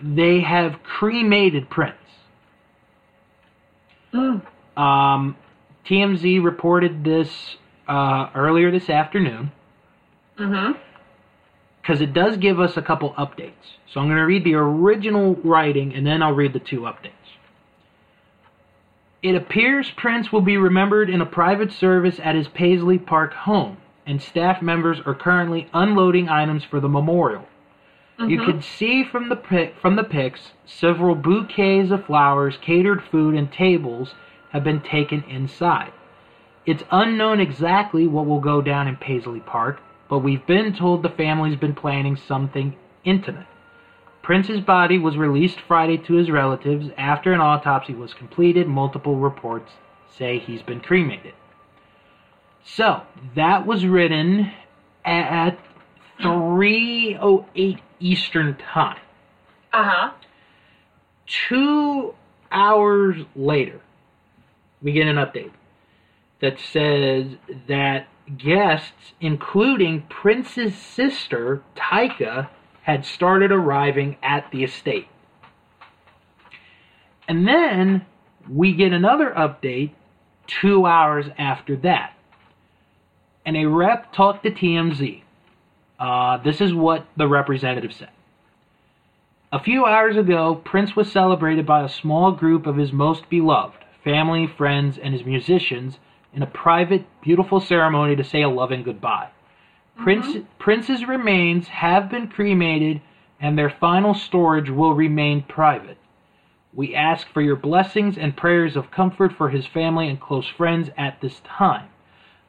they 0.00 0.40
have 0.40 0.82
cremated 0.82 1.68
prince 1.70 1.96
Mm. 4.12 4.42
um, 4.76 5.36
TMZ 5.86 6.42
reported 6.42 7.04
this 7.04 7.30
uh, 7.86 8.28
earlier 8.34 8.70
this 8.72 8.90
afternoon 8.90 9.52
Mm-hmm. 10.36 10.78
Because 11.80 12.00
it 12.00 12.12
does 12.12 12.36
give 12.36 12.60
us 12.60 12.76
a 12.76 12.82
couple 12.82 13.12
updates. 13.14 13.78
So 13.92 14.00
I'm 14.00 14.06
going 14.06 14.18
to 14.18 14.24
read 14.24 14.44
the 14.44 14.54
original 14.54 15.34
writing 15.36 15.94
and 15.94 16.06
then 16.06 16.22
I'll 16.22 16.34
read 16.34 16.52
the 16.52 16.60
two 16.60 16.80
updates. 16.80 17.12
It 19.22 19.34
appears 19.34 19.90
Prince 19.90 20.32
will 20.32 20.40
be 20.40 20.56
remembered 20.56 21.10
in 21.10 21.20
a 21.20 21.26
private 21.26 21.72
service 21.72 22.18
at 22.22 22.34
his 22.34 22.48
Paisley 22.48 22.98
Park 22.98 23.34
home, 23.34 23.76
and 24.06 24.22
staff 24.22 24.62
members 24.62 24.98
are 25.04 25.14
currently 25.14 25.68
unloading 25.74 26.28
items 26.28 26.64
for 26.64 26.80
the 26.80 26.88
memorial. 26.88 27.46
You 28.18 28.38
Mhm. 28.40 28.44
can 28.44 28.62
see 28.62 29.04
from 29.04 29.28
the 29.28 29.36
pic, 29.36 29.76
from 29.76 29.96
the 29.96 30.04
pics 30.04 30.52
several 30.64 31.14
bouquets 31.14 31.90
of 31.90 32.04
flowers, 32.04 32.56
catered 32.58 33.02
food, 33.02 33.34
and 33.34 33.52
tables 33.52 34.14
have 34.52 34.64
been 34.64 34.80
taken 34.80 35.22
inside. 35.28 35.92
It's 36.64 36.84
unknown 36.90 37.40
exactly 37.40 38.06
what 38.06 38.26
will 38.26 38.40
go 38.40 38.62
down 38.62 38.88
in 38.88 38.96
Paisley 38.96 39.40
Park, 39.40 39.80
but 40.10 40.18
we've 40.18 40.44
been 40.44 40.74
told 40.74 41.04
the 41.04 41.08
family's 41.08 41.56
been 41.56 41.74
planning 41.74 42.16
something 42.16 42.76
intimate. 43.04 43.46
Prince's 44.22 44.60
body 44.60 44.98
was 44.98 45.16
released 45.16 45.60
Friday 45.66 45.96
to 45.96 46.14
his 46.14 46.30
relatives 46.30 46.88
after 46.98 47.32
an 47.32 47.40
autopsy 47.40 47.94
was 47.94 48.12
completed. 48.12 48.66
Multiple 48.66 49.16
reports 49.16 49.72
say 50.18 50.38
he's 50.38 50.62
been 50.62 50.80
cremated. 50.80 51.34
So, 52.62 53.02
that 53.36 53.66
was 53.66 53.86
written 53.86 54.52
at 55.04 55.58
3:08 56.20 57.78
Eastern 58.00 58.56
Time. 58.56 59.00
Uh-huh. 59.72 60.10
Two 61.48 62.14
hours 62.50 63.16
later, 63.34 63.80
we 64.82 64.92
get 64.92 65.06
an 65.06 65.16
update 65.16 65.52
that 66.40 66.58
says 66.58 67.36
that 67.68 68.08
guests, 68.36 69.12
including 69.20 70.02
Prince's 70.08 70.76
sister, 70.76 71.62
Tyka, 71.76 72.48
had 72.82 73.04
started 73.04 73.52
arriving 73.52 74.16
at 74.22 74.50
the 74.50 74.64
estate. 74.64 75.08
And 77.28 77.46
then 77.46 78.06
we 78.48 78.74
get 78.74 78.92
another 78.92 79.32
update 79.36 79.92
two 80.46 80.86
hours 80.86 81.26
after 81.38 81.76
that. 81.76 82.12
And 83.46 83.56
a 83.56 83.66
rep 83.66 84.12
talked 84.12 84.42
to 84.42 84.50
TMZ. 84.50 85.22
Uh, 85.98 86.38
this 86.38 86.60
is 86.60 86.74
what 86.74 87.06
the 87.16 87.28
representative 87.28 87.92
said. 87.92 88.10
A 89.52 89.62
few 89.62 89.84
hours 89.84 90.16
ago, 90.16 90.54
Prince 90.54 90.94
was 90.94 91.10
celebrated 91.10 91.66
by 91.66 91.82
a 91.82 91.88
small 91.88 92.32
group 92.32 92.66
of 92.66 92.76
his 92.76 92.92
most 92.92 93.28
beloved 93.28 93.78
family, 94.04 94.46
friends, 94.46 94.96
and 94.96 95.12
his 95.12 95.24
musicians 95.24 95.98
in 96.32 96.42
a 96.42 96.46
private, 96.46 97.04
beautiful 97.20 97.60
ceremony 97.60 98.16
to 98.16 98.24
say 98.24 98.42
a 98.42 98.48
loving 98.48 98.82
goodbye. 98.82 99.28
Prince, 99.96 100.26
uh-huh. 100.28 100.40
Prince's 100.58 101.06
remains 101.06 101.68
have 101.68 102.10
been 102.10 102.28
cremated, 102.28 103.00
and 103.40 103.58
their 103.58 103.70
final 103.70 104.14
storage 104.14 104.70
will 104.70 104.94
remain 104.94 105.42
private. 105.42 105.98
We 106.72 106.94
ask 106.94 107.26
for 107.28 107.42
your 107.42 107.56
blessings 107.56 108.16
and 108.16 108.36
prayers 108.36 108.76
of 108.76 108.90
comfort 108.90 109.32
for 109.32 109.50
his 109.50 109.66
family 109.66 110.08
and 110.08 110.20
close 110.20 110.46
friends 110.46 110.88
at 110.96 111.20
this 111.20 111.40
time. 111.40 111.88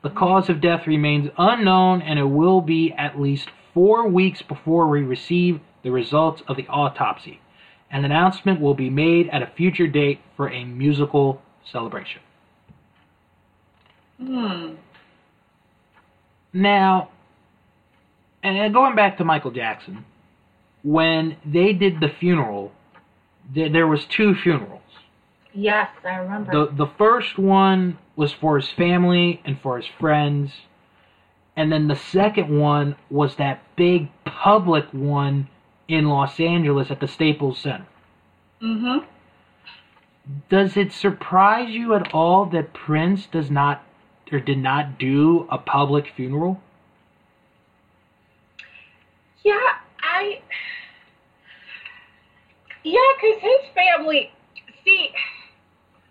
The 0.01 0.09
mm-hmm. 0.09 0.17
cause 0.17 0.49
of 0.49 0.61
death 0.61 0.85
remains 0.87 1.31
unknown, 1.37 2.01
and 2.01 2.19
it 2.19 2.25
will 2.25 2.61
be 2.61 2.93
at 2.93 3.19
least 3.19 3.49
four 3.73 4.07
weeks 4.07 4.41
before 4.41 4.87
we 4.87 5.01
receive 5.01 5.59
the 5.83 5.91
results 5.91 6.43
of 6.47 6.57
the 6.57 6.67
autopsy. 6.67 7.41
An 7.89 8.05
announcement 8.05 8.61
will 8.61 8.75
be 8.75 8.89
made 8.89 9.27
at 9.29 9.41
a 9.41 9.47
future 9.47 9.87
date 9.87 10.21
for 10.37 10.49
a 10.49 10.63
musical 10.63 11.41
celebration. 11.63 12.21
Hmm. 14.21 14.75
Now, 16.53 17.09
and 18.43 18.73
going 18.73 18.95
back 18.95 19.17
to 19.17 19.25
Michael 19.25 19.51
Jackson, 19.51 20.05
when 20.83 21.37
they 21.45 21.73
did 21.73 21.99
the 21.99 22.09
funeral, 22.09 22.71
there, 23.53 23.69
there 23.69 23.87
was 23.87 24.05
two 24.05 24.35
funerals. 24.35 24.81
Yes, 25.53 25.89
I 26.05 26.17
remember. 26.17 26.51
The 26.51 26.85
the 26.85 26.91
first 26.97 27.37
one 27.37 27.97
was 28.15 28.31
for 28.31 28.57
his 28.57 28.69
family 28.69 29.41
and 29.43 29.59
for 29.59 29.77
his 29.77 29.87
friends, 29.99 30.51
and 31.55 31.71
then 31.71 31.87
the 31.87 31.95
second 31.95 32.57
one 32.57 32.95
was 33.09 33.35
that 33.35 33.61
big 33.75 34.09
public 34.23 34.85
one 34.93 35.49
in 35.87 36.07
Los 36.07 36.39
Angeles 36.39 36.89
at 36.89 36.99
the 36.99 37.07
Staples 37.07 37.57
Center. 37.59 37.87
mm-hmm. 38.61 39.05
Does 40.49 40.77
it 40.77 40.93
surprise 40.93 41.73
you 41.73 41.95
at 41.95 42.13
all 42.13 42.45
that 42.45 42.73
Prince 42.73 43.25
does 43.25 43.49
not 43.51 43.83
or 44.31 44.39
did 44.39 44.57
not 44.57 44.97
do 44.97 45.47
a 45.51 45.57
public 45.57 46.05
funeral? 46.15 46.59
Yeah, 49.43 49.55
I. 50.01 50.41
Yeah, 52.83 52.99
because 53.21 53.41
his 53.41 53.73
family. 53.75 54.31
See, 54.83 55.09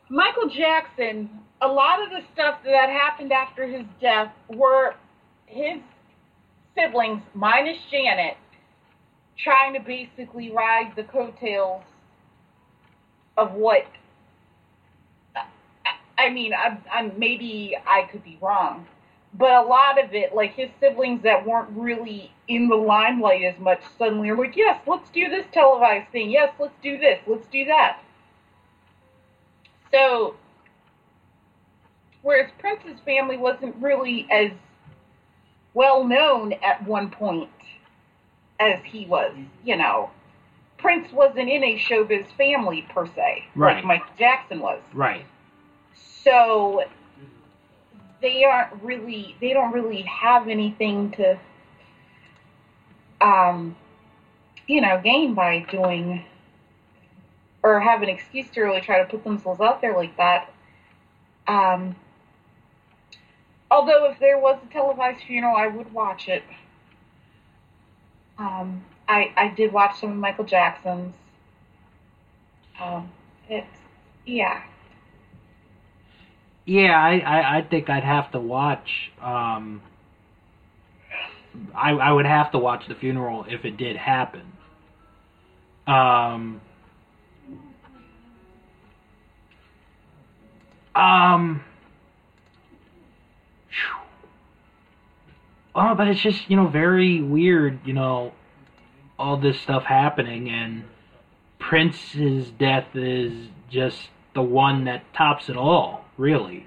Michael 0.08 0.48
Jackson, 0.48 1.30
a 1.60 1.68
lot 1.68 2.02
of 2.02 2.10
the 2.10 2.20
stuff 2.32 2.58
that 2.64 2.88
happened 2.88 3.32
after 3.32 3.66
his 3.66 3.84
death 4.00 4.32
were 4.48 4.94
his 5.46 5.80
siblings, 6.74 7.22
minus 7.34 7.78
Janet, 7.90 8.36
trying 9.42 9.74
to 9.74 9.80
basically 9.80 10.50
ride 10.50 10.92
the 10.96 11.04
coattails 11.04 11.82
of 13.36 13.52
what. 13.52 13.84
I, 16.20 16.26
I 16.26 16.30
mean, 16.30 16.52
I'm, 16.54 16.78
I'm 16.92 17.18
maybe 17.18 17.76
I 17.86 18.02
could 18.10 18.22
be 18.24 18.38
wrong, 18.40 18.86
but 19.34 19.50
a 19.52 19.62
lot 19.62 20.02
of 20.02 20.14
it, 20.14 20.34
like 20.34 20.54
his 20.54 20.70
siblings 20.80 21.22
that 21.22 21.46
weren't 21.46 21.70
really 21.70 22.32
in 22.48 22.68
the 22.68 22.76
limelight 22.76 23.42
as 23.42 23.58
much, 23.58 23.80
suddenly 23.98 24.28
are 24.30 24.36
like, 24.36 24.56
yes, 24.56 24.80
let's 24.86 25.08
do 25.10 25.28
this 25.28 25.46
televised 25.52 26.10
thing. 26.10 26.30
Yes, 26.30 26.52
let's 26.58 26.74
do 26.82 26.98
this. 26.98 27.20
Let's 27.26 27.46
do 27.52 27.64
that. 27.66 28.00
So, 29.92 30.34
whereas 32.22 32.50
Prince's 32.58 33.00
family 33.04 33.36
wasn't 33.36 33.74
really 33.76 34.26
as 34.30 34.50
well 35.74 36.04
known 36.04 36.52
at 36.64 36.84
one 36.86 37.10
point 37.10 37.48
as 38.58 38.78
he 38.84 39.06
was, 39.06 39.32
you 39.64 39.76
know. 39.76 40.10
Prince 40.78 41.12
wasn't 41.12 41.48
in 41.48 41.62
a 41.62 41.78
showbiz 41.78 42.26
family 42.36 42.86
per 42.94 43.06
se, 43.06 43.44
Right. 43.54 43.76
like 43.76 43.84
Michael 43.84 44.14
Jackson 44.18 44.60
was. 44.60 44.80
Right. 44.94 45.26
So 46.30 46.84
they 48.22 48.44
aren't 48.44 48.80
really 48.84 49.34
they 49.40 49.52
don't 49.52 49.72
really 49.72 50.02
have 50.02 50.46
anything 50.46 51.10
to 51.10 51.36
um 53.20 53.74
you 54.68 54.80
know 54.80 55.00
gain 55.02 55.34
by 55.34 55.66
doing 55.68 56.24
or 57.64 57.80
have 57.80 58.02
an 58.02 58.08
excuse 58.08 58.48
to 58.50 58.60
really 58.60 58.80
try 58.80 59.02
to 59.02 59.08
put 59.08 59.24
themselves 59.24 59.60
out 59.60 59.80
there 59.80 59.96
like 59.96 60.16
that. 60.18 60.52
Um 61.48 61.96
although 63.68 64.08
if 64.08 64.20
there 64.20 64.38
was 64.38 64.56
a 64.64 64.72
televised 64.72 65.24
funeral 65.24 65.56
I 65.56 65.66
would 65.66 65.92
watch 65.92 66.28
it. 66.28 66.44
Um 68.38 68.84
I 69.08 69.32
I 69.36 69.48
did 69.48 69.72
watch 69.72 69.98
some 69.98 70.12
of 70.12 70.16
Michael 70.16 70.44
Jackson's. 70.44 71.12
Um 72.80 73.10
it's 73.48 73.66
yeah. 74.24 74.62
Yeah, 76.64 76.92
I, 76.92 77.18
I, 77.18 77.58
I 77.58 77.62
think 77.62 77.90
I'd 77.90 78.04
have 78.04 78.30
to 78.32 78.38
watch. 78.38 79.10
Um, 79.20 79.82
I 81.74 81.90
I 81.90 82.12
would 82.12 82.26
have 82.26 82.52
to 82.52 82.58
watch 82.58 82.86
the 82.86 82.94
funeral 82.94 83.44
if 83.48 83.64
it 83.64 83.76
did 83.76 83.96
happen. 83.96 84.52
Um. 85.86 86.60
Um. 90.94 91.64
Oh, 95.74 95.94
but 95.94 96.08
it's 96.08 96.20
just 96.20 96.50
you 96.50 96.56
know 96.56 96.66
very 96.66 97.20
weird, 97.22 97.80
you 97.86 97.92
know, 97.92 98.32
all 99.18 99.36
this 99.36 99.60
stuff 99.60 99.84
happening, 99.84 100.48
and 100.50 100.84
Prince's 101.58 102.50
death 102.50 102.94
is 102.94 103.48
just 103.70 104.08
the 104.34 104.42
one 104.42 104.84
that 104.84 105.02
tops 105.14 105.48
it 105.48 105.56
all, 105.56 106.04
really. 106.20 106.66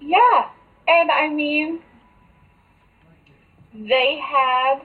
Yeah, 0.00 0.48
and 0.88 1.10
I 1.10 1.28
mean, 1.28 1.80
they 3.74 4.18
had, 4.18 4.80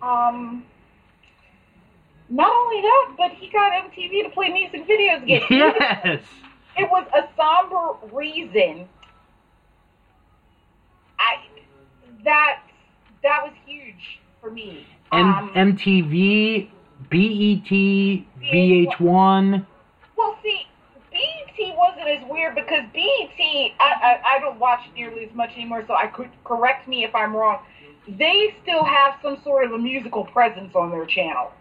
um, 0.00 0.64
not 2.30 2.50
only 2.50 2.80
that, 2.82 3.14
but 3.18 3.30
he 3.32 3.48
got 3.50 3.72
MTV 3.72 4.22
to 4.22 4.30
play 4.30 4.48
music 4.50 4.86
videos 4.88 5.22
again. 5.22 5.42
Yes. 5.50 6.22
It 6.78 6.88
was 6.88 7.04
a 7.12 7.24
somber 7.36 7.96
reason. 8.14 8.88
I 11.18 11.38
that 12.22 12.60
that 13.24 13.42
was 13.42 13.52
huge 13.66 14.20
for 14.40 14.48
me. 14.52 14.86
M- 15.10 15.34
Um, 15.34 15.50
MTV, 15.56 16.68
BET, 17.10 17.68
VH1. 18.40 19.66
BET 21.58 21.76
wasn't 21.76 22.08
as 22.08 22.28
weird 22.28 22.54
because 22.54 22.84
BET, 22.92 23.38
I, 23.38 23.72
I, 23.80 24.20
I 24.24 24.38
don't 24.40 24.58
watch 24.58 24.80
nearly 24.94 25.24
as 25.24 25.34
much 25.34 25.50
anymore, 25.52 25.84
so 25.86 25.94
I 25.94 26.06
could 26.06 26.30
correct 26.44 26.88
me 26.88 27.04
if 27.04 27.14
I'm 27.14 27.34
wrong. 27.34 27.60
They 28.06 28.56
still 28.62 28.84
have 28.84 29.16
some 29.22 29.40
sort 29.42 29.64
of 29.64 29.72
a 29.72 29.78
musical 29.78 30.24
presence 30.24 30.74
on 30.74 30.90
their 30.90 31.06
channel. 31.06 31.52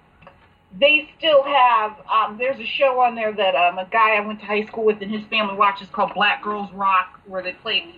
They 0.79 1.09
still 1.17 1.43
have, 1.43 1.97
um, 2.11 2.37
there's 2.37 2.59
a 2.59 2.65
show 2.65 2.99
on 3.01 3.15
there 3.15 3.33
that 3.33 3.55
um, 3.55 3.77
a 3.77 3.85
guy 3.85 4.15
I 4.15 4.19
went 4.19 4.39
to 4.41 4.45
high 4.45 4.65
school 4.65 4.83
with 4.83 5.01
and 5.01 5.11
his 5.11 5.25
family 5.25 5.55
watches 5.55 5.87
called 5.91 6.13
Black 6.13 6.43
Girls 6.43 6.71
Rock, 6.73 7.19
where 7.25 7.41
they 7.41 7.53
play. 7.53 7.95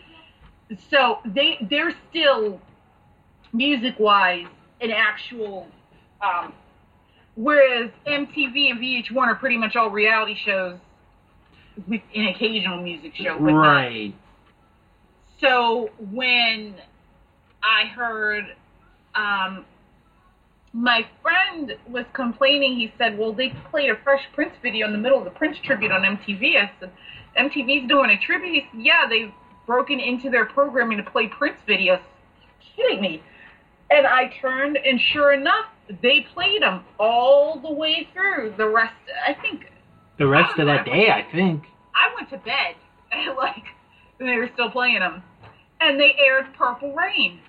So 0.89 1.19
they 1.25 1.57
they're 1.69 1.95
still 2.09 2.61
music 3.51 3.95
wise 3.97 4.45
an 4.81 4.91
actual 4.91 5.67
um, 6.21 6.53
Whereas 7.39 7.89
MTV 8.05 8.71
and 8.71 8.79
VH1 8.81 9.15
are 9.15 9.35
pretty 9.35 9.55
much 9.55 9.77
all 9.77 9.89
reality 9.89 10.35
shows 10.35 10.77
with 11.87 12.01
an 12.15 12.27
occasional 12.27 12.81
music 12.81 13.15
show. 13.15 13.37
But 13.39 13.51
not- 13.51 13.61
Right. 13.61 14.13
so 15.39 15.89
when 16.11 16.75
I 17.63 17.85
heard 17.87 18.55
um, 19.15 19.65
my 20.71 21.05
friend 21.21 21.75
was 21.87 22.05
complaining, 22.13 22.75
he 22.75 22.93
said, 22.97 23.17
"Well, 23.17 23.33
they 23.33 23.49
played 23.71 23.89
a 23.89 23.95
Fresh 23.95 24.23
Prince 24.33 24.53
video 24.61 24.85
in 24.85 24.91
the 24.91 24.99
middle 24.99 25.17
of 25.17 25.25
the 25.25 25.31
Prince 25.31 25.57
tribute 25.59 25.91
on 25.91 26.03
MTV." 26.05 26.57
I 26.57 26.71
said, 26.79 26.91
"MTV's 27.37 27.87
doing 27.87 28.11
a 28.11 28.17
tribute." 28.19 28.53
He 28.53 28.61
said, 28.71 28.81
"Yeah, 28.81 29.07
they've 29.07 29.31
broken 29.65 29.99
into 29.99 30.29
their 30.29 30.45
programming 30.45 30.97
to 30.97 31.03
play 31.03 31.27
Prince 31.27 31.57
videos." 31.67 31.99
Kidding 32.75 33.01
me? 33.01 33.21
And 33.91 34.05
I 34.05 34.27
turned, 34.39 34.77
and 34.77 35.01
sure 35.01 35.33
enough, 35.33 35.65
they 36.03 36.21
played 36.21 36.61
them 36.61 36.83
all 36.99 37.57
the 37.59 37.71
way 37.71 38.07
through. 38.13 38.53
The 38.55 38.67
rest, 38.69 38.93
I 39.27 39.33
think, 39.33 39.71
The 40.17 40.27
rest 40.27 40.59
of 40.59 40.67
that 40.67 40.85
day, 40.85 41.09
I 41.11 41.23
think. 41.23 41.63
I 41.99 42.15
went 42.15 42.29
to 42.31 42.37
bed, 42.37 42.75
like 43.37 43.63
they 44.19 44.37
were 44.37 44.49
still 44.53 44.69
playing 44.71 44.99
them, 44.99 45.23
and 45.81 45.99
they 45.99 46.15
aired 46.25 46.45
Purple 46.57 46.93
Rain, 46.95 47.39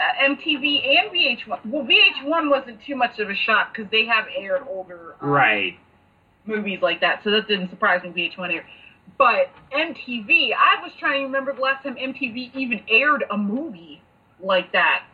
uh, 0.00 0.24
MTV 0.28 0.82
and 0.98 1.10
VH1. 1.12 1.66
Well, 1.66 1.84
VH1 1.84 2.50
wasn't 2.50 2.78
too 2.86 2.96
much 2.96 3.18
of 3.18 3.30
a 3.30 3.34
shock 3.46 3.74
because 3.74 3.90
they 3.90 4.06
have 4.06 4.26
aired 4.36 4.62
older 4.68 5.16
um, 5.20 5.30
Right. 5.30 5.78
movies 6.46 6.80
like 6.82 7.00
that, 7.00 7.20
so 7.24 7.30
that 7.30 7.48
didn't 7.48 7.70
surprise 7.70 8.02
me. 8.02 8.10
VH1 8.10 8.52
aired, 8.52 8.64
but 9.18 9.50
MTV, 9.72 10.50
I 10.54 10.82
was 10.82 10.92
trying 10.98 11.20
to 11.20 11.26
remember 11.26 11.54
the 11.54 11.60
last 11.60 11.84
time 11.84 11.96
MTV 11.96 12.54
even 12.54 12.80
aired 12.90 13.24
a 13.30 13.36
movie 13.36 14.02
like 14.42 14.72
that. 14.72 15.04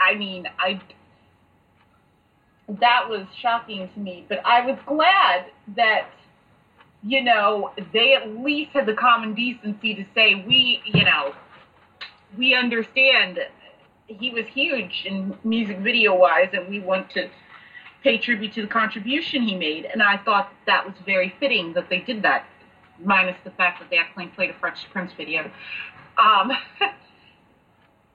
I 0.00 0.14
mean, 0.16 0.46
I 0.58 0.80
that 2.80 3.06
was 3.08 3.26
shocking 3.42 3.88
to 3.94 4.00
me, 4.00 4.24
but 4.28 4.38
I 4.44 4.64
was 4.64 4.78
glad 4.86 5.46
that 5.76 6.08
you 7.06 7.22
know, 7.22 7.70
they 7.92 8.14
at 8.14 8.28
least 8.38 8.72
had 8.72 8.86
the 8.86 8.94
common 8.94 9.34
decency 9.34 9.94
to 9.94 10.04
say, 10.14 10.42
we, 10.46 10.80
you 10.86 11.04
know, 11.04 11.34
we 12.36 12.54
understand 12.54 13.38
he 14.06 14.30
was 14.30 14.44
huge 14.46 15.04
in 15.06 15.36
music 15.44 15.78
video 15.78 16.14
wise 16.14 16.48
and 16.52 16.68
we 16.68 16.80
want 16.80 17.10
to 17.10 17.28
pay 18.02 18.18
tribute 18.18 18.52
to 18.54 18.62
the 18.62 18.68
contribution 18.68 19.42
he 19.42 19.54
made. 19.54 19.84
And 19.84 20.02
I 20.02 20.16
thought 20.24 20.50
that 20.66 20.84
was 20.84 20.94
very 21.04 21.34
fitting 21.38 21.74
that 21.74 21.88
they 21.90 22.00
did 22.00 22.22
that, 22.22 22.46
minus 23.02 23.36
the 23.44 23.50
fact 23.50 23.80
that 23.80 23.90
they 23.90 23.98
actually 23.98 24.26
played 24.28 24.50
a 24.50 24.54
Fresh 24.54 24.86
Prince 24.90 25.12
video. 25.16 25.50
Um, 26.18 26.52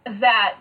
that 0.19 0.57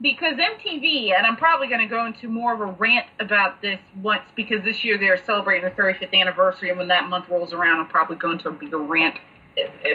because 0.00 0.34
MTV, 0.34 1.14
and 1.16 1.26
I'm 1.26 1.36
probably 1.36 1.68
going 1.68 1.80
to 1.80 1.86
go 1.86 2.06
into 2.06 2.28
more 2.28 2.54
of 2.54 2.60
a 2.60 2.66
rant 2.66 3.06
about 3.18 3.60
this 3.60 3.78
once 4.02 4.22
because 4.34 4.64
this 4.64 4.82
year 4.82 4.96
they're 4.98 5.22
celebrating 5.24 5.62
their 5.62 5.74
35th 5.94 6.14
anniversary, 6.14 6.70
and 6.70 6.78
when 6.78 6.88
that 6.88 7.08
month 7.08 7.28
rolls 7.28 7.52
around, 7.52 7.80
I'm 7.80 7.88
probably 7.88 8.16
going 8.16 8.38
to 8.40 8.48
a 8.48 8.52
bigger 8.52 8.78
rant, 8.78 9.16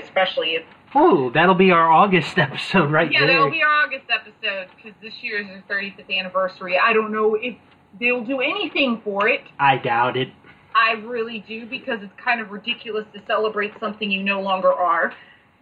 especially 0.03 0.51
if 0.55 0.63
Oh, 0.97 1.29
that'll 1.31 1.55
be 1.55 1.71
our 1.71 1.91
August 1.91 2.37
episode 2.39 2.89
right 2.89 3.11
yeah, 3.11 3.19
there. 3.21 3.27
that'll 3.27 3.51
be 3.51 3.61
our 3.61 3.83
August 3.83 4.05
episode 4.09 4.67
because 4.77 4.93
this 5.01 5.21
year 5.21 5.41
is 5.41 5.47
their 5.67 5.77
35th 5.77 6.09
anniversary. 6.17 6.79
I 6.79 6.93
don't 6.93 7.11
know 7.11 7.35
if 7.35 7.55
they'll 7.99 8.23
do 8.23 8.39
anything 8.39 9.01
for 9.03 9.27
it. 9.27 9.41
I 9.59 9.77
doubt 9.77 10.15
it. 10.15 10.29
I 10.73 10.93
really 10.93 11.39
do 11.47 11.65
because 11.65 11.99
it's 12.01 12.13
kind 12.17 12.39
of 12.39 12.51
ridiculous 12.51 13.05
to 13.13 13.21
celebrate 13.27 13.73
something 13.79 14.09
you 14.09 14.23
no 14.23 14.41
longer 14.41 14.71
are. 14.71 15.13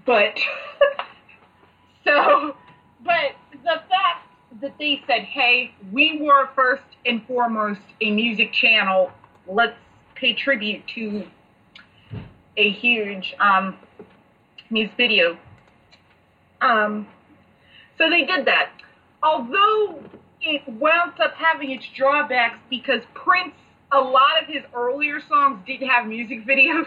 But 0.05 0.37
so, 2.03 2.55
but 3.03 3.35
the 3.51 3.81
fact 3.89 4.27
that 4.61 4.73
they 4.79 5.01
said, 5.07 5.23
"Hey, 5.23 5.73
we 5.91 6.19
were 6.21 6.49
first 6.55 6.83
and 7.05 7.25
foremost 7.25 7.81
a 8.01 8.11
music 8.11 8.51
channel. 8.53 9.11
Let's 9.47 9.77
pay 10.15 10.33
tribute 10.33 10.83
to 10.95 11.25
a 12.57 12.71
huge 12.71 13.33
um, 13.39 13.77
music 14.69 14.95
video." 14.97 15.37
Um, 16.61 17.07
so 17.97 18.09
they 18.09 18.25
did 18.25 18.45
that. 18.45 18.71
Although 19.21 20.03
it 20.41 20.61
wound 20.67 21.13
up 21.19 21.33
having 21.35 21.71
its 21.71 21.85
drawbacks 21.95 22.59
because 22.69 23.01
Prince, 23.13 23.53
a 23.91 23.99
lot 23.99 24.41
of 24.41 24.47
his 24.47 24.63
earlier 24.75 25.19
songs 25.27 25.59
didn't 25.65 25.87
have 25.87 26.07
music 26.07 26.45
videos. 26.47 26.85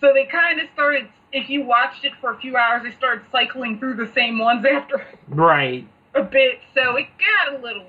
So 0.00 0.12
they 0.12 0.26
kind 0.26 0.60
of 0.60 0.66
started, 0.74 1.08
if 1.32 1.48
you 1.48 1.64
watched 1.64 2.04
it 2.04 2.12
for 2.20 2.32
a 2.32 2.38
few 2.38 2.56
hours, 2.56 2.82
they 2.82 2.94
started 2.98 3.24
cycling 3.32 3.78
through 3.78 3.94
the 3.94 4.10
same 4.14 4.38
ones 4.38 4.64
after 4.70 5.06
Right. 5.28 5.86
A 6.14 6.22
bit. 6.22 6.60
So 6.74 6.96
it 6.96 7.06
got 7.18 7.58
a 7.58 7.62
little, 7.62 7.86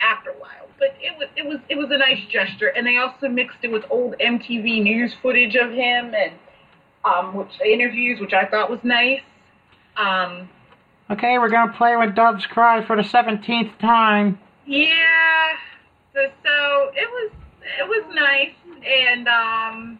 after 0.00 0.30
a 0.30 0.34
while. 0.34 0.50
But 0.78 0.94
it 1.00 1.16
was 1.18 1.28
it 1.36 1.46
was 1.46 1.58
it 1.70 1.76
was 1.78 1.90
a 1.90 1.96
nice 1.98 2.22
gesture, 2.28 2.68
and 2.68 2.86
they 2.86 2.98
also 2.98 3.28
mixed 3.28 3.58
it 3.62 3.72
with 3.72 3.84
old 3.90 4.14
MTV 4.20 4.82
news 4.82 5.14
footage 5.22 5.54
of 5.54 5.70
him 5.70 6.12
and 6.14 6.32
um, 7.04 7.34
which 7.34 7.58
interviews, 7.64 8.20
which 8.20 8.32
I 8.34 8.44
thought 8.46 8.70
was 8.70 8.80
nice. 8.82 9.22
Um, 9.96 10.48
Okay, 11.08 11.38
we're 11.38 11.48
gonna 11.50 11.72
play 11.72 11.94
with 11.96 12.14
Doves 12.16 12.44
Cry 12.46 12.84
for 12.84 12.96
the 12.96 13.04
seventeenth 13.04 13.78
time. 13.78 14.38
yeah, 14.66 15.52
so 16.12 16.20
so 16.44 16.90
it 16.94 17.08
was 17.08 17.30
it 17.78 17.88
was 17.88 18.04
nice, 18.14 18.54
and 18.84 19.28
um, 19.28 19.98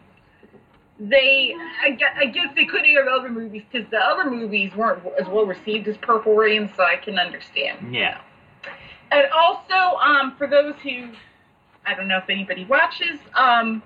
they 0.99 1.55
I, 1.83 1.91
gue- 1.91 2.15
I 2.15 2.25
guess 2.25 2.53
they 2.55 2.65
could 2.65 2.85
air 2.85 3.05
the 3.05 3.11
other 3.11 3.29
movies 3.29 3.63
because 3.71 3.89
the 3.91 3.99
other 3.99 4.29
movies 4.29 4.75
weren't 4.75 5.03
as 5.19 5.27
well 5.27 5.45
received 5.45 5.87
as 5.87 5.97
Purple 5.97 6.35
Rain, 6.35 6.69
so 6.75 6.83
I 6.83 6.95
can 6.97 7.19
understand. 7.19 7.93
Yeah. 7.93 8.21
And 9.11 9.27
also, 9.31 9.97
um, 9.97 10.35
for 10.37 10.47
those 10.47 10.75
who, 10.83 11.09
I 11.85 11.93
don't 11.93 12.07
know 12.07 12.17
if 12.17 12.29
anybody 12.29 12.65
watches, 12.65 13.19
um, 13.35 13.81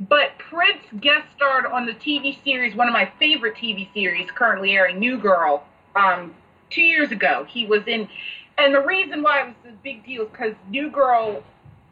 but 0.00 0.36
Prince 0.38 0.82
guest 1.00 1.26
starred 1.34 1.64
on 1.66 1.86
the 1.86 1.94
TV 1.94 2.42
series, 2.42 2.74
one 2.74 2.88
of 2.88 2.92
my 2.92 3.10
favorite 3.18 3.54
TV 3.54 3.92
series 3.94 4.30
currently 4.30 4.72
airing, 4.72 4.98
New 4.98 5.16
Girl, 5.16 5.64
um, 5.94 6.34
two 6.70 6.82
years 6.82 7.12
ago. 7.12 7.46
He 7.48 7.66
was 7.66 7.86
in, 7.86 8.08
and 8.58 8.74
the 8.74 8.80
reason 8.80 9.22
why 9.22 9.42
it 9.42 9.46
was 9.46 9.72
a 9.72 9.76
big 9.82 10.04
deal 10.04 10.22
is 10.22 10.28
because 10.30 10.54
New 10.68 10.90
Girl 10.90 11.42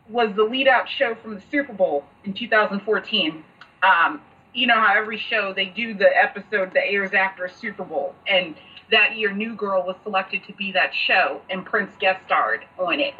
was 0.08 0.34
the 0.34 0.42
lead 0.42 0.66
out 0.66 0.88
show 0.88 1.14
from 1.14 1.36
the 1.36 1.42
Super 1.50 1.72
Bowl 1.72 2.04
in 2.24 2.34
2014. 2.34 3.44
Um, 3.82 4.20
you 4.54 4.66
know 4.66 4.74
how 4.74 4.94
every 4.96 5.18
show 5.18 5.52
they 5.54 5.66
do 5.66 5.94
the 5.94 6.08
episode 6.16 6.72
that 6.74 6.84
airs 6.86 7.12
after 7.12 7.44
a 7.44 7.52
Super 7.52 7.84
Bowl, 7.84 8.14
and 8.26 8.54
that 8.90 9.16
year 9.16 9.32
New 9.32 9.54
Girl 9.54 9.82
was 9.86 9.96
selected 10.02 10.42
to 10.46 10.52
be 10.54 10.72
that 10.72 10.90
show, 11.06 11.40
and 11.50 11.64
Prince 11.64 11.92
guest 12.00 12.20
starred 12.26 12.64
on 12.78 12.98
it. 13.00 13.14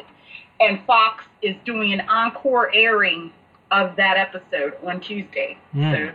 And 0.59 0.83
Fox 0.85 1.23
is 1.41 1.55
doing 1.65 1.93
an 1.93 2.01
encore 2.09 2.69
airing 2.73 3.31
of 3.71 3.95
that 3.95 4.17
episode 4.17 4.73
on 4.85 4.99
Tuesday. 4.99 5.57
Hmm. 5.71 5.91
So 5.93 6.11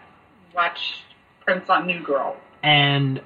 watch 0.54 0.78
Prince 1.44 1.68
on 1.68 1.86
New 1.86 2.02
Girl. 2.02 2.36
and 2.62 3.20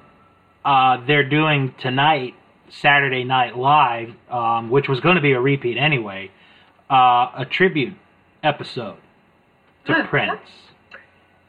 uh, 0.63 1.03
they're 1.07 1.27
doing 1.27 1.73
tonight 1.79 2.35
Saturday 2.69 3.23
Night 3.23 3.57
Live, 3.57 4.13
um, 4.29 4.69
which 4.69 4.87
was 4.87 4.99
going 4.99 5.15
to 5.15 5.21
be 5.21 5.31
a 5.33 5.39
repeat 5.41 5.75
anyway, 5.77 6.29
uh, 6.89 7.31
a 7.35 7.45
tribute 7.49 7.95
episode 8.43 8.97
to 9.85 9.93
Huh. 9.93 10.07
Prince. 10.07 10.39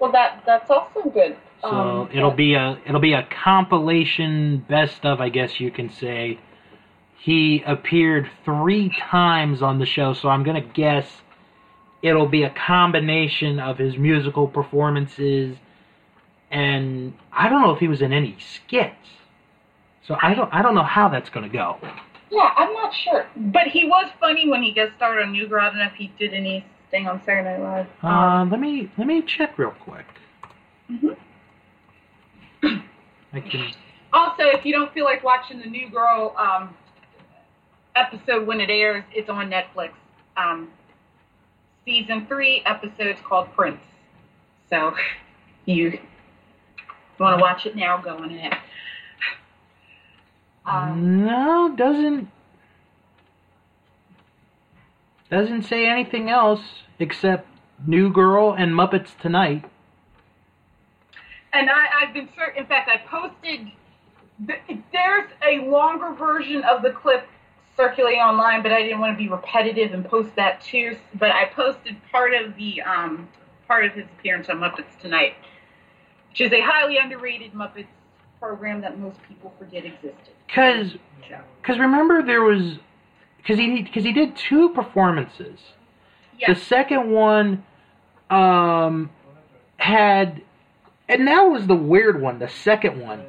Well, 0.03 0.11
that 0.11 0.43
that's 0.45 0.69
also 0.69 1.09
good. 1.11 1.37
So 1.61 1.69
Um, 1.69 2.09
it'll 2.13 2.33
be 2.33 2.55
a 2.55 2.77
it'll 2.85 3.01
be 3.01 3.13
a 3.13 3.23
compilation 3.23 4.67
best 4.69 5.07
of, 5.07 5.21
I 5.21 5.29
guess 5.29 5.61
you 5.61 5.71
can 5.71 5.91
say. 5.91 6.41
He 7.21 7.63
appeared 7.65 8.29
three 8.45 8.91
times 8.99 9.63
on 9.63 9.79
the 9.79 9.87
show, 9.87 10.13
so 10.13 10.29
I'm 10.29 10.43
gonna 10.43 10.61
guess 10.61 11.23
it'll 12.03 12.27
be 12.27 12.43
a 12.43 12.51
combination 12.51 13.61
of 13.61 13.79
his 13.79 13.97
musical 13.97 14.49
performances, 14.49 15.57
and 16.51 17.15
I 17.33 17.49
don't 17.49 17.63
know 17.63 17.71
if 17.71 17.79
he 17.79 17.87
was 17.87 18.03
in 18.03 18.13
any 18.13 18.37
skits. 18.41 19.09
So 20.03 20.17
I 20.21 20.35
don't 20.35 20.53
I 20.53 20.63
don't 20.63 20.75
know 20.75 20.83
how 20.83 21.11
that's 21.11 21.31
gonna 21.31 21.49
go. 21.49 21.77
Yeah, 22.29 22.51
I'm 22.57 22.73
not 22.73 22.93
sure. 22.93 23.29
But 23.37 23.69
he 23.69 23.85
was 23.85 24.11
funny 24.19 24.49
when 24.49 24.65
he 24.65 24.73
guest 24.73 24.95
starred 24.97 25.23
on 25.23 25.31
New 25.31 25.47
Girl. 25.47 25.61
I 25.61 25.69
don't 25.69 25.79
know 25.79 25.85
if 25.85 25.95
he 25.95 26.13
did 26.19 26.35
anything 26.93 27.09
on 27.09 27.21
Saturday 27.25 27.59
Night 27.59 27.61
Live. 27.63 27.87
Uh, 28.03 28.47
let 28.51 28.61
me 28.61 28.91
let 28.99 29.07
me 29.07 29.23
check 29.23 29.59
real 29.59 29.71
quick. 29.81 30.07
Mhm. 30.91 31.17
I 33.33 33.41
can. 33.41 33.73
Also, 34.13 34.43
if 34.45 34.65
you 34.67 34.73
don't 34.73 34.93
feel 34.93 35.05
like 35.05 35.25
watching 35.25 35.59
the 35.59 35.67
New 35.67 35.89
Girl 35.89 36.35
um, 36.37 36.75
episode 37.97 38.47
when 38.47 38.61
it 38.61 38.69
airs, 38.71 39.05
it's 39.13 39.31
on 39.31 39.51
Netflix. 39.51 39.91
Um, 40.37 40.69
season 41.85 42.27
three 42.27 42.63
episodes 42.67 43.19
called 43.27 43.49
Prince. 43.55 43.81
So 44.69 44.95
you 45.65 45.99
want 47.19 47.39
to 47.39 47.43
watch 47.43 47.65
it 47.67 47.75
now? 47.75 47.97
Go 47.99 48.17
on 48.19 48.31
ahead. 48.31 48.59
Um, 50.67 51.25
No, 51.25 51.75
doesn't 51.77 52.29
doesn't 55.33 55.63
say 55.63 55.87
anything 55.89 56.29
else 56.29 56.61
except 56.99 57.49
New 57.87 58.13
Girl 58.13 58.53
and 58.53 58.73
Muppets 58.73 59.17
Tonight. 59.21 59.65
and 61.55 61.69
I, 61.71 61.87
I've 62.03 62.15
been 62.15 62.29
cer 62.37 62.51
In 62.57 62.67
fact, 62.67 62.89
I 62.91 62.99
posted. 62.99 63.71
th- 64.47 64.79
There's 64.93 65.31
a 65.45 65.65
longer 65.69 66.13
version 66.15 66.63
of 66.65 66.83
the 66.83 66.91
clip 66.91 67.27
circulating 67.77 68.21
online, 68.21 68.63
but 68.63 68.73
I 68.73 68.83
didn't 68.83 69.01
want 69.01 69.17
to 69.17 69.19
be 69.19 69.29
repetitive 69.31 69.95
and 69.95 70.05
post 70.05 70.37
that 70.37 70.61
too. 70.61 70.97
But 71.15 71.31
I 71.31 71.47
posted 71.47 71.97
part 72.11 72.35
of 72.35 72.55
the 72.57 72.83
um, 72.83 73.27
part 73.67 73.87
of 73.87 73.93
his 73.93 74.05
appearance 74.19 74.49
on 74.51 74.59
Muppets 74.59 75.01
Tonight, 75.01 75.35
which 76.29 76.43
is 76.43 76.53
a 76.53 76.61
highly 76.61 76.99
underrated 76.99 77.55
Muppets 77.55 77.87
program 78.39 78.83
that 78.83 78.99
most 78.99 79.17
people 79.27 79.53
forget 79.59 79.85
existed. 79.87 80.35
Cause, 80.55 80.97
So, 81.29 81.39
cause 81.63 81.79
remember 81.79 82.23
there 82.23 82.43
was, 82.43 82.77
cause 83.47 83.59
he 83.59 83.83
cause 83.85 84.05
he 84.05 84.13
did 84.13 84.37
two 84.37 84.71
performances. 84.71 85.59
yeah, 86.39 86.53
The 86.53 86.61
second 86.61 87.11
one, 87.11 87.65
um, 88.31 89.11
had, 89.77 90.43
and 91.09 91.27
that 91.27 91.43
was 91.43 91.67
the 91.67 91.75
weird 91.75 92.21
one. 92.21 92.39
The 92.39 92.49
second 92.49 93.01
one, 93.01 93.25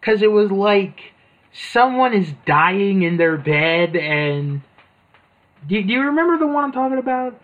cause 0.00 0.22
it 0.22 0.30
was 0.30 0.50
like 0.50 1.12
someone 1.52 2.14
is 2.14 2.32
dying 2.44 3.02
in 3.02 3.16
their 3.16 3.36
bed 3.36 3.96
and. 3.96 4.62
Do, 5.68 5.82
do 5.82 5.92
you 5.92 6.02
remember 6.02 6.38
the 6.38 6.46
one 6.46 6.62
I'm 6.62 6.70
talking 6.72 6.98
about? 6.98 7.40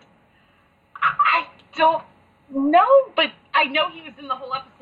I 0.95 1.47
don't 1.75 2.03
know, 2.49 2.87
but 3.17 3.31
I 3.53 3.65
know 3.65 3.89
he 3.89 4.01
was 4.01 4.13
in 4.17 4.27
the 4.29 4.35
whole 4.35 4.53
episode. 4.53 4.72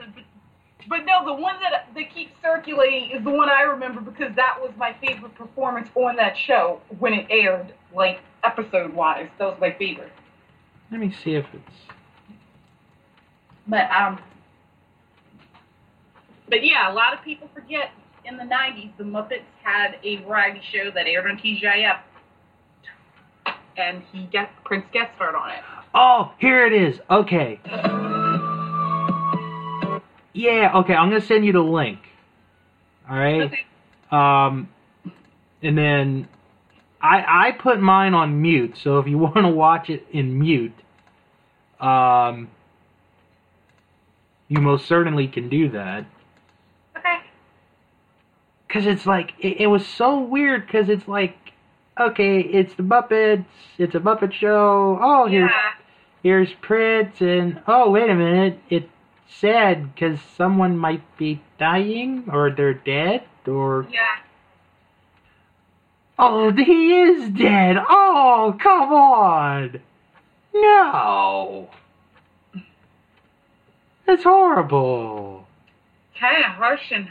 But 0.92 1.06
no, 1.06 1.24
the 1.24 1.42
one 1.42 1.56
that 1.62 1.88
that 1.96 2.14
keeps 2.14 2.34
circulating 2.44 3.12
is 3.12 3.24
the 3.24 3.32
one 3.32 3.48
I 3.48 3.62
remember 3.62 4.02
because 4.02 4.36
that 4.36 4.58
was 4.60 4.72
my 4.78 4.94
favorite 5.00 5.34
performance 5.36 5.88
on 5.96 6.18
that 6.18 6.34
show 6.46 6.82
when 7.00 7.14
it 7.14 7.28
aired, 7.30 7.74
like 7.96 8.20
episode 8.44 8.94
wise. 8.94 9.30
That 9.40 9.46
was 9.46 9.58
my 9.62 9.74
favorite. 9.80 10.12
Let 10.92 11.00
me 11.00 11.16
see 11.24 11.36
if 11.36 11.46
it's. 11.54 11.96
But 13.68 13.90
um, 13.90 14.20
but 16.50 16.66
yeah, 16.66 16.92
a 16.92 16.94
lot 16.94 17.14
of 17.14 17.24
people 17.24 17.50
forget 17.54 17.92
in 18.26 18.36
the 18.36 18.44
'90s 18.44 18.92
the 18.98 19.06
Muppets 19.06 19.46
had 19.64 19.96
a 20.04 20.18
variety 20.24 20.60
show 20.74 20.92
that 20.94 21.08
aired 21.08 21.26
on 21.26 21.38
TGIF, 21.38 22.00
and 23.78 24.04
he 24.12 24.26
get 24.26 24.50
Prince 24.66 24.88
guest 24.92 25.12
starred 25.16 25.36
on 25.36 25.52
it. 25.52 25.64
Oh, 25.94 26.34
here 26.38 26.66
it 26.66 26.74
is. 26.74 27.00
Okay. 27.10 27.62
Yeah, 30.34 30.72
okay, 30.80 30.94
I'm 30.94 31.10
gonna 31.10 31.22
send 31.22 31.46
you 31.46 31.52
the 31.54 31.60
link. 31.62 32.00
Alright? 33.10 33.42
Okay. 33.42 33.66
Um 34.12 34.70
and 35.62 35.78
then 35.78 36.28
I 37.02 37.48
I 37.48 37.52
put 37.52 37.80
mine 37.82 38.14
on 38.14 38.42
mute, 38.42 38.78
so 38.82 39.00
if 39.00 39.08
you 39.08 39.18
wanna 39.36 39.50
watch 39.52 39.90
it 39.90 40.06
in 40.12 40.38
mute, 40.40 40.74
um 41.80 42.50
you 44.48 44.60
most 44.60 44.86
certainly 44.86 45.28
can 45.28 45.50
do 45.50 45.70
that. 45.70 46.06
Okay. 46.98 47.18
Cause 48.70 48.86
it's 48.86 49.06
like 49.06 49.34
it, 49.40 49.62
it 49.62 49.68
was 49.68 49.86
so 49.86 50.20
weird 50.20 50.66
because 50.66 50.90
it's 50.90 51.08
like 51.08 51.36
okay, 52.00 52.40
it's 52.40 52.74
the 52.76 52.84
Muppets, 52.84 53.46
it's 53.78 53.96
a 53.96 54.00
Muppet 54.00 54.32
show. 54.34 54.98
Oh, 55.02 55.28
here's 55.28 55.52
Yeah. 55.52 55.72
here's 56.24 56.54
Prince, 56.62 57.20
and 57.22 57.62
oh, 57.68 57.92
wait 57.92 58.10
a 58.10 58.16
minute, 58.16 58.60
it's 58.70 58.88
sad 59.40 59.94
because 59.94 60.20
someone 60.38 60.78
might 60.78 61.02
be 61.18 61.42
dying, 61.58 62.26
or 62.32 62.52
they're 62.52 62.74
dead, 62.74 63.24
or 63.48 63.88
Yeah. 63.92 64.18
oh, 66.20 66.52
he 66.52 67.00
is 67.02 67.30
dead. 67.32 67.78
Oh, 67.90 68.56
come 68.62 68.92
on, 68.94 69.80
no, 70.54 71.70
that's 74.06 74.24
horrible. 74.24 75.48
kind 76.20 76.44
of 76.46 76.52
harsh 76.52 76.92
and 76.92 77.08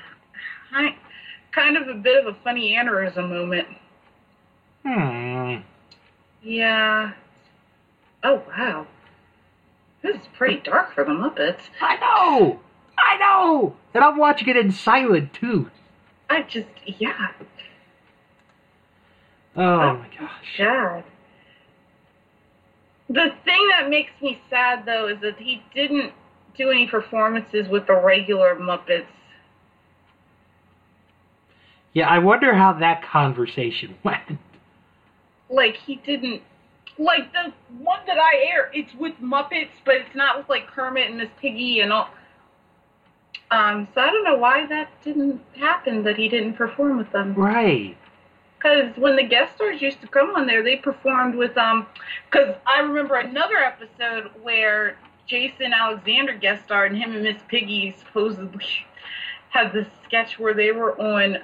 kind 1.52 1.76
of 1.76 1.88
a 1.88 1.94
bit 1.94 2.24
of 2.24 2.32
a 2.34 2.38
funny 2.44 2.76
aneurysm 2.76 3.28
moment. 3.28 3.66
Hmm. 4.86 5.56
Yeah. 6.42 7.12
Oh 8.22 8.42
wow. 8.48 8.86
This 10.02 10.16
is 10.16 10.26
pretty 10.36 10.60
dark 10.62 10.94
for 10.94 11.04
the 11.04 11.10
Muppets. 11.10 11.60
I 11.80 11.96
know, 11.96 12.60
I 12.98 13.18
know, 13.18 13.76
and 13.94 14.02
I'm 14.02 14.16
watching 14.16 14.48
it 14.48 14.56
in 14.56 14.72
silent 14.72 15.34
too. 15.34 15.70
I 16.28 16.42
just 16.42 16.68
yeah. 16.86 17.32
Oh 19.56 19.76
my 19.76 19.96
oh, 19.96 20.04
gosh. 20.18 20.58
God. 20.58 21.04
The 23.08 23.34
thing 23.44 23.68
that 23.70 23.90
makes 23.90 24.12
me 24.22 24.40
sad 24.48 24.84
though 24.86 25.08
is 25.08 25.20
that 25.20 25.36
he 25.38 25.62
didn't 25.74 26.12
do 26.56 26.70
any 26.70 26.86
performances 26.86 27.68
with 27.68 27.86
the 27.86 27.94
regular 27.94 28.54
Muppets. 28.54 29.06
Yeah, 31.92 32.08
I 32.08 32.20
wonder 32.20 32.54
how 32.54 32.74
that 32.74 33.02
conversation 33.02 33.96
went. 34.04 34.38
like 35.48 35.76
he 35.76 35.96
didn't 35.96 36.42
like 37.00 37.32
the 37.32 37.52
one 37.82 38.00
that 38.06 38.18
I 38.18 38.44
air. 38.46 38.70
It's 38.72 38.94
with 38.94 39.14
Muppets, 39.20 39.70
but 39.84 39.96
it's 39.96 40.14
not 40.14 40.38
with 40.38 40.48
like 40.48 40.66
Kermit 40.68 41.08
and 41.08 41.18
Miss 41.18 41.30
Piggy 41.40 41.80
and 41.80 41.92
all. 41.92 42.10
Um, 43.50 43.88
so 43.94 44.00
I 44.00 44.10
don't 44.10 44.22
know 44.22 44.36
why 44.36 44.66
that 44.66 44.90
didn't 45.02 45.40
happen. 45.56 46.04
That 46.04 46.16
he 46.16 46.28
didn't 46.28 46.54
perform 46.54 46.98
with 46.98 47.10
them. 47.10 47.34
Right. 47.34 47.96
Because 48.58 48.94
when 48.96 49.16
the 49.16 49.22
guest 49.22 49.54
stars 49.54 49.80
used 49.80 50.02
to 50.02 50.06
come 50.06 50.36
on 50.36 50.46
there, 50.46 50.62
they 50.62 50.76
performed 50.76 51.34
with 51.34 51.56
um. 51.56 51.86
Because 52.30 52.54
I 52.66 52.80
remember 52.80 53.16
another 53.16 53.56
episode 53.56 54.30
where 54.42 54.96
Jason 55.26 55.72
Alexander 55.72 56.34
guest 56.34 56.64
starred, 56.64 56.92
and 56.92 57.02
him 57.02 57.14
and 57.14 57.24
Miss 57.24 57.40
Piggy 57.48 57.94
supposedly 57.98 58.66
had 59.48 59.72
this 59.72 59.88
sketch 60.04 60.38
where 60.38 60.54
they 60.54 60.70
were 60.70 61.00
on. 61.00 61.38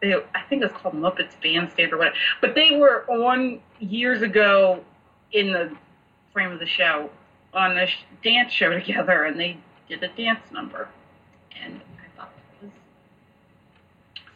They, 0.00 0.14
I 0.14 0.42
think 0.48 0.62
it's 0.62 0.72
called 0.74 0.94
Muppets 0.94 1.34
Bandstand 1.42 1.92
or 1.92 1.98
whatever. 1.98 2.16
But 2.40 2.54
they 2.54 2.76
were 2.76 3.04
on 3.10 3.60
years 3.80 4.22
ago 4.22 4.82
in 5.32 5.52
the 5.52 5.76
frame 6.32 6.52
of 6.52 6.58
the 6.58 6.66
show 6.66 7.10
on 7.52 7.76
a 7.76 7.86
sh- 7.86 8.04
dance 8.22 8.52
show 8.52 8.70
together, 8.78 9.24
and 9.24 9.38
they 9.38 9.58
did 9.88 10.02
a 10.02 10.08
dance 10.08 10.50
number. 10.52 10.88
And 11.62 11.80
I 11.98 12.16
thought 12.18 12.32
that 12.34 12.64
was. 12.64 12.72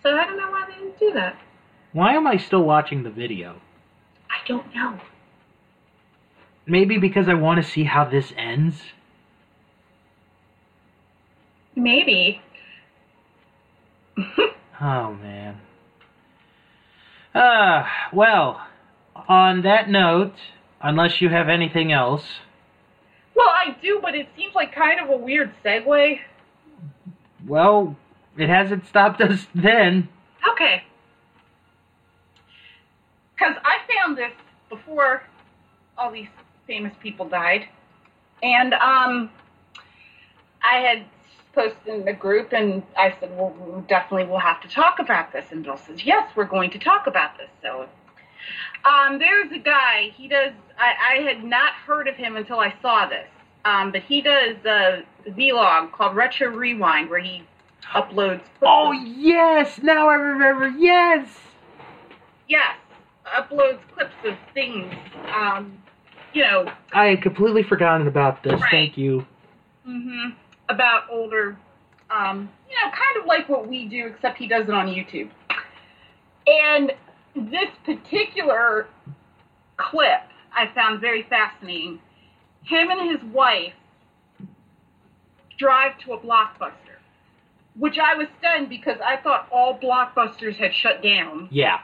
So 0.03 0.11
I 0.11 0.25
don't 0.25 0.37
know 0.37 0.51
why 0.51 0.67
they 0.67 0.75
didn't 0.75 0.99
do 0.99 1.13
that. 1.13 1.39
Why 1.93 2.15
am 2.15 2.27
I 2.27 2.37
still 2.37 2.65
watching 2.65 3.05
the 3.05 3.11
video? 3.11 3.61
I 4.29 4.47
don't 4.47 4.75
know. 4.75 4.99
Maybe 6.67 6.99
because 6.99 7.29
I 7.29 7.35
want 7.35 7.63
to 7.63 7.71
see 7.71 7.85
how 7.85 8.05
this 8.05 8.33
ends. 8.37 8.83
Maybe. 11.77 12.41
Oh 14.81 15.15
man. 15.15 15.61
Ah, 17.35 18.09
well, 18.13 18.61
on 19.29 19.63
that 19.63 19.89
note, 19.89 20.35
unless 20.81 21.21
you 21.21 21.29
have 21.31 21.49
anything 21.49 21.91
else, 21.93 22.25
well, 23.35 23.49
I 23.49 23.77
do, 23.83 23.99
but 24.01 24.15
it 24.15 24.29
seems 24.37 24.55
like 24.55 24.75
kind 24.75 25.01
of 25.01 25.11
a 25.11 25.17
weird 25.17 25.53
segue. 25.65 26.21
well, 27.47 27.97
it 28.39 28.49
hasn't 28.49 28.87
stopped 28.87 29.21
us 29.21 29.47
then. 29.55 30.09
Okay. 30.53 30.85
Because 33.35 33.57
I 33.65 33.79
found 33.93 34.17
this 34.17 34.33
before 34.69 35.23
all 35.99 36.13
these 36.13 36.29
famous 36.67 36.93
people 37.03 37.29
died. 37.29 37.67
And 38.43 38.75
um, 38.75 39.31
I 40.63 40.77
had 40.77 41.05
posted 41.55 41.87
in 41.87 42.05
the 42.05 42.13
group, 42.13 42.53
and 42.53 42.83
I 42.97 43.15
said, 43.21 43.37
well, 43.37 43.85
definitely 43.89 44.27
we'll 44.27 44.39
have 44.39 44.61
to 44.63 44.69
talk 44.69 44.99
about 44.99 45.33
this. 45.33 45.47
And 45.51 45.63
Bill 45.63 45.77
says, 45.77 46.05
yes, 46.05 46.31
we're 46.37 46.45
going 46.45 46.71
to 46.71 46.79
talk 46.79 47.07
about 47.07 47.37
this. 47.39 47.49
So 47.63 47.89
um, 48.85 49.19
there's 49.19 49.51
a 49.53 49.59
guy, 49.59 50.13
he 50.15 50.29
does, 50.29 50.53
I, 50.79 51.19
I 51.19 51.23
had 51.23 51.45
not 51.45 51.73
heard 51.73 52.09
of 52.09 52.17
him 52.17 52.37
until 52.37 52.61
I 52.61 52.75
saw 52.83 53.07
this. 53.07 53.29
Um, 53.65 53.93
but 53.93 54.03
he 54.03 54.21
does 54.21 54.57
a 54.67 55.05
vlog 55.27 55.93
called 55.93 56.15
Retro 56.15 56.49
Rewind 56.49 57.09
where 57.09 57.21
he 57.21 57.43
uploads. 57.95 58.43
Oh 58.61 58.93
yes, 58.93 59.81
now 59.83 60.09
I 60.09 60.15
remember. 60.15 60.69
Yes. 60.69 61.29
yes, 62.47 62.77
uploads 63.27 63.79
clips 63.95 64.13
of 64.25 64.37
things. 64.53 64.93
Um, 65.35 65.79
you 66.35 66.43
know, 66.43 66.71
I 66.93 67.07
had 67.07 67.23
completely 67.23 67.63
forgotten 67.63 68.07
about 68.07 68.43
this. 68.43 68.61
Right. 68.61 68.71
Thank 68.71 68.99
you. 68.99 69.25
hmm 69.87 70.31
about 70.69 71.05
older, 71.11 71.57
um, 72.11 72.49
you 72.69 72.77
know, 72.77 72.91
kind 72.91 73.21
of 73.21 73.27
like 73.27 73.49
what 73.49 73.69
we 73.69 73.87
do, 73.87 74.07
except 74.07 74.39
he 74.39 74.47
does 74.47 74.69
it 74.69 74.75
on 74.75 74.87
YouTube. 74.87 75.31
And 76.47 76.93
this 77.35 77.71
particular 77.85 78.87
clip 79.77 80.23
I 80.55 80.69
found 80.75 81.01
very 81.01 81.23
fascinating. 81.25 82.01
Him 82.65 82.91
and 82.91 83.11
his 83.11 83.23
wife 83.33 83.75
drive 85.59 85.99
to 86.01 86.13
a 86.13 86.19
blockbuster, 86.19 86.99
which 87.77 87.99
I 87.99 88.15
was 88.15 88.29
stunned 88.39 88.69
because 88.69 88.99
I 89.05 89.17
thought 89.17 89.49
all 89.51 89.79
blockbusters 89.79 90.57
had 90.57 90.75
shut 90.75 91.03
down. 91.03 91.49
Yeah. 91.51 91.81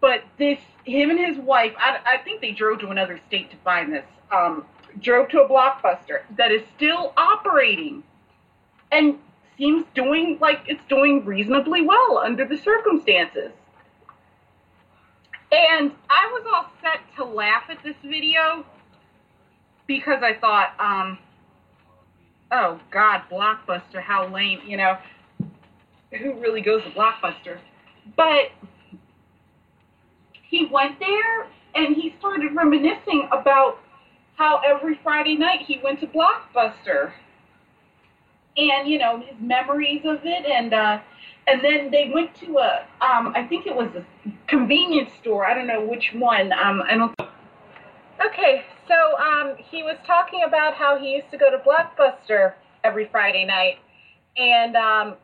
But 0.00 0.22
this, 0.38 0.58
him 0.84 1.10
and 1.10 1.18
his 1.18 1.38
wife, 1.38 1.72
I, 1.78 1.98
I 2.04 2.22
think 2.22 2.40
they 2.40 2.50
drove 2.50 2.80
to 2.80 2.88
another 2.88 3.20
state 3.28 3.50
to 3.50 3.56
find 3.58 3.92
this. 3.92 4.04
Um, 4.30 4.64
drove 5.00 5.28
to 5.30 5.40
a 5.40 5.48
blockbuster 5.48 6.22
that 6.36 6.52
is 6.52 6.62
still 6.76 7.12
operating, 7.16 8.02
and 8.92 9.18
seems 9.56 9.84
doing 9.94 10.38
like 10.40 10.60
it's 10.66 10.84
doing 10.88 11.24
reasonably 11.24 11.82
well 11.82 12.18
under 12.18 12.44
the 12.46 12.56
circumstances. 12.56 13.50
And 15.52 15.92
I 16.10 16.30
was 16.32 16.44
all 16.52 16.70
set 16.82 17.00
to 17.16 17.24
laugh 17.24 17.64
at 17.68 17.78
this 17.84 17.94
video 18.04 18.64
because 19.86 20.22
I 20.22 20.34
thought, 20.34 20.74
um, 20.80 21.18
oh 22.50 22.80
God, 22.90 23.22
Blockbuster, 23.30 24.00
how 24.00 24.26
lame, 24.28 24.60
you 24.66 24.76
know, 24.76 24.98
who 26.10 26.34
really 26.40 26.60
goes 26.60 26.82
to 26.82 26.90
Blockbuster? 26.90 27.58
But 28.16 28.50
he 30.42 30.66
went 30.66 30.98
there 30.98 31.46
and 31.74 31.94
he 31.94 32.14
started 32.18 32.54
reminiscing 32.54 33.28
about 33.30 33.78
how 34.36 34.60
every 34.64 34.98
Friday 35.02 35.36
night 35.36 35.60
he 35.66 35.80
went 35.82 36.00
to 36.00 36.06
Blockbuster. 36.06 37.12
And, 38.56 38.88
you 38.88 38.98
know, 38.98 39.20
his 39.20 39.36
memories 39.40 40.02
of 40.04 40.20
it 40.24 40.46
and 40.46 40.72
uh 40.72 41.00
and 41.46 41.62
then 41.62 41.90
they 41.90 42.10
went 42.14 42.34
to 42.36 42.58
a 42.58 42.86
um 43.04 43.32
I 43.34 43.46
think 43.48 43.66
it 43.66 43.74
was 43.74 43.90
a 43.96 44.04
convenience 44.48 45.10
store. 45.20 45.44
I 45.44 45.54
don't 45.54 45.66
know 45.66 45.84
which 45.84 46.12
one. 46.14 46.52
Um 46.52 46.82
I 46.88 46.96
don't 46.96 47.14
Okay, 48.24 48.62
so 48.88 49.18
um 49.18 49.56
he 49.70 49.82
was 49.82 49.96
talking 50.06 50.44
about 50.46 50.74
how 50.74 50.98
he 50.98 51.14
used 51.14 51.30
to 51.32 51.38
go 51.38 51.50
to 51.50 51.58
Blockbuster 51.58 52.54
every 52.84 53.08
Friday 53.10 53.44
night 53.44 53.78
and 54.36 54.76
um 54.76 55.16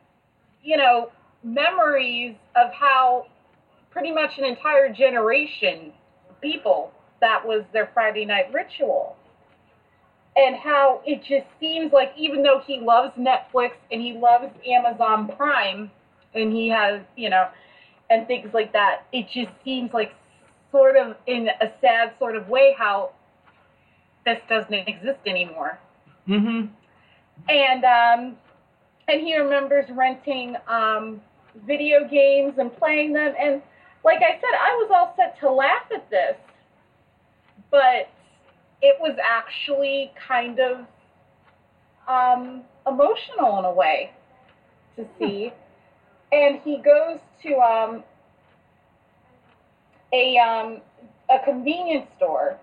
you 0.63 0.77
know, 0.77 1.11
memories 1.43 2.35
of 2.55 2.71
how 2.73 3.27
pretty 3.91 4.13
much 4.13 4.39
an 4.39 4.45
entire 4.45 4.93
generation 4.93 5.93
people 6.43 6.93
that 7.21 7.45
was 7.47 7.65
their 7.73 7.91
Friday 7.93 8.25
night 8.25 8.53
ritual. 8.53 9.17
And 10.37 10.57
how 10.57 11.03
it 11.05 11.23
just 11.23 11.47
seems 11.59 11.93
like 11.93 12.13
even 12.17 12.43
though 12.43 12.63
he 12.67 12.81
loves 12.81 13.13
Netflix 13.19 13.73
and 13.91 14.01
he 14.01 14.13
loves 14.15 14.53
Amazon 14.67 15.31
Prime 15.37 15.91
and 16.35 16.53
he 16.53 16.69
has, 16.69 17.01
you 17.17 17.31
know, 17.31 17.49
and 18.11 18.27
things 18.27 18.49
like 18.55 18.73
that, 18.73 19.07
it 19.13 19.27
just 19.33 19.51
seems 19.65 19.93
like 19.93 20.15
sort 20.71 20.97
of 20.97 21.17
in 21.27 21.49
a 21.61 21.73
sad 21.81 22.13
sort 22.19 22.37
of 22.37 22.49
way 22.49 22.75
how 22.79 23.11
this 24.25 24.39
doesn't 24.49 24.73
exist 24.89 25.19
anymore 25.27 25.79
Mm-hmm. 26.29 26.67
and 27.49 27.85
um, 27.85 28.37
and 29.09 29.21
he 29.21 29.37
remembers 29.37 29.87
renting 29.91 30.55
um, 30.69 31.21
video 31.67 32.07
games 32.09 32.55
and 32.59 32.75
playing 32.77 33.13
them. 33.13 33.35
And 33.41 33.63
like 34.05 34.19
I 34.19 34.35
said, 34.35 34.55
I 34.61 34.75
was 34.77 34.91
all 34.95 35.15
set 35.17 35.39
to 35.41 35.51
laugh 35.51 35.83
at 35.93 36.09
this, 36.11 36.37
but 37.71 38.09
it 38.83 38.97
was 39.01 39.17
actually 39.23 40.13
kind 40.27 40.59
of 40.59 40.79
um, 42.09 42.63
emotional 42.87 43.59
in 43.59 43.65
a 43.65 43.73
way 43.73 44.13
to 44.97 45.07
see. 45.19 45.53
And 46.33 46.61
he 46.65 46.79
goes 46.79 47.19
to 47.43 47.57
um, 47.57 48.05
a 50.13 50.39
um, 50.39 50.81
a 51.29 51.45
convenience 51.45 52.07
store. 52.17 52.59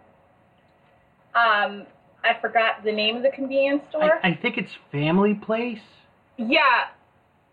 Um, 1.36 1.86
I 2.24 2.40
forgot 2.42 2.84
the 2.84 2.92
name 2.92 3.18
of 3.18 3.24
the 3.24 3.30
convenience 3.30 3.84
store. 3.90 4.20
I, 4.24 4.30
I 4.30 4.36
think 4.36 4.58
it's 4.58 4.72
Family 4.92 5.34
Place. 5.34 5.80
Yeah, 6.38 6.88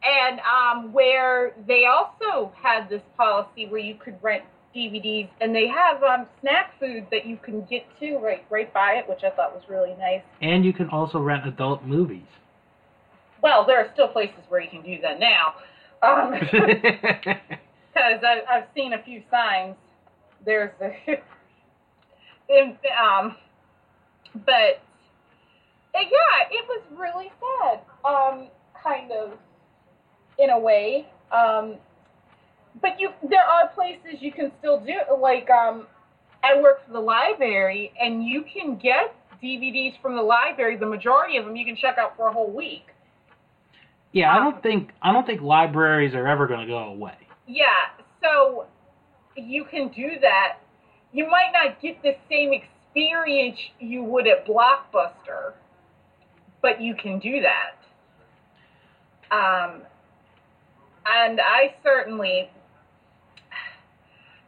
and 0.05 0.41
um, 0.41 0.93
where 0.93 1.55
they 1.67 1.85
also 1.87 2.53
had 2.61 2.89
this 2.89 3.03
policy 3.17 3.67
where 3.67 3.81
you 3.81 3.95
could 3.95 4.17
rent 4.23 4.45
DVDs, 4.75 5.29
and 5.41 5.55
they 5.55 5.67
have 5.69 6.03
um, 6.03 6.27
snack 6.41 6.79
food 6.81 7.07
that 7.11 7.27
you 7.27 7.37
can 7.37 7.65
get 7.71 7.85
to 8.01 8.17
right 8.19 8.45
right 8.51 8.73
by 8.73 8.95
it, 8.95 9.09
which 9.09 9.23
I 9.25 9.31
thought 9.31 9.55
was 9.55 9.63
really 9.69 9.95
nice. 9.99 10.23
And 10.41 10.65
you 10.65 10.73
can 10.73 10.89
also 10.89 11.19
rent 11.19 11.47
adult 11.47 11.85
movies. 11.85 12.27
Well, 13.43 13.65
there 13.67 13.79
are 13.79 13.91
still 13.93 14.09
places 14.09 14.41
where 14.49 14.61
you 14.61 14.71
can 14.71 14.83
do 14.83 14.99
that 15.03 15.21
now, 15.21 15.55
because 16.41 18.23
I've, 18.25 18.43
I've 18.51 18.69
seen 18.75 18.93
a 18.95 19.03
few 19.03 19.23
signs. 19.31 19.77
There's 20.45 20.73
a, 20.81 20.93
in, 22.49 22.77
um, 23.01 23.37
but 24.35 24.81
yeah, 25.95 26.49
it 26.51 26.67
was 26.69 26.83
really 26.97 27.31
sad. 27.41 27.81
Um, 28.05 28.49
kind 28.83 29.13
of, 29.13 29.33
in 30.39 30.51
a 30.51 30.59
way. 30.59 31.07
Um, 31.33 31.77
but 32.81 32.99
you, 32.99 33.11
there 33.29 33.45
are 33.45 33.69
places 33.69 34.21
you 34.21 34.33
can 34.33 34.51
still 34.59 34.81
do 34.81 34.95
like 35.21 35.49
um, 35.51 35.87
I 36.43 36.61
work 36.61 36.87
for 36.87 36.93
the 36.93 37.01
library, 37.01 37.93
and 38.01 38.25
you 38.25 38.45
can 38.53 38.77
get 38.77 39.15
DVDs 39.43 40.01
from 40.03 40.17
the 40.17 40.23
library. 40.23 40.77
The 40.77 40.87
majority 40.87 41.37
of 41.37 41.45
them 41.45 41.57
you 41.57 41.65
can 41.65 41.77
check 41.77 41.97
out 41.99 42.17
for 42.17 42.29
a 42.29 42.33
whole 42.33 42.51
week. 42.53 42.87
yeah, 44.13 44.33
I 44.35 44.39
don't 44.39 44.63
think 44.63 44.91
I 45.03 45.13
don't 45.13 45.27
think 45.27 45.41
libraries 45.43 46.15
are 46.15 46.27
ever 46.27 46.47
going 46.47 46.61
to 46.61 46.67
go 46.67 46.79
away. 46.79 47.17
Yeah, 47.47 47.67
so 48.23 48.67
you 49.37 49.65
can 49.71 49.89
do 49.89 50.13
that. 50.21 50.59
you 51.13 51.27
might 51.29 51.51
not 51.53 51.81
get 51.81 52.03
the 52.03 52.13
same 52.31 52.53
experience 52.53 53.59
you 53.81 54.03
would 54.05 54.27
at 54.27 54.47
Blockbuster, 54.47 55.53
but 56.63 56.81
you 56.81 56.95
can 56.95 57.19
do 57.19 57.41
that. 57.43 57.77
Um, 59.35 59.83
and 61.07 61.41
I 61.41 61.75
certainly, 61.83 62.51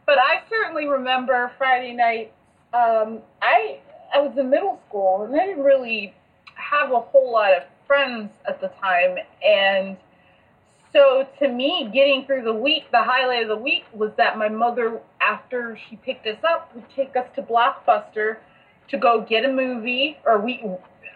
but 0.07 0.17
I 0.17 0.41
certainly 0.49 0.87
remember 0.87 1.51
Friday 1.59 1.93
night. 1.93 2.33
Um, 2.73 3.19
I 3.41 3.79
I 4.15 4.19
was 4.21 4.35
in 4.37 4.49
middle 4.49 4.79
school 4.87 5.23
and 5.23 5.39
I 5.39 5.45
didn't 5.45 5.63
really 5.63 6.13
have 6.55 6.91
a 6.91 6.99
whole 6.99 7.31
lot 7.31 7.51
of 7.55 7.63
friends 7.85 8.31
at 8.47 8.59
the 8.59 8.69
time, 8.81 9.17
and 9.45 9.97
so 10.93 11.27
to 11.39 11.47
me, 11.49 11.89
getting 11.93 12.25
through 12.25 12.43
the 12.43 12.53
week, 12.53 12.85
the 12.91 13.03
highlight 13.03 13.43
of 13.43 13.49
the 13.49 13.55
week 13.63 13.83
was 13.93 14.11
that 14.17 14.37
my 14.37 14.49
mother, 14.49 14.99
after 15.21 15.77
she 15.89 15.97
picked 15.97 16.25
us 16.25 16.37
up, 16.49 16.73
would 16.73 16.85
take 16.95 17.15
us 17.15 17.27
to 17.35 17.41
Blockbuster 17.41 18.37
to 18.89 18.97
go 18.97 19.21
get 19.27 19.45
a 19.45 19.51
movie, 19.51 20.17
or 20.25 20.39
we 20.41 20.63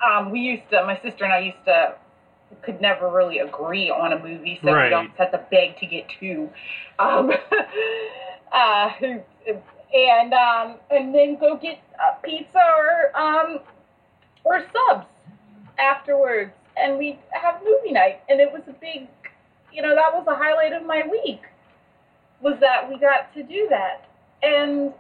um, 0.05 0.29
we 0.31 0.39
used 0.39 0.63
to. 0.71 0.83
My 0.85 0.99
sister 1.01 1.23
and 1.23 1.33
I 1.33 1.39
used 1.39 1.65
to 1.65 1.95
could 2.63 2.81
never 2.81 3.09
really 3.09 3.39
agree 3.39 3.89
on 3.89 4.11
a 4.13 4.19
movie, 4.19 4.59
so 4.61 4.71
Right. 4.73 4.83
we 4.85 4.89
don't 4.89 5.09
have 5.17 5.31
to 5.31 5.45
beg 5.49 5.77
to 5.79 5.85
get 5.85 6.05
two. 6.19 6.49
Um, 6.99 7.31
uh, 8.51 8.89
and 9.93 10.33
um, 10.33 10.75
and 10.89 11.13
then 11.13 11.37
go 11.39 11.57
get 11.57 11.79
pizza 12.23 12.59
or 12.77 13.15
um, 13.19 13.59
or 14.43 14.63
subs 14.73 15.05
afterwards, 15.79 16.51
and 16.77 16.97
we 16.97 17.19
have 17.31 17.61
movie 17.63 17.91
night, 17.91 18.21
and 18.29 18.39
it 18.39 18.51
was 18.51 18.61
a 18.67 18.73
big, 18.73 19.07
you 19.71 19.81
know, 19.81 19.95
that 19.95 20.13
was 20.13 20.23
the 20.25 20.35
highlight 20.35 20.73
of 20.73 20.85
my 20.85 21.03
week, 21.09 21.41
was 22.41 22.55
that 22.59 22.89
we 22.89 22.97
got 22.99 23.33
to 23.33 23.43
do 23.43 23.67
that, 23.69 24.07
and 24.43 24.93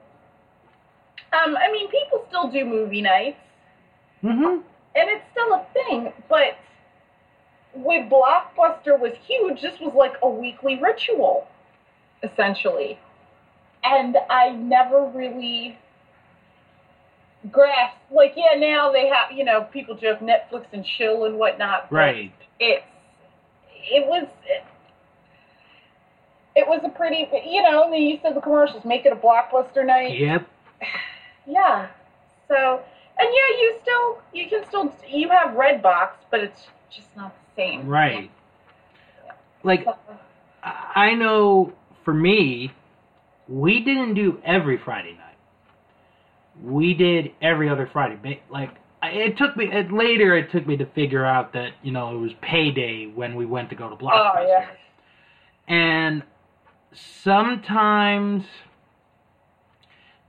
um, 1.33 1.55
I 1.57 1.71
mean, 1.71 1.89
people 1.89 2.25
still 2.29 2.49
do 2.49 2.65
movie 2.65 3.01
nights, 3.01 3.37
Mm-hmm. 4.23 4.61
and 4.95 5.09
it's 5.09 5.23
still 5.31 5.53
a 5.53 5.65
thing, 5.73 6.13
but 6.29 6.57
with 7.73 8.09
Blockbuster 8.09 8.99
was 8.99 9.13
huge, 9.25 9.61
this 9.61 9.79
was 9.79 9.93
like 9.95 10.13
a 10.21 10.29
weekly 10.29 10.79
ritual, 10.79 11.47
essentially. 12.21 12.99
And 13.83 14.17
I 14.29 14.49
never 14.49 15.05
really 15.13 15.77
grasped, 17.51 17.97
like, 18.11 18.33
yeah, 18.35 18.59
now 18.59 18.91
they 18.91 19.07
have, 19.07 19.35
you 19.35 19.43
know, 19.43 19.63
people 19.63 19.95
joke 19.95 20.19
Netflix 20.19 20.65
and 20.73 20.85
chill 20.85 21.25
and 21.25 21.37
whatnot. 21.37 21.91
Right. 21.91 22.33
It's, 22.59 22.85
it 23.69 24.05
was, 24.07 24.27
it, 24.45 24.63
it 26.55 26.67
was 26.67 26.81
a 26.83 26.89
pretty, 26.89 27.27
you 27.49 27.63
know, 27.63 27.85
and 27.85 27.93
then 27.93 28.01
you 28.01 28.19
said 28.21 28.35
the 28.35 28.41
commercials, 28.41 28.85
make 28.85 29.05
it 29.05 29.13
a 29.13 29.15
Blockbuster 29.15 29.85
night. 29.85 30.17
Yep. 30.17 30.47
Yeah. 31.47 31.87
So, 32.47 32.83
and 33.17 33.29
yeah, 33.33 33.57
you 33.59 33.79
still 33.81 34.21
you 34.33 34.49
can 34.49 34.67
still 34.67 34.93
you 35.07 35.29
have 35.29 35.55
Redbox, 35.55 36.11
but 36.29 36.41
it's 36.41 36.67
just 36.93 37.07
not 37.15 37.33
the 37.35 37.61
same. 37.61 37.87
Right. 37.87 38.29
Like 39.63 39.83
So, 39.85 39.95
I 40.63 41.13
know 41.15 41.73
for 42.03 42.13
me, 42.13 42.71
we 43.51 43.81
didn't 43.83 44.13
do 44.13 44.39
every 44.45 44.77
Friday 44.77 45.13
night. 45.13 45.35
We 46.63 46.93
did 46.93 47.31
every 47.41 47.67
other 47.69 47.89
Friday. 47.91 48.41
Like 48.49 48.69
it 49.03 49.37
took 49.37 49.57
me 49.57 49.65
it, 49.71 49.91
later. 49.91 50.37
It 50.37 50.51
took 50.51 50.65
me 50.65 50.77
to 50.77 50.85
figure 50.85 51.25
out 51.25 51.53
that 51.53 51.73
you 51.83 51.91
know 51.91 52.15
it 52.15 52.19
was 52.19 52.31
payday 52.41 53.07
when 53.07 53.35
we 53.35 53.45
went 53.45 53.69
to 53.71 53.75
go 53.75 53.89
to 53.89 53.95
Blockbuster. 53.95 54.35
oh 54.37 54.47
yeah. 54.47 54.67
And 55.67 56.23
sometimes, 57.23 58.43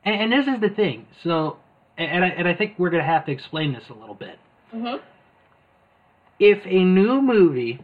and, 0.05 0.23
and 0.23 0.33
this 0.33 0.53
is 0.53 0.61
the 0.61 0.69
thing. 0.69 1.07
So, 1.23 1.59
and 1.97 2.25
I, 2.25 2.29
and 2.29 2.49
I 2.49 2.55
think 2.55 2.75
we're 2.79 2.91
gonna 2.91 3.05
have 3.05 3.27
to 3.27 3.33
explain 3.33 3.73
this 3.73 3.85
a 3.89 3.95
little 3.95 4.15
bit. 4.15 4.39
Mhm. 4.75 5.01
if 6.39 6.65
a 6.65 6.83
new 6.83 7.21
movie 7.21 7.79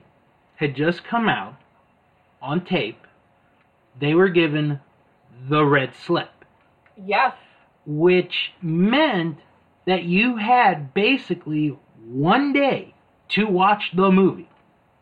had 0.56 0.74
just 0.74 1.04
come 1.04 1.28
out 1.28 1.54
on 2.40 2.64
tape, 2.64 3.06
they 4.00 4.14
were 4.14 4.30
given 4.30 4.80
the 5.48 5.64
red 5.64 5.94
slip, 5.94 6.44
Yes. 6.96 7.34
which 7.86 8.52
meant 8.62 9.38
that 9.86 10.04
you 10.04 10.36
had 10.36 10.92
basically 10.94 11.78
one 12.06 12.52
day 12.52 12.94
to 13.30 13.46
watch 13.46 13.90
the 13.94 14.10
movie. 14.10 14.48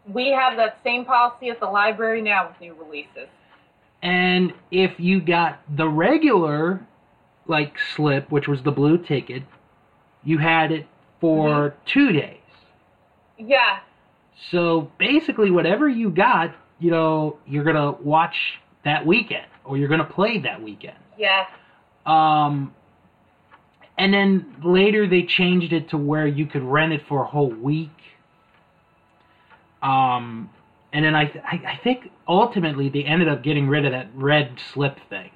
We 0.06 0.30
have 0.30 0.56
that 0.56 0.78
same 0.84 1.04
policy 1.04 1.48
at 1.50 1.60
the 1.60 1.66
library 1.66 2.22
now 2.22 2.48
with 2.48 2.60
new 2.60 2.74
releases. 2.74 3.28
And 4.02 4.52
if 4.70 5.00
you 5.00 5.20
got 5.20 5.60
the 5.74 5.88
regular 5.88 6.86
like 7.48 7.74
slip, 7.94 8.30
which 8.30 8.48
was 8.48 8.62
the 8.62 8.70
blue 8.70 8.98
ticket, 8.98 9.42
you 10.24 10.38
had 10.38 10.72
it 10.72 10.86
for 11.20 11.48
mm-hmm. 11.70 11.78
two 11.86 12.12
days. 12.12 12.38
Yeah. 13.38 13.80
So 14.50 14.90
basically, 14.98 15.50
whatever 15.50 15.88
you 15.88 16.10
got, 16.10 16.54
you 16.78 16.90
know, 16.90 17.38
you're 17.46 17.64
gonna 17.64 17.92
watch 17.92 18.36
that 18.84 19.06
weekend, 19.06 19.46
or 19.66 19.76
you're 19.76 19.88
gonna 19.88 20.04
play 20.04 20.38
that 20.38 20.62
weekend. 20.62 20.98
Yeah. 21.18 21.46
Um, 22.04 22.74
and 23.98 24.12
then 24.12 24.54
later 24.64 25.06
they 25.08 25.22
changed 25.22 25.72
it 25.72 25.88
to 25.90 25.96
where 25.96 26.26
you 26.26 26.46
could 26.46 26.62
rent 26.62 26.92
it 26.92 27.02
for 27.08 27.22
a 27.22 27.26
whole 27.26 27.50
week. 27.50 27.90
Um, 29.82 30.50
and 30.92 31.04
then 31.04 31.14
I, 31.14 31.22
I, 31.44 31.60
I 31.74 31.80
think 31.82 32.10
ultimately 32.28 32.88
they 32.88 33.04
ended 33.04 33.28
up 33.28 33.42
getting 33.42 33.68
rid 33.68 33.84
of 33.84 33.92
that 33.92 34.08
red 34.14 34.58
slip 34.72 34.98
thing. 35.08 35.30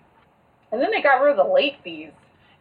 And 0.72 0.80
then 0.80 0.90
they 0.90 1.02
got 1.02 1.20
rid 1.20 1.32
of 1.32 1.36
the 1.46 1.52
late 1.52 1.76
fees. 1.82 2.10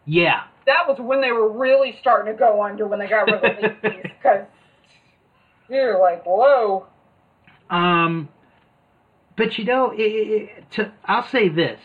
Yeah, 0.05 0.43
That 0.65 0.87
was 0.87 0.97
when 0.99 1.21
they 1.21 1.31
were 1.31 1.51
really 1.51 1.95
starting 1.99 2.33
to 2.33 2.37
go 2.39 2.63
under 2.63 2.87
when 2.87 2.97
they 2.97 3.07
got 3.07 3.27
rid 3.27 3.35
of 3.35 3.41
the 3.41 3.47
late 3.67 3.81
fees 3.81 4.11
because 4.17 4.45
you're 5.69 5.99
like, 5.99 6.23
whoa. 6.25 6.87
Um, 7.69 8.27
but 9.39 9.57
you 9.57 9.63
know, 9.63 9.91
it, 9.91 10.01
it, 10.01 10.71
to, 10.71 10.91
I'll 11.05 11.25
say 11.27 11.47
this 11.47 11.79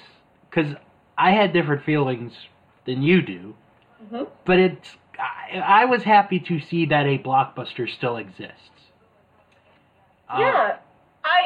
because 0.51 0.75
I 1.17 1.31
had 1.31 1.53
different 1.53 1.85
feelings 1.85 2.33
than 2.85 3.01
you 3.03 3.23
do. 3.23 3.55
Mhm. 4.11 4.29
But 4.45 4.59
it's 4.59 4.89
I, 5.19 5.59
I 5.59 5.85
was 5.85 6.03
happy 6.03 6.41
to 6.41 6.61
see 6.61 6.85
that 6.87 7.07
a 7.07 7.17
blockbuster 7.19 7.89
still 7.89 8.17
exists. 8.17 8.59
Uh, 10.29 10.39
Yeah. 10.41 10.77
I 11.25 11.41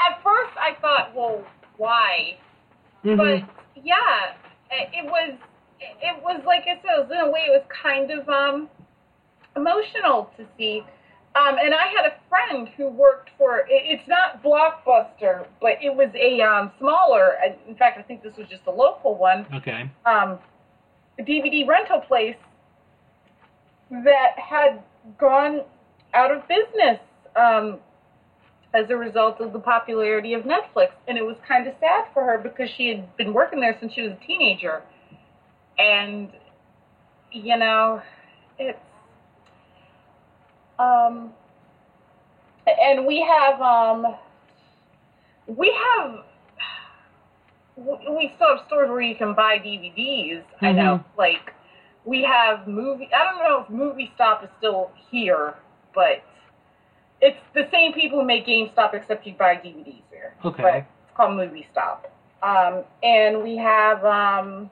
at 0.00 0.22
first 0.22 0.56
I 0.56 0.76
thought, 0.80 1.14
well, 1.14 1.44
why? 1.76 2.38
mhm. 3.04 3.16
But 3.16 3.82
yeah, 3.84 4.34
it, 4.70 4.88
it 4.92 5.04
was 5.04 5.34
it 5.80 6.22
was 6.22 6.40
like 6.46 6.62
I 6.62 6.76
said, 6.82 6.98
it 6.98 7.08
was, 7.08 7.10
in 7.10 7.18
a 7.18 7.30
way 7.30 7.40
it 7.40 7.50
was 7.50 7.64
kind 7.82 8.10
of 8.12 8.28
um 8.28 8.70
emotional 9.56 10.30
to 10.36 10.46
see. 10.56 10.84
Um, 11.36 11.56
and 11.62 11.74
I 11.74 11.86
had 11.88 12.06
a 12.06 12.14
friend 12.30 12.68
who 12.76 12.88
worked 12.88 13.30
for, 13.36 13.64
it's 13.68 14.08
not 14.08 14.42
Blockbuster, 14.42 15.46
but 15.60 15.72
it 15.82 15.94
was 15.94 16.08
a 16.14 16.40
um, 16.40 16.72
smaller. 16.78 17.34
In 17.68 17.74
fact, 17.74 17.98
I 17.98 18.02
think 18.02 18.22
this 18.22 18.36
was 18.38 18.48
just 18.48 18.62
a 18.66 18.70
local 18.70 19.16
one. 19.16 19.44
Okay. 19.54 19.90
Um, 20.06 20.38
a 21.18 21.22
DVD 21.22 21.66
rental 21.66 22.00
place 22.00 22.36
that 23.90 24.38
had 24.38 24.82
gone 25.18 25.60
out 26.14 26.30
of 26.30 26.42
business 26.48 27.00
um, 27.36 27.80
as 28.72 28.88
a 28.88 28.96
result 28.96 29.40
of 29.40 29.52
the 29.52 29.58
popularity 29.58 30.32
of 30.32 30.44
Netflix. 30.44 30.88
And 31.06 31.18
it 31.18 31.22
was 31.22 31.36
kind 31.46 31.66
of 31.66 31.74
sad 31.80 32.06
for 32.14 32.24
her 32.24 32.38
because 32.38 32.70
she 32.78 32.88
had 32.88 33.14
been 33.18 33.34
working 33.34 33.60
there 33.60 33.76
since 33.78 33.92
she 33.92 34.02
was 34.02 34.12
a 34.12 34.26
teenager. 34.26 34.82
And, 35.78 36.30
you 37.30 37.58
know, 37.58 38.00
it's. 38.58 38.78
Um, 40.78 41.32
and 42.66 43.06
we 43.06 43.20
have, 43.20 43.60
um, 43.60 44.16
we 45.46 45.74
have, 45.94 46.24
we 47.76 48.32
still 48.36 48.56
have 48.56 48.66
stores 48.66 48.88
where 48.88 49.00
you 49.00 49.14
can 49.14 49.34
buy 49.34 49.58
DVDs. 49.58 50.42
I 50.60 50.72
know, 50.72 51.04
like, 51.16 51.52
we 52.04 52.22
have 52.22 52.66
movie. 52.66 53.08
I 53.14 53.24
don't 53.24 53.42
know 53.42 53.62
if 53.62 53.70
Movie 53.70 54.12
Stop 54.14 54.44
is 54.44 54.50
still 54.58 54.90
here, 55.10 55.54
but 55.94 56.22
it's 57.20 57.38
the 57.54 57.68
same 57.72 57.92
people 57.92 58.20
who 58.20 58.26
make 58.26 58.46
GameStop, 58.46 58.94
except 58.94 59.26
you 59.26 59.34
buy 59.34 59.56
DVDs 59.56 60.02
there. 60.10 60.34
Okay. 60.44 60.62
But 60.62 60.74
it's 60.76 61.16
called 61.16 61.36
Movie 61.36 61.66
Stop. 61.72 62.12
Um, 62.42 62.84
and 63.02 63.42
we 63.42 63.56
have 63.56 64.04
um, 64.04 64.70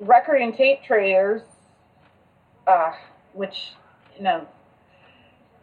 record 0.00 0.40
and 0.40 0.54
tape 0.56 0.82
traders, 0.84 1.42
uh, 2.66 2.92
which 3.34 3.72
know, 4.22 4.46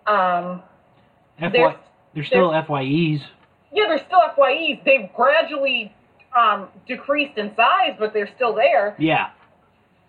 um, 0.08 0.62
FY, 1.40 1.50
there's- 1.50 1.76
they're 2.14 2.24
still 2.24 2.52
FYEs. 2.54 3.22
yeah, 3.72 3.88
they're 3.88 4.06
still 4.06 4.22
FYEs. 4.22 4.82
They've 4.86 5.12
gradually 5.14 5.94
um, 6.36 6.68
decreased 6.86 7.38
in 7.38 7.56
size, 7.56 7.96
but 7.98 8.12
they're 8.14 8.28
still 8.36 8.54
there. 8.54 8.94
Yeah. 9.00 9.30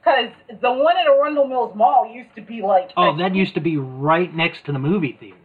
Because 0.01 0.31
the 0.60 0.73
one 0.73 0.97
at 0.97 1.06
Arundel 1.06 1.47
Mills 1.47 1.73
Mall 1.77 2.06
used 2.12 2.35
to 2.35 2.40
be 2.43 2.62
like. 2.62 2.90
Oh, 2.97 3.14
a- 3.14 3.16
that 3.18 3.35
used 3.36 3.55
to 3.55 3.60
be 3.60 3.77
right 3.77 4.32
next 4.35 4.64
to 4.66 4.73
the 4.73 4.78
movie 4.81 5.12
theater. 5.18 5.36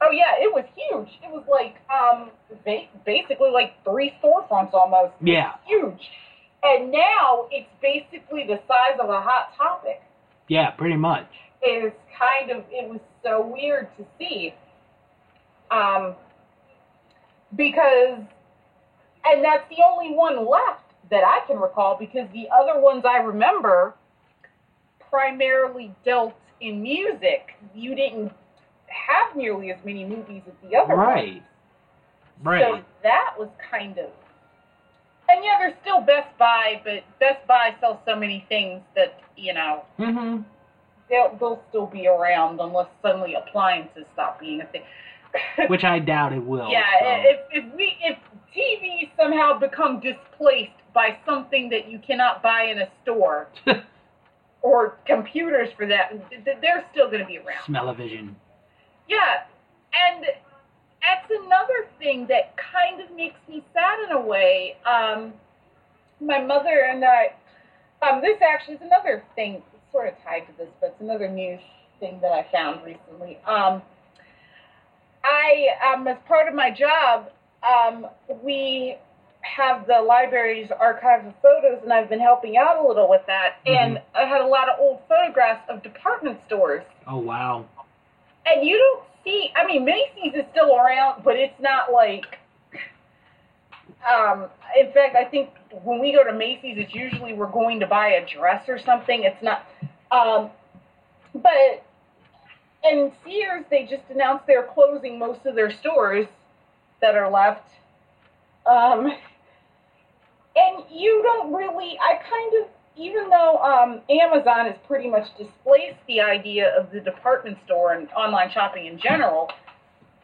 Oh 0.00 0.10
yeah, 0.12 0.34
it 0.40 0.52
was 0.52 0.64
huge. 0.74 1.08
It 1.24 1.30
was 1.32 1.44
like 1.48 1.76
um 1.92 2.30
ba- 2.64 2.86
basically 3.04 3.50
like 3.50 3.74
three 3.84 4.12
storefronts 4.22 4.72
almost. 4.74 5.14
Yeah. 5.20 5.52
huge. 5.64 6.10
And 6.64 6.90
now 6.90 7.46
it's 7.52 7.68
basically 7.80 8.44
the 8.44 8.60
size 8.68 8.98
of 9.00 9.08
a 9.10 9.20
hot 9.20 9.56
topic. 9.56 10.02
Yeah, 10.48 10.70
pretty 10.70 10.96
much. 10.96 11.28
Is 11.66 11.92
kind 12.16 12.50
of 12.50 12.64
it 12.70 12.88
was 12.88 13.00
so 13.22 13.46
weird 13.46 13.88
to 13.96 14.06
see. 14.18 14.54
Um, 15.70 16.14
because, 17.56 18.18
and 19.24 19.44
that's 19.44 19.68
the 19.68 19.82
only 19.84 20.14
one 20.14 20.48
left 20.48 20.84
that 21.10 21.24
I 21.24 21.40
can 21.46 21.58
recall 21.58 21.96
because 21.98 22.28
the 22.32 22.46
other 22.54 22.80
ones 22.80 23.04
I 23.06 23.18
remember 23.18 23.94
primarily 25.10 25.94
dealt 26.04 26.34
in 26.60 26.82
music. 26.82 27.54
You 27.74 27.94
didn't 27.94 28.32
have 28.86 29.36
nearly 29.36 29.70
as 29.72 29.78
many 29.84 30.04
movies 30.04 30.42
as 30.46 30.54
the 30.68 30.76
other 30.76 30.96
ones. 30.96 31.08
Right. 31.08 31.42
Right. 32.42 32.62
So 32.62 32.82
that 33.02 33.34
was 33.38 33.48
kind 33.70 33.98
of. 33.98 34.10
And 35.30 35.44
yeah, 35.44 35.56
there's 35.58 35.74
still 35.82 36.00
Best 36.00 36.36
Buy, 36.38 36.80
but 36.84 37.02
Best 37.20 37.46
Buy 37.46 37.74
sells 37.80 37.98
so 38.06 38.16
many 38.16 38.46
things 38.48 38.80
that, 38.94 39.20
you 39.36 39.52
know, 39.52 39.84
hmm 39.96 40.38
they'll, 41.10 41.36
they'll 41.38 41.62
still 41.68 41.86
be 41.86 42.06
around 42.06 42.60
unless 42.60 42.88
suddenly 43.02 43.34
appliances 43.34 44.04
stop 44.12 44.40
being 44.40 44.60
a 44.60 44.66
thing. 44.66 44.82
Which 45.68 45.84
I 45.84 45.98
doubt 45.98 46.32
it 46.32 46.44
will. 46.44 46.70
yeah, 46.70 46.84
so. 47.00 47.06
if, 47.06 47.40
if 47.52 47.74
we 47.74 47.96
if 48.02 48.18
TVs 48.56 49.10
somehow 49.16 49.58
become 49.58 50.00
displaced 50.00 50.72
by 50.94 51.18
something 51.26 51.68
that 51.68 51.88
you 51.90 51.98
cannot 51.98 52.42
buy 52.42 52.64
in 52.64 52.78
a 52.78 52.88
store, 53.02 53.48
or 54.62 54.96
computers 55.06 55.68
for 55.76 55.86
that, 55.86 56.10
th- 56.30 56.44
th- 56.44 56.56
they're 56.60 56.84
still 56.92 57.08
going 57.08 57.20
to 57.20 57.26
be 57.26 57.38
around. 57.38 57.64
Smell-o-vision. 57.66 58.34
Yeah, 59.08 59.44
and 59.94 60.24
that's 60.24 61.30
another 61.44 61.88
thing 61.98 62.26
that 62.28 62.54
kind 62.56 63.00
of 63.00 63.14
makes 63.16 63.38
me 63.48 63.64
sad 63.72 64.00
in 64.08 64.12
a 64.16 64.20
way. 64.20 64.76
Um, 64.86 65.32
my 66.20 66.40
mother 66.40 66.88
and 66.90 67.04
I, 67.04 67.32
um, 68.02 68.20
this 68.20 68.38
actually 68.42 68.74
is 68.74 68.82
another 68.82 69.22
thing, 69.34 69.62
sort 69.92 70.08
of 70.08 70.14
tied 70.24 70.40
to 70.46 70.52
this, 70.58 70.68
but 70.80 70.88
it's 70.90 71.00
another 71.00 71.28
news 71.28 71.60
thing 72.00 72.18
that 72.22 72.32
I 72.32 72.46
found 72.52 72.84
recently. 72.84 73.38
Um, 73.46 73.82
I, 75.24 75.66
um, 75.94 76.06
as 76.06 76.16
part 76.26 76.48
of 76.48 76.54
my 76.54 76.70
job, 76.70 77.30
um, 77.62 78.06
we 78.42 78.96
have 79.40 79.86
the 79.86 80.00
library's 80.00 80.70
archive 80.78 81.26
of 81.26 81.32
photos, 81.42 81.80
and 81.82 81.92
I've 81.92 82.08
been 82.08 82.20
helping 82.20 82.56
out 82.56 82.82
a 82.84 82.86
little 82.86 83.08
with 83.08 83.22
that. 83.26 83.56
And 83.66 84.00
I 84.14 84.24
had 84.24 84.40
a 84.40 84.46
lot 84.46 84.68
of 84.68 84.78
old 84.78 85.00
photographs 85.08 85.62
of 85.68 85.82
department 85.82 86.38
stores 86.46 86.84
Oh 87.06 87.18
wow. 87.18 87.64
and 88.46 88.66
you 88.66 88.76
don't 88.78 89.04
see 89.24 89.50
i 89.56 89.66
mean 89.66 89.84
macy's 89.84 90.34
is 90.34 90.44
still 90.52 90.76
around 90.76 91.22
but 91.24 91.36
it's 91.36 91.58
not 91.60 91.90
like 91.92 92.38
um 94.06 94.46
in 94.78 94.92
fact 94.92 95.16
i 95.16 95.24
think 95.24 95.50
when 95.82 95.98
we 96.00 96.12
go 96.12 96.24
to 96.24 96.32
macy's 96.32 96.76
it's 96.78 96.94
usually 96.94 97.32
we're 97.32 97.50
going 97.50 97.80
to 97.80 97.86
buy 97.86 98.08
a 98.08 98.26
dress 98.26 98.68
or 98.68 98.78
something. 98.78 99.24
It's 99.24 99.42
not 99.42 99.66
um 100.10 100.50
but 101.34 101.84
and 102.84 103.12
sears 103.24 103.64
they 103.70 103.82
just 103.84 104.04
announced 104.10 104.46
they're 104.46 104.68
closing 104.74 105.18
most 105.18 105.44
of 105.46 105.54
their 105.54 105.70
stores 105.70 106.26
that 107.00 107.14
are 107.14 107.30
left. 107.30 107.68
Um 108.66 109.12
and 110.56 110.84
you 110.90 111.20
don't 111.22 111.52
really 111.52 111.98
i 112.00 112.14
kind 112.14 112.62
of 112.62 112.68
even 112.98 113.30
though 113.30 113.58
um, 113.58 114.00
Amazon 114.10 114.66
has 114.66 114.74
pretty 114.86 115.08
much 115.08 115.28
displaced 115.38 115.98
the 116.08 116.20
idea 116.20 116.76
of 116.76 116.90
the 116.90 117.00
department 117.00 117.56
store 117.64 117.92
and 117.92 118.08
online 118.10 118.50
shopping 118.50 118.86
in 118.86 118.98
general, 118.98 119.48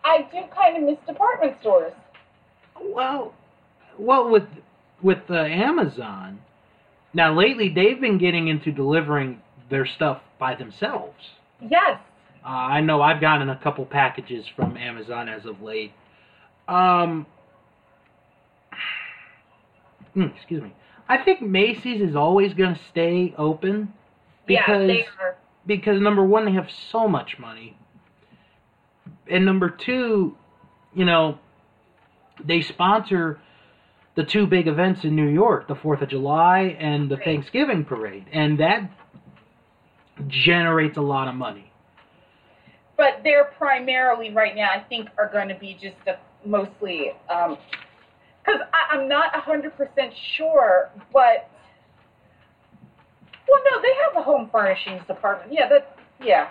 I 0.05 0.23
do 0.33 0.43
kind 0.55 0.77
of 0.77 0.83
miss 0.83 0.99
department 1.07 1.57
stores. 1.61 1.93
Well, 2.81 3.33
well, 3.99 4.29
with 4.31 4.45
with 5.03 5.19
uh, 5.31 5.35
Amazon, 5.35 6.41
now 7.13 7.33
lately 7.37 7.69
they've 7.69 8.01
been 8.01 8.19
getting 8.19 8.49
into 8.49 8.73
delivering 8.73 9.41
their 9.71 9.87
stuff 9.87 10.21
by 10.39 10.55
themselves. 10.55 11.15
Yes, 11.61 11.99
Uh, 12.45 12.49
I 12.49 12.81
know 12.81 13.01
I've 13.01 13.21
gotten 13.21 13.49
a 13.49 13.57
couple 13.57 13.85
packages 13.87 14.45
from 14.57 14.77
Amazon 14.77 15.29
as 15.29 15.47
of 15.47 15.63
late. 15.63 15.93
Um, 16.69 17.27
mm, 20.17 20.35
excuse 20.37 20.63
me. 20.63 20.73
I 21.09 21.19
think 21.23 21.43
Macy's 21.43 22.01
is 22.01 22.17
always 22.17 22.55
going 22.55 22.75
to 22.75 22.81
stay 22.91 23.35
open 23.37 23.93
yeah, 24.49 24.61
because 24.67 24.91
are. 25.21 25.37
because 25.67 26.01
number 26.01 26.25
one 26.25 26.45
they 26.47 26.53
have 26.53 26.69
so 26.91 27.09
much 27.09 27.39
money, 27.39 27.77
and 29.31 29.45
number 29.45 29.69
two, 29.71 30.37
you 30.95 31.05
know, 31.05 31.39
they 32.45 32.63
sponsor 32.63 33.39
the 34.17 34.25
two 34.25 34.47
big 34.47 34.69
events 34.69 35.05
in 35.05 35.17
New 35.17 35.29
York, 35.29 35.67
the 35.67 35.75
Fourth 35.75 36.03
of 36.03 36.09
July 36.09 36.77
and 36.79 37.11
the 37.11 37.17
Right. 37.17 37.25
Thanksgiving 37.25 37.85
parade, 37.85 38.27
and 38.33 38.59
that 38.61 38.91
generates 40.29 40.97
a 40.97 41.01
lot 41.03 41.29
of 41.29 41.35
money. 41.35 41.73
But 42.97 43.21
they're 43.25 43.47
primarily 43.59 44.33
right 44.33 44.55
now, 44.55 44.71
I 44.71 44.85
think, 44.89 45.09
are 45.19 45.29
going 45.33 45.49
to 45.49 45.57
be 45.57 45.75
just 45.75 45.97
a, 46.07 46.17
mostly. 46.49 47.13
Um, 47.29 47.59
because 48.45 48.61
I'm 48.93 49.09
not 49.09 49.33
100% 49.33 49.73
sure, 50.37 50.91
but. 51.13 51.51
Well, 53.49 53.61
no, 53.71 53.83
they 53.83 53.89
have 54.05 54.23
a 54.23 54.23
home 54.23 54.49
furnishings 54.53 55.03
department. 55.07 55.53
Yeah, 55.53 55.69
that. 55.69 55.97
Yeah. 56.23 56.49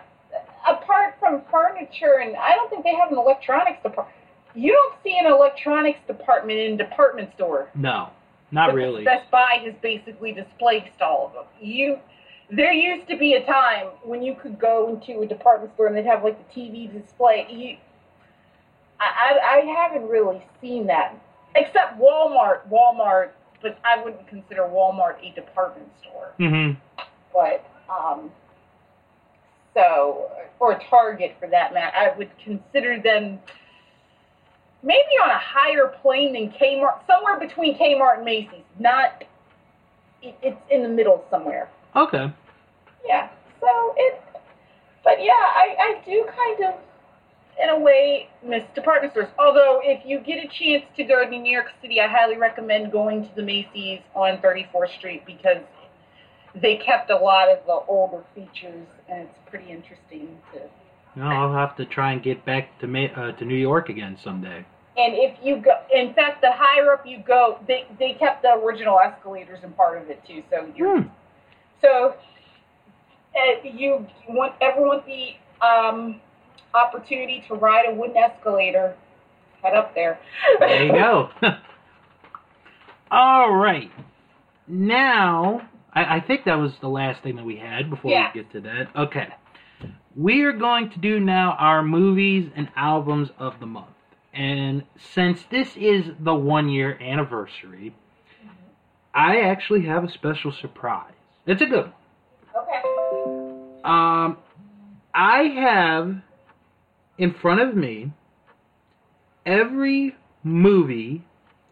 Apart 0.67 1.15
from 1.19 1.43
furniture, 1.51 2.19
and 2.21 2.35
I 2.35 2.55
don't 2.55 2.69
think 2.69 2.83
they 2.83 2.95
have 2.95 3.11
an 3.11 3.17
electronics 3.17 3.81
department. 3.83 4.17
You 4.55 4.71
don't 4.71 4.95
see 5.03 5.17
an 5.17 5.25
electronics 5.25 5.99
department 6.07 6.59
in 6.59 6.77
department 6.77 7.33
store. 7.35 7.69
No, 7.75 8.09
not 8.51 8.73
really. 8.73 9.03
Best 9.03 9.29
Buy 9.31 9.61
has 9.63 9.73
basically 9.81 10.31
displaced 10.31 11.01
all 11.01 11.27
of 11.27 11.33
them. 11.33 11.45
You, 11.59 11.97
there 12.49 12.71
used 12.71 13.07
to 13.09 13.17
be 13.17 13.33
a 13.33 13.45
time 13.45 13.87
when 14.03 14.21
you 14.21 14.35
could 14.35 14.59
go 14.59 14.89
into 14.89 15.21
a 15.21 15.25
department 15.25 15.73
store 15.73 15.87
and 15.87 15.97
they'd 15.97 16.05
have 16.05 16.23
like 16.23 16.37
the 16.53 16.61
TV 16.61 16.91
display. 16.91 17.47
You, 17.49 17.77
I, 18.99 19.39
I, 19.39 19.57
I 19.57 19.59
haven't 19.65 20.07
really 20.07 20.43
seen 20.61 20.85
that, 20.87 21.15
except 21.55 21.99
Walmart. 21.99 22.69
Walmart, 22.69 23.29
but 23.61 23.79
I 23.83 24.03
wouldn't 24.03 24.27
consider 24.27 24.61
Walmart 24.61 25.15
a 25.23 25.33
department 25.33 25.89
store. 26.01 26.33
hmm 26.37 26.71
But 27.33 27.65
um, 27.89 28.31
so 29.73 30.29
or 30.59 30.79
Target 30.89 31.35
for 31.39 31.47
that 31.49 31.73
matter, 31.73 31.95
I 31.95 32.15
would 32.17 32.29
consider 32.43 32.99
them 33.01 33.39
maybe 34.83 35.15
on 35.23 35.29
a 35.29 35.39
higher 35.39 35.87
plane 36.01 36.33
than 36.33 36.49
Kmart, 36.51 37.05
somewhere 37.07 37.39
between 37.39 37.77
Kmart 37.77 38.17
and 38.17 38.25
Macy's. 38.25 38.65
Not, 38.79 39.23
it, 40.21 40.35
it's 40.41 40.61
in 40.69 40.83
the 40.83 40.89
middle 40.89 41.25
somewhere. 41.29 41.69
Okay. 41.95 42.31
Yeah. 43.05 43.29
So 43.59 43.93
it, 43.97 44.21
but 45.03 45.21
yeah, 45.21 45.31
I 45.31 45.75
I 45.79 46.01
do 46.05 46.25
kind 46.35 46.73
of. 46.73 46.79
In 47.61 47.69
a 47.69 47.79
way, 47.79 48.29
miss 48.43 48.63
department 48.73 49.13
stores. 49.13 49.27
Although, 49.37 49.79
if 49.83 50.03
you 50.07 50.19
get 50.19 50.43
a 50.43 50.47
chance 50.47 50.85
to 50.97 51.03
go 51.03 51.23
to 51.23 51.29
New 51.29 51.51
York 51.51 51.67
City, 51.83 52.01
I 52.01 52.07
highly 52.07 52.35
recommend 52.35 52.91
going 52.91 53.29
to 53.29 53.35
the 53.35 53.43
Macy's 53.43 53.99
on 54.15 54.39
34th 54.39 54.97
Street 54.97 55.23
because 55.23 55.61
they 56.59 56.77
kept 56.77 57.11
a 57.11 57.15
lot 57.15 57.49
of 57.49 57.59
the 57.67 57.79
older 57.87 58.23
features, 58.33 58.87
and 59.07 59.27
it's 59.27 59.37
pretty 59.51 59.69
interesting 59.69 60.35
to. 60.51 60.61
No, 61.15 61.25
I'll 61.25 61.53
have 61.53 61.75
to 61.77 61.85
try 61.85 62.11
and 62.13 62.23
get 62.23 62.43
back 62.43 62.79
to 62.79 62.87
Ma- 62.87 63.13
uh, 63.15 63.33
to 63.33 63.45
New 63.45 63.55
York 63.55 63.89
again 63.89 64.17
someday. 64.23 64.65
And 64.95 65.15
if 65.15 65.35
you 65.41 65.57
go, 65.57 65.71
in 65.93 66.13
fact, 66.13 66.41
the 66.41 66.51
higher 66.53 66.93
up 66.93 67.05
you 67.05 67.17
go, 67.25 67.59
they 67.67 67.85
they 67.99 68.13
kept 68.13 68.43
the 68.43 68.49
original 68.63 68.99
escalators 68.99 69.59
in 69.63 69.71
part 69.73 70.01
of 70.01 70.09
it 70.09 70.21
too. 70.27 70.43
So 70.51 70.67
you're 70.75 71.01
Hmm. 71.01 71.07
so 71.81 72.15
uh, 73.35 73.63
you 73.63 74.05
want 74.29 74.53
everyone 74.61 75.01
the 75.07 75.65
um, 75.65 76.21
opportunity 76.75 77.43
to 77.47 77.55
ride 77.55 77.85
a 77.89 77.93
wooden 77.95 78.17
escalator. 78.17 78.95
Head 79.63 79.73
up 79.75 79.95
there. 79.95 80.19
There 80.59 80.85
you 80.85 80.91
go. 80.93 81.29
All 83.11 83.53
right. 83.55 83.89
Now, 84.67 85.61
I, 85.93 86.17
I 86.17 86.19
think 86.25 86.45
that 86.45 86.55
was 86.55 86.71
the 86.81 86.87
last 86.87 87.23
thing 87.23 87.35
that 87.37 87.45
we 87.45 87.57
had 87.57 87.89
before 87.89 88.11
Yeah. 88.11 88.29
we 88.33 88.41
get 88.41 88.51
to 88.53 88.61
that. 88.61 88.89
Okay. 88.95 89.27
We 90.15 90.41
are 90.43 90.53
going 90.53 90.89
to 90.91 90.99
do 90.99 91.19
now 91.19 91.55
our 91.59 91.81
movies 91.81 92.49
and 92.55 92.69
albums 92.75 93.29
of 93.39 93.53
the 93.59 93.65
month. 93.65 93.87
And 94.33 94.83
since 94.97 95.43
this 95.51 95.77
is 95.77 96.05
the 96.19 96.33
one 96.33 96.69
year 96.69 96.97
anniversary, 96.99 97.93
I 99.13 99.41
actually 99.41 99.85
have 99.85 100.03
a 100.03 100.09
special 100.09 100.51
surprise. 100.51 101.13
It's 101.45 101.61
a 101.61 101.65
good 101.67 101.85
one. 101.85 101.93
Okay. 102.55 102.81
Um, 103.83 104.37
I 105.13 105.43
have 105.55 106.21
in 107.17 107.33
front 107.33 107.61
of 107.61 107.75
me 107.75 108.11
every 109.45 110.15
movie 110.43 111.23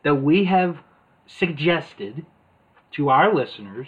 that 0.03 0.15
we 0.15 0.45
have 0.45 0.77
suggested 1.25 2.25
to 2.91 3.09
our 3.09 3.33
listeners, 3.33 3.88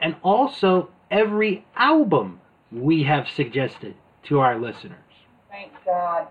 and 0.00 0.16
also 0.22 0.90
every 1.10 1.66
album 1.76 2.40
we 2.70 3.02
have 3.02 3.28
suggested 3.28 3.94
to 4.22 4.38
our 4.38 4.58
listeners. 4.58 4.98
Thank 5.50 5.72
God. 5.84 6.28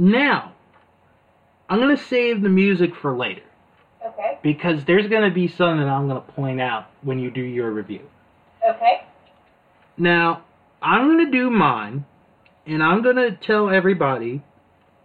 Now, 0.00 0.54
I'm 1.68 1.78
going 1.78 1.94
to 1.94 2.02
save 2.02 2.40
the 2.40 2.48
music 2.48 2.96
for 2.96 3.14
later. 3.16 3.42
Okay. 4.04 4.38
because 4.42 4.84
there's 4.86 5.06
going 5.08 5.28
to 5.28 5.34
be 5.34 5.46
something 5.46 5.80
that 5.80 5.88
I'm 5.88 6.08
going 6.08 6.20
to 6.20 6.32
point 6.32 6.60
out 6.60 6.86
when 7.02 7.18
you 7.18 7.30
do 7.30 7.42
your 7.42 7.70
review. 7.70 8.00
Okay. 8.66 9.02
Now, 9.98 10.42
I'm 10.80 11.06
going 11.06 11.26
to 11.26 11.30
do 11.30 11.50
mine, 11.50 12.06
and 12.66 12.82
I'm 12.82 13.02
going 13.02 13.16
to 13.16 13.32
tell 13.32 13.68
everybody 13.68 14.42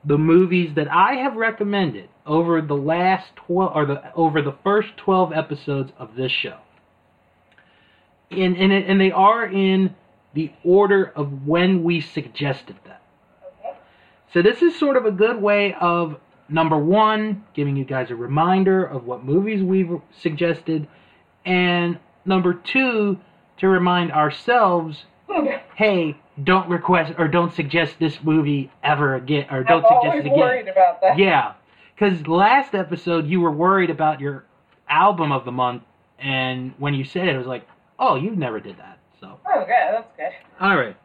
the 0.05 0.17
movies 0.17 0.75
that 0.75 0.89
I 0.89 1.15
have 1.15 1.35
recommended 1.35 2.07
over 2.25 2.61
the 2.61 2.75
last 2.75 3.35
12 3.35 3.75
or 3.75 3.85
the 3.85 4.13
over 4.13 4.41
the 4.41 4.55
first 4.63 4.95
12 4.97 5.33
episodes 5.33 5.91
of 5.97 6.15
this 6.15 6.31
show. 6.31 6.59
And 8.31 8.55
and, 8.55 8.71
and 8.71 9.01
they 9.01 9.11
are 9.11 9.45
in 9.45 9.95
the 10.33 10.51
order 10.63 11.11
of 11.15 11.45
when 11.45 11.83
we 11.83 12.01
suggested 12.01 12.77
them. 12.85 12.97
Okay. 14.35 14.47
So 14.47 14.51
this 14.51 14.61
is 14.61 14.77
sort 14.77 14.97
of 14.97 15.05
a 15.05 15.11
good 15.11 15.41
way 15.41 15.73
of 15.79 16.17
number 16.49 16.77
1 16.77 17.43
giving 17.53 17.75
you 17.75 17.85
guys 17.85 18.11
a 18.11 18.15
reminder 18.15 18.85
of 18.85 19.05
what 19.05 19.23
movies 19.23 19.63
we've 19.63 20.01
suggested 20.21 20.87
and 21.45 21.97
number 22.25 22.53
2 22.53 23.17
to 23.57 23.67
remind 23.67 24.11
ourselves 24.11 25.05
hey, 25.75 26.15
don't 26.43 26.69
request 26.69 27.13
or 27.17 27.27
don't 27.27 27.53
suggest 27.53 27.95
this 27.99 28.17
movie 28.23 28.71
ever 28.83 29.15
again, 29.15 29.47
or 29.49 29.63
don't 29.63 29.85
I'm 29.85 30.01
suggest 30.01 30.17
it 30.17 30.25
again. 30.27 30.37
worried 30.39 30.67
about 30.67 31.01
that. 31.01 31.17
Yeah, 31.17 31.53
because 31.95 32.27
last 32.27 32.75
episode 32.75 33.25
you 33.27 33.39
were 33.41 33.51
worried 33.51 33.89
about 33.89 34.19
your 34.19 34.45
album 34.89 35.31
of 35.31 35.45
the 35.45 35.51
month, 35.51 35.83
and 36.19 36.73
when 36.77 36.93
you 36.93 37.05
said 37.05 37.27
it, 37.27 37.35
it 37.35 37.37
was 37.37 37.47
like, 37.47 37.67
oh, 37.99 38.15
you 38.15 38.35
never 38.35 38.59
did 38.59 38.77
that. 38.77 38.99
So, 39.19 39.39
Oh, 39.45 39.59
good. 39.61 39.67
That's 39.69 40.07
good. 40.17 40.31
all 40.59 40.75
right. 40.77 40.95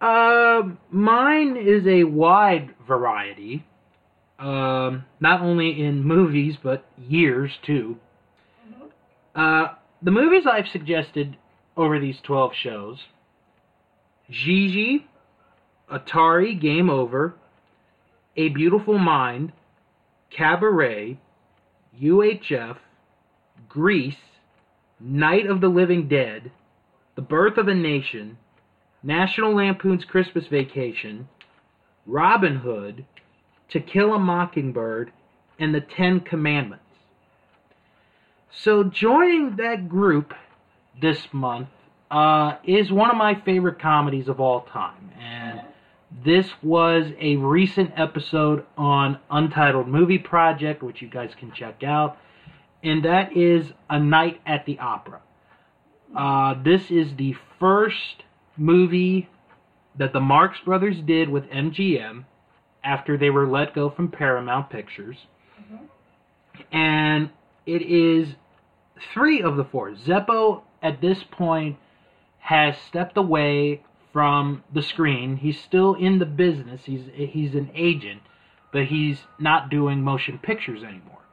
Um, 0.00 0.78
mine 0.90 1.56
is 1.56 1.86
a 1.86 2.04
wide 2.04 2.74
variety. 2.86 3.64
Um, 4.38 5.04
not 5.18 5.40
only 5.40 5.82
in 5.82 6.04
movies 6.04 6.56
but 6.62 6.84
years 6.98 7.50
too. 7.64 7.96
Uh, 9.34 9.68
the 10.02 10.10
movies 10.10 10.44
I've 10.50 10.68
suggested 10.70 11.36
over 11.76 11.98
these 11.98 12.16
12 12.22 12.52
shows 12.62 12.98
Gigi, 14.30 15.06
Atari 15.90 16.60
Game 16.60 16.90
Over, 16.90 17.34
A 18.36 18.48
Beautiful 18.48 18.98
Mind, 18.98 19.52
Cabaret, 20.36 21.18
UHF, 22.00 22.76
Grease, 23.68 24.14
Night 24.98 25.46
of 25.46 25.60
the 25.60 25.68
Living 25.68 26.08
Dead, 26.08 26.50
The 27.14 27.22
Birth 27.22 27.56
of 27.56 27.68
a 27.68 27.74
Nation, 27.74 28.38
National 29.06 29.54
Lampoon's 29.54 30.04
Christmas 30.04 30.48
Vacation, 30.48 31.28
Robin 32.06 32.56
Hood, 32.56 33.04
To 33.68 33.78
Kill 33.78 34.12
a 34.12 34.18
Mockingbird, 34.18 35.12
and 35.60 35.72
The 35.72 35.80
Ten 35.80 36.18
Commandments. 36.18 36.82
So 38.50 38.82
joining 38.82 39.56
that 39.56 39.88
group 39.88 40.34
this 41.00 41.28
month 41.32 41.68
uh, 42.10 42.56
is 42.64 42.90
one 42.90 43.08
of 43.08 43.16
my 43.16 43.40
favorite 43.42 43.78
comedies 43.78 44.26
of 44.26 44.40
all 44.40 44.62
time, 44.62 45.12
and 45.20 45.60
this 46.24 46.50
was 46.60 47.06
a 47.20 47.36
recent 47.36 47.92
episode 47.96 48.66
on 48.76 49.20
Untitled 49.30 49.86
Movie 49.86 50.18
Project, 50.18 50.82
which 50.82 51.00
you 51.00 51.08
guys 51.08 51.30
can 51.38 51.52
check 51.52 51.84
out, 51.84 52.18
and 52.82 53.04
that 53.04 53.36
is 53.36 53.72
A 53.88 54.00
Night 54.00 54.40
at 54.44 54.66
the 54.66 54.80
Opera. 54.80 55.20
Uh, 56.16 56.54
this 56.60 56.90
is 56.90 57.14
the 57.14 57.36
first 57.60 58.24
movie 58.56 59.28
that 59.98 60.12
the 60.12 60.20
Marx 60.20 60.58
Brothers 60.64 60.96
did 61.04 61.28
with 61.28 61.44
MGM 61.44 62.24
after 62.84 63.16
they 63.16 63.30
were 63.30 63.46
let 63.46 63.74
go 63.74 63.90
from 63.90 64.10
Paramount 64.10 64.70
Pictures, 64.70 65.16
mm-hmm. 65.60 66.76
and 66.76 67.30
it 67.66 67.82
is 67.82 68.34
three 69.12 69.42
of 69.42 69.56
the 69.56 69.64
four. 69.64 69.92
Zeppo 69.92 70.62
at 70.82 71.00
this 71.00 71.22
point 71.30 71.76
has 72.38 72.76
stepped 72.86 73.16
away 73.16 73.82
from 74.12 74.62
the 74.72 74.82
screen. 74.82 75.36
He's 75.36 75.60
still 75.60 75.94
in 75.94 76.18
the 76.18 76.26
business. 76.26 76.82
He's 76.84 77.08
he's 77.14 77.54
an 77.54 77.70
agent, 77.74 78.22
but 78.72 78.86
he's 78.86 79.20
not 79.38 79.68
doing 79.68 80.02
motion 80.02 80.38
pictures 80.38 80.82
anymore. 80.82 81.24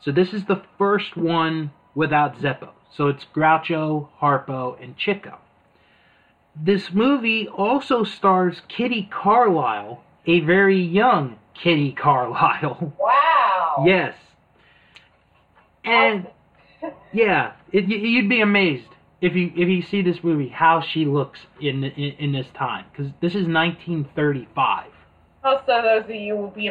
So 0.00 0.12
this 0.12 0.32
is 0.32 0.44
the 0.44 0.62
first 0.78 1.16
one 1.16 1.70
without 1.94 2.38
Zeppo. 2.38 2.70
So 2.94 3.08
it's 3.08 3.24
Groucho, 3.34 4.08
Harpo, 4.20 4.82
and 4.82 4.96
Chico. 4.96 5.38
This 6.54 6.92
movie 6.92 7.48
also 7.48 8.04
stars 8.04 8.62
Kitty 8.68 9.08
Carlisle, 9.10 10.02
a 10.26 10.40
very 10.40 10.80
young 10.80 11.38
Kitty 11.54 11.92
Carlisle. 11.92 12.92
Wow. 13.72 13.84
yes. 13.86 14.14
And 15.84 16.26
yeah, 17.12 17.52
it, 17.72 17.84
you'd 17.84 18.28
be 18.28 18.40
amazed 18.40 18.88
if 19.20 19.34
you 19.34 19.50
if 19.56 19.68
you 19.68 19.82
see 19.82 20.02
this 20.02 20.22
movie 20.22 20.48
how 20.48 20.82
she 20.82 21.06
looks 21.06 21.40
in 21.60 21.84
in, 21.84 22.12
in 22.18 22.32
this 22.32 22.48
time 22.54 22.84
because 22.90 23.12
this 23.20 23.32
is 23.34 23.46
1935. 23.46 24.90
Also, 25.44 25.62
those 25.66 26.04
of 26.04 26.10
you 26.10 26.36
will 26.36 26.50
be. 26.50 26.70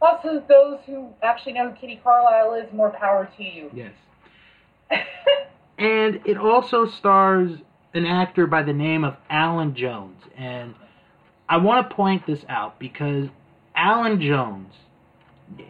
Also, 0.00 0.42
those 0.48 0.78
who 0.86 1.08
actually 1.22 1.54
know 1.54 1.70
who 1.70 1.76
Kitty 1.76 2.00
Carlisle 2.02 2.54
is, 2.54 2.72
more 2.72 2.90
power 2.90 3.28
to 3.36 3.42
you. 3.42 3.70
Yes. 3.74 3.92
And 5.78 6.20
it 6.24 6.36
also 6.36 6.86
stars 6.86 7.52
an 7.94 8.06
actor 8.06 8.46
by 8.46 8.62
the 8.62 8.72
name 8.72 9.04
of 9.04 9.16
Allan 9.30 9.74
Jones. 9.74 10.22
And 10.36 10.74
I 11.48 11.56
want 11.56 11.88
to 11.88 11.94
point 11.94 12.26
this 12.26 12.44
out 12.48 12.78
because 12.78 13.28
Allan 13.74 14.20
Jones, 14.20 14.74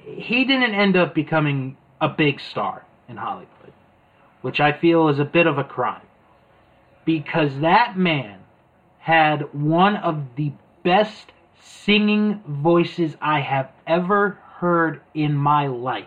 he 0.05 0.45
didn't 0.45 0.75
end 0.75 0.97
up 0.97 1.15
becoming 1.15 1.77
a 2.01 2.09
big 2.09 2.41
star 2.41 2.85
in 3.09 3.17
Hollywood, 3.17 3.73
which 4.43 4.61
I 4.61 4.73
feel 4.73 5.09
is 5.09 5.19
a 5.19 5.25
bit 5.25 5.47
of 5.47 5.59
a 5.59 5.65
crime. 5.65 6.03
Because 7.05 7.61
that 7.61 7.97
man 7.97 8.41
had 8.99 9.55
one 9.55 9.97
of 9.97 10.23
the 10.37 10.53
best 10.85 11.33
singing 11.61 12.43
voices 12.47 13.17
I 13.21 13.41
have 13.41 13.71
ever 13.87 14.39
heard 14.57 15.01
in 15.15 15.35
my 15.35 15.67
life. 15.67 16.07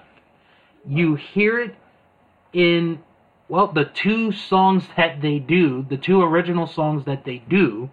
You 0.88 1.16
hear 1.16 1.60
it 1.60 1.76
in 2.54 3.00
well 3.52 3.68
the 3.68 3.86
two 3.86 4.32
songs 4.32 4.84
that 4.98 5.22
they 5.22 5.38
do 5.38 5.86
the 5.90 5.98
two 5.98 6.22
original 6.22 6.66
songs 6.66 7.06
that 7.06 7.24
they 7.26 7.38
do 7.50 7.90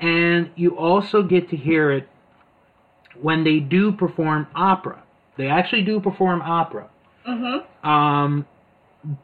and 0.00 0.50
you 0.56 0.76
also 0.78 1.22
get 1.22 1.50
to 1.50 1.56
hear 1.56 1.92
it 1.92 2.08
when 3.20 3.44
they 3.44 3.60
do 3.60 3.92
perform 3.92 4.46
opera. 4.54 5.02
They 5.36 5.48
actually 5.48 5.82
do 5.82 6.00
perform 6.00 6.42
opera. 6.42 6.88
Mm-hmm. 7.28 7.88
um, 7.88 8.46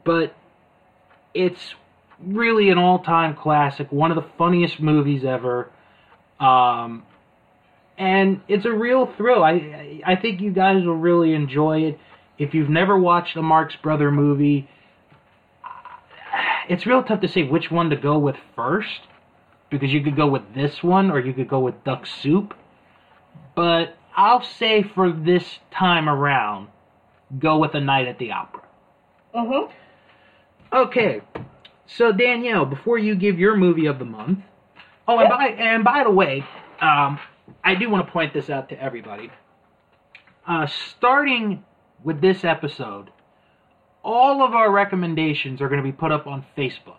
but 0.05 0.35
it's 1.33 1.73
really 2.23 2.69
an 2.69 2.77
all-time 2.77 3.35
classic 3.35 3.91
one 3.91 4.11
of 4.11 4.15
the 4.15 4.29
funniest 4.37 4.79
movies 4.79 5.25
ever. 5.25 5.71
Um, 6.39 7.03
and 7.97 8.41
it's 8.47 8.65
a 8.65 8.71
real 8.71 9.11
thrill. 9.17 9.43
I, 9.43 9.99
I 10.05 10.15
think 10.15 10.41
you 10.41 10.51
guys 10.51 10.85
will 10.85 10.95
really 10.95 11.33
enjoy 11.33 11.85
it. 11.85 11.99
If 12.37 12.53
you've 12.53 12.69
never 12.69 12.97
watched 12.99 13.35
a 13.35 13.41
marx 13.41 13.75
brother 13.81 14.11
movie 14.11 14.69
it's 16.69 16.85
real 16.85 17.03
tough 17.03 17.21
to 17.21 17.27
say 17.27 17.43
which 17.43 17.71
one 17.71 17.89
to 17.89 17.95
go 17.95 18.17
with 18.17 18.35
first 18.55 19.01
because 19.69 19.91
you 19.91 20.01
could 20.03 20.15
go 20.15 20.27
with 20.27 20.43
this 20.55 20.81
one 20.83 21.11
or 21.11 21.19
you 21.19 21.33
could 21.33 21.49
go 21.49 21.59
with 21.59 21.83
duck 21.83 22.05
soup 22.05 22.53
but 23.55 23.97
i'll 24.15 24.43
say 24.43 24.83
for 24.83 25.11
this 25.11 25.59
time 25.71 26.07
around 26.07 26.67
go 27.39 27.57
with 27.57 27.73
a 27.75 27.79
night 27.81 28.07
at 28.07 28.17
the 28.19 28.31
opera 28.31 28.61
Mm-hmm. 29.37 29.71
Okay, 30.75 31.21
so 31.85 32.11
Danielle, 32.11 32.65
before 32.65 32.97
you 32.97 33.15
give 33.15 33.37
your 33.37 33.55
movie 33.55 33.85
of 33.85 33.99
the 33.99 34.05
month, 34.05 34.39
oh, 35.07 35.19
and 35.19 35.29
by 35.29 35.47
and 35.47 35.83
by 35.83 36.03
the 36.03 36.09
way, 36.09 36.43
um, 36.81 37.19
I 37.63 37.75
do 37.75 37.89
want 37.89 38.05
to 38.05 38.11
point 38.11 38.33
this 38.33 38.49
out 38.49 38.69
to 38.69 38.81
everybody. 38.81 39.29
Uh, 40.45 40.67
starting 40.67 41.63
with 42.03 42.19
this 42.19 42.43
episode, 42.43 43.11
all 44.07 44.41
of 44.41 44.53
our 44.55 44.71
recommendations 44.71 45.61
are 45.61 45.67
going 45.67 45.83
to 45.83 45.83
be 45.83 45.91
put 45.91 46.13
up 46.13 46.25
on 46.27 46.45
Facebook 46.57 46.95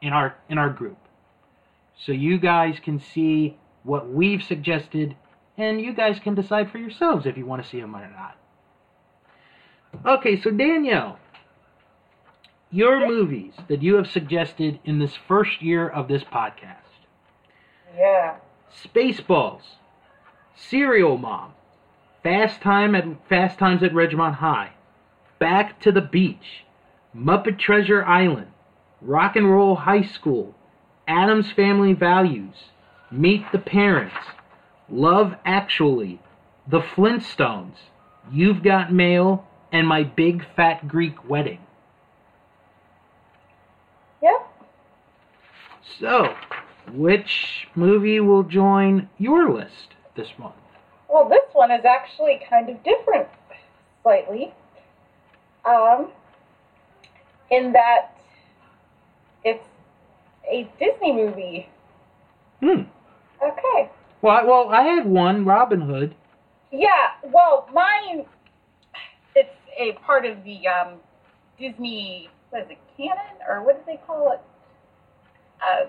in 0.00 0.12
our 0.12 0.36
in 0.48 0.56
our 0.56 0.70
group, 0.70 0.98
so 2.06 2.12
you 2.12 2.38
guys 2.38 2.78
can 2.82 3.00
see 3.00 3.56
what 3.82 4.08
we've 4.08 4.42
suggested, 4.42 5.16
and 5.58 5.80
you 5.80 5.92
guys 5.92 6.20
can 6.20 6.36
decide 6.36 6.70
for 6.70 6.78
yourselves 6.78 7.26
if 7.26 7.36
you 7.36 7.44
want 7.44 7.60
to 7.62 7.68
see 7.68 7.80
them 7.80 7.96
or 7.96 8.08
not. 8.08 8.36
Okay, 10.06 10.40
so 10.40 10.50
Danielle, 10.50 11.18
your 12.70 13.06
movies 13.06 13.54
that 13.68 13.82
you 13.82 13.96
have 13.96 14.06
suggested 14.08 14.78
in 14.84 15.00
this 15.00 15.14
first 15.28 15.60
year 15.60 15.88
of 15.88 16.06
this 16.08 16.22
podcast 16.22 16.76
Yeah. 17.98 18.36
Spaceballs, 18.84 19.62
Serial 20.54 21.18
Mom, 21.18 21.52
Fast 22.22 22.60
Time 22.62 22.94
at 22.94 23.04
Fast 23.28 23.58
Times 23.58 23.82
at 23.82 23.92
Ridgemont 23.92 24.36
High, 24.36 24.70
Back 25.42 25.80
to 25.80 25.90
the 25.90 26.00
Beach, 26.00 26.62
Muppet 27.12 27.58
Treasure 27.58 28.04
Island, 28.04 28.46
Rock 29.00 29.34
and 29.34 29.50
Roll 29.50 29.74
High 29.74 30.04
School, 30.04 30.54
Addams 31.08 31.50
Family 31.50 31.94
Values, 31.94 32.54
Meet 33.10 33.50
the 33.50 33.58
Parents, 33.58 34.14
Love 34.88 35.34
Actually, 35.44 36.20
The 36.68 36.78
Flintstones, 36.78 37.74
You've 38.30 38.62
Got 38.62 38.92
Mail, 38.92 39.44
and 39.72 39.88
My 39.88 40.04
Big 40.04 40.46
Fat 40.54 40.86
Greek 40.86 41.28
Wedding. 41.28 41.58
Yep. 44.22 44.48
So, 45.98 46.36
which 46.92 47.66
movie 47.74 48.20
will 48.20 48.44
join 48.44 49.08
your 49.18 49.52
list 49.52 49.96
this 50.14 50.28
month? 50.38 50.54
Well, 51.08 51.28
this 51.28 51.42
one 51.52 51.72
is 51.72 51.84
actually 51.84 52.40
kind 52.48 52.68
of 52.68 52.80
different, 52.84 53.26
slightly. 54.04 54.54
Um, 55.64 56.10
in 57.50 57.72
that 57.72 58.16
it's 59.44 59.64
a 60.50 60.68
Disney 60.78 61.12
movie. 61.12 61.68
Hmm. 62.60 62.82
Okay. 63.42 63.90
Well, 64.22 64.36
I, 64.36 64.44
well, 64.44 64.68
I 64.70 64.82
had 64.82 65.06
one, 65.06 65.44
Robin 65.44 65.80
Hood. 65.80 66.14
Yeah, 66.70 66.88
well, 67.32 67.68
mine, 67.72 68.24
it's 69.34 69.50
a 69.78 69.92
part 70.04 70.24
of 70.24 70.42
the 70.44 70.66
um, 70.66 70.94
Disney, 71.58 72.28
what 72.50 72.62
is 72.62 72.70
it, 72.70 72.78
canon? 72.96 73.42
Or 73.48 73.64
what 73.64 73.78
do 73.78 73.92
they 73.92 74.00
call 74.06 74.32
it? 74.32 74.40
Uh, 75.60 75.86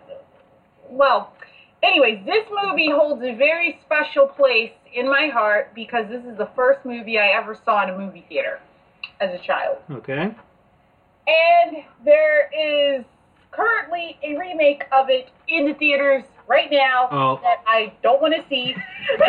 well, 0.90 1.34
anyways, 1.84 2.26
this 2.26 2.46
movie 2.64 2.90
holds 2.92 3.22
a 3.24 3.36
very 3.36 3.80
special 3.86 4.28
place 4.28 4.72
in 4.94 5.08
my 5.08 5.30
heart 5.32 5.74
because 5.74 6.06
this 6.10 6.24
is 6.26 6.38
the 6.38 6.50
first 6.56 6.86
movie 6.86 7.18
I 7.18 7.30
ever 7.40 7.58
saw 7.64 7.84
in 7.84 7.90
a 7.90 7.98
movie 7.98 8.26
theater 8.28 8.60
as 9.24 9.40
a 9.40 9.44
child. 9.46 9.78
Okay. 9.92 10.36
And 11.26 11.78
there 12.04 12.50
is 12.52 13.06
currently 13.52 14.18
a 14.24 14.36
remake 14.38 14.84
of 14.92 15.10
it 15.10 15.30
in 15.48 15.68
the 15.68 15.74
theaters 15.76 16.24
right 16.48 16.70
now 16.72 17.08
Oh. 17.12 17.40
that 17.42 17.64
I 17.68 17.94
don't 18.04 18.22
want 18.22 18.34
to 18.36 18.44
see. 18.50 18.76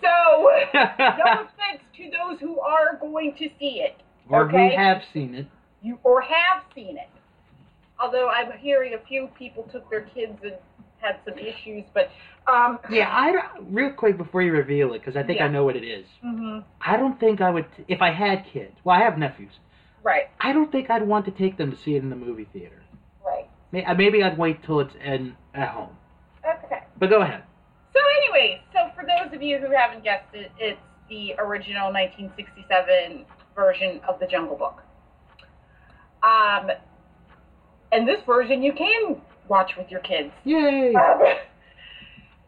so, 0.00 0.50
no 0.74 1.24
offense 1.42 1.82
to 1.96 2.10
those 2.10 2.40
who 2.40 2.58
are 2.60 2.96
going 3.00 3.34
to 3.38 3.48
see 3.58 3.80
it, 3.82 3.96
or 4.28 4.44
Okay. 4.46 4.70
who 4.70 4.76
have 4.76 5.02
seen 5.12 5.34
it. 5.34 5.46
you 5.82 5.98
or 6.04 6.20
have 6.22 6.62
seen 6.74 6.96
it. 6.96 7.08
Although 8.00 8.28
I'm 8.28 8.52
hearing 8.58 8.94
a 8.94 9.06
few 9.06 9.28
people 9.38 9.64
took 9.72 9.88
their 9.90 10.02
kids 10.02 10.38
and 10.42 10.54
had 11.06 11.20
some 11.24 11.38
issues, 11.38 11.84
but 11.94 12.10
um, 12.52 12.78
Yeah, 12.90 13.08
I 13.10 13.32
don't, 13.32 13.72
real 13.74 13.90
quick 13.92 14.16
before 14.16 14.42
you 14.42 14.52
reveal 14.52 14.92
it, 14.94 15.00
because 15.00 15.16
I 15.16 15.22
think 15.22 15.40
I 15.40 15.48
know 15.48 15.64
what 15.64 15.76
it 15.76 15.84
is. 15.84 16.06
mhm, 16.24 16.64
I 16.80 16.96
don't 16.96 17.18
think 17.20 17.40
I 17.40 17.50
would, 17.50 17.66
if 17.88 18.00
I 18.02 18.12
had 18.12 18.44
kids. 18.52 18.76
Well, 18.84 18.96
I 18.96 19.02
have 19.04 19.18
nephews. 19.18 19.52
right, 20.02 20.24
I 20.40 20.52
don't 20.52 20.70
think 20.72 20.90
I'd 20.90 21.06
want 21.06 21.24
to 21.26 21.30
take 21.30 21.56
them 21.58 21.70
to 21.70 21.76
see 21.84 21.94
it 21.96 22.02
in 22.02 22.10
the 22.10 22.16
movie 22.16 22.48
theater. 22.52 22.82
right, 23.24 23.48
uh, 23.86 23.94
Maybe 23.94 24.22
I'd 24.22 24.38
wait 24.38 24.62
till 24.64 24.80
it's 24.80 24.94
in 25.04 25.36
at 25.54 25.68
home. 25.68 25.96
okay. 26.64 26.82
But 26.98 27.10
go 27.10 27.22
ahead. 27.22 27.42
So, 27.92 28.00
anyway, 28.22 28.60
so 28.72 28.90
for 28.94 29.04
those 29.04 29.34
of 29.34 29.42
you 29.42 29.58
who 29.58 29.70
haven't 29.74 30.04
guessed 30.04 30.34
it, 30.34 30.50
it's 30.58 30.78
the 31.08 31.34
original 31.38 31.92
1967 31.92 33.24
version 33.54 34.00
of 34.08 34.18
the 34.20 34.26
Jungle 34.26 34.56
Book. 34.56 34.82
Um, 36.22 36.70
and 37.92 38.06
this 38.06 38.20
version 38.26 38.62
you 38.62 38.72
can 38.72 39.20
watch 39.48 39.72
with 39.76 39.90
your 39.90 40.00
kids. 40.00 40.32
Yay! 40.44 40.94
Um, 40.94 41.20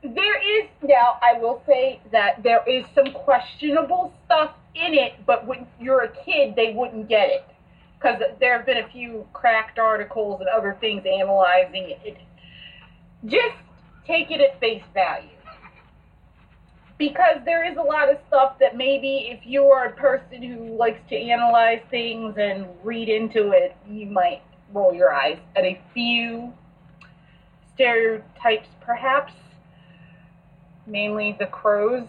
there 0.03 0.61
is 0.61 0.69
now, 0.83 1.19
I 1.23 1.39
will 1.39 1.63
say 1.67 2.01
that 2.13 2.43
there 2.43 2.63
is 2.69 2.85
some 2.95 3.13
questionable 3.13 4.13
stuff 4.25 4.53
in 4.75 4.95
it, 4.95 5.15
but 5.27 5.47
when 5.47 5.67
you're 5.81 6.03
a 6.03 6.25
kid, 6.25 6.55
they 6.55 6.73
wouldn't 6.75 7.09
get 7.09 7.29
it 7.29 7.45
because 7.99 8.21
there 8.39 8.57
have 8.57 8.67
been 8.67 8.79
a 8.79 8.89
few 8.91 9.27
cracked 9.33 9.79
articles 9.79 10.41
and 10.41 10.49
other 10.49 10.77
things 10.81 11.03
analyzing 11.05 11.97
it. 12.05 12.19
Just 13.27 13.57
take 14.07 14.31
it 14.31 14.41
at 14.41 14.61
face 14.61 14.83
value. 14.95 15.29
Because 16.97 17.39
there 17.45 17.71
is 17.71 17.77
a 17.77 17.83
lot 17.83 18.11
of 18.11 18.19
stuff 18.27 18.59
that 18.59 18.77
maybe 18.77 19.29
if 19.31 19.41
you 19.45 19.65
are 19.65 19.87
a 19.87 19.93
person 19.93 20.43
who 20.43 20.77
likes 20.77 21.01
to 21.11 21.17
analyze 21.17 21.81
things 21.91 22.37
and 22.39 22.67
read 22.83 23.09
into 23.09 23.51
it, 23.51 23.77
you 23.89 24.07
might 24.07 24.43
roll 24.73 24.93
your 24.93 25.13
eyes 25.13 25.39
at 25.57 25.65
a 25.65 25.81
few 25.95 26.53
stereotypes, 27.79 28.67
perhaps. 28.81 29.33
Mainly 30.87 31.37
the 31.39 31.47
crows. 31.47 32.07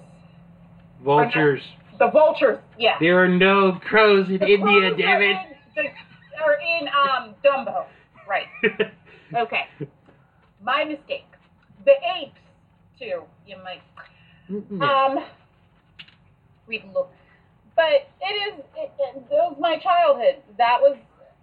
Vultures. 1.03 1.61
The 1.99 2.07
vultures, 2.09 2.59
yeah. 2.77 2.95
There 2.99 3.21
are 3.21 3.27
no 3.27 3.77
crows 3.87 4.27
in 4.29 4.37
The 4.39 4.45
India, 4.45 4.61
crows 4.63 4.97
damn 4.97 5.07
are 5.17 5.21
it. 5.21 5.35
in 5.75 5.83
the- 5.83 6.41
Are 6.43 6.57
in 6.59 6.87
um, 6.87 7.35
Dumbo. 7.45 7.85
Right. 8.27 8.45
Okay. 9.37 9.65
My 10.63 10.83
mistake. 10.83 11.21
The 11.85 11.91
apes, 12.19 12.39
too. 12.97 13.21
You 13.45 13.57
might 13.63 13.81
Mm-mm. 14.49 14.81
Um, 14.81 15.23
read 16.65 16.81
a 16.83 16.91
look. 16.91 17.11
But 17.75 18.09
it 18.21 18.33
is, 18.33 18.59
it, 18.75 18.91
it, 18.97 19.23
was 19.29 19.55
my 19.59 19.77
childhood. 19.77 20.41
That 20.57 20.79
was 20.81 20.97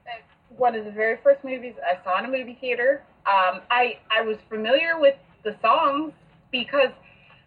uh, 0.09 0.11
one 0.57 0.74
of 0.74 0.85
the 0.85 0.90
very 0.90 1.16
first 1.23 1.44
movies 1.44 1.74
I 1.81 2.03
saw 2.03 2.19
in 2.19 2.24
a 2.24 2.28
movie 2.28 2.59
theater. 2.61 3.03
Um, 3.27 3.61
I, 3.70 3.98
I 4.11 4.23
was 4.23 4.36
familiar 4.48 4.98
with 4.98 5.16
the 5.44 5.57
songs 5.61 6.12
because, 6.53 6.90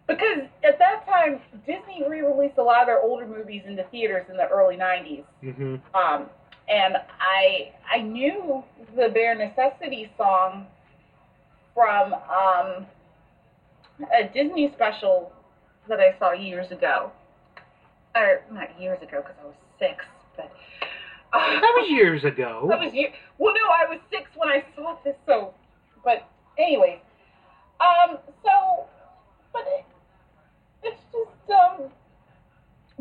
because 0.06 0.42
at 0.62 0.78
that 0.78 1.06
time, 1.06 1.40
Disney 1.66 2.04
re-released 2.08 2.58
a 2.58 2.62
lot 2.62 2.80
of 2.82 2.86
their 2.86 3.00
older 3.00 3.26
movies 3.26 3.62
into 3.66 3.82
theaters 3.84 4.26
in 4.28 4.36
the 4.36 4.46
early 4.48 4.76
90s. 4.76 5.24
Mhm. 5.42 5.80
Um, 5.94 6.28
and 6.68 6.96
I 7.20 7.72
I 7.92 8.00
knew 8.00 8.62
the 8.94 9.08
Bare 9.08 9.34
Necessity 9.34 10.10
song 10.16 10.66
from 11.74 12.12
um, 12.14 12.86
a 14.14 14.24
Disney 14.32 14.70
special 14.74 15.32
that 15.88 15.98
I 15.98 16.16
saw 16.18 16.32
years 16.32 16.70
ago, 16.70 17.10
or 18.14 18.42
not 18.52 18.78
years 18.80 19.02
ago 19.02 19.22
because 19.22 19.34
I 19.42 19.46
was 19.46 19.54
six, 19.78 20.04
but 20.36 20.52
uh, 21.32 21.38
That 21.60 21.74
was 21.78 21.88
years 21.90 22.24
ago. 22.24 22.66
that 22.68 22.78
was 22.78 22.92
year. 22.94 23.12
Well, 23.38 23.54
no, 23.54 23.60
I 23.68 23.88
was 23.90 23.98
six 24.10 24.30
when 24.36 24.48
I 24.48 24.62
saw 24.76 24.96
this. 25.04 25.16
So, 25.26 25.52
but 26.04 26.28
anyway, 26.58 27.00
um, 27.80 28.18
so, 28.44 28.86
but 29.52 29.62
it, 29.66 29.84
it's 30.82 31.00
just 31.12 31.50
um, 31.50 31.90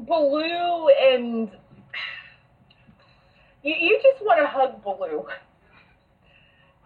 Baloo 0.06 0.88
and 0.90 1.50
you, 3.64 3.76
you 3.76 4.00
just 4.02 4.24
want 4.24 4.40
to 4.40 4.48
hug 4.48 4.84
Baloo. 4.84 5.26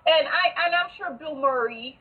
And 0.05 0.27
I 0.27 0.65
and 0.65 0.75
I'm 0.75 0.89
sure 0.97 1.11
Bill 1.11 1.35
Murray 1.35 1.97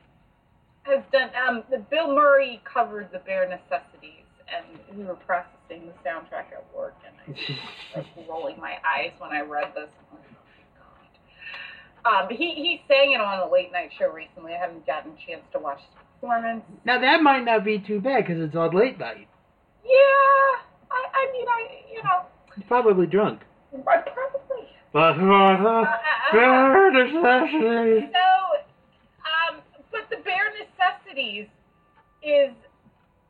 has 0.83 1.03
done. 1.11 1.29
Um, 1.47 1.63
Bill 1.89 2.13
Murray 2.13 2.61
covered 2.65 3.09
the 3.13 3.19
bare 3.19 3.47
necessities, 3.47 4.27
and 4.53 4.97
we 4.97 5.05
were 5.05 5.15
processing 5.15 5.87
the 5.87 5.93
soundtrack 6.09 6.51
at 6.51 6.65
work, 6.75 6.95
and 7.05 7.37
I 7.95 7.99
was 7.99 8.05
like 8.17 8.27
rolling 8.27 8.59
my 8.59 8.75
eyes 8.85 9.11
when 9.19 9.31
I 9.31 9.41
read 9.41 9.73
this. 9.73 9.89
I'm 12.05 12.13
like, 12.13 12.29
my 12.29 12.29
God. 12.29 12.31
Um, 12.31 12.37
he 12.37 12.53
he 12.55 12.81
sang 12.87 13.13
it 13.13 13.21
on 13.21 13.39
a 13.39 13.51
late 13.51 13.71
night 13.71 13.91
show 13.97 14.11
recently. 14.11 14.53
I 14.53 14.57
haven't 14.57 14.85
gotten 14.85 15.11
a 15.11 15.15
chance 15.27 15.43
to 15.53 15.59
watch 15.59 15.79
his 15.79 16.03
performance. 16.21 16.63
Now 16.85 16.99
that 16.99 17.21
might 17.21 17.45
not 17.45 17.63
be 17.63 17.79
too 17.79 18.01
bad 18.01 18.25
because 18.25 18.41
it's 18.41 18.55
on 18.55 18.75
late 18.75 18.99
night. 18.99 19.27
Yeah, 19.83 19.89
I 20.91 21.05
I 21.13 21.31
mean 21.31 21.45
I 21.47 21.67
you 21.93 22.03
know 22.03 22.25
He's 22.55 22.65
probably 22.67 23.07
drunk. 23.07 23.41
I 23.73 23.97
probably. 23.97 24.67
But 24.91 25.13
bare 26.31 26.91
necessities. 26.91 28.09
So, 28.13 28.29
um, 29.25 29.61
but 29.91 30.07
the 30.09 30.17
bare 30.23 30.51
necessities 30.53 31.47
is, 32.21 32.53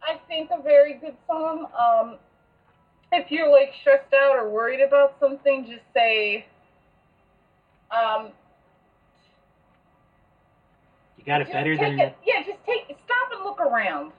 I 0.01 0.19
think, 0.27 0.49
a 0.51 0.61
very 0.61 0.95
good 0.95 1.15
song. 1.25 1.67
Um, 1.79 2.17
if 3.13 3.31
you're 3.31 3.49
like 3.49 3.71
stressed 3.81 4.13
out 4.13 4.35
or 4.35 4.49
worried 4.49 4.81
about 4.81 5.15
something, 5.19 5.65
just 5.69 5.83
say, 5.93 6.45
um, 7.91 8.31
You 11.23 11.27
got 11.31 11.39
it 11.41 11.45
just 11.45 11.53
better 11.53 11.77
than 11.77 11.99
it. 11.99 12.15
Yeah, 12.25 12.43
just 12.43 12.59
take. 12.65 12.85
Stop 13.05 13.31
and 13.31 13.43
look 13.45 13.61
around. 13.61 14.11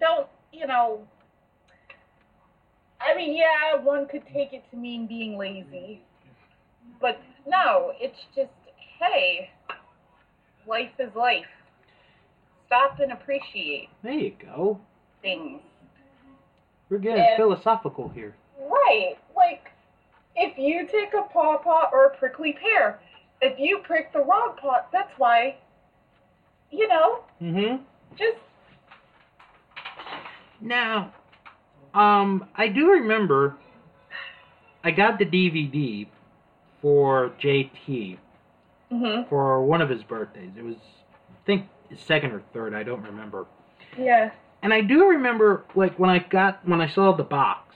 Don't 0.00 0.26
you 0.52 0.66
know? 0.66 1.06
I 3.00 3.14
mean, 3.14 3.36
yeah, 3.36 3.76
one 3.76 4.06
could 4.06 4.26
take 4.26 4.52
it 4.52 4.68
to 4.70 4.76
mean 4.76 5.06
being 5.06 5.38
lazy, 5.38 6.02
but 7.00 7.20
no, 7.46 7.92
it's 8.00 8.18
just 8.34 8.50
hey, 8.98 9.50
life 10.66 10.90
is 10.98 11.14
life. 11.14 11.46
Stop 12.66 12.98
and 13.00 13.12
appreciate 13.12 13.88
There 14.02 14.12
you 14.12 14.32
go. 14.44 14.80
things. 15.22 15.60
We're 16.88 16.98
getting 16.98 17.22
Yeah. 17.24 17.36
philosophical 17.36 18.08
here. 18.08 18.34
Right, 18.58 19.16
like 19.36 19.70
if 20.34 20.58
you 20.58 20.86
take 20.86 21.14
a 21.14 21.22
pawpaw 21.22 21.90
or 21.92 22.06
a 22.06 22.16
prickly 22.16 22.52
pear, 22.52 23.00
if 23.42 23.58
you 23.58 23.78
prick 23.84 24.12
the 24.12 24.20
wrong 24.20 24.54
pot, 24.60 24.88
that's 24.92 25.12
why. 25.18 25.56
You 26.70 26.86
know, 26.88 27.20
Mm-hmm. 27.42 27.82
just 28.16 28.36
Now, 30.60 31.12
um, 31.94 32.46
I 32.54 32.68
do 32.68 32.90
remember 32.90 33.56
I 34.84 34.90
got 34.92 35.18
the 35.18 35.24
DVD 35.24 36.06
for 36.80 37.32
JT 37.42 38.18
hmm 38.90 39.22
for 39.28 39.64
one 39.64 39.80
of 39.80 39.88
his 39.88 40.02
birthdays. 40.02 40.50
It 40.56 40.64
was, 40.64 40.76
I 40.76 41.46
think, 41.46 41.66
his 41.88 42.00
second 42.00 42.32
or 42.32 42.42
third. 42.52 42.74
I 42.74 42.82
don't 42.82 43.02
remember. 43.02 43.46
yeah. 43.98 44.30
And 44.62 44.74
I 44.74 44.80
do 44.82 45.06
remember, 45.08 45.64
like, 45.74 45.98
when 45.98 46.10
I 46.10 46.18
got 46.18 46.66
when 46.68 46.80
I 46.80 46.88
saw 46.88 47.16
the 47.16 47.22
box, 47.22 47.74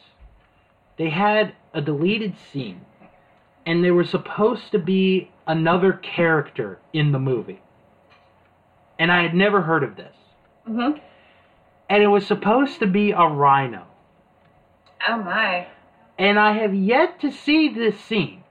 they 0.98 1.08
had 1.10 1.54
a 1.72 1.80
deleted 1.80 2.34
scene, 2.52 2.82
and 3.66 3.82
there 3.82 3.94
was 3.94 4.10
supposed 4.10 4.70
to 4.72 4.78
be 4.78 5.30
another 5.46 5.92
character 5.92 6.78
in 6.92 7.12
the 7.12 7.18
movie. 7.18 7.60
And 8.98 9.10
I 9.10 9.22
had 9.22 9.34
never 9.34 9.62
heard 9.62 9.82
of 9.82 9.96
this. 9.96 10.14
Mhm. 10.68 11.00
And 11.88 12.02
it 12.02 12.06
was 12.06 12.26
supposed 12.26 12.78
to 12.78 12.86
be 12.86 13.10
a 13.12 13.26
rhino. 13.26 13.86
Oh 15.08 15.18
my. 15.18 15.66
And 16.18 16.38
I 16.38 16.52
have 16.52 16.74
yet 16.74 17.20
to 17.20 17.30
see 17.30 17.68
this 17.68 17.98
scene. 18.00 18.44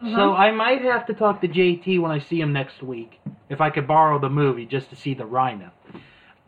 So 0.00 0.06
Mhm. 0.06 0.38
I 0.38 0.50
might 0.50 0.82
have 0.82 1.06
to 1.06 1.14
talk 1.14 1.40
to 1.40 1.48
JT 1.48 1.98
when 1.98 2.10
I 2.10 2.18
see 2.18 2.40
him 2.40 2.52
next 2.52 2.82
week 2.82 3.18
if 3.48 3.60
I 3.62 3.70
could 3.70 3.86
borrow 3.86 4.18
the 4.18 4.28
movie 4.28 4.66
just 4.66 4.90
to 4.90 4.96
see 4.96 5.14
the 5.14 5.24
rhino. 5.24 5.70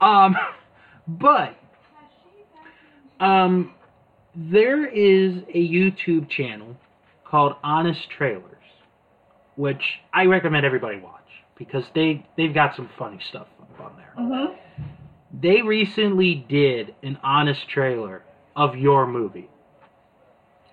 Um, 0.01 0.37
but 1.09 1.55
um, 3.21 3.73
there 4.35 4.85
is 4.85 5.39
a 5.49 5.69
YouTube 5.69 6.29
channel 6.29 6.77
called 7.25 7.57
Honest 7.65 8.09
Trailers, 8.11 8.58
which 9.59 9.83
I 10.13 10.27
recommend 10.27 10.65
everybody 10.65 11.01
watch 11.01 11.21
because 11.57 11.85
they 11.93 12.25
they've 12.37 12.55
got 12.55 12.77
some 12.77 12.89
funny 12.97 13.19
stuff 13.29 13.49
on 13.81 13.93
there. 13.97 14.13
Mhm. 14.17 14.57
They 15.41 15.63
recently 15.63 16.37
did 16.37 16.95
an 17.03 17.19
honest 17.23 17.69
trailer 17.69 18.23
of 18.55 18.77
your 18.77 19.07
movie. 19.07 19.51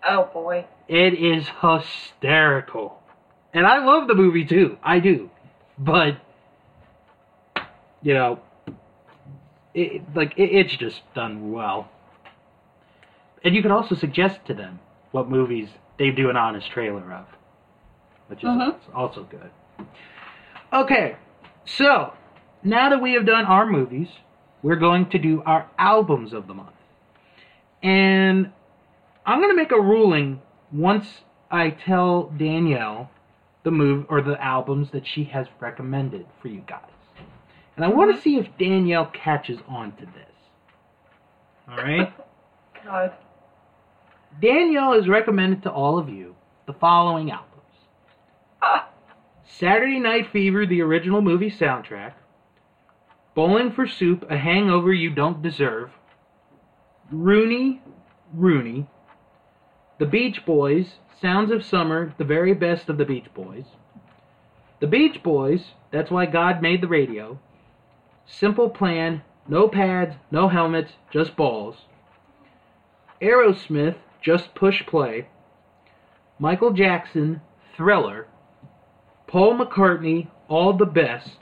Oh 0.07 0.30
boy. 0.32 0.66
It 0.88 1.16
is 1.16 1.49
hysterical. 1.62 3.02
And 3.53 3.66
I 3.66 3.84
love 3.84 4.07
the 4.07 4.14
movie 4.14 4.45
too. 4.45 4.78
I 4.84 4.99
do. 4.99 5.32
But 5.80 6.18
you 8.03 8.14
know, 8.14 8.40
it, 9.74 10.03
like 10.14 10.38
it, 10.38 10.52
it's 10.52 10.78
just 10.78 11.02
done 11.16 11.52
well. 11.52 11.90
And 13.44 13.56
you 13.56 13.64
can 13.64 13.72
also 13.72 13.95
suggest 13.95 14.45
to 14.45 14.53
them 14.53 14.80
what 15.12 15.28
movies 15.28 15.70
they 15.98 16.12
do 16.12 16.30
an 16.30 16.38
honest 16.38 16.70
trailer 16.70 17.12
of, 17.12 17.26
which 18.27 18.43
is 18.43 18.49
Mhm. 18.49 18.76
also 18.93 19.23
good. 19.23 19.52
Okay, 20.73 21.15
so 21.65 22.14
now 22.64 22.89
that 22.89 23.02
we 23.02 23.14
have 23.14 23.26
done 23.26 23.45
our 23.45 23.65
movies, 23.65 24.10
we're 24.64 24.76
going 24.76 25.07
to 25.10 25.19
do 25.19 25.43
our 25.45 25.68
albums 25.77 26.34
of 26.34 26.47
the 26.47 26.53
month. 26.53 26.69
And 27.84 28.52
I'm 29.26 29.39
going 29.39 29.52
to 29.52 29.56
make 29.56 29.72
a 29.72 29.80
ruling 29.80 30.41
once 30.72 31.22
I 31.52 31.69
tell 31.69 32.23
Danielle 32.38 33.10
the 33.64 33.72
move 33.72 34.06
or 34.10 34.22
the 34.22 34.41
albums 34.43 34.91
that 34.91 35.06
she 35.06 35.26
has 35.26 35.47
recommended 35.60 36.26
for 36.41 36.47
you 36.47 36.61
guys. 36.68 36.81
And 37.76 37.85
I 37.85 37.89
want 37.89 38.15
to 38.15 38.22
see 38.22 38.38
if 38.38 38.47
Danielle 38.57 39.07
catches 39.07 39.60
on 39.68 39.91
to 39.93 40.06
this. 40.06 40.34
All 41.69 41.77
right? 41.77 42.14
God. 42.85 43.14
Danielle 44.41 44.93
has 44.93 45.07
recommended 45.07 45.64
to 45.64 45.72
all 45.72 45.97
of 45.97 46.10
you 46.10 46.35
the 46.68 46.73
following 46.73 47.31
albums. 47.31 47.55
Saturday 49.46 50.00
Night 50.00 50.32
Fever, 50.32 50.66
the 50.66 50.82
original 50.82 51.22
movie 51.22 51.52
soundtrack, 51.52 52.14
Bowling 53.36 53.72
for 53.72 53.88
Soup, 53.88 54.26
A 54.30 54.38
Hangover 54.38 54.94
You 54.94 55.10
Don't 55.10 55.42
Deserve, 55.42 55.92
Rooney, 57.12 57.82
Rooney, 58.34 58.88
The 60.00 60.06
Beach 60.06 60.46
Boys, 60.46 60.96
Sounds 61.22 61.52
of 61.52 61.64
Summer, 61.64 62.14
the 62.18 62.24
very 62.24 62.54
best 62.54 62.90
of 62.90 62.98
the 62.98 63.06
Beach 63.06 63.28
Boys, 63.34 63.66
The 64.80 64.88
Beach 64.88 65.22
Boys, 65.24 65.72
That's 65.92 66.12
Why 66.12 66.26
God 66.26 66.62
Made 66.62 66.82
the 66.82 66.88
Radio, 66.88 67.40
Simple 68.26 68.70
Plan, 68.70 69.22
No 69.48 69.68
Pads, 69.68 70.16
No 70.32 70.50
Helmets, 70.50 70.94
Just 71.12 71.36
Balls, 71.36 71.76
Aerosmith, 73.22 73.96
Just 74.22 74.56
Push 74.56 74.86
Play, 74.86 75.28
Michael 76.40 76.72
Jackson, 76.72 77.42
Thriller, 77.78 78.28
Paul 79.36 79.57
McCartney, 79.57 80.28
All 80.48 80.72
the 80.72 80.86
Best, 80.86 81.40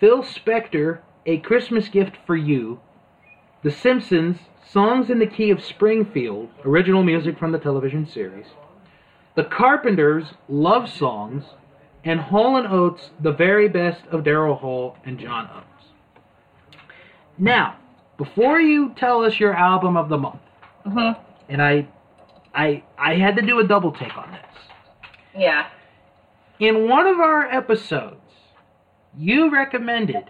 Phil 0.00 0.24
Spector, 0.24 0.98
A 1.26 1.38
Christmas 1.38 1.86
Gift 1.86 2.16
for 2.26 2.34
You, 2.34 2.80
The 3.62 3.70
Simpsons, 3.70 4.38
Songs 4.68 5.08
in 5.08 5.20
the 5.20 5.28
Key 5.28 5.50
of 5.50 5.62
Springfield, 5.62 6.48
original 6.64 7.04
music 7.04 7.38
from 7.38 7.52
the 7.52 7.60
television 7.60 8.04
series, 8.04 8.46
The 9.36 9.44
Carpenters, 9.44 10.34
Love 10.48 10.90
Songs, 10.90 11.44
and 12.02 12.18
Hall 12.18 12.56
& 12.66 12.68
Oates, 12.68 13.10
The 13.20 13.30
Very 13.30 13.68
Best 13.68 14.04
of 14.10 14.24
Daryl 14.24 14.58
Hall 14.58 14.96
and 15.04 15.20
John 15.20 15.48
Oates. 15.54 15.86
Now, 17.38 17.76
before 18.18 18.60
you 18.60 18.92
tell 18.96 19.24
us 19.24 19.38
your 19.38 19.54
album 19.54 19.96
of 19.96 20.08
the 20.08 20.18
month, 20.18 20.40
Mhm. 20.84 21.16
and 21.48 21.62
I, 21.62 21.86
I, 22.52 22.82
I 22.98 23.14
had 23.18 23.36
to 23.36 23.42
do 23.42 23.60
a 23.60 23.64
double 23.64 23.92
take 23.92 24.18
on 24.18 24.32
this. 24.32 25.00
Yeah. 25.36 25.66
In 26.58 26.88
one 26.88 27.06
of 27.06 27.18
our 27.18 27.44
episodes, 27.50 28.16
you 29.16 29.50
recommended 29.50 30.24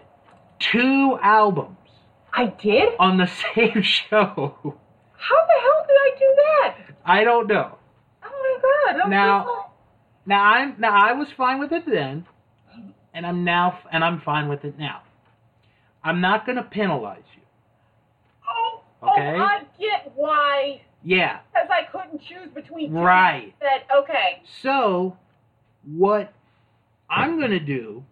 two 0.59 1.17
albums 1.21 1.77
I 2.31 2.47
did? 2.47 2.93
on 2.99 3.17
the 3.17 3.27
same 3.55 3.81
show. 3.81 4.55
How 5.15 5.35
the 5.45 5.61
hell 5.61 5.85
did 5.87 5.97
I 5.97 6.11
do 6.17 6.35
that? 6.35 6.75
I 7.05 7.23
don't 7.23 7.47
know. 7.47 7.77
Oh 8.23 8.29
my 8.29 8.93
god. 8.93 9.01
I'm 9.03 9.09
Now- 9.09 9.45
so- 9.45 9.65
Now 10.25 10.41
I'm 10.43 10.75
now 10.79 10.93
I 10.95 11.11
was 11.13 11.27
fine 11.35 11.59
with 11.59 11.71
it 11.73 11.83
then, 11.85 12.25
and 13.13 13.25
I'm 13.25 13.43
now 13.43 13.77
and 13.91 14.03
I'm 14.05 14.21
fine 14.21 14.47
with 14.47 14.63
it 14.63 14.79
now. 14.79 15.01
I'm 16.03 16.21
not 16.21 16.45
gonna 16.45 16.63
penalize 16.63 17.23
you. 17.35 17.41
Oh, 18.49 18.81
oh 19.01 19.11
Okay. 19.11 19.35
oh, 19.37 19.43
I 19.43 19.61
get 19.79 20.11
why. 20.15 20.81
Yeah. 21.03 21.39
Because 21.53 21.69
I 21.69 21.83
couldn't 21.91 22.21
choose 22.21 22.49
between 22.55 22.91
two. 22.91 22.97
Right. 22.99 23.53
That 23.59 23.83
okay. 23.95 24.41
So, 24.61 25.17
what 25.85 26.33
I'm 27.09 27.39
gonna 27.39 27.59
do 27.59 28.03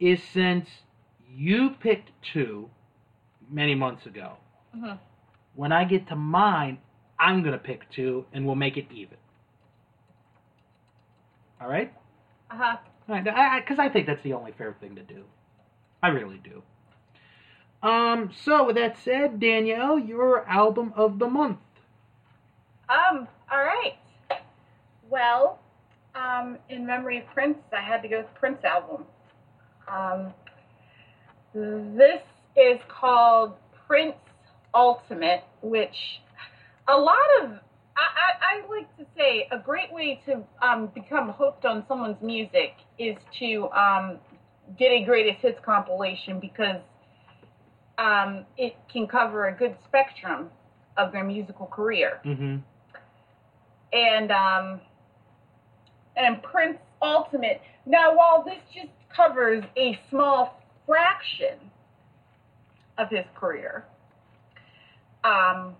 is 0.00 0.22
since 0.22 0.68
you 1.34 1.70
picked 1.80 2.10
two 2.32 2.70
many 3.50 3.74
months 3.74 4.06
ago, 4.06 4.36
Mhm. 4.76 4.98
when 5.54 5.72
I 5.72 5.84
get 5.84 6.06
to 6.08 6.16
mine, 6.16 6.78
I'm 7.18 7.42
gonna 7.42 7.58
pick 7.58 7.88
two, 7.90 8.26
and 8.32 8.44
we'll 8.46 8.54
make 8.56 8.76
it 8.76 8.90
even. 8.92 9.18
All 11.60 11.68
right? 11.68 11.92
Uh 12.50 12.56
huh. 12.56 12.76
All 13.08 13.14
right, 13.14 13.28
I, 13.28 13.60
because 13.60 13.78
I, 13.78 13.88
think 13.88 14.06
that's 14.06 14.22
the 14.22 14.32
only 14.32 14.52
fair 14.52 14.72
thing 14.74 14.94
to 14.96 15.02
do. 15.02 15.24
I 16.02 16.08
really 16.08 16.38
do. 16.38 16.62
Um. 17.86 18.30
So 18.32 18.64
with 18.66 18.76
that 18.76 18.96
said, 18.98 19.40
Danielle, 19.40 19.98
your 19.98 20.46
album 20.48 20.92
of 20.96 21.18
the 21.18 21.28
month. 21.28 21.58
Um. 22.88 23.28
All 23.50 23.62
right. 23.62 23.94
Well, 25.08 25.58
um, 26.14 26.58
in 26.68 26.86
memory 26.86 27.18
of 27.18 27.26
Prince, 27.34 27.58
I 27.76 27.82
had 27.82 28.02
to 28.02 28.08
go 28.08 28.18
with 28.18 28.26
the 28.32 28.38
Prince 28.38 28.58
album. 28.64 29.04
Um, 29.88 30.32
this 31.54 32.22
is 32.56 32.80
called 32.88 33.54
Prince 33.86 34.16
Ultimate, 34.74 35.44
which 35.62 35.94
a 36.88 36.96
lot 36.96 37.16
of 37.42 37.50
I, 37.96 38.00
I, 38.00 38.56
I 38.64 38.76
like 38.76 38.96
to 38.98 39.06
say 39.16 39.46
a 39.52 39.58
great 39.58 39.92
way 39.92 40.20
to 40.26 40.42
um, 40.66 40.90
become 40.94 41.30
hooked 41.30 41.64
on 41.64 41.84
someone's 41.86 42.20
music 42.20 42.74
is 42.98 43.16
to 43.38 43.68
um, 43.70 44.18
get 44.78 44.88
a 44.90 45.04
greatest 45.04 45.40
hits 45.42 45.58
compilation 45.64 46.40
because 46.40 46.80
um, 47.98 48.44
it 48.56 48.74
can 48.92 49.06
cover 49.06 49.46
a 49.46 49.52
good 49.54 49.76
spectrum 49.86 50.50
of 50.96 51.12
their 51.12 51.24
musical 51.24 51.66
career 51.66 52.20
Mm-hmm. 52.24 52.56
and 53.92 54.32
um, 54.32 54.80
and 56.16 56.42
Prince 56.42 56.78
Ultimate. 57.02 57.60
Now, 57.86 58.16
while 58.16 58.44
this 58.44 58.60
just 58.74 58.92
covers 59.14 59.64
a 59.76 59.98
small 60.10 60.60
fraction 60.86 61.58
of 62.98 63.08
his 63.10 63.24
career, 63.34 63.84
um, 65.24 65.74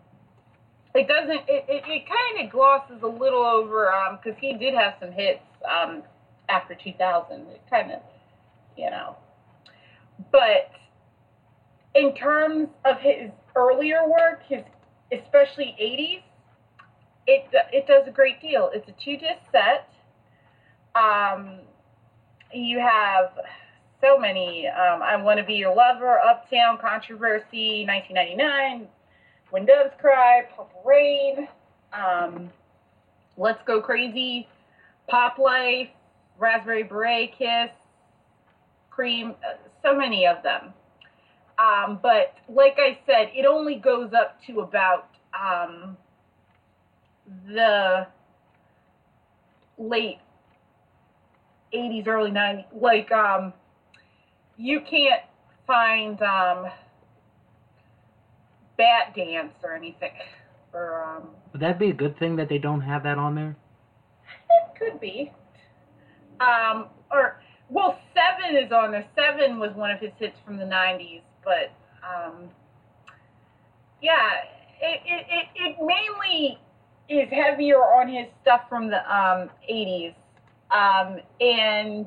it 0.94 1.08
doesn't. 1.08 1.40
It, 1.48 1.64
it, 1.68 1.82
it 1.86 2.02
kind 2.06 2.44
of 2.44 2.52
glosses 2.52 3.02
a 3.02 3.06
little 3.06 3.44
over 3.44 3.90
because 4.22 4.38
he 4.40 4.54
did 4.54 4.74
have 4.74 4.94
some 5.00 5.12
hits 5.12 5.40
um, 5.68 6.02
after 6.48 6.74
2000. 6.74 7.40
It 7.40 7.62
kind 7.68 7.92
of, 7.92 8.00
you 8.76 8.90
know, 8.90 9.16
but 10.30 10.70
in 11.94 12.14
terms 12.14 12.68
of 12.84 12.96
his 13.00 13.30
earlier 13.56 14.08
work, 14.08 14.42
his 14.48 14.62
especially 15.12 15.76
80s 15.80 16.22
it 17.26 17.44
it 17.72 17.86
does 17.86 18.06
a 18.06 18.10
great 18.10 18.40
deal. 18.40 18.70
It's 18.72 18.88
a 18.88 18.94
two 19.04 19.16
disc 19.16 19.40
set. 19.52 19.88
Um, 20.94 21.58
you 22.52 22.78
have 22.78 23.30
so 24.00 24.18
many. 24.18 24.68
Um, 24.68 25.02
I 25.02 25.16
want 25.16 25.38
to 25.38 25.44
be 25.44 25.54
your 25.54 25.74
lover, 25.74 26.18
Uptown 26.18 26.78
Controversy, 26.78 27.84
1999, 27.86 28.86
When 29.50 29.66
Doves 29.66 29.94
Cry, 30.00 30.42
Purple 30.56 30.82
Rain, 30.84 31.48
um, 31.92 32.50
Let's 33.36 33.62
Go 33.66 33.80
Crazy, 33.80 34.46
Pop 35.08 35.38
Life, 35.38 35.88
Raspberry 36.38 36.84
Beret 36.84 37.36
Kiss, 37.36 37.70
Cream. 38.90 39.34
uh, 39.44 39.56
So 39.82 39.96
many 39.96 40.26
of 40.26 40.42
them. 40.42 40.72
Um, 41.58 41.98
but 42.02 42.34
like 42.48 42.78
I 42.78 42.98
said, 43.06 43.30
it 43.34 43.46
only 43.46 43.76
goes 43.76 44.12
up 44.12 44.40
to 44.46 44.60
about. 44.60 45.08
Um, 45.34 45.96
the 47.46 48.06
late 49.78 50.18
80s, 51.74 52.06
early 52.06 52.30
90s. 52.30 52.64
Like, 52.72 53.10
um, 53.12 53.52
you 54.56 54.80
can't 54.80 55.22
find 55.66 56.20
um, 56.22 56.66
Bat 58.76 59.14
Dance 59.16 59.54
or 59.62 59.74
anything. 59.74 60.12
Or, 60.72 61.04
um, 61.04 61.28
Would 61.52 61.62
that 61.62 61.78
be 61.78 61.90
a 61.90 61.94
good 61.94 62.18
thing 62.18 62.36
that 62.36 62.48
they 62.48 62.58
don't 62.58 62.80
have 62.80 63.02
that 63.04 63.18
on 63.18 63.34
there? 63.34 63.56
it 64.50 64.78
could 64.78 65.00
be. 65.00 65.32
Um, 66.40 66.86
or, 67.10 67.40
well, 67.70 67.98
Seven 68.12 68.56
is 68.56 68.72
on 68.72 68.90
there. 68.92 69.06
Seven 69.14 69.58
was 69.58 69.70
one 69.74 69.90
of 69.90 70.00
his 70.00 70.10
hits 70.18 70.36
from 70.44 70.56
the 70.56 70.64
90s, 70.64 71.22
but, 71.44 71.72
um, 72.02 72.48
yeah, 74.02 74.18
it, 74.80 75.00
it, 75.06 75.26
it, 75.30 75.46
it 75.54 75.76
mainly 75.80 76.58
is 77.08 77.28
heavier 77.30 77.78
on 77.78 78.08
his 78.08 78.26
stuff 78.42 78.62
from 78.68 78.88
the 78.88 78.98
um, 79.14 79.50
80s. 79.70 80.14
Um, 80.70 81.20
and 81.40 82.06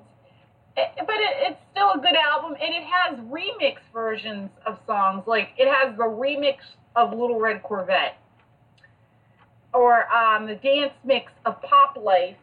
but 0.75 1.15
it, 1.15 1.35
it's 1.47 1.59
still 1.71 1.93
a 1.93 1.99
good 1.99 2.15
album, 2.15 2.55
and 2.61 2.73
it 2.75 2.83
has 2.83 3.19
remix 3.19 3.77
versions 3.91 4.49
of 4.65 4.77
songs. 4.85 5.23
Like 5.25 5.49
it 5.57 5.67
has 5.67 5.97
the 5.97 6.03
remix 6.03 6.57
of 6.95 7.11
Little 7.11 7.39
Red 7.39 7.63
Corvette, 7.63 8.17
or 9.73 10.11
um, 10.13 10.47
the 10.47 10.55
dance 10.55 10.93
mix 11.03 11.31
of 11.45 11.61
Pop 11.61 11.97
Life, 12.01 12.37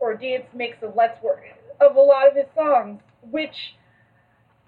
or 0.00 0.14
dance 0.14 0.46
mix 0.54 0.76
of 0.82 0.94
Let's 0.96 1.22
Work 1.22 1.42
of 1.80 1.96
a 1.96 2.00
lot 2.00 2.26
of 2.28 2.34
his 2.34 2.46
songs. 2.54 3.00
Which 3.30 3.54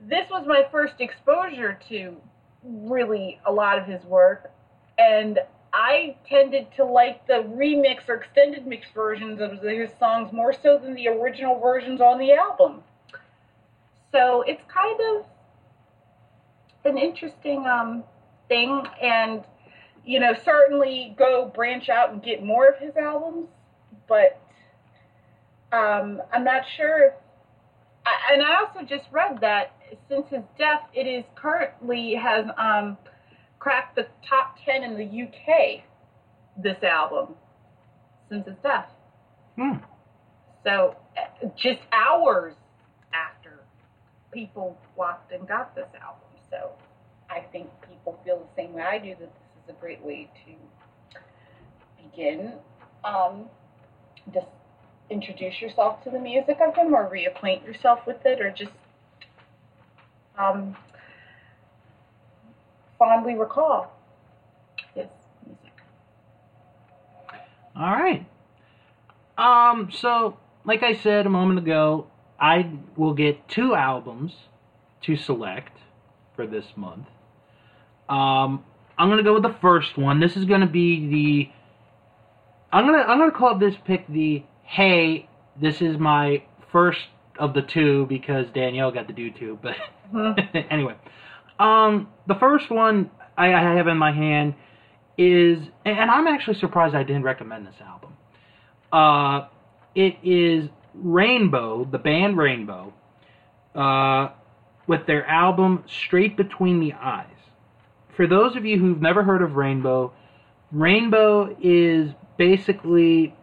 this 0.00 0.28
was 0.30 0.44
my 0.46 0.62
first 0.70 0.94
exposure 1.00 1.78
to 1.88 2.16
really 2.64 3.40
a 3.46 3.52
lot 3.52 3.78
of 3.78 3.86
his 3.86 4.02
work, 4.04 4.50
and 4.98 5.38
I 5.72 6.16
tended 6.28 6.68
to 6.76 6.84
like 6.84 7.26
the 7.26 7.44
remix 7.44 8.08
or 8.08 8.14
extended 8.14 8.66
mix 8.66 8.86
versions 8.94 9.40
of 9.40 9.60
his 9.62 9.90
songs 9.98 10.32
more 10.32 10.52
so 10.52 10.78
than 10.78 10.94
the 10.94 11.08
original 11.08 11.60
versions 11.60 12.00
on 12.00 12.18
the 12.18 12.32
album. 12.32 12.82
So 14.12 14.42
it's 14.42 14.62
kind 14.72 15.00
of 15.10 15.26
an 16.84 16.96
interesting 16.96 17.66
um, 17.66 18.04
thing, 18.48 18.82
and 19.02 19.44
you 20.04 20.20
know, 20.20 20.34
certainly 20.44 21.14
go 21.18 21.52
branch 21.54 21.88
out 21.90 22.12
and 22.12 22.22
get 22.22 22.42
more 22.42 22.66
of 22.68 22.78
his 22.78 22.96
albums, 22.96 23.48
but 24.08 24.40
um, 25.72 26.22
I'm 26.32 26.44
not 26.44 26.62
sure 26.76 27.04
if. 27.04 27.12
I, 28.06 28.32
and 28.32 28.42
I 28.42 28.56
also 28.56 28.82
just 28.82 29.04
read 29.10 29.40
that 29.42 29.74
since 30.08 30.28
his 30.30 30.42
death, 30.58 30.82
it 30.94 31.06
is 31.06 31.24
currently 31.34 32.14
has 32.14 32.46
um, 32.56 32.96
cracked 33.68 33.96
the 33.96 34.06
top 34.26 34.56
10 34.64 34.82
in 34.82 34.96
the 34.96 35.04
UK, 35.04 35.82
this 36.56 36.82
album, 36.82 37.34
since 38.30 38.46
its 38.46 38.56
death. 38.62 38.88
Hmm. 39.56 39.76
So, 40.64 40.96
uh, 41.18 41.48
just 41.54 41.80
hours 41.92 42.54
after 43.12 43.60
people 44.32 44.78
walked 44.96 45.32
and 45.32 45.46
got 45.46 45.74
this 45.74 45.88
album. 46.02 46.24
So, 46.50 46.70
I 47.28 47.40
think 47.52 47.68
people 47.86 48.18
feel 48.24 48.38
the 48.38 48.62
same 48.62 48.72
way 48.72 48.80
I 48.80 48.98
do 48.98 49.10
that 49.10 49.18
this 49.18 49.64
is 49.64 49.76
a 49.76 49.78
great 49.78 50.02
way 50.02 50.30
to 50.46 51.22
begin. 52.02 52.54
Um, 53.04 53.50
just 54.32 54.46
introduce 55.10 55.60
yourself 55.60 56.02
to 56.04 56.10
the 56.10 56.18
music 56.18 56.56
of 56.66 56.74
him 56.74 56.94
or 56.94 57.10
reacquaint 57.10 57.66
yourself 57.66 57.98
with 58.06 58.24
it 58.24 58.40
or 58.40 58.50
just 58.50 58.72
um, 60.38 60.74
fondly 62.98 63.34
recall 63.34 63.92
his 64.94 65.06
music. 65.46 65.72
All 67.76 67.92
right. 67.92 68.26
Um, 69.36 69.90
so, 69.92 70.36
like 70.64 70.82
I 70.82 70.94
said 70.94 71.26
a 71.26 71.30
moment 71.30 71.60
ago, 71.60 72.08
I 72.40 72.70
will 72.96 73.14
get 73.14 73.48
two 73.48 73.74
albums 73.74 74.32
to 75.02 75.16
select 75.16 75.78
for 76.34 76.46
this 76.46 76.66
month. 76.76 77.06
Um, 78.08 78.64
I'm 78.96 79.08
gonna 79.08 79.22
go 79.22 79.34
with 79.34 79.42
the 79.42 79.56
first 79.60 79.96
one. 79.96 80.20
This 80.20 80.36
is 80.36 80.44
gonna 80.44 80.66
be 80.66 81.08
the. 81.08 81.50
I'm 82.76 82.84
gonna 82.86 82.98
I'm 82.98 83.18
gonna 83.18 83.30
call 83.30 83.58
this 83.58 83.74
pick 83.84 84.06
the 84.08 84.42
hey. 84.64 85.28
This 85.60 85.80
is 85.80 85.98
my 85.98 86.42
first 86.72 87.00
of 87.38 87.54
the 87.54 87.62
two 87.62 88.06
because 88.06 88.46
Danielle 88.54 88.90
got 88.90 89.08
to 89.08 89.14
do 89.14 89.30
two, 89.30 89.58
but 89.62 89.76
anyway, 90.70 90.94
um, 91.58 92.08
the 92.26 92.34
first 92.34 92.70
one 92.70 93.10
I, 93.36 93.52
I 93.52 93.76
have 93.76 93.88
in 93.88 93.96
my 93.96 94.12
hand 94.12 94.54
is, 95.16 95.58
and 95.84 96.10
I'm 96.10 96.26
actually 96.26 96.58
surprised 96.58 96.94
I 96.94 97.02
didn't 97.02 97.24
recommend 97.24 97.66
this 97.66 97.74
album. 97.80 98.16
Uh, 98.92 99.48
it 99.94 100.16
is 100.22 100.68
Rainbow, 100.94 101.84
the 101.84 101.98
band 101.98 102.36
Rainbow, 102.36 102.92
uh, 103.74 104.28
with 104.86 105.06
their 105.06 105.26
album 105.26 105.84
Straight 105.86 106.36
Between 106.36 106.80
the 106.80 106.92
Eyes. 106.94 107.26
For 108.16 108.26
those 108.26 108.56
of 108.56 108.64
you 108.64 108.78
who've 108.78 109.00
never 109.00 109.22
heard 109.22 109.42
of 109.42 109.56
Rainbow, 109.56 110.12
Rainbow 110.72 111.56
is 111.60 112.10
basically 112.36 113.34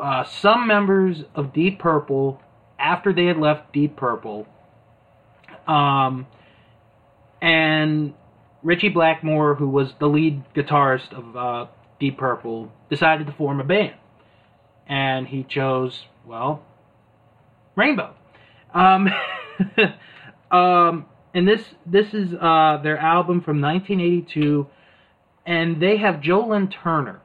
uh, 0.00 0.24
some 0.24 0.66
members 0.66 1.24
of 1.34 1.52
Deep 1.52 1.78
Purple 1.78 2.40
after 2.78 3.12
they 3.12 3.26
had 3.26 3.38
left 3.38 3.72
Deep 3.72 3.96
Purple. 3.96 4.46
Um, 5.66 6.26
and 7.44 8.14
Ritchie 8.62 8.88
Blackmore, 8.88 9.54
who 9.54 9.68
was 9.68 9.92
the 10.00 10.06
lead 10.06 10.42
guitarist 10.54 11.12
of 11.12 11.36
uh, 11.36 11.66
Deep 12.00 12.16
Purple, 12.16 12.72
decided 12.88 13.26
to 13.26 13.34
form 13.34 13.60
a 13.60 13.64
band. 13.64 13.96
And 14.86 15.26
he 15.26 15.44
chose, 15.44 16.06
well, 16.26 16.64
Rainbow. 17.76 18.14
Um, 18.72 19.08
um, 20.50 21.04
and 21.34 21.46
this 21.46 21.62
this 21.84 22.14
is 22.14 22.32
uh, 22.40 22.80
their 22.82 22.96
album 22.96 23.42
from 23.42 23.60
1982, 23.60 24.66
and 25.44 25.82
they 25.82 25.98
have 25.98 26.22
Joe 26.22 26.46
Lynn 26.48 26.70
Turner 26.70 27.20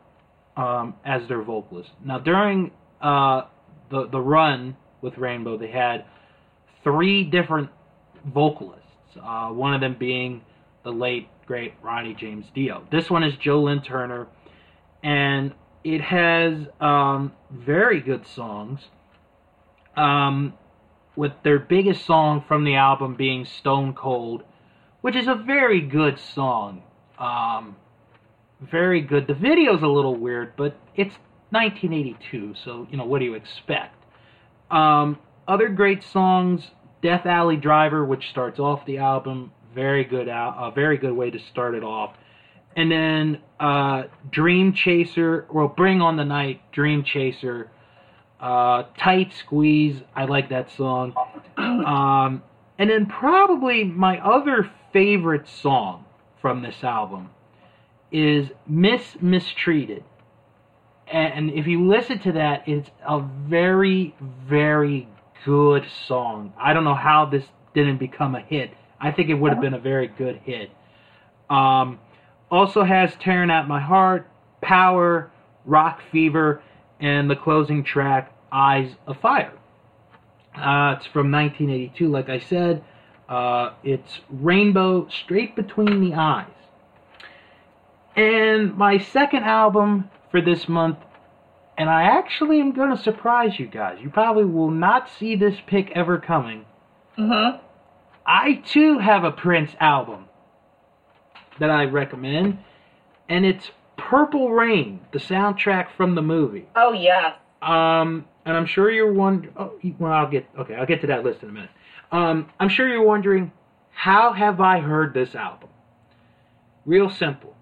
um, 0.58 0.96
as 1.06 1.28
their 1.30 1.42
vocalist. 1.42 1.92
Now, 2.04 2.20
during 2.20 2.72
uh, 3.02 3.44
the 3.90 4.10
the 4.12 4.20
run 4.20 4.76
with 5.02 5.18
Rainbow, 5.18 5.58
they 5.58 5.72
had 5.72 6.04
three 6.84 7.24
different 7.24 7.70
vocalists. 8.26 8.79
Uh, 9.22 9.50
one 9.50 9.74
of 9.74 9.82
them 9.82 9.96
being 9.98 10.42
the 10.84 10.92
late 10.92 11.28
great 11.46 11.74
Ronnie 11.82 12.14
James 12.14 12.46
Dio. 12.54 12.86
This 12.92 13.10
one 13.10 13.24
is 13.24 13.36
Joe 13.38 13.64
Lynn 13.64 13.82
Turner, 13.82 14.28
and 15.04 15.54
it 15.84 16.02
has 16.02 16.54
um, 16.80 17.34
very 17.52 18.02
good 18.02 18.28
songs. 18.28 18.82
Um, 19.96 20.54
with 21.20 21.34
their 21.44 21.60
biggest 21.60 22.06
song 22.06 22.46
from 22.48 22.64
the 22.64 22.76
album 22.76 23.14
being 23.14 23.44
Stone 23.44 23.94
Cold, 23.94 24.42
which 25.02 25.18
is 25.18 25.28
a 25.28 25.36
very 25.36 25.82
good 25.82 26.18
song. 26.18 26.82
Um, 27.18 27.76
very 28.62 29.02
good. 29.02 29.28
The 29.28 29.34
video's 29.34 29.82
a 29.82 29.88
little 29.88 30.16
weird, 30.16 30.54
but 30.56 30.78
it's 30.96 31.16
1982, 31.50 32.56
so 32.64 32.88
you 32.90 32.96
know 32.96 33.04
what 33.04 33.20
do 33.20 33.26
you 33.26 33.34
expect? 33.34 33.96
Um, 34.72 35.20
other 35.46 35.68
great 35.68 36.04
songs, 36.04 36.72
Death 37.02 37.26
Alley 37.26 37.56
Driver, 37.56 38.06
which 38.06 38.30
starts 38.30 38.60
off 38.60 38.86
the 38.86 38.98
album, 38.98 39.52
very 39.74 40.04
good 40.04 40.28
out, 40.28 40.56
a 40.58 40.72
very 40.72 40.98
good 40.98 41.14
way 41.14 41.30
to 41.30 41.40
start 41.52 41.76
it 41.76 41.84
off. 41.84 42.16
And 42.76 42.92
then 42.92 43.42
uh, 43.60 44.04
Dream 44.32 44.74
Chaser, 44.74 45.46
well, 45.52 45.68
Bring 45.68 46.02
on 46.02 46.18
the 46.18 46.26
Night, 46.26 46.62
Dream 46.72 47.04
Chaser, 47.04 47.70
uh, 48.40 48.84
Tight 48.98 49.34
Squeeze, 49.34 50.02
I 50.16 50.26
like 50.26 50.50
that 50.50 50.72
song. 50.72 51.14
Um, 51.60 52.42
and 52.78 52.90
then 52.90 53.06
probably 53.06 53.84
my 53.84 54.20
other 54.20 54.72
favorite 54.94 55.48
song 55.50 56.06
from 56.42 56.62
this 56.62 56.84
album 56.84 57.30
is 58.12 58.48
Miss 58.66 59.02
Mistreated. 59.22 60.04
And 61.12 61.50
if 61.52 61.68
you 61.68 61.86
listen 61.86 62.20
to 62.20 62.32
that, 62.34 62.68
it's 62.68 62.90
a 63.06 63.20
very, 63.20 64.16
very 64.48 65.10
good 65.46 65.86
song. 66.08 66.54
I 66.58 66.74
don't 66.74 66.84
know 66.84 66.96
how 66.96 67.26
this 67.26 67.46
didn't 67.74 67.98
become 67.98 68.36
a 68.36 68.42
hit. 68.42 68.72
I 69.00 69.12
think 69.12 69.30
it 69.30 69.36
would 69.36 69.54
have 69.54 69.62
been 69.62 69.74
a 69.74 69.80
very 69.80 70.08
good 70.08 70.38
hit. 70.44 70.72
Um, 71.50 72.00
also 72.52 72.84
has 72.84 73.14
Tearing 73.16 73.50
at 73.50 73.68
My 73.68 73.80
Heart, 73.80 74.28
Power, 74.62 75.32
Rock 75.66 76.02
Fever, 76.12 76.62
and 77.00 77.30
the 77.30 77.36
closing 77.36 77.84
track, 77.84 78.34
Eyes 78.52 78.92
of 79.08 79.18
Fire. 79.20 79.54
Uh, 80.56 80.96
it's 80.98 81.06
from 81.06 81.32
1982, 81.32 82.08
like 82.08 82.30
I 82.30 82.40
said. 82.40 82.84
Uh, 83.30 83.74
it's 83.84 84.20
Rainbow 84.30 85.08
Straight 85.10 85.56
Between 85.56 86.02
the 86.02 86.16
Eyes. 86.16 86.48
And 88.16 88.76
my 88.76 88.98
second 88.98 89.44
album 89.44 90.10
for 90.32 90.42
this 90.42 90.68
month, 90.68 90.98
and 91.80 91.90
I 91.90 92.04
actually 92.04 92.60
am 92.60 92.74
going 92.74 92.96
to 92.96 93.02
surprise 93.02 93.58
you 93.58 93.66
guys. 93.66 94.00
You 94.02 94.10
probably 94.10 94.44
will 94.44 94.70
not 94.70 95.10
see 95.18 95.38
this 95.38 95.56
pick 95.66 95.92
ever 95.96 96.20
coming. 96.20 96.66
Mm-hmm. 97.18 97.58
I 98.26 98.56
too 98.56 99.00
have 99.00 99.24
a 99.24 99.32
Prince 99.32 99.72
album 99.80 100.26
that 101.60 101.70
I 101.70 101.86
recommend, 101.86 102.60
and 103.30 103.46
it's 103.46 103.72
Purple 103.98 104.52
Rain, 104.52 105.00
the 105.14 105.20
soundtrack 105.20 105.88
from 105.96 106.16
the 106.16 106.22
movie. 106.22 106.68
Oh 106.76 106.92
yes. 106.92 107.36
Um, 107.62 108.26
and 108.46 108.56
I'm 108.58 108.66
sure 108.66 108.92
you're 108.92 109.14
wondering. 109.14 109.54
Oh, 109.58 109.74
well, 109.98 110.12
I'll 110.12 110.30
get 110.30 110.48
okay. 110.60 110.76
I'll 110.76 110.86
get 110.86 111.02
to 111.02 111.08
that 111.08 111.24
list 111.24 111.44
in 111.44 111.50
a 111.50 111.54
minute. 111.54 111.72
Um, 112.12 112.50
I'm 112.60 112.70
sure 112.70 112.90
you're 112.90 113.04
wondering, 113.04 113.52
how 113.92 114.34
have 114.34 114.60
I 114.60 114.80
heard 114.80 115.14
this 115.14 115.34
album? 115.34 115.70
Real 116.86 117.10
simple. 117.10 117.56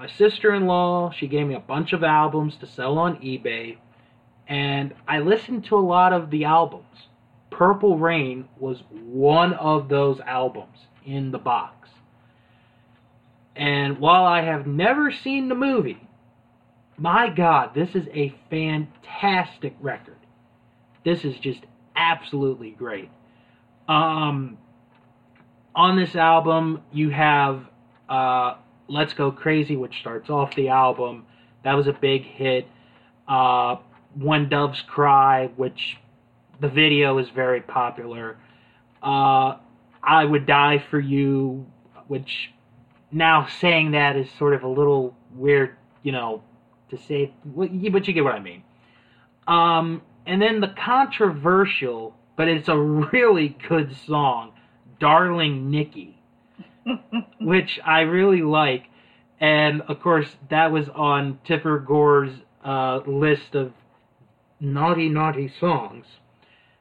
My 0.00 0.08
sister-in-law, 0.08 1.10
she 1.10 1.26
gave 1.26 1.46
me 1.46 1.54
a 1.54 1.60
bunch 1.60 1.92
of 1.92 2.02
albums 2.02 2.56
to 2.60 2.66
sell 2.66 2.96
on 2.96 3.16
eBay, 3.16 3.76
and 4.48 4.94
I 5.06 5.18
listened 5.18 5.66
to 5.66 5.76
a 5.76 5.78
lot 5.78 6.14
of 6.14 6.30
the 6.30 6.46
albums. 6.46 7.08
Purple 7.50 7.98
Rain 7.98 8.48
was 8.58 8.82
one 8.90 9.52
of 9.52 9.90
those 9.90 10.18
albums 10.20 10.78
in 11.04 11.32
the 11.32 11.38
box. 11.38 11.90
And 13.54 13.98
while 13.98 14.24
I 14.24 14.40
have 14.40 14.66
never 14.66 15.12
seen 15.12 15.50
the 15.50 15.54
movie, 15.54 16.08
my 16.96 17.28
God, 17.28 17.74
this 17.74 17.94
is 17.94 18.08
a 18.14 18.34
fantastic 18.48 19.76
record. 19.80 20.16
This 21.04 21.26
is 21.26 21.36
just 21.36 21.60
absolutely 21.94 22.70
great. 22.70 23.10
Um, 23.86 24.56
on 25.74 25.98
this 25.98 26.16
album, 26.16 26.84
you 26.90 27.10
have 27.10 27.66
uh, 28.08 28.54
Let's 28.90 29.14
Go 29.14 29.30
Crazy, 29.30 29.76
which 29.76 30.00
starts 30.00 30.28
off 30.28 30.54
the 30.56 30.68
album. 30.68 31.24
That 31.62 31.74
was 31.74 31.86
a 31.86 31.92
big 31.92 32.24
hit. 32.24 32.66
Uh, 33.28 33.76
when 34.18 34.48
Doves 34.48 34.82
Cry, 34.82 35.46
which 35.56 35.96
the 36.60 36.68
video 36.68 37.18
is 37.18 37.28
very 37.30 37.60
popular. 37.60 38.36
Uh, 39.02 39.56
I 40.02 40.24
Would 40.24 40.46
Die 40.46 40.84
for 40.90 40.98
You, 40.98 41.66
which 42.08 42.50
now 43.12 43.46
saying 43.60 43.92
that 43.92 44.16
is 44.16 44.28
sort 44.38 44.54
of 44.54 44.62
a 44.64 44.68
little 44.68 45.16
weird, 45.34 45.76
you 46.02 46.12
know, 46.12 46.42
to 46.90 46.98
say, 46.98 47.32
but 47.44 47.72
you 47.72 47.90
get 47.90 48.24
what 48.24 48.34
I 48.34 48.40
mean. 48.40 48.62
Um, 49.46 50.02
and 50.26 50.42
then 50.42 50.60
the 50.60 50.74
controversial, 50.76 52.16
but 52.36 52.48
it's 52.48 52.68
a 52.68 52.76
really 53.12 53.56
good 53.68 53.96
song, 54.06 54.52
Darling 54.98 55.70
Nikki, 55.70 56.19
which 57.40 57.80
I 57.84 58.00
really 58.00 58.42
like. 58.42 58.84
And 59.40 59.82
of 59.82 60.00
course, 60.00 60.36
that 60.50 60.70
was 60.70 60.88
on 60.94 61.38
Tipper 61.44 61.78
Gore's 61.78 62.32
uh, 62.64 63.00
list 63.06 63.54
of 63.54 63.72
naughty, 64.60 65.08
naughty 65.08 65.52
songs. 65.60 66.06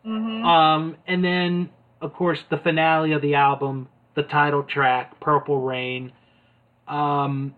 hmm 0.04 0.44
Um, 0.44 0.98
and 1.08 1.24
then, 1.24 1.70
of 2.02 2.14
course, 2.14 2.44
the 2.50 2.58
finale 2.58 3.14
of 3.14 3.22
the 3.22 3.36
album, 3.36 3.88
the 4.16 4.24
title 4.24 4.64
track, 4.64 5.20
Purple 5.20 5.62
Rain. 5.62 6.12
Um, 6.88 7.56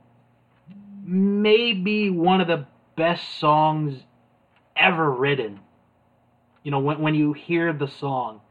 maybe 1.03 2.09
one 2.09 2.41
of 2.41 2.47
the 2.47 2.67
best 2.95 3.39
songs 3.39 4.03
ever 4.75 5.09
written. 5.09 5.59
You 6.63 6.71
know, 6.71 6.79
when, 6.79 6.99
when 6.99 7.15
you 7.15 7.33
hear 7.33 7.73
the 7.73 7.87
song. 7.99 8.41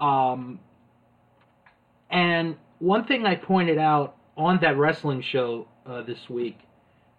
Um, 0.00 0.58
and 2.10 2.56
one 2.78 3.04
thing 3.04 3.26
I 3.26 3.34
pointed 3.34 3.78
out 3.78 4.16
on 4.36 4.58
that 4.60 4.76
wrestling 4.76 5.22
show 5.22 5.68
uh, 5.86 6.02
this 6.02 6.28
week, 6.28 6.58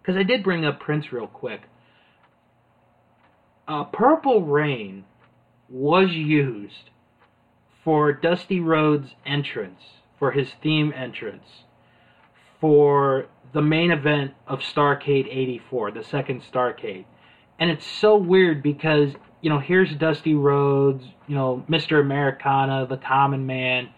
because 0.00 0.16
I 0.16 0.22
did 0.22 0.42
bring 0.42 0.64
up 0.64 0.80
Prince 0.80 1.12
real 1.12 1.26
quick. 1.26 1.62
Uh, 3.66 3.84
Purple 3.84 4.42
Rain 4.42 5.04
was 5.68 6.10
used 6.12 6.90
for 7.84 8.12
Dusty 8.12 8.60
Rhodes' 8.60 9.14
entrance, 9.26 9.80
for 10.18 10.32
his 10.32 10.50
theme 10.62 10.92
entrance, 10.96 11.64
for 12.60 13.26
the 13.52 13.62
main 13.62 13.90
event 13.90 14.32
of 14.46 14.60
Starcade 14.60 15.26
84, 15.26 15.92
the 15.92 16.04
second 16.04 16.42
Starcade. 16.42 17.04
And 17.58 17.70
it's 17.70 17.86
so 17.86 18.16
weird 18.16 18.62
because, 18.62 19.12
you 19.40 19.50
know, 19.50 19.58
here's 19.58 19.94
Dusty 19.94 20.34
Rhodes, 20.34 21.04
you 21.26 21.34
know, 21.34 21.64
Mr. 21.68 22.00
Americana, 22.00 22.86
the 22.86 22.96
common 22.96 23.46
man, 23.46 23.88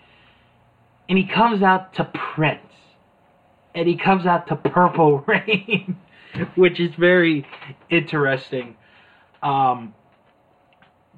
and 1.11 1.19
he 1.19 1.27
comes 1.27 1.63
out 1.63 1.93
to 1.95 2.05
Prince. 2.05 2.61
And 3.75 3.87
he 3.87 3.97
comes 3.97 4.27
out 4.27 4.47
to 4.47 4.57
Purple 4.57 5.19
Rain, 5.27 5.99
which 6.55 6.81
is 6.81 6.95
very 6.95 7.47
interesting. 7.91 8.77
Um, 9.43 9.95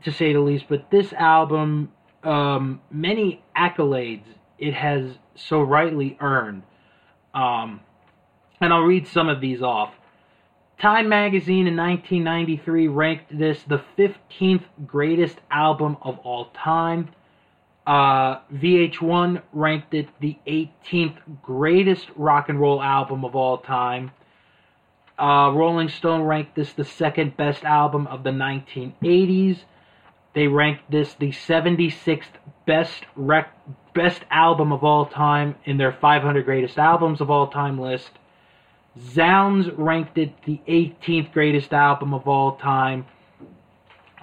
to 0.04 0.12
say 0.12 0.32
the 0.32 0.40
least. 0.40 0.66
But 0.68 0.90
this 0.90 1.12
album, 1.12 1.92
um, 2.22 2.80
many 2.90 3.42
accolades 3.56 4.24
it 4.58 4.74
has 4.74 5.18
so 5.34 5.60
rightly 5.60 6.16
earned. 6.20 6.62
Um, 7.34 7.80
and 8.60 8.72
I'll 8.72 8.82
read 8.82 9.08
some 9.08 9.28
of 9.28 9.40
these 9.40 9.62
off. 9.62 9.92
Time 10.80 11.08
magazine 11.08 11.66
in 11.66 11.76
1993 11.76 12.88
ranked 12.88 13.38
this 13.38 13.62
the 13.64 13.82
15th 13.98 14.64
greatest 14.86 15.36
album 15.50 15.96
of 16.02 16.18
all 16.18 16.50
time. 16.54 17.10
Uh, 17.86 18.38
VH1 18.54 19.42
ranked 19.52 19.92
it 19.92 20.08
the 20.20 20.38
18th 20.46 21.16
greatest 21.42 22.06
rock 22.14 22.48
and 22.48 22.60
roll 22.60 22.80
album 22.80 23.24
of 23.24 23.34
all 23.34 23.58
time. 23.58 24.12
Uh, 25.18 25.50
Rolling 25.52 25.88
Stone 25.88 26.22
ranked 26.22 26.54
this 26.54 26.72
the 26.72 26.84
second 26.84 27.36
best 27.36 27.64
album 27.64 28.06
of 28.06 28.22
the 28.22 28.30
1980s. 28.30 29.64
They 30.34 30.46
ranked 30.46 30.90
this 30.90 31.14
the 31.14 31.30
76th 31.30 32.24
best 32.66 33.04
rec- 33.16 33.54
best 33.94 34.22
album 34.30 34.72
of 34.72 34.84
all 34.84 35.06
time 35.06 35.56
in 35.64 35.76
their 35.76 35.92
500 35.92 36.44
greatest 36.44 36.78
albums 36.78 37.20
of 37.20 37.30
all 37.30 37.48
time 37.48 37.78
list. 37.78 38.10
Zounds 38.98 39.68
ranked 39.76 40.18
it 40.18 40.34
the 40.44 40.60
18th 40.68 41.32
greatest 41.32 41.72
album 41.72 42.14
of 42.14 42.28
all 42.28 42.56
time. 42.56 43.06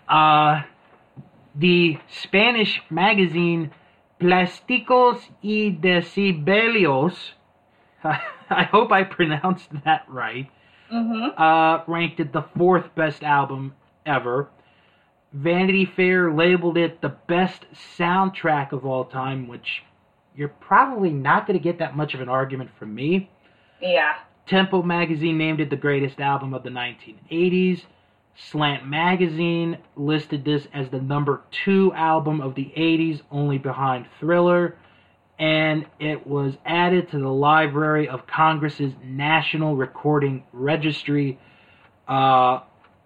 Uh, 0.08 0.64
the 1.56 1.98
Spanish 2.08 2.82
magazine 2.90 3.72
Plásticos 4.20 5.22
y 5.42 5.78
Decibelios, 5.82 7.16
I 8.04 8.64
hope 8.64 8.92
I 8.92 9.04
pronounced 9.04 9.70
that 9.86 10.06
right, 10.08 10.50
hmm 10.90 11.28
uh, 11.38 11.84
ranked 11.88 12.20
it 12.20 12.34
the 12.34 12.46
fourth 12.58 12.94
best 12.96 13.24
album 13.24 13.74
ever. 14.06 14.50
Vanity 15.32 15.86
Fair 15.86 16.34
labeled 16.34 16.78
it 16.78 17.02
the 17.02 17.16
best 17.28 17.66
soundtrack 17.98 18.72
of 18.72 18.86
all 18.86 19.06
time, 19.06 19.48
which 19.48 19.84
you're 20.36 20.48
probably 20.48 21.12
not 21.12 21.46
going 21.46 21.58
to 21.58 21.64
get 21.64 21.80
that 21.80 21.96
much 21.96 22.14
of 22.14 22.22
an 22.22 22.30
argument 22.30 22.72
from 22.80 22.96
me. 22.96 23.30
Yeah. 23.82 24.14
Tempo 24.48 24.82
magazine 24.82 25.38
named 25.38 25.60
it 25.62 25.70
the 25.70 25.76
greatest 25.76 26.20
album 26.20 26.54
of 26.54 26.64
the 26.64 26.70
1980s. 26.70 27.84
Slant 28.48 28.88
magazine 28.88 29.78
listed 29.96 30.46
this 30.46 30.68
as 30.74 30.90
the 30.90 31.02
number 31.02 31.42
two 31.52 31.92
album 31.94 32.42
of 32.42 32.56
the 32.56 32.72
80s, 32.76 33.22
only 33.32 33.58
behind 33.58 34.08
Thriller. 34.20 34.78
And 35.38 35.86
it 36.00 36.26
was 36.26 36.58
added 36.66 37.10
to 37.12 37.20
the 37.20 37.30
Library 37.30 38.08
of 38.08 38.28
Congress's 38.28 38.94
National 39.04 39.76
Recording 39.76 40.44
Registry, 40.52 41.40
uh, 42.08 42.62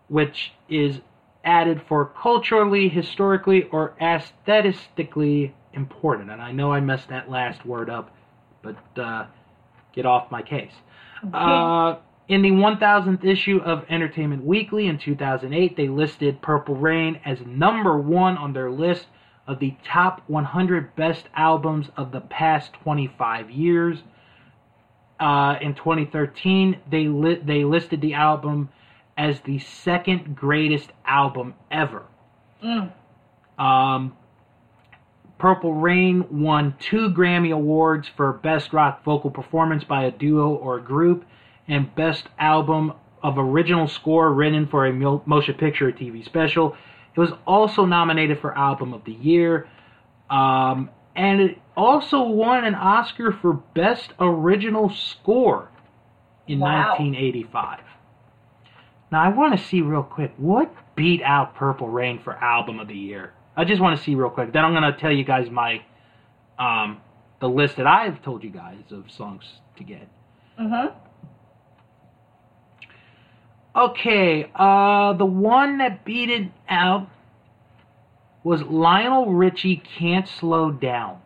which 0.08 0.52
is 0.70 1.00
added 1.44 1.82
for 1.88 2.06
culturally, 2.06 2.88
historically, 2.90 3.64
or 3.64 3.96
aesthetically 4.02 5.54
important. 5.74 6.32
And 6.32 6.42
I 6.42 6.52
know 6.52 6.72
I 6.72 6.80
messed 6.80 7.10
that 7.10 7.30
last 7.30 7.66
word 7.66 7.90
up, 7.90 8.16
but 8.62 8.78
uh, 8.98 9.26
get 9.94 10.06
off 10.06 10.32
my 10.32 10.42
case. 10.42 10.74
Uh, 11.34 11.98
in 12.28 12.42
the 12.42 12.52
1000th 12.52 13.26
issue 13.26 13.60
of 13.64 13.86
Entertainment 13.90 14.44
Weekly 14.46 14.88
in 14.88 14.98
2008, 14.98 15.76
they 15.76 15.88
listed 15.90 16.42
Purple 16.42 16.76
Rain 16.76 17.20
as 17.26 17.40
number 17.46 17.98
one 17.98 18.38
on 18.38 18.54
their 18.54 18.72
list 18.72 19.08
of 19.46 19.60
the 19.60 19.76
top 19.84 20.22
100 20.28 20.96
best 20.96 21.26
albums 21.36 21.88
of 21.98 22.12
the 22.12 22.22
past 22.22 22.74
25 22.84 23.52
years. 23.52 24.04
Uh, 25.20 25.58
in 25.62 25.76
2013, 25.76 26.80
they 26.90 27.08
li- 27.08 27.42
they 27.44 27.64
listed 27.66 28.02
the 28.02 28.14
album 28.14 28.70
as 29.18 29.42
the 29.42 29.60
second 29.60 30.36
greatest 30.36 30.92
album 31.06 31.54
ever. 31.70 32.04
Mm. 32.64 32.92
Um, 33.60 34.18
Purple 35.38 35.74
Rain 35.74 36.26
won 36.42 36.76
two 36.80 37.10
Grammy 37.10 37.54
Awards 37.54 38.08
for 38.08 38.32
Best 38.32 38.72
Rock 38.72 39.04
Vocal 39.04 39.30
Performance 39.30 39.84
by 39.84 40.06
a 40.06 40.12
Duo 40.12 40.56
or 40.56 40.78
a 40.78 40.82
Group 40.82 41.26
and 41.68 41.94
Best 41.96 42.26
Album 42.40 42.94
of 43.22 43.38
Original 43.38 43.88
Score 43.88 44.34
written 44.34 44.68
for 44.68 44.86
a 44.86 44.94
motion 44.94 45.56
picture 45.56 45.88
or 45.88 45.92
TV 45.92 46.24
special. 46.26 46.76
It 47.16 47.20
was 47.20 47.32
also 47.46 47.86
nominated 47.86 48.40
for 48.40 48.58
Album 48.58 48.94
of 48.94 49.04
the 49.06 49.14
Year. 49.14 49.70
Um, 50.30 50.90
and 51.16 51.40
it 51.42 51.58
also 51.78 52.24
won 52.24 52.66
an 52.66 52.76
Oscar 52.76 53.32
for 53.32 53.54
Best 53.54 54.12
Original 54.20 54.90
Score 54.90 55.70
in 56.48 56.60
Wow. 56.60 56.90
1985. 56.98 57.80
Now, 59.12 59.22
I 59.24 59.30
want 59.30 59.58
to 59.58 59.64
see 59.64 59.82
real 59.82 60.04
quick 60.04 60.34
what 60.38 60.74
beat 60.96 61.22
out 61.22 61.56
Purple 61.56 61.88
Rain 61.88 62.20
for 62.24 62.34
Album 62.34 62.80
of 62.80 62.88
the 62.88 62.96
Year. 62.96 63.34
I 63.56 63.64
just 63.64 63.80
want 63.80 63.98
to 63.98 64.04
see 64.04 64.16
real 64.16 64.32
quick. 64.32 64.52
Then 64.52 64.66
I'm 64.66 64.72
going 64.74 64.92
to 64.92 65.00
tell 65.00 65.12
you 65.12 65.24
guys 65.24 65.50
my 65.52 65.84
um, 66.58 67.00
the 67.40 67.48
list 67.48 67.78
that 67.78 67.86
I've 67.86 68.22
told 68.24 68.44
you 68.44 68.50
guys 68.50 68.80
of 68.92 69.12
songs 69.12 69.44
to 69.78 69.84
get. 69.84 70.08
hmm 70.58 70.88
Okay, 73.76 74.52
uh, 74.56 75.14
the 75.14 75.26
one 75.26 75.80
that 75.80 76.06
beat 76.06 76.30
it 76.30 76.52
out 76.70 77.08
was 78.44 78.62
Lionel 78.62 79.34
Richie 79.34 79.78
Can't 79.98 80.28
Slow 80.28 80.70
Down. 80.72 81.20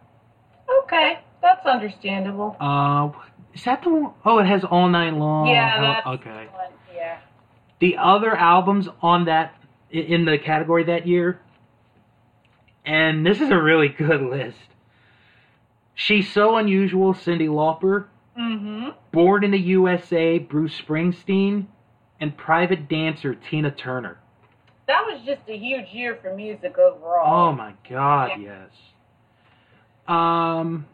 Okay, 0.83 1.19
that's 1.41 1.65
understandable. 1.65 2.55
Uh, 2.59 3.09
is 3.53 3.63
that 3.65 3.83
the 3.83 3.89
one? 3.89 4.13
Oh, 4.23 4.39
it 4.39 4.45
has 4.45 4.63
All 4.63 4.87
Night 4.87 5.13
Long. 5.13 5.47
yeah, 5.47 5.75
Oh, 5.77 5.81
that's 5.81 6.21
okay. 6.21 6.47
one, 6.53 6.71
yeah. 6.95 7.17
The 7.79 7.97
other 7.97 8.35
albums 8.35 8.87
on 9.01 9.25
that 9.25 9.53
in 9.91 10.25
the 10.25 10.37
category 10.37 10.85
that 10.85 11.05
year, 11.07 11.41
and 12.85 13.25
this 13.25 13.41
is 13.41 13.49
a 13.49 13.61
really 13.61 13.89
good 13.89 14.21
list. 14.21 14.57
She's 15.95 16.31
so 16.31 16.55
unusual, 16.55 17.13
Cyndi 17.13 17.49
Lauper. 17.49 18.05
Mm-hmm. 18.39 18.89
Born 19.11 19.43
in 19.43 19.51
the 19.51 19.59
USA, 19.59 20.37
Bruce 20.37 20.79
Springsteen, 20.79 21.65
and 22.19 22.35
Private 22.37 22.87
Dancer, 22.89 23.35
Tina 23.49 23.71
Turner. 23.71 24.19
That 24.87 25.01
was 25.05 25.21
just 25.25 25.41
a 25.47 25.57
huge 25.57 25.87
year 25.91 26.17
for 26.21 26.33
music 26.33 26.77
overall. 26.77 27.49
Oh 27.49 27.53
my 27.53 27.73
God, 27.89 28.31
yes. 28.39 28.69
Um. 30.07 30.85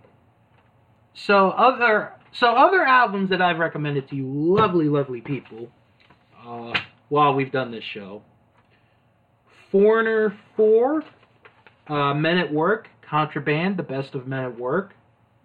So 1.13 1.49
other 1.51 2.13
so 2.31 2.47
other 2.47 2.81
albums 2.83 3.29
that 3.29 3.41
I've 3.41 3.59
recommended 3.59 4.09
to 4.09 4.15
you, 4.15 4.25
lovely, 4.25 4.89
lovely 4.89 5.21
people, 5.21 5.69
uh, 6.45 6.73
while 7.09 7.35
we've 7.35 7.51
done 7.51 7.71
this 7.71 7.83
show. 7.83 8.23
Foreigner 9.71 10.37
Four, 10.55 11.03
uh, 11.87 12.13
Men 12.13 12.37
at 12.39 12.51
Work, 12.51 12.89
Contraband, 13.07 13.77
the 13.77 13.83
best 13.83 14.15
of 14.15 14.27
Men 14.27 14.45
at 14.45 14.59
Work. 14.59 14.93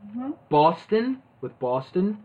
Mm-hmm. 0.07 0.31
Boston 0.49 1.23
with 1.41 1.59
Boston. 1.59 2.19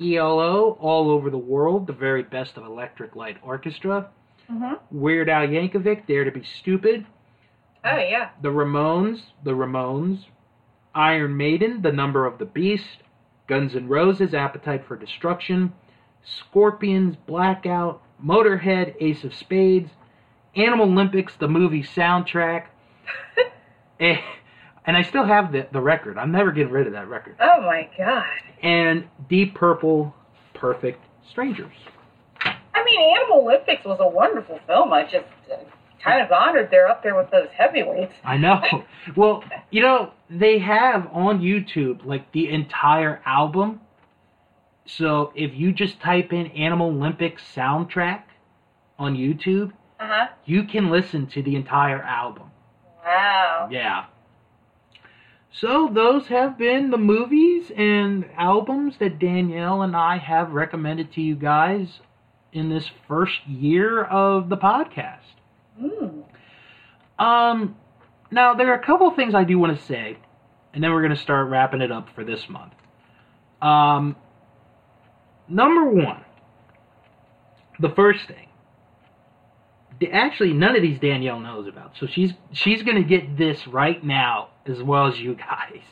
ELO, 0.00 0.76
All 0.80 1.10
Over 1.10 1.30
the 1.30 1.38
World, 1.38 1.86
the 1.86 1.92
very 1.92 2.22
best 2.22 2.56
of 2.56 2.64
Electric 2.64 3.16
Light 3.16 3.36
Orchestra. 3.42 4.08
Mm-hmm. 4.50 4.74
Weird 4.90 5.28
Al 5.28 5.46
Yankovic, 5.46 6.06
Dare 6.06 6.24
to 6.24 6.30
Be 6.30 6.42
Stupid. 6.60 7.06
Oh 7.84 7.96
yeah. 7.96 8.30
The 8.42 8.48
Ramones, 8.48 9.20
The 9.44 9.52
Ramones. 9.52 10.24
Iron 10.94 11.36
Maiden, 11.36 11.82
The 11.82 11.92
Number 11.92 12.26
of 12.26 12.38
the 12.38 12.44
Beast. 12.44 13.02
Guns 13.46 13.74
N' 13.74 13.88
Roses, 13.88 14.34
Appetite 14.34 14.86
for 14.86 14.96
Destruction. 14.96 15.72
Scorpions, 16.22 17.16
Blackout. 17.26 18.02
Motorhead, 18.24 18.94
Ace 19.00 19.24
of 19.24 19.34
Spades. 19.34 19.90
Animal 20.56 20.86
Olympics, 20.86 21.34
the 21.38 21.48
movie 21.48 21.82
soundtrack. 21.82 22.66
And 24.88 24.96
I 24.96 25.02
still 25.02 25.24
have 25.26 25.52
the, 25.52 25.66
the 25.70 25.80
record. 25.82 26.16
I'm 26.16 26.32
never 26.32 26.50
getting 26.50 26.72
rid 26.72 26.86
of 26.86 26.94
that 26.94 27.08
record. 27.08 27.36
Oh 27.40 27.60
my 27.60 27.88
god. 27.98 28.24
And 28.62 29.06
Deep 29.28 29.54
Purple, 29.54 30.14
Perfect 30.54 31.04
Strangers. 31.30 31.74
I 32.42 32.84
mean, 32.84 33.16
Animal 33.18 33.42
Olympics 33.42 33.84
was 33.84 33.98
a 34.00 34.08
wonderful 34.08 34.58
film. 34.66 34.92
I 34.94 35.02
just 35.02 35.26
uh, 35.52 35.56
kind 36.02 36.22
of 36.22 36.32
honored 36.32 36.70
they're 36.70 36.88
up 36.88 37.02
there 37.02 37.14
with 37.16 37.30
those 37.30 37.48
heavyweights. 37.56 38.14
I 38.24 38.38
know. 38.38 38.62
Well, 39.16 39.42
you 39.70 39.80
know, 39.82 40.12
they 40.30 40.58
have 40.58 41.06
on 41.12 41.40
YouTube 41.40 42.04
like 42.04 42.30
the 42.32 42.48
entire 42.50 43.20
album. 43.26 43.80
So 44.86 45.32
if 45.34 45.54
you 45.54 45.72
just 45.72 46.00
type 46.00 46.32
in 46.32 46.46
Animal 46.48 46.88
Olympics 46.88 47.42
soundtrack 47.54 48.22
on 48.98 49.14
YouTube, 49.16 49.72
Uh 50.00 50.06
huh. 50.08 50.26
you 50.46 50.64
can 50.64 50.90
listen 50.90 51.26
to 51.28 51.42
the 51.42 51.56
entire 51.56 52.02
album. 52.02 52.50
Wow. 53.04 53.68
Yeah. 53.70 54.06
So 55.50 55.90
those 55.92 56.26
have 56.28 56.58
been 56.58 56.90
the 56.90 56.98
movies 56.98 57.72
and 57.74 58.26
albums 58.36 58.96
that 58.98 59.18
Danielle 59.18 59.82
and 59.82 59.96
I 59.96 60.18
have 60.18 60.52
recommended 60.52 61.12
to 61.14 61.22
you 61.22 61.34
guys 61.34 62.00
in 62.52 62.68
this 62.68 62.88
first 63.06 63.46
year 63.46 64.04
of 64.04 64.48
the 64.48 64.56
podcast. 64.56 65.18
Mm. 65.80 66.24
Um, 67.18 67.76
now 68.30 68.54
there 68.54 68.70
are 68.70 68.78
a 68.78 68.84
couple 68.84 69.10
things 69.12 69.34
I 69.34 69.44
do 69.44 69.58
want 69.58 69.78
to 69.78 69.84
say, 69.84 70.18
and 70.72 70.84
then 70.84 70.92
we're 70.92 71.02
going 71.02 71.16
to 71.16 71.22
start 71.22 71.48
wrapping 71.48 71.80
it 71.80 71.90
up 71.90 72.08
for 72.14 72.24
this 72.24 72.48
month. 72.48 72.74
Um, 73.60 74.16
number 75.48 75.90
one, 75.90 76.24
the 77.80 77.90
first 77.90 78.26
thing. 78.26 78.44
Actually, 80.12 80.52
none 80.52 80.76
of 80.76 80.82
these 80.82 81.00
Danielle 81.00 81.40
knows 81.40 81.66
about, 81.66 81.96
so 81.98 82.06
she's 82.06 82.32
she's 82.52 82.84
going 82.84 83.02
to 83.02 83.08
get 83.08 83.36
this 83.36 83.66
right 83.66 84.02
now 84.04 84.50
as 84.68 84.82
well 84.82 85.06
as 85.06 85.18
you 85.18 85.34
guys. 85.50 85.82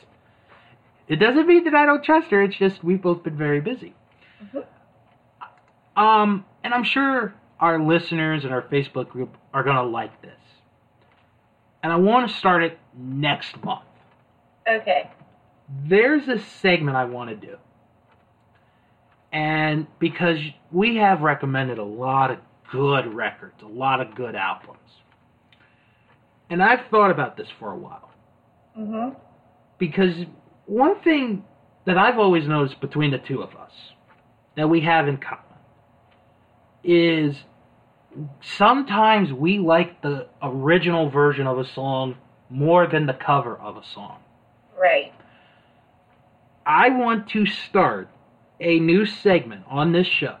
It 1.07 1.17
doesn't 1.17 1.47
mean 1.47 1.63
that 1.65 1.73
I 1.73 1.85
don't 1.85 2.03
trust 2.03 2.29
her. 2.31 2.41
It's 2.43 2.57
just 2.57 2.83
we've 2.83 3.01
both 3.01 3.23
been 3.23 3.37
very 3.37 3.61
busy. 3.61 3.95
Mhm. 4.43 4.65
Um, 5.95 6.45
and 6.63 6.73
I'm 6.73 6.83
sure 6.83 7.33
our 7.59 7.79
listeners 7.79 8.43
and 8.43 8.53
our 8.53 8.61
Facebook 8.61 9.09
group 9.09 9.35
are 9.53 9.63
going 9.63 9.77
to 9.77 9.83
like 9.83 10.21
this. 10.21 10.31
And 11.81 11.91
I 11.93 11.95
want 11.95 12.29
to 12.29 12.35
start 12.35 12.63
it 12.63 12.77
next 12.95 13.63
month. 13.63 13.85
Okay. 14.69 15.09
There's 15.85 16.27
a 16.27 16.39
segment 16.39 16.97
I 16.97 17.05
want 17.05 17.29
to 17.29 17.35
do. 17.35 17.55
And 19.31 19.87
because 19.99 20.39
we 20.71 20.97
have 20.97 21.21
recommended 21.21 21.77
a 21.77 21.83
lot 21.83 22.31
of 22.31 22.39
good 22.71 23.13
records, 23.13 23.61
a 23.63 23.67
lot 23.67 24.01
of 24.01 24.15
good 24.15 24.35
albums. 24.35 24.77
And 26.49 26.61
I've 26.63 26.87
thought 26.89 27.11
about 27.11 27.37
this 27.37 27.47
for 27.59 27.71
a 27.71 27.77
while. 27.77 28.06
Mhm. 28.77 29.15
Because 29.77 30.25
one 30.65 30.95
thing 30.99 31.43
that 31.85 31.97
I've 31.97 32.19
always 32.19 32.47
noticed 32.47 32.79
between 32.79 33.11
the 33.11 33.17
two 33.17 33.41
of 33.41 33.55
us 33.55 33.93
that 34.55 34.69
we 34.69 34.81
have 34.81 35.07
in 35.07 35.17
common 35.17 35.43
is 36.83 37.43
sometimes 38.41 39.31
we 39.31 39.59
like 39.59 40.01
the 40.01 40.27
original 40.41 41.09
version 41.09 41.47
of 41.47 41.59
a 41.59 41.65
song 41.65 42.15
more 42.49 42.87
than 42.87 43.05
the 43.05 43.13
cover 43.13 43.55
of 43.55 43.77
a 43.77 43.83
song. 43.83 44.19
Right. 44.79 45.13
I 46.65 46.89
want 46.89 47.29
to 47.29 47.45
start 47.45 48.09
a 48.59 48.79
new 48.79 49.05
segment 49.05 49.63
on 49.69 49.91
this 49.91 50.07
show 50.07 50.37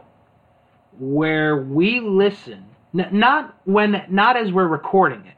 where 0.99 1.57
we 1.57 1.99
listen 1.99 2.65
not 2.93 3.55
when 3.65 4.03
not 4.09 4.35
as 4.35 4.51
we're 4.51 4.67
recording 4.67 5.23
it 5.25 5.35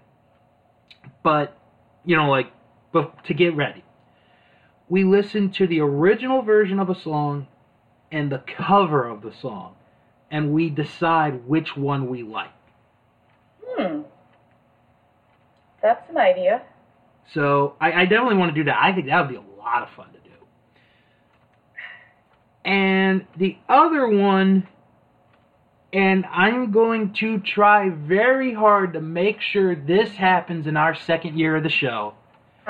but 1.22 1.58
you 2.06 2.16
know 2.16 2.30
like 2.30 2.48
bef- 2.94 3.24
to 3.24 3.34
get 3.34 3.56
ready 3.56 3.84
we 4.88 5.04
listen 5.04 5.52
to 5.52 5.68
the 5.68 5.80
original 5.80 6.42
version 6.42 6.80
of 6.80 6.90
a 6.90 7.00
song 7.00 7.48
and 8.12 8.32
the 8.32 8.44
cover 8.58 9.08
of 9.08 9.22
the 9.22 9.34
song 9.42 9.76
and 10.32 10.54
we 10.54 10.70
decide 10.70 11.48
which 11.48 11.76
one 11.76 12.08
we 12.08 12.24
like 12.24 12.52
Hmm. 13.80 14.02
That's 15.82 16.10
an 16.10 16.18
idea. 16.18 16.62
So 17.34 17.76
I, 17.80 17.92
I 17.94 18.06
definitely 18.06 18.38
want 18.38 18.54
to 18.54 18.56
do 18.56 18.66
that. 18.66 18.78
I 18.82 18.94
think 18.94 19.08
that 19.08 19.22
would 19.22 19.30
be 19.30 19.36
a 19.36 19.60
lot 19.60 19.84
of 19.84 19.90
fun 19.96 20.08
to 20.08 20.20
do. 20.20 20.36
And 22.66 23.26
the 23.38 23.58
other 23.68 24.08
one, 24.08 24.68
and 25.94 26.26
I'm 26.26 26.72
going 26.72 27.14
to 27.20 27.40
try 27.40 27.90
very 27.90 28.54
hard 28.54 28.94
to 28.94 29.02
make 29.02 29.42
sure 29.42 29.76
this 29.76 30.10
happens 30.12 30.68
in 30.68 30.76
our 30.76 30.96
second 30.96 31.40
year 31.40 31.56
of 31.56 31.64
the 31.64 31.70
show. 31.70 32.16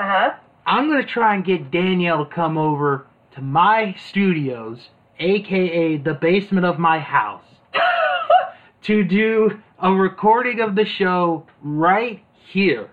Uh 0.00 0.06
huh. 0.06 0.30
I'm 0.64 0.88
going 0.88 1.02
to 1.02 1.06
try 1.06 1.34
and 1.34 1.44
get 1.44 1.70
Danielle 1.70 2.24
to 2.24 2.34
come 2.34 2.56
over 2.56 3.06
to 3.34 3.42
my 3.42 3.94
studios, 4.08 4.88
aka 5.18 5.98
the 5.98 6.14
basement 6.14 6.64
of 6.64 6.78
my 6.78 6.98
house, 6.98 7.44
to 8.84 9.04
do 9.04 9.60
a 9.78 9.92
recording 9.92 10.60
of 10.60 10.74
the 10.74 10.86
show 10.86 11.46
right 11.62 12.24
here. 12.50 12.88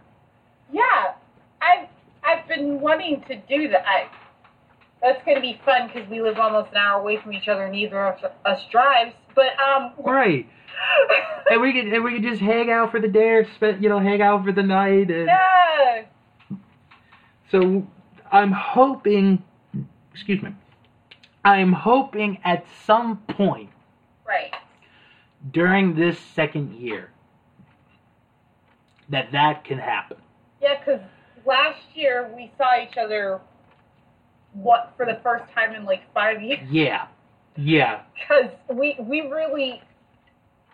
yeah. 0.69 1.13
I've 1.61 1.87
I've 2.25 2.45
been 2.49 2.81
wanting 2.81 3.23
to 3.29 3.37
do 3.37 3.69
that. 3.69 3.85
I, 3.87 4.09
that's 5.01 5.23
going 5.23 5.35
to 5.35 5.41
be 5.41 5.61
fun 5.63 5.87
because 5.87 6.09
we 6.09 6.21
live 6.21 6.37
almost 6.37 6.71
an 6.71 6.77
hour 6.77 6.99
away 6.99 7.21
from 7.21 7.31
each 7.31 7.47
other. 7.47 7.69
Neither 7.69 8.05
of 8.05 8.31
us 8.45 8.65
drives, 8.69 9.13
but 9.33 9.57
um. 9.61 9.93
Right. 9.97 10.45
and 11.49 11.61
we 11.61 11.71
could 11.71 11.93
and 11.93 12.03
we 12.03 12.15
could 12.15 12.23
just 12.23 12.41
hang 12.41 12.69
out 12.69 12.91
for 12.91 12.99
the 12.99 13.07
day 13.07 13.29
or 13.29 13.47
spend 13.55 13.81
you 13.81 13.87
know 13.87 13.99
hang 13.99 14.21
out 14.21 14.43
for 14.43 14.51
the 14.51 14.61
night 14.61 15.09
and 15.09 15.27
yeah. 15.27 16.03
So 17.51 17.85
i'm 18.31 18.51
hoping 18.51 19.41
excuse 20.13 20.41
me 20.41 20.49
i'm 21.45 21.71
hoping 21.73 22.37
at 22.43 22.65
some 22.85 23.17
point 23.29 23.69
Right. 24.27 24.53
during 25.51 25.95
this 25.95 26.17
second 26.19 26.73
year 26.73 27.11
that 29.09 29.31
that 29.31 29.63
can 29.63 29.77
happen 29.77 30.17
Yeah, 30.61 30.77
because 30.79 30.99
last 31.45 31.79
year 31.95 32.29
we 32.35 32.51
saw 32.57 32.71
each 32.81 32.97
other. 32.97 33.39
What 34.53 34.93
for 34.97 35.05
the 35.05 35.19
first 35.23 35.45
time 35.53 35.73
in 35.73 35.85
like 35.85 36.01
five 36.13 36.41
years? 36.41 36.59
yeah 36.69 37.07
yeah 37.55 38.01
Because 38.19 38.51
we 38.73 38.95
we 38.99 39.21
really 39.21 39.81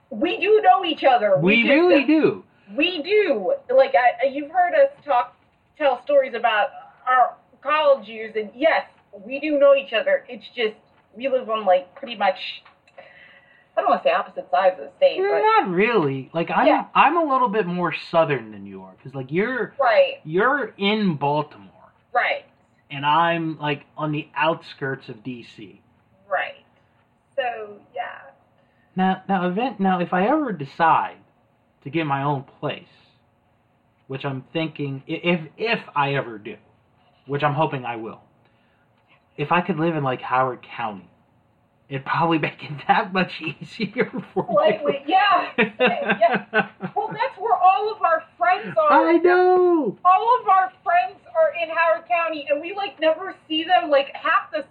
we 0.10 0.40
do 0.40 0.62
know 0.64 0.84
each 0.86 1.04
other. 1.04 1.38
we 1.38 1.58
just- 1.64 1.70
really 1.70 2.06
do 2.06 2.44
We 2.76 3.04
do. 3.04 3.54
Like 3.76 3.94
I, 3.94 4.26
you've 4.28 4.50
heard 4.52 4.74
us 4.74 4.90
talk, 5.06 5.36
tell 5.78 6.02
stories 6.04 6.34
about 6.34 6.68
our 7.08 7.36
college 7.62 8.08
years, 8.08 8.36
and 8.36 8.50
yes, 8.56 8.86
we 9.26 9.40
do 9.40 9.60
know 9.60 9.76
each 9.76 9.94
other. 9.94 10.26
It's 10.28 10.46
just 10.56 10.76
we 11.16 11.28
live 11.30 11.50
on 11.50 11.66
like 11.66 11.94
pretty 11.96 12.16
much 12.16 12.64
I 13.76 13.82
don't 13.82 13.90
want 13.90 14.04
to 14.04 14.10
say 14.10 14.14
opposite 14.14 14.50
sides 14.52 14.80
of 14.80 14.86
the 14.86 14.92
state, 14.98 15.18
but 15.20 15.40
Not 15.40 15.70
really. 15.70 16.30
Like 16.34 16.52
I'm, 16.52 16.68
Yeah. 16.68 16.86
I'm 16.94 17.18
a 17.18 17.24
little 17.24 17.50
bit 17.50 17.66
more 17.66 17.94
southern 18.12 18.52
than 18.52 18.66
you 18.68 18.84
are, 18.84 18.94
because 18.98 19.16
like 19.16 19.32
you're, 19.32 19.74
right, 19.80 20.16
you're 20.24 20.74
in 20.78 21.16
Baltimore, 21.16 21.92
right, 22.14 22.46
and 22.92 23.04
I'm 23.06 23.58
like 23.60 23.86
on 23.98 24.12
the 24.12 24.28
outskirts 24.36 25.10
of 25.10 25.18
DC. 25.24 25.80
right. 26.30 26.54
So 27.36 27.78
yeah, 27.96 28.20
Now, 28.96 29.24
now, 29.28 29.48
event. 29.48 29.80
Now, 29.80 30.00
if 30.00 30.14
I 30.14 30.28
ever 30.28 30.52
decide 30.54 31.18
to 31.84 31.90
get 31.90 32.06
my 32.06 32.22
own 32.22 32.44
place, 32.60 32.86
which 34.08 34.26
I'm 34.26 34.44
thinking, 34.54 35.04
if 35.08 35.42
if 35.58 35.80
I 35.96 36.16
ever 36.16 36.38
do, 36.38 36.58
which 37.26 37.44
I'm 37.44 37.54
hoping 37.54 37.86
I 37.86 37.96
will, 37.96 38.22
if 39.38 39.52
I 39.52 39.62
could 39.62 39.78
live 39.78 39.96
in 39.96 40.04
like 40.04 40.22
Howard 40.22 40.66
County, 40.76 41.10
it'd 41.90 42.06
probably 42.06 42.38
make 42.38 42.64
it 42.64 42.72
that 42.88 43.14
much 43.14 43.42
easier 43.42 44.12
for 44.34 44.48
me. 44.48 45.00
yeah, 45.08 45.50
yeah. 45.58 46.46
Well, 46.96 47.08
that's 47.10 47.38
where 47.40 47.56
all 47.56 47.94
of 47.94 48.02
our 48.02 48.24
friends 48.38 48.76
are. 48.78 49.08
I 49.10 49.18
know. 49.18 49.98
all 50.04 50.40
of 50.42 50.48
our 50.48 50.72
friends 50.84 51.20
are 51.36 51.54
in 51.62 51.70
Howard 51.70 52.08
County, 52.08 52.46
and 52.50 52.62
we 52.62 52.74
like 52.74 53.00
never 53.00 53.36
see 53.48 53.64
them. 53.64 53.90
Like 53.90 54.14
half 54.16 54.52
the, 54.52 54.66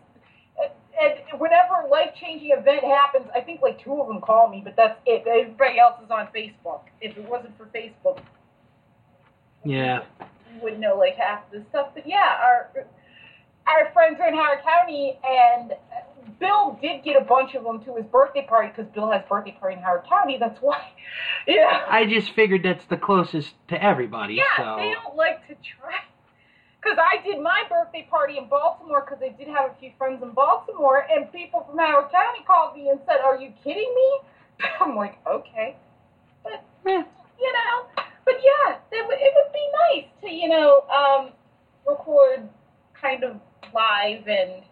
and 1.00 1.40
whenever 1.40 1.88
life 1.90 2.10
changing 2.20 2.50
event 2.52 2.84
happens, 2.84 3.26
I 3.34 3.40
think 3.40 3.62
like 3.62 3.82
two 3.82 4.00
of 4.00 4.08
them 4.08 4.20
call 4.20 4.48
me, 4.48 4.60
but 4.62 4.76
that's 4.76 4.98
it. 5.06 5.26
Everybody 5.26 5.78
else 5.78 5.96
is 6.04 6.10
on 6.10 6.28
Facebook. 6.34 6.82
If 7.00 7.16
it 7.16 7.28
wasn't 7.28 7.56
for 7.56 7.66
Facebook, 7.66 8.20
Yeah. 9.64 10.02
we 10.54 10.60
wouldn't 10.60 10.80
know 10.80 10.96
like 10.96 11.16
half 11.16 11.50
the 11.50 11.64
stuff. 11.70 11.88
But 11.94 12.06
yeah, 12.06 12.36
our 12.42 12.86
our 13.66 13.92
friends 13.92 14.18
are 14.20 14.28
in 14.28 14.34
Howard 14.34 14.60
County, 14.64 15.18
and 15.28 15.72
Bill 16.40 16.78
did 16.82 17.04
get 17.04 17.20
a 17.20 17.24
bunch 17.24 17.54
of 17.54 17.64
them 17.64 17.82
to 17.84 17.94
his 17.96 18.04
birthday 18.06 18.44
party 18.48 18.68
because 18.74 18.90
Bill 18.92 19.10
has 19.10 19.22
birthday 19.28 19.56
party 19.58 19.76
in 19.76 19.82
Howard 19.82 20.04
County. 20.08 20.36
That's 20.38 20.60
why. 20.60 20.80
Yeah. 21.46 21.84
I 21.88 22.06
just 22.06 22.30
figured 22.34 22.62
that's 22.62 22.84
the 22.86 22.96
closest 22.96 23.52
to 23.68 23.82
everybody. 23.82 24.34
Yeah, 24.34 24.42
so 24.56 24.76
they 24.78 24.92
don't 24.94 25.16
like 25.16 25.46
to 25.48 25.54
try. 25.56 25.98
Because 26.80 26.98
I 26.98 27.22
did 27.22 27.40
my 27.42 27.64
birthday 27.68 28.06
party 28.08 28.38
in 28.38 28.48
Baltimore 28.48 29.04
because 29.04 29.22
I 29.22 29.36
did 29.36 29.48
have 29.48 29.70
a 29.70 29.74
few 29.80 29.90
friends 29.98 30.22
in 30.22 30.30
Baltimore, 30.30 31.06
and 31.10 31.30
people 31.32 31.66
from 31.68 31.78
Howard 31.78 32.10
County 32.12 32.44
called 32.46 32.76
me 32.76 32.88
and 32.90 33.00
said, 33.06 33.18
Are 33.24 33.36
you 33.36 33.52
kidding 33.62 33.92
me? 33.94 34.18
I'm 34.80 34.96
like, 34.96 35.18
Okay. 35.26 35.76
But, 36.44 36.64
you 36.84 37.52
know, 37.52 38.02
but 38.24 38.34
yeah, 38.42 38.76
it, 38.90 39.06
would 39.06 39.18
it 39.18 39.32
would 39.34 39.52
be 39.52 39.68
nice 39.94 40.10
to, 40.22 40.30
you 40.30 40.48
know, 40.48 40.82
um, 40.88 41.30
record 41.86 42.48
kind 43.00 43.24
of 43.24 43.36
live 43.74 44.26
and. 44.26 44.62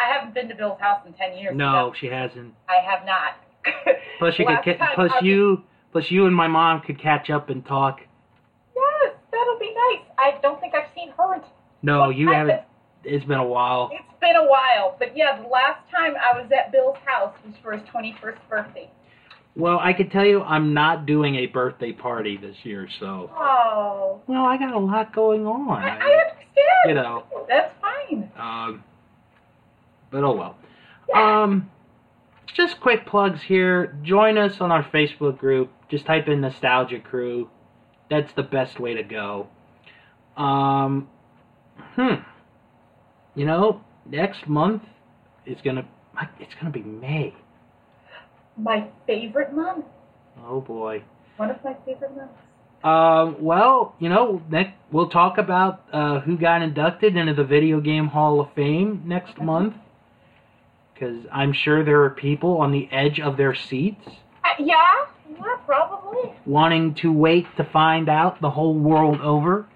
I 0.00 0.12
haven't 0.12 0.34
been 0.34 0.48
to 0.48 0.54
Bill's 0.56 0.80
house 0.80 1.00
in 1.06 1.12
10 1.12 1.38
years. 1.38 1.56
No, 1.56 1.92
she 2.00 2.08
hasn't. 2.08 2.54
I 2.68 2.82
have 2.84 3.06
not. 3.06 3.36
Plus, 4.18 4.36
you 4.36 4.46
could. 4.46 4.78
Ca- 4.78 4.94
plus, 4.96 5.12
you. 5.22 5.62
Plus, 5.92 6.10
you 6.10 6.26
and 6.26 6.34
my 6.34 6.48
mom 6.48 6.80
could 6.80 7.00
catch 7.00 7.30
up 7.30 7.50
and 7.50 7.64
talk. 7.64 8.00
Yes, 8.74 9.14
that'll 9.30 9.58
be 9.60 9.72
nice. 9.72 10.04
I 10.18 10.40
don't 10.40 10.58
think 10.60 10.74
I've 10.74 10.88
seen 10.96 11.12
her 11.16 11.34
in 11.36 11.42
No, 11.82 12.08
you 12.10 12.32
I- 12.32 12.36
haven't. 12.36 12.60
It's 13.04 13.24
been 13.24 13.38
a 13.38 13.44
while. 13.46 13.90
It's 13.92 14.20
been 14.20 14.36
a 14.36 14.44
while, 14.48 14.96
but 14.98 15.16
yeah, 15.16 15.40
the 15.40 15.48
last 15.48 15.88
time 15.90 16.14
I 16.16 16.40
was 16.40 16.50
at 16.52 16.70
Bill's 16.72 16.96
house 17.04 17.34
was 17.44 17.54
for 17.62 17.72
his 17.72 17.82
21st 17.88 18.38
birthday. 18.48 18.90
Well, 19.54 19.78
I 19.78 19.92
can 19.92 20.08
tell 20.08 20.24
you, 20.24 20.42
I'm 20.42 20.72
not 20.72 21.04
doing 21.04 21.36
a 21.36 21.46
birthday 21.46 21.92
party 21.92 22.38
this 22.38 22.56
year, 22.64 22.88
so. 22.98 23.30
Oh, 23.36 24.22
Well, 24.26 24.44
I 24.44 24.56
got 24.56 24.72
a 24.72 24.78
lot 24.78 25.14
going 25.14 25.46
on. 25.46 25.82
I, 25.82 25.88
I 25.88 25.92
understand. 25.92 26.38
You 26.86 26.94
know. 26.94 27.24
That's 27.48 27.72
fine. 27.80 28.30
Um, 28.36 28.84
but 30.10 30.24
oh 30.24 30.34
well. 30.34 30.56
Yeah. 31.08 31.42
Um, 31.42 31.70
just 32.54 32.80
quick 32.80 33.06
plugs 33.06 33.42
here. 33.42 33.98
Join 34.02 34.38
us 34.38 34.60
on 34.60 34.70
our 34.72 34.84
Facebook 34.84 35.38
group. 35.38 35.70
Just 35.90 36.06
type 36.06 36.28
in 36.28 36.40
Nostalgia 36.40 37.00
Crew. 37.00 37.50
That's 38.10 38.32
the 38.34 38.42
best 38.42 38.80
way 38.80 38.94
to 38.94 39.02
go. 39.02 39.48
Um, 40.36 41.08
hmm. 41.94 42.14
You 43.34 43.46
know, 43.46 43.82
next 44.06 44.48
month 44.48 44.82
is 45.46 45.58
gonna. 45.62 45.86
It's 46.40 46.54
gonna 46.54 46.70
be 46.72 46.82
May. 46.82 47.34
My 48.56 48.86
favorite 49.06 49.52
month. 49.54 49.84
Oh 50.46 50.60
boy. 50.60 51.02
One 51.36 51.50
of 51.50 51.62
my 51.64 51.74
favorite 51.86 52.14
months. 52.16 52.34
Um, 52.84 53.42
well, 53.42 53.94
you 54.00 54.08
know, 54.08 54.42
next 54.50 54.72
we'll 54.90 55.08
talk 55.08 55.38
about 55.38 55.84
uh, 55.92 56.20
who 56.20 56.36
got 56.36 56.62
inducted 56.62 57.16
into 57.16 57.32
the 57.34 57.44
Video 57.44 57.80
Game 57.80 58.08
Hall 58.08 58.40
of 58.40 58.52
Fame 58.54 59.02
next 59.06 59.32
Okay. 59.36 59.44
month. 59.44 59.74
Because 60.94 61.24
I'm 61.32 61.52
sure 61.52 61.84
there 61.84 62.02
are 62.02 62.10
people 62.10 62.58
on 62.60 62.70
the 62.72 62.88
edge 62.92 63.18
of 63.20 63.36
their 63.36 63.54
seats 63.54 64.04
Uh, 64.44 64.48
yeah, 64.58 64.76
yeah, 65.30 65.56
probably. 65.66 66.32
wanting 66.46 66.94
to 66.96 67.12
wait 67.12 67.46
to 67.56 67.64
find 67.64 68.08
out 68.08 68.40
the 68.40 68.50
whole 68.50 68.74
world 68.74 69.20
over. 69.20 69.66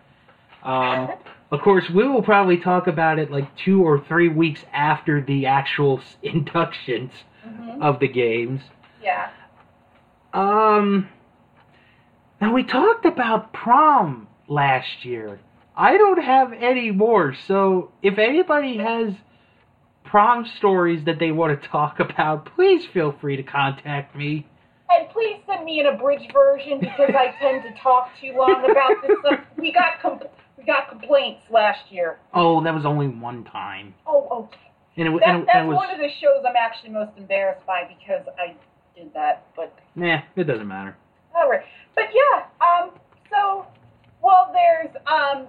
Um, 0.63 1.09
of 1.53 1.61
course, 1.63 1.85
we 1.95 2.07
will 2.09 2.23
probably 2.23 2.59
talk 2.59 2.87
about 2.89 3.19
it 3.19 3.31
like 3.31 3.49
two 3.57 3.83
or 3.85 4.05
three 4.07 4.29
weeks 4.29 4.61
after 4.73 5.21
the 5.23 5.47
actual 5.47 6.01
inductions 6.23 7.13
hmm 7.47 7.83
of 7.83 8.00
the 8.00 8.08
games. 8.08 8.60
Yeah. 9.02 9.31
Um. 10.33 11.08
Now 12.41 12.52
we 12.52 12.65
talked 12.65 13.07
about 13.07 13.52
prom 13.52 14.28
last 14.49 15.05
year. 15.05 15.41
I 15.76 15.97
don't 15.99 16.23
have 16.23 16.52
any 16.52 16.91
more, 16.91 17.34
so 17.47 17.92
if 18.02 18.18
anybody 18.18 18.78
has 18.78 19.12
prom 20.05 20.47
stories 20.57 21.05
that 21.05 21.18
they 21.18 21.31
want 21.33 21.60
to 21.60 21.68
talk 21.68 22.00
about, 22.00 22.55
please 22.55 22.86
feel 22.92 23.12
free 23.20 23.36
to 23.36 23.42
contact 23.42 24.16
me. 24.16 24.47
And 24.89 25.08
please 25.10 25.41
send 25.47 25.65
me 25.65 25.81
an 25.81 25.86
abridged 25.86 26.33
version 26.33 26.81
because 26.81 27.10
I 27.10 27.34
tend 27.41 27.62
to 27.65 27.83
talk 27.83 28.08
too 28.20 28.33
long 28.36 28.65
about 28.70 29.02
this 29.02 29.18
stuff. 29.20 29.41
We 29.58 29.73
got 29.73 30.00
com- 30.00 30.20
we 30.57 30.65
got 30.65 30.89
complaints 30.89 31.42
last 31.50 31.91
year. 31.91 32.18
Oh, 32.33 32.62
that 32.65 32.75
was 32.75 32.86
only 32.86 33.08
one 33.08 33.44
time, 33.44 33.94
Oh, 34.07 34.28
okay. 34.44 34.66
And 34.97 35.08
it, 35.08 35.20
That, 35.20 35.28
and 35.28 35.42
it, 35.42 35.47
that's 35.47 35.58
and 35.58 35.68
was 35.68 35.76
one 35.76 35.91
of 35.91 35.99
the 35.99 36.08
shows 36.20 36.44
I'm 36.49 36.57
actually 36.57 36.91
most 36.91 37.12
embarrassed 37.16 37.66
by 37.66 37.83
because 37.89 38.26
I 38.39 38.55
did 38.97 39.12
that. 39.15 39.47
But 39.55 39.78
nah. 39.94 40.20
It 40.36 40.44
doesn't 40.44 40.66
matter. 40.66 40.97
all 41.34 41.49
right. 41.49 41.62
But 41.94 42.07
yeah. 42.15 42.47
Um. 42.65 42.91
So, 43.31 43.66
well, 44.23 44.52
there's 44.52 44.94
um, 45.07 45.47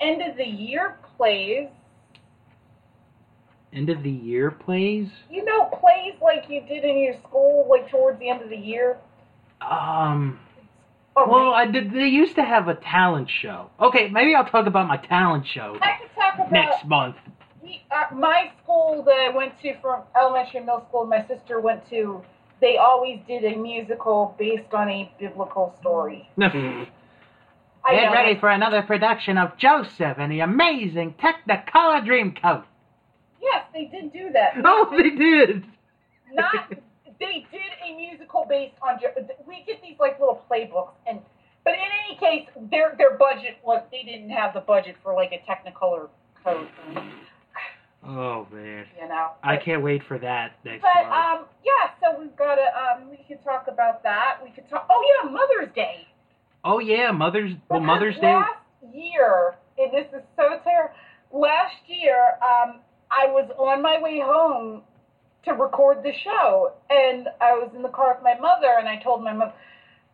end 0.00 0.22
of 0.22 0.36
the 0.36 0.44
year 0.44 0.96
plays. 1.16 1.68
End 3.72 3.90
of 3.90 4.02
the 4.02 4.10
year 4.10 4.50
plays. 4.50 5.08
You 5.30 5.44
know, 5.44 5.64
plays 5.64 6.14
like 6.22 6.44
you 6.48 6.62
did 6.62 6.84
in 6.84 6.98
your 6.98 7.14
school, 7.26 7.66
like 7.68 7.90
towards 7.90 8.18
the 8.20 8.28
end 8.28 8.42
of 8.42 8.50
the 8.50 8.56
year. 8.56 8.98
Um. 9.60 10.38
Or 11.16 11.26
Well, 11.28 11.54
I 11.54 11.66
did. 11.66 11.92
They 11.92 12.08
used 12.08 12.36
to 12.36 12.42
have 12.42 12.68
a 12.68 12.74
talent 12.74 13.30
show. 13.42 13.70
Okay, 13.80 14.08
maybe 14.10 14.34
I'll 14.34 14.44
talk 14.44 14.66
about 14.66 14.86
my 14.86 14.98
talent 14.98 15.46
show 15.46 15.78
I 15.80 15.96
could 15.98 16.14
talk 16.14 16.34
about 16.34 16.52
next 16.52 16.84
month. 16.84 17.16
Uh, 17.90 18.14
my 18.14 18.50
school 18.62 19.02
that 19.04 19.18
I 19.18 19.30
went 19.34 19.58
to 19.62 19.74
from 19.80 20.02
elementary 20.18 20.58
and 20.58 20.66
middle 20.66 20.84
school. 20.88 21.06
My 21.06 21.26
sister 21.26 21.60
went 21.60 21.88
to. 21.90 22.22
They 22.60 22.78
always 22.78 23.20
did 23.28 23.44
a 23.44 23.54
musical 23.56 24.34
based 24.38 24.72
on 24.72 24.88
a 24.88 25.12
biblical 25.18 25.74
story. 25.80 26.28
I 26.38 27.94
Get 27.94 28.04
know. 28.06 28.12
ready 28.12 28.38
for 28.40 28.48
another 28.50 28.82
production 28.82 29.38
of 29.38 29.56
Joseph 29.58 30.16
and 30.18 30.32
the 30.32 30.40
Amazing 30.40 31.14
Technicolor 31.22 32.04
Dreamcoat. 32.04 32.64
Yes, 33.40 33.64
they 33.72 33.84
did 33.84 34.12
do 34.12 34.30
that. 34.32 34.54
Oh, 34.64 34.88
they 34.90 35.10
did. 35.10 35.64
not 36.32 36.70
they 37.20 37.46
did 37.52 37.70
a 37.88 37.96
musical 37.96 38.44
based 38.48 38.74
on 38.82 38.98
Jo- 39.00 39.26
we 39.46 39.62
get 39.66 39.80
these 39.82 39.96
like 40.00 40.18
little 40.18 40.42
playbooks 40.50 40.92
and 41.06 41.20
but 41.64 41.72
in 41.74 41.80
any 42.08 42.18
case 42.18 42.48
their 42.70 42.94
their 42.98 43.16
budget 43.16 43.56
was 43.64 43.82
they 43.90 44.02
didn't 44.02 44.28
have 44.30 44.52
the 44.52 44.60
budget 44.60 44.96
for 45.02 45.14
like 45.14 45.32
a 45.32 45.38
technicolor 45.50 46.08
code 46.44 46.68
Oh 48.08 48.46
man, 48.52 48.84
you 49.00 49.08
know 49.08 49.30
I 49.42 49.56
can't 49.56 49.82
wait 49.82 50.02
for 50.06 50.18
that 50.18 50.52
next 50.64 50.82
but 50.82 51.08
month. 51.08 51.40
um 51.40 51.46
yeah 51.64 51.90
so 52.00 52.20
we've 52.20 52.36
got 52.36 52.54
to 52.56 52.62
um 52.62 53.10
we 53.10 53.18
could 53.28 53.42
talk 53.42 53.66
about 53.68 54.02
that 54.04 54.38
we 54.44 54.50
could 54.50 54.68
talk 54.70 54.86
oh 54.90 55.02
yeah 55.24 55.30
mother's 55.30 55.74
day 55.74 56.06
oh 56.64 56.78
yeah, 56.80 57.10
Mother's 57.12 57.52
well, 57.68 57.80
Because 57.80 57.86
Mother's 57.86 58.14
Day. 58.16 58.34
last 58.34 58.94
year 58.94 59.54
and 59.78 59.92
this 59.92 60.06
is 60.12 60.22
so 60.36 60.58
terrible 60.64 60.94
last 61.32 61.74
year 61.86 62.16
um 62.42 62.80
I 63.10 63.26
was 63.26 63.50
on 63.58 63.82
my 63.82 64.00
way 64.00 64.20
home 64.20 64.82
to 65.44 65.52
record 65.52 66.02
the 66.02 66.12
show 66.24 66.72
and 66.90 67.28
I 67.40 67.52
was 67.52 67.70
in 67.76 67.82
the 67.82 67.88
car 67.88 68.14
with 68.14 68.22
my 68.24 68.34
mother 68.38 68.74
and 68.78 68.88
I 68.88 68.96
told 69.02 69.22
my 69.22 69.32
mother 69.32 69.52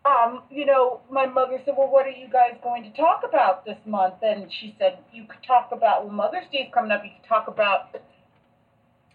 um, 0.04 0.42
you 0.50 0.66
know, 0.66 1.00
my 1.10 1.26
mother 1.26 1.60
said, 1.64 1.74
Well, 1.76 1.88
what 1.88 2.06
are 2.06 2.10
you 2.10 2.28
guys 2.28 2.58
going 2.62 2.82
to 2.82 2.90
talk 2.96 3.22
about 3.28 3.64
this 3.64 3.78
month? 3.86 4.14
And 4.22 4.50
she 4.60 4.74
said, 4.78 4.98
You 5.12 5.24
could 5.24 5.42
talk 5.46 5.70
about, 5.72 6.04
well, 6.04 6.12
Mother's 6.12 6.44
Day's 6.52 6.70
coming 6.74 6.90
up, 6.90 7.02
you 7.04 7.10
could 7.20 7.28
talk 7.28 7.46
about 7.48 7.94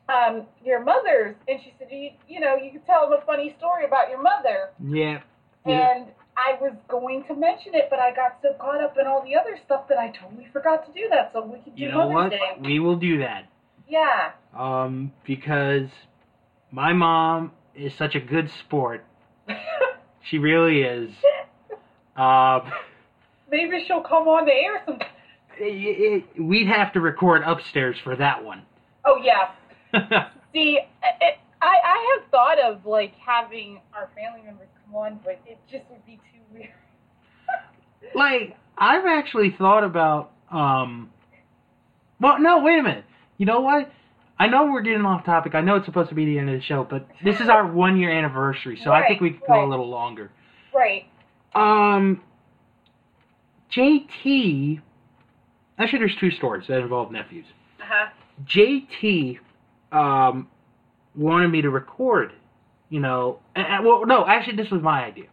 um, 0.10 0.46
your 0.64 0.84
mother's. 0.84 1.36
And 1.48 1.60
she 1.64 1.74
said, 1.78 1.90
you, 1.92 2.12
you 2.28 2.40
know, 2.40 2.56
you 2.56 2.72
could 2.72 2.86
tell 2.86 3.10
them 3.10 3.20
a 3.22 3.26
funny 3.26 3.56
story 3.58 3.86
about 3.86 4.10
your 4.10 4.22
mother. 4.22 4.70
Yeah. 4.82 5.22
yeah. 5.66 5.96
And 5.98 6.08
I 6.38 6.58
was 6.62 6.74
going 6.88 7.26
to 7.28 7.36
mention 7.36 7.76
it, 7.76 7.88
but 7.90 8.00
I 8.00 8.16
got 8.16 8.38
so 8.42 8.54
caught 8.60 8.82
up 8.82 8.96
in 9.00 9.08
all 9.08 9.24
the 9.24 9.36
other 9.36 9.58
stuff 9.66 9.88
that 9.90 9.98
I 9.98 10.12
totally 10.12 10.48
forgot 10.54 10.86
to 10.86 10.94
do 10.94 11.10
that. 11.10 11.32
So 11.34 11.44
we 11.44 11.60
could 11.60 11.76
do 11.76 11.84
You 11.84 11.92
know 11.92 12.10
Mother's 12.10 12.40
what? 12.40 12.64
Day. 12.64 12.68
We 12.70 12.80
will 12.80 12.96
do 12.96 13.20
that. 13.20 13.50
Yeah. 13.90 14.32
Um, 14.58 15.12
because 15.26 15.90
my 16.72 16.94
mom 16.94 17.52
is 17.76 17.94
such 17.98 18.16
a 18.16 18.20
good 18.20 18.50
sport. 18.50 19.04
She 20.30 20.38
really 20.38 20.82
is. 20.82 21.10
Um, 22.16 22.72
Maybe 23.50 23.84
she'll 23.88 24.02
come 24.02 24.28
on 24.28 24.46
the 24.46 24.52
air 24.54 24.82
some. 24.86 25.00
it- 25.60 26.24
it- 26.36 26.42
we'd 26.42 26.68
have 26.68 26.94
to 26.94 27.02
record 27.02 27.44
upstairs 27.46 27.98
for 28.04 28.16
that 28.16 28.44
one. 28.44 28.64
Oh 29.06 29.22
yeah. 29.24 29.52
See, 30.54 30.80
I, 31.04 31.36
I 31.62 31.76
I 31.84 32.18
have 32.20 32.30
thought 32.30 32.60
of 32.60 32.86
like 32.86 33.14
having 33.16 33.80
our 33.94 34.10
family 34.16 34.42
members 34.46 34.68
come 34.86 34.96
on, 34.96 35.20
but 35.24 35.40
it 35.46 35.58
just 35.72 35.86
would 35.90 36.06
be 36.06 36.16
too 36.34 36.42
weird. 36.54 36.70
like 38.16 38.56
I've 38.78 39.06
actually 39.06 39.52
thought 39.52 39.84
about 39.84 40.32
um 40.52 41.10
well 42.22 42.40
no 42.40 42.60
wait 42.64 42.80
a 42.80 42.84
minute 42.84 43.04
you 43.38 43.46
know 43.46 43.60
what 43.62 43.92
I 44.40 44.48
know 44.48 44.66
we're 44.72 44.82
getting 44.82 45.06
off 45.06 45.26
topic 45.26 45.56
I 45.56 45.62
know 45.62 45.76
it's 45.76 45.86
supposed 45.86 46.10
to 46.10 46.16
be 46.16 46.26
the 46.26 46.38
end 46.40 46.50
of 46.50 46.56
the 46.56 46.62
show 46.62 46.84
but 46.84 47.08
this 47.24 47.40
is 47.42 47.50
our 47.50 47.66
one 47.66 47.98
year 47.98 48.12
anniversary 48.12 48.80
so 48.84 48.92
I 48.92 49.08
think 49.08 49.22
we 49.22 49.32
Right, 49.32 49.48
go 49.48 49.66
a 49.66 49.70
little 49.70 49.90
longer 49.90 50.32
Right. 50.74 51.06
um 51.56 52.22
JT 53.76 54.82
actually 55.78 56.00
there's 56.00 56.16
two 56.20 56.32
stories 56.32 56.68
that 56.68 56.80
involve 56.80 57.12
nephews 57.12 57.46
Uh 57.80 57.84
huh. 57.88 58.10
JT 58.46 59.40
um 59.92 60.48
wanted 61.16 61.48
me 61.50 61.62
to 61.62 61.70
record 61.70 62.34
you 62.90 63.00
know 63.00 63.40
and, 63.56 63.68
and- 63.68 63.86
well 63.86 64.06
no 64.06 64.26
actually 64.28 64.56
this 64.56 64.72
was 64.72 64.82
my 64.82 65.04
idea 65.04 65.28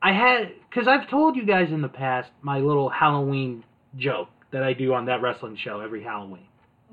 I 0.00 0.12
had 0.12 0.52
because 0.70 0.86
I've 0.86 1.08
told 1.10 1.34
you 1.36 1.44
guys 1.44 1.70
in 1.72 1.82
the 1.82 1.88
past 1.88 2.30
my 2.42 2.58
little 2.60 2.88
Halloween 2.88 3.64
joke 3.96 4.28
that 4.52 4.62
I 4.62 4.72
do 4.72 4.94
on 4.94 5.06
that 5.06 5.20
wrestling 5.22 5.56
show 5.56 5.80
every 5.80 6.04
Halloween. 6.04 6.46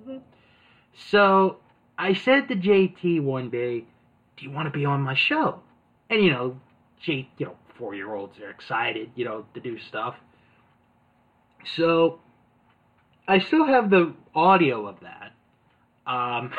Mhm. 0.08 0.22
So 0.96 1.58
I 1.98 2.14
said 2.14 2.48
to 2.48 2.56
JT 2.56 3.22
one 3.22 3.50
day, 3.50 3.86
"Do 4.38 4.46
you 4.46 4.52
want 4.52 4.72
to 4.72 4.78
be 4.78 4.86
on 4.86 5.02
my 5.02 5.14
show?" 5.14 5.62
And 6.10 6.24
you 6.24 6.32
know, 6.32 6.60
J, 7.02 7.30
you 7.38 7.48
know, 7.48 7.56
four 7.78 7.94
year 7.94 8.14
olds 8.14 8.40
are 8.40 8.50
excited, 8.50 9.12
you 9.16 9.26
know, 9.26 9.46
to 9.54 9.60
do 9.60 9.78
stuff. 9.78 10.16
So 11.76 12.20
I 13.28 13.40
still 13.40 13.66
have 13.66 13.90
the 13.90 14.14
audio 14.34 14.88
of 14.88 14.98
that. 15.02 15.34
Um, 16.08 16.54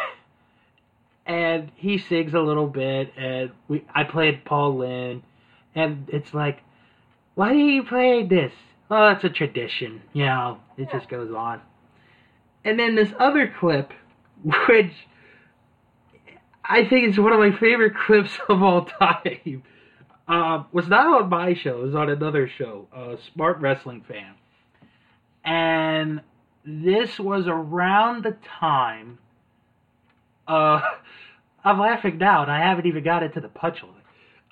and 1.27 1.71
he 1.77 1.99
sings 1.99 2.35
a 2.35 2.41
little 2.41 2.67
bit, 2.67 3.13
and 3.17 3.51
we 3.69 3.85
I 3.95 4.05
played 4.05 4.45
Paul 4.45 4.77
Lynde, 4.77 5.23
and 5.75 6.09
it's 6.13 6.35
like, 6.35 6.63
why 7.35 7.53
do 7.53 7.59
you 7.59 7.83
play 7.83 8.25
this? 8.25 8.53
Oh, 8.91 9.09
it's 9.09 9.25
a 9.25 9.29
tradition, 9.29 10.03
you 10.13 10.27
know. 10.27 10.59
It 10.77 10.91
just 10.91 11.09
goes 11.09 11.33
on. 11.33 11.61
And 12.65 12.79
then 12.79 12.95
this 12.95 13.13
other 13.19 13.53
clip, 13.59 13.93
which 14.47 14.93
I 16.65 16.85
think 16.89 17.09
is 17.09 17.19
one 17.19 17.33
of 17.33 17.39
my 17.41 17.57
favorite 17.59 17.95
clips 18.07 18.39
of 18.49 18.63
all 18.63 18.85
time, 18.85 19.63
uh, 20.29 20.65
was 20.73 20.89
not 20.89 21.23
on 21.23 21.29
my 21.29 21.55
show. 21.55 21.81
It 21.81 21.87
was 21.87 21.95
on 21.95 22.11
another 22.11 22.49
show, 22.49 22.87
uh, 22.95 23.17
Smart 23.33 23.59
Wrestling 23.59 24.05
Fan. 24.07 24.35
And 25.45 26.21
this 26.65 27.19
was 27.19 27.47
around 27.47 28.25
the 28.25 28.37
time. 28.61 29.19
Uh, 30.47 30.81
I'm 31.65 31.81
laughing 31.81 32.19
now, 32.19 32.43
and 32.43 32.51
I 32.51 32.61
haven't 32.61 32.87
even 32.87 33.03
got 33.03 33.25
into 33.25 33.41
the 33.41 33.49
punchline. 33.49 33.91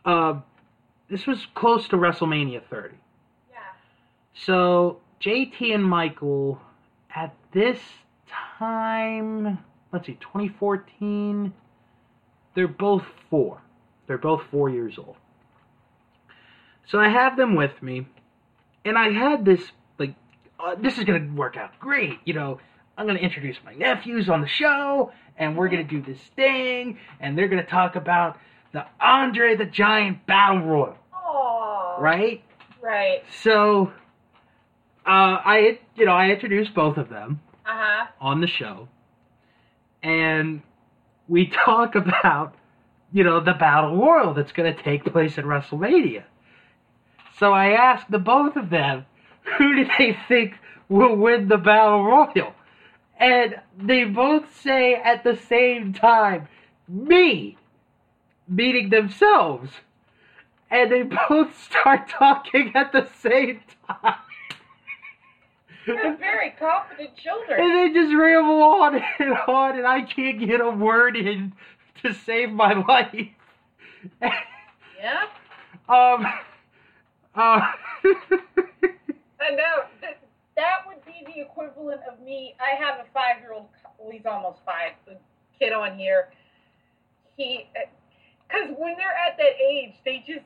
Uh, 0.04 0.40
this 1.08 1.26
was 1.26 1.46
close 1.54 1.86
to 1.88 1.96
WrestleMania 1.96 2.62
30. 2.68 2.96
Yeah. 3.50 3.58
So 4.34 4.98
JT 5.20 5.72
and 5.72 5.84
Michael 5.84 6.60
at 7.14 7.34
this 7.52 7.78
time, 8.58 9.58
let's 9.94 10.06
see, 10.06 10.14
2014, 10.20 11.54
they're 12.56 12.66
both 12.66 13.04
four. 13.30 13.60
They're 14.08 14.18
both 14.18 14.42
four 14.50 14.68
years 14.68 14.98
old. 14.98 15.16
So 16.86 16.98
I 16.98 17.08
have 17.08 17.36
them 17.36 17.54
with 17.54 17.80
me, 17.80 18.06
and 18.84 18.98
I 18.98 19.10
had 19.12 19.44
this 19.44 19.62
like, 19.98 20.14
uh, 20.58 20.74
this 20.74 20.98
is 20.98 21.04
gonna 21.04 21.32
work 21.34 21.56
out 21.56 21.78
great. 21.78 22.18
You 22.24 22.34
know, 22.34 22.58
I'm 22.98 23.06
gonna 23.06 23.20
introduce 23.20 23.56
my 23.64 23.72
nephews 23.74 24.28
on 24.28 24.40
the 24.40 24.48
show, 24.48 25.12
and 25.38 25.56
we're 25.56 25.68
gonna 25.68 25.84
do 25.84 26.02
this 26.02 26.18
thing, 26.36 26.98
and 27.20 27.38
they're 27.38 27.48
gonna 27.48 27.64
talk 27.64 27.94
about 27.96 28.36
the 28.72 28.84
Andre 29.00 29.54
the 29.56 29.64
Giant 29.64 30.26
Battle 30.26 30.60
Royal, 30.62 30.98
Oh. 31.14 31.96
right? 32.00 32.42
Right. 32.82 33.22
So, 33.42 33.92
uh, 35.06 35.38
I 35.44 35.78
you 35.94 36.04
know 36.04 36.12
I 36.12 36.30
introduced 36.30 36.74
both 36.74 36.96
of 36.98 37.08
them 37.08 37.40
Uh 37.64 37.70
huh. 37.72 38.06
on 38.20 38.40
the 38.42 38.46
show, 38.48 38.88
and 40.04 40.62
we 41.26 41.46
talk 41.64 41.96
about 41.96 42.54
you 43.12 43.24
know 43.24 43.40
the 43.40 43.54
battle 43.54 43.96
royal 43.96 44.34
that's 44.34 44.52
going 44.52 44.72
to 44.74 44.82
take 44.82 45.04
place 45.04 45.38
at 45.38 45.44
WrestleMania. 45.44 46.24
So 47.38 47.52
I 47.52 47.70
asked 47.70 48.10
the 48.10 48.18
both 48.18 48.56
of 48.56 48.70
them, 48.70 49.06
who 49.58 49.76
do 49.76 49.90
they 49.98 50.16
think 50.28 50.54
will 50.88 51.16
win 51.16 51.48
the 51.48 51.56
battle 51.56 52.04
royal? 52.04 52.54
And 53.18 53.60
they 53.80 54.04
both 54.04 54.60
say 54.60 54.94
at 54.94 55.24
the 55.24 55.36
same 55.36 55.92
time, 55.92 56.48
me, 56.88 57.56
meaning 58.48 58.90
themselves. 58.90 59.70
And 60.70 60.90
they 60.90 61.02
both 61.28 61.56
start 61.62 62.08
talking 62.08 62.72
at 62.74 62.92
the 62.92 63.08
same 63.20 63.60
time. 63.86 64.14
They're 65.86 66.16
very 66.16 66.54
confident 66.58 67.16
children. 67.16 67.60
And 67.60 67.94
they 67.94 68.00
just 68.00 68.14
ramble 68.14 68.62
on 68.62 69.00
and 69.18 69.34
on, 69.48 69.78
and 69.78 69.86
I 69.86 70.02
can't 70.02 70.40
get 70.40 70.60
a 70.60 70.70
word 70.70 71.16
in 71.16 71.52
to 72.02 72.12
save 72.12 72.50
my 72.50 72.72
life. 72.88 73.14
Yeah. 75.00 75.24
um, 75.88 76.26
uh, 77.34 77.60
I 77.60 79.50
know. 79.50 79.84
That, 80.00 80.18
that 80.56 80.86
would 80.86 81.04
be 81.04 81.24
the 81.26 81.42
equivalent 81.42 82.00
of 82.10 82.20
me. 82.24 82.54
I 82.60 82.82
have 82.82 83.00
a 83.00 83.04
five 83.12 83.40
year 83.40 83.52
old, 83.52 83.66
well, 83.98 84.10
he's 84.10 84.26
almost 84.26 84.60
five, 84.64 84.92
the 85.06 85.16
kid 85.58 85.72
on 85.72 85.98
here. 85.98 86.28
He, 87.36 87.68
because 88.48 88.74
when 88.78 88.94
they're 88.96 89.08
at 89.08 89.36
that 89.36 89.60
age, 89.60 89.94
they 90.04 90.24
just, 90.26 90.44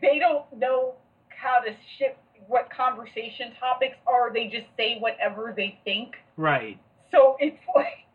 they 0.00 0.18
don't 0.18 0.44
know 0.56 0.94
how 1.28 1.60
to 1.60 1.70
shift 1.98 2.18
what 2.48 2.68
conversation 2.74 3.52
topics 3.58 3.96
are. 4.06 4.32
They 4.32 4.44
just 4.46 4.66
say 4.76 4.98
whatever 4.98 5.52
they 5.56 5.78
think. 5.84 6.14
right. 6.36 6.78
So 7.12 7.36
it's 7.40 7.58
like, 7.74 8.06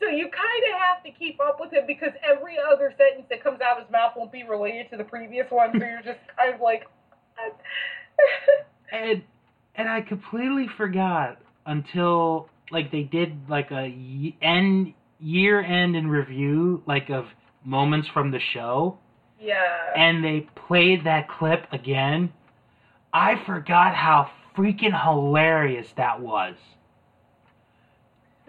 so 0.00 0.06
you 0.08 0.24
kind 0.24 0.62
of 0.74 0.80
have 0.80 1.04
to 1.04 1.10
keep 1.18 1.38
up 1.40 1.58
with 1.60 1.72
him 1.72 1.84
because 1.86 2.10
every 2.28 2.56
other 2.58 2.92
sentence 2.98 3.26
that 3.30 3.42
comes 3.42 3.60
out 3.60 3.78
of 3.78 3.84
his 3.86 3.92
mouth 3.92 4.12
won't 4.16 4.32
be 4.32 4.42
related 4.42 4.90
to 4.90 4.96
the 4.96 5.04
previous 5.04 5.46
one. 5.50 5.70
So 5.72 5.78
you're 5.78 6.02
just 6.02 6.18
kind 6.36 6.54
of 6.54 6.60
like, 6.60 6.82
And 8.92 9.22
and 9.76 9.88
I 9.88 10.00
completely 10.02 10.66
forgot 10.76 11.38
until 11.66 12.48
like 12.70 12.92
they 12.92 13.02
did 13.02 13.36
like 13.48 13.70
a 13.70 13.88
y- 13.96 14.34
end 14.42 14.94
year 15.20 15.60
end 15.62 15.96
in 15.96 16.06
review 16.08 16.82
like 16.86 17.10
of 17.10 17.24
moments 17.64 18.08
from 18.12 18.30
the 18.30 18.38
show. 18.52 18.98
yeah. 19.40 19.56
and 19.96 20.22
they 20.24 20.46
played 20.68 21.04
that 21.06 21.28
clip 21.28 21.66
again, 21.72 22.32
I 23.14 23.40
forgot 23.46 23.94
how 23.94 24.28
freaking 24.56 25.00
hilarious 25.00 25.86
that 25.96 26.20
was. 26.20 26.56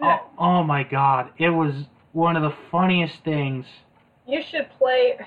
Oh, 0.02 0.18
oh 0.36 0.62
my 0.64 0.82
god, 0.82 1.30
it 1.38 1.50
was 1.50 1.72
one 2.12 2.36
of 2.36 2.42
the 2.42 2.54
funniest 2.70 3.14
things. 3.24 3.64
You 4.26 4.42
should 4.50 4.68
play. 4.76 5.18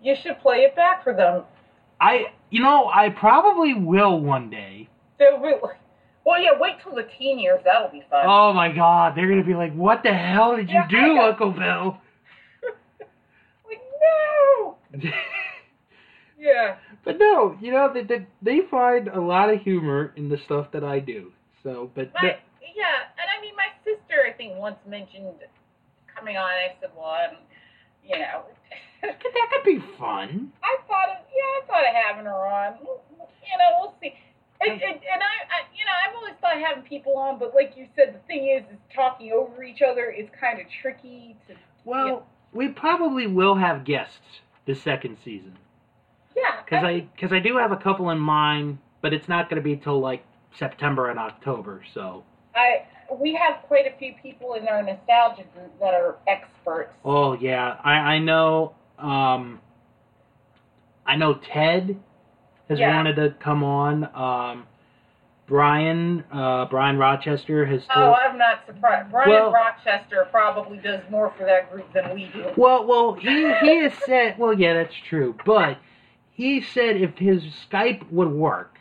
You 0.00 0.14
should 0.22 0.38
play 0.40 0.58
it 0.58 0.76
back 0.76 1.02
for 1.02 1.12
them. 1.12 1.42
I, 2.00 2.26
you 2.50 2.62
know, 2.62 2.88
I 2.92 3.08
probably 3.10 3.74
will 3.74 4.18
one 4.20 4.50
day. 4.50 4.88
They'll 5.18 5.38
be 5.38 5.52
like, 5.60 5.78
well, 6.24 6.40
yeah. 6.40 6.50
Wait 6.58 6.76
till 6.82 6.94
the 6.94 7.06
teen 7.18 7.40
years. 7.40 7.60
That'll 7.64 7.90
be 7.90 8.04
fun. 8.08 8.24
Oh 8.24 8.52
my 8.52 8.70
god, 8.72 9.16
they're 9.16 9.28
gonna 9.28 9.44
be 9.44 9.54
like, 9.54 9.74
"What 9.74 10.04
the 10.04 10.14
hell 10.14 10.56
did 10.56 10.68
you 10.68 10.76
Yeah, 10.76 10.88
do. 10.88 11.18
Uncle 11.18 11.50
Bill?" 11.50 11.98
Like 13.68 13.80
no. 14.00 14.76
Yeah. 16.42 16.76
but 17.04 17.18
no, 17.18 17.56
you 17.60 17.70
know, 17.70 17.92
they, 17.92 18.02
they 18.02 18.26
they 18.42 18.60
find 18.68 19.06
a 19.08 19.20
lot 19.20 19.48
of 19.48 19.60
humor 19.62 20.12
in 20.16 20.28
the 20.28 20.38
stuff 20.38 20.72
that 20.72 20.82
I 20.82 20.98
do. 20.98 21.32
So, 21.62 21.90
but 21.94 22.10
My, 22.14 22.36
yeah, 22.74 23.06
and 23.16 23.28
I 23.30 23.40
mean, 23.40 23.54
my 23.56 23.70
sister, 23.84 24.22
I 24.28 24.32
think, 24.32 24.56
once 24.56 24.76
mentioned 24.88 25.28
coming 26.12 26.36
on. 26.36 26.44
I 26.50 26.74
said, 26.80 26.90
well, 26.96 27.06
I'm, 27.14 27.36
you 28.04 28.18
know, 28.18 28.42
that 29.02 29.20
could 29.20 29.64
be 29.64 29.78
fun. 29.98 30.52
I 30.64 30.76
thought 30.88 31.10
of, 31.10 31.16
yeah, 31.34 31.42
I 31.42 31.60
thought 31.66 31.84
of 31.88 31.94
having 31.94 32.24
her 32.26 32.46
on. 32.46 32.74
You 32.82 33.58
know, 33.58 33.78
we'll 33.80 33.94
see. 34.00 34.14
And, 34.64 34.72
I, 34.72 34.84
I, 34.84 35.58
you 35.74 35.84
know, 35.84 35.92
I've 36.08 36.14
always 36.16 36.34
thought 36.40 36.56
having 36.58 36.82
people 36.84 37.16
on, 37.16 37.38
but 37.38 37.54
like 37.54 37.74
you 37.76 37.86
said, 37.96 38.14
the 38.14 38.26
thing 38.26 38.48
is, 38.48 38.62
is 38.72 38.78
talking 38.94 39.32
over 39.32 39.62
each 39.64 39.82
other 39.82 40.10
is 40.10 40.28
kind 40.40 40.60
of 40.60 40.66
tricky 40.82 41.36
to. 41.48 41.54
Well, 41.84 42.06
Yeah. 42.06 42.18
we 42.52 42.68
probably 42.68 43.26
will 43.26 43.56
have 43.56 43.84
guests 43.84 44.40
the 44.66 44.74
second 44.74 45.16
season 45.24 45.56
Yeah. 46.42 46.62
because 46.64 46.84
I 46.84 47.00
because 47.14 47.32
I 47.32 47.38
do 47.38 47.56
have 47.56 47.72
a 47.72 47.76
couple 47.76 48.10
in 48.10 48.18
mind, 48.18 48.78
but 49.00 49.14
it's 49.14 49.28
not 49.28 49.48
going 49.48 49.62
to 49.62 49.64
be 49.64 49.76
till 49.76 50.00
like 50.00 50.24
September 50.58 51.08
and 51.10 51.18
October. 51.18 51.82
So 51.94 52.24
I 52.54 52.84
we 53.18 53.34
have 53.34 53.62
quite 53.62 53.86
a 53.86 53.96
few 53.98 54.14
people 54.22 54.54
in 54.54 54.66
our 54.68 54.82
nostalgia 54.82 55.44
group 55.54 55.78
that 55.80 55.94
are 55.94 56.16
experts. 56.26 56.94
Oh 57.04 57.34
yeah, 57.34 57.76
I 57.84 57.92
I 58.14 58.18
know. 58.18 58.74
Um, 58.98 59.60
I 61.06 61.16
know 61.16 61.34
Ted 61.34 61.98
has 62.68 62.78
Yeah. 62.78 62.94
wanted 62.96 63.16
to 63.16 63.34
come 63.40 63.64
on. 63.64 64.08
Um, 64.14 64.66
Brian, 65.48 66.24
uh, 66.32 66.64
Brian 66.66 66.96
Rochester 66.96 67.66
has 67.66 67.82
Oh. 67.94 68.14
I'm 68.14 68.38
not 68.38 68.64
surprised. 68.64 69.10
Brian 69.10 69.28
Well- 69.28 69.52
Rochester 69.52 70.26
probably 70.30 70.78
does 70.78 71.00
more 71.10 71.30
for 71.36 71.44
that 71.44 71.70
group 71.70 71.92
than 71.92 72.14
we 72.14 72.26
do. 72.26 72.52
Well, 72.56 72.86
well, 72.86 73.14
he 73.14 73.52
he 73.60 73.78
has 73.82 73.92
said. 74.06 74.38
Well, 74.38 74.52
yeah, 74.54 74.74
that's 74.74 74.94
true. 74.94 75.34
But 75.44 75.76
he 76.32 76.60
said 76.62 76.96
if 76.96 77.18
his 77.18 77.42
Skype 77.70 78.10
would 78.10 78.30
work, 78.32 78.78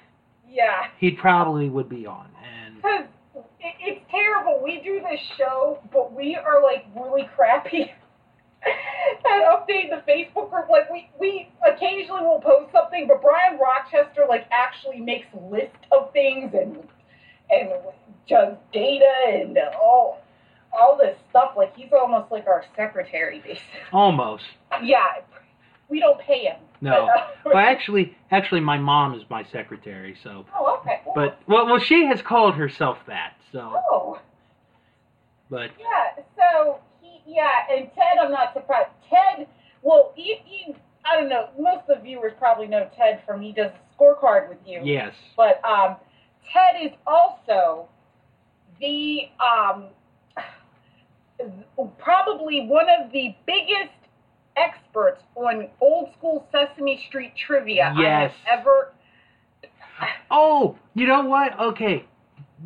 Yeah. 0.50 0.88
he 0.98 1.12
probably 1.12 1.70
would 1.70 1.90
be 1.90 2.06
on. 2.06 2.28
And 2.44 2.76
Because 2.78 3.06
it, 3.60 3.76
it's 3.80 4.02
terrible. 4.10 4.62
We 4.64 4.82
do 4.82 5.02
this 5.10 5.20
show, 5.38 5.80
but 5.92 6.14
we 6.14 6.36
are 6.36 6.62
like 6.64 6.86
really 6.96 7.30
crappy 7.36 7.92
at 8.66 9.46
updating 9.48 9.90
the 9.90 10.04
Facebook 10.12 10.50
group. 10.50 10.70
Like 10.70 10.90
we 10.92 11.10
we 11.20 11.50
occasionally 11.68 12.22
will 12.22 12.40
post 12.42 12.72
something, 12.72 13.08
but 13.08 13.22
Brian 13.22 13.60
Rochester 13.60 14.26
like 14.30 14.46
actually 14.52 15.00
makes 15.00 15.28
lists 15.50 15.76
of 15.92 16.12
things 16.14 16.54
and 16.54 16.78
and 17.50 17.70
does 18.28 18.56
data 18.72 19.12
and 19.28 19.58
all 19.82 20.22
all 20.72 20.98
this 20.98 21.18
stuff. 21.30 21.54
Like 21.58 21.76
he's 21.76 21.92
almost 21.92 22.32
like 22.32 22.48
our 22.48 22.64
secretary, 22.76 23.40
basically. 23.40 23.66
almost. 23.92 24.44
Yeah, 24.84 25.04
we 25.92 26.00
don't 26.00 26.20
pay 26.22 26.46
him. 26.46 26.56
No. 26.80 26.92
But, 26.92 27.22
uh, 27.22 27.28
Well, 27.54 27.58
actually, 27.58 28.16
actually, 28.32 28.62
my 28.62 28.78
mom 28.78 29.14
is 29.14 29.24
my 29.30 29.44
secretary. 29.52 30.16
So, 30.24 30.46
oh, 30.58 30.80
okay. 30.80 31.02
Well, 31.06 31.14
but 31.16 31.40
well, 31.48 31.66
well, 31.66 31.80
she 31.80 32.06
has 32.06 32.22
called 32.22 32.56
herself 32.56 32.98
that. 33.08 33.34
So, 33.52 33.76
oh. 33.92 34.20
but 35.50 35.72
Yeah, 35.78 36.24
so 36.38 36.80
he, 37.02 37.22
yeah, 37.28 37.50
and 37.70 37.90
Ted, 37.94 38.18
I'm 38.24 38.32
not 38.32 38.54
surprised. 38.54 38.90
Ted, 39.10 39.48
well, 39.82 40.14
he, 40.16 40.38
he, 40.46 40.74
I 41.06 41.20
don't 41.20 41.30
know, 41.30 41.50
most 41.60 41.90
of 41.90 41.98
the 41.98 42.04
viewers 42.04 42.32
probably 42.40 42.68
know 42.68 42.90
Ted 42.96 43.22
from 43.26 43.42
he 43.42 43.52
does 43.52 43.72
a 43.72 44.02
scorecard 44.02 44.48
with 44.48 44.60
you. 44.66 44.80
yes, 44.84 45.14
But 45.36 45.62
um, 45.66 45.98
Ted 46.54 46.86
is 46.86 46.92
also 47.06 47.90
the 48.80 49.24
um, 49.44 49.88
probably 52.00 52.68
one 52.68 52.86
of 52.90 53.12
the 53.12 53.36
biggest 53.46 53.92
experts 54.58 55.22
on 55.36 55.68
old 55.80 56.10
school 56.18 56.48
Sesame 56.52 57.04
Street 57.08 57.34
trivia 57.48 57.94
Yes. 57.98 58.32
I 58.46 58.50
have 58.50 58.60
ever. 58.60 58.94
Oh, 60.30 60.78
you 60.96 61.06
know 61.08 61.22
what? 61.26 61.60
Okay, 61.60 62.06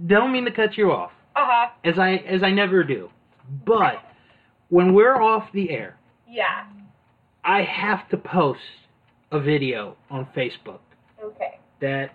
don't 0.07 0.31
mean 0.31 0.45
to 0.45 0.51
cut 0.51 0.77
you 0.77 0.91
off, 0.91 1.11
Uh 1.35 1.45
huh. 1.45 1.69
as 1.83 1.97
I 1.99 2.13
as 2.27 2.43
I 2.43 2.51
never 2.51 2.83
do. 2.83 3.09
But 3.65 3.95
when 4.69 4.93
we're 4.93 5.21
off 5.21 5.51
the 5.53 5.69
air, 5.69 5.97
Yeah. 6.27 6.65
I 7.43 7.61
have 7.61 8.09
to 8.09 8.17
post 8.17 8.59
a 9.31 9.39
video 9.39 9.97
on 10.09 10.25
Facebook 10.35 10.79
Okay. 11.23 11.59
that 11.81 12.11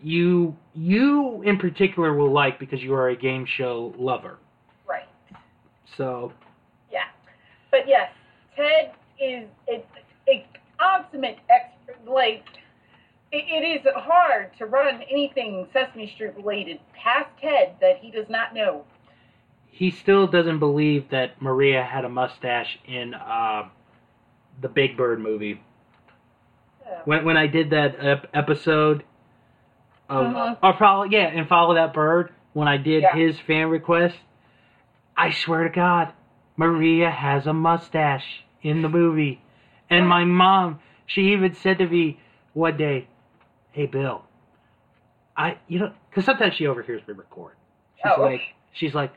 you 0.00 0.56
you 0.74 1.42
in 1.42 1.58
particular 1.58 2.14
will 2.14 2.32
like 2.32 2.58
because 2.58 2.80
you 2.82 2.94
are 2.94 3.08
a 3.08 3.16
game 3.16 3.44
show 3.46 3.94
lover. 3.98 4.38
Right. 4.88 5.08
So 5.96 6.32
Yeah. 6.90 7.04
But 7.70 7.88
yes, 7.88 8.10
Ted 8.60 8.92
is 9.20 9.48
a, 9.68 9.82
a 10.28 10.46
consummate 10.78 11.38
expert. 11.48 11.96
Like, 12.10 12.44
it, 13.32 13.44
it 13.48 13.80
is 13.86 13.86
hard 13.96 14.50
to 14.58 14.66
run 14.66 15.00
anything 15.10 15.66
Sesame 15.72 16.10
Street 16.14 16.34
related 16.36 16.78
past 16.94 17.28
Ted 17.40 17.74
that 17.80 17.98
he 17.98 18.10
does 18.10 18.28
not 18.28 18.54
know. 18.54 18.84
he 19.72 19.90
still 19.90 20.26
doesn't 20.26 20.58
believe 20.58 21.08
that 21.10 21.40
Maria 21.40 21.82
had 21.82 22.04
a 22.04 22.08
mustache 22.08 22.78
in 22.86 23.14
uh, 23.14 23.68
the 24.60 24.68
Big 24.68 24.96
Bird 24.96 25.20
movie. 25.20 25.62
When 27.04 27.24
when 27.24 27.36
I 27.36 27.46
did 27.46 27.70
that 27.70 27.94
ep- 28.04 28.26
episode 28.34 29.04
of 30.08 30.26
Mhm. 30.26 30.58
or 30.62 30.74
follow 30.76 31.04
yeah 31.04 31.28
and 31.28 31.48
follow 31.48 31.74
that 31.74 31.94
bird 31.94 32.32
when 32.52 32.66
I 32.68 32.76
did 32.78 33.04
Yeah. 33.04 33.14
his 33.14 33.38
fan 33.40 33.68
request, 33.70 34.16
I 35.16 35.30
swear 35.30 35.62
to 35.64 35.70
God, 35.70 36.12
Maria 36.56 37.08
has 37.10 37.46
a 37.46 37.52
mustache 37.52 38.42
in 38.62 38.82
the 38.82 38.88
movie, 38.88 39.40
and 39.88 40.08
my 40.08 40.24
mom 40.24 40.80
she 41.06 41.32
even 41.32 41.54
said 41.54 41.78
to 41.78 41.86
me 41.88 42.20
one 42.52 42.76
day, 42.76 43.08
"Hey 43.72 43.86
Bill, 43.86 44.24
I 45.36 45.58
you 45.68 45.78
know 45.78 45.92
because 46.08 46.24
sometimes 46.24 46.54
she 46.54 46.66
overhears 46.66 47.02
me 47.06 47.14
record. 47.14 47.54
She's 47.96 48.12
Oh. 48.16 48.20
like 48.22 48.40
she's 48.72 48.94
like, 48.94 49.12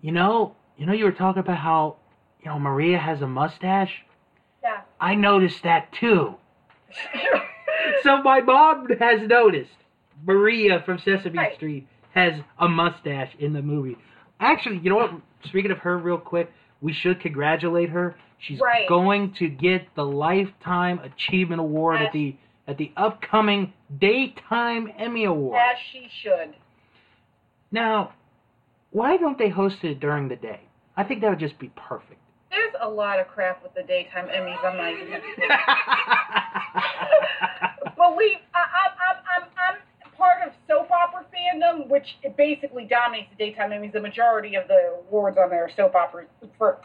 you 0.00 0.12
know 0.12 0.54
you 0.76 0.86
know 0.86 0.92
you 0.92 1.04
were 1.04 1.12
talking 1.12 1.40
about 1.40 1.58
how 1.58 1.96
you 2.42 2.50
know 2.50 2.58
Maria 2.58 2.98
has 2.98 3.20
a 3.22 3.26
mustache. 3.26 4.02
Yeah. 4.62 4.80
I 5.00 5.14
noticed 5.14 5.62
that 5.64 5.92
too." 5.92 6.34
So 8.02 8.22
my 8.22 8.40
mom 8.40 8.86
has 8.98 9.20
noticed 9.28 9.70
Maria 10.24 10.82
from 10.84 10.98
Sesame 10.98 11.38
Right. 11.38 11.54
Street 11.54 11.86
has 12.14 12.34
a 12.58 12.68
mustache 12.68 13.30
in 13.38 13.52
the 13.52 13.62
movie. 13.62 13.96
Actually, 14.40 14.78
you 14.78 14.90
know 14.90 14.96
what? 14.96 15.12
Speaking 15.44 15.70
of 15.70 15.78
her, 15.78 15.96
real 15.98 16.18
quick, 16.18 16.50
we 16.80 16.92
should 16.92 17.20
congratulate 17.20 17.88
her. 17.90 18.16
She's 18.40 18.60
Right. 18.60 18.88
going 18.88 19.34
to 19.38 19.48
get 19.48 19.86
the 19.96 20.04
Lifetime 20.04 21.00
Achievement 21.00 21.60
Award 21.60 22.00
at 22.00 22.12
the 22.12 22.36
at 22.66 22.76
the 22.76 22.92
upcoming 22.96 23.72
Daytime 23.98 24.92
Emmy 24.98 25.24
Award. 25.24 25.58
As 25.58 25.78
she 25.90 26.08
should. 26.22 26.54
Now, 27.72 28.12
why 28.90 29.16
don't 29.16 29.38
they 29.38 29.48
host 29.48 29.76
it 29.82 30.00
during 30.00 30.28
the 30.28 30.36
day? 30.36 30.60
I 30.96 31.04
think 31.04 31.22
that 31.22 31.30
would 31.30 31.38
just 31.38 31.58
be 31.58 31.70
perfect. 31.76 32.20
There's 32.50 32.74
a 32.80 32.88
lot 32.88 33.20
of 33.20 33.28
crap 33.28 33.62
with 33.62 33.72
the 33.74 33.82
daytime 33.82 34.26
Emmys. 34.26 34.62
I'm 34.64 34.76
not 34.76 34.92
even. 34.92 35.08
Believe 37.96 38.38
I, 38.54 38.60
I, 38.60 38.88
I'm, 39.08 39.16
I'm, 39.36 39.48
I'm 39.58 39.76
part 40.16 40.42
of 40.46 40.52
soap 40.66 40.90
opera 40.90 41.24
fandom, 41.34 41.88
which 41.88 42.16
it 42.22 42.36
basically 42.36 42.84
dominates 42.84 43.28
the 43.30 43.36
daytime 43.36 43.70
Emmys. 43.70 43.92
The 43.92 44.00
majority 44.00 44.54
of 44.56 44.66
the 44.68 44.96
awards 45.08 45.36
on 45.42 45.50
there 45.50 45.64
are 45.64 45.70
soap 45.76 45.94
operas. 45.94 46.28
For, 46.56 46.78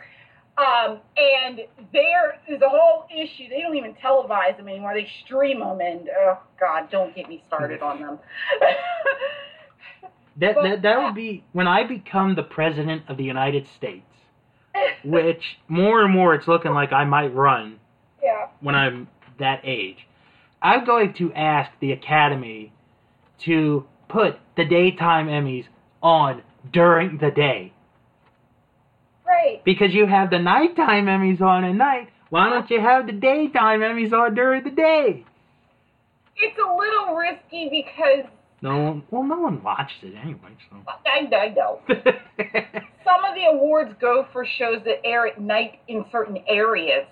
um, 0.57 0.99
and 1.17 1.61
there 1.91 2.39
is 2.47 2.61
a 2.61 2.69
whole 2.69 3.07
issue. 3.09 3.49
They 3.49 3.61
don't 3.61 3.75
even 3.75 3.95
televise 3.95 4.55
them 4.57 4.67
anymore. 4.67 4.93
They 4.93 5.07
stream 5.25 5.59
them, 5.59 5.79
and 5.81 6.09
oh 6.09 6.39
God, 6.59 6.91
don't 6.91 7.15
get 7.15 7.27
me 7.27 7.43
started 7.47 7.81
on 7.81 7.99
them. 7.99 8.19
that, 10.37 10.55
that 10.55 10.81
that 10.83 11.03
would 11.03 11.15
be 11.15 11.43
when 11.53 11.67
I 11.67 11.87
become 11.87 12.35
the 12.35 12.43
president 12.43 13.03
of 13.07 13.17
the 13.17 13.23
United 13.23 13.67
States, 13.77 14.05
which 15.03 15.41
more 15.67 16.03
and 16.03 16.13
more 16.13 16.35
it's 16.35 16.47
looking 16.47 16.73
like 16.73 16.93
I 16.93 17.03
might 17.03 17.33
run 17.33 17.79
yeah. 18.21 18.47
when 18.61 18.75
I'm 18.75 19.07
that 19.39 19.61
age. 19.63 20.07
I'm 20.61 20.85
going 20.85 21.13
to 21.15 21.33
ask 21.33 21.71
the 21.79 21.91
Academy 21.91 22.71
to 23.45 23.85
put 24.07 24.37
the 24.55 24.65
daytime 24.65 25.27
Emmys 25.27 25.65
on 26.01 26.43
during 26.71 27.17
the 27.17 27.31
day. 27.31 27.73
Right. 29.33 29.63
Because 29.63 29.93
you 29.93 30.05
have 30.05 30.29
the 30.29 30.39
nighttime 30.39 31.05
Emmys 31.05 31.41
on 31.41 31.63
at 31.63 31.75
night. 31.75 32.09
Why 32.29 32.49
don't 32.49 32.69
you 32.69 32.79
have 32.79 33.05
the 33.05 33.13
daytime 33.13 33.81
Emmys 33.81 34.11
on 34.11 34.35
during 34.35 34.63
the 34.63 34.71
day? 34.71 35.23
It's 36.35 36.57
a 36.57 36.75
little 36.75 37.15
risky 37.15 37.69
because 37.69 38.25
No 38.61 38.77
one, 38.81 39.03
well, 39.11 39.23
no 39.23 39.39
one 39.39 39.61
watches 39.61 39.95
it 40.03 40.15
anyway, 40.21 40.49
so. 40.69 40.77
I, 40.87 41.35
I 41.35 41.49
know. 41.49 41.79
Some 41.87 43.23
of 43.25 43.35
the 43.35 43.45
awards 43.51 43.93
go 44.01 44.25
for 44.33 44.45
shows 44.57 44.81
that 44.85 45.05
air 45.05 45.27
at 45.27 45.39
night 45.39 45.79
in 45.87 46.05
certain 46.11 46.37
areas 46.47 47.05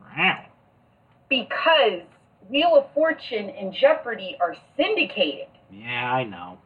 wow. 0.00 0.46
because 1.28 2.02
Wheel 2.48 2.76
of 2.76 2.92
Fortune 2.94 3.50
and 3.50 3.74
Jeopardy 3.78 4.36
are 4.40 4.56
syndicated. 4.76 5.48
Yeah, 5.70 6.10
I 6.12 6.24
know. 6.24 6.58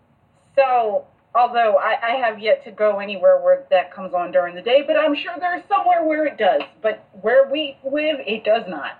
So, 0.57 1.07
although 1.35 1.77
I, 1.77 1.97
I 2.03 2.27
have 2.27 2.39
yet 2.39 2.65
to 2.65 2.71
go 2.73 2.99
anywhere 2.99 3.41
where 3.41 3.65
that 3.71 3.93
comes 3.95 4.15
on 4.15 4.33
during 4.33 4.55
the 4.55 4.63
day, 4.63 4.83
but 4.87 4.97
I'm 4.97 5.15
sure 5.15 5.33
there's 5.39 5.63
somewhere 5.69 6.05
where 6.05 6.27
it 6.27 6.39
does. 6.39 6.63
But 6.83 7.07
where 7.21 7.51
we 7.51 7.77
live, 7.85 8.17
it 8.27 8.45
does 8.45 8.65
not. 8.69 8.99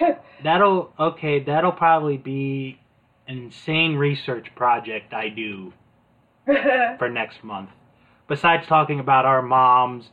That'll, 0.42 0.92
okay, 0.98 1.42
that'll 1.42 1.72
probably 1.72 2.16
be 2.16 2.78
an 3.28 3.38
insane 3.38 3.96
research 3.96 4.46
project 4.54 5.12
I 5.12 5.28
do 5.28 5.72
for 6.98 7.08
next 7.10 7.42
month. 7.44 7.70
Besides 8.28 8.66
talking 8.66 9.00
about 9.00 9.24
our 9.24 9.42
moms 9.42 10.04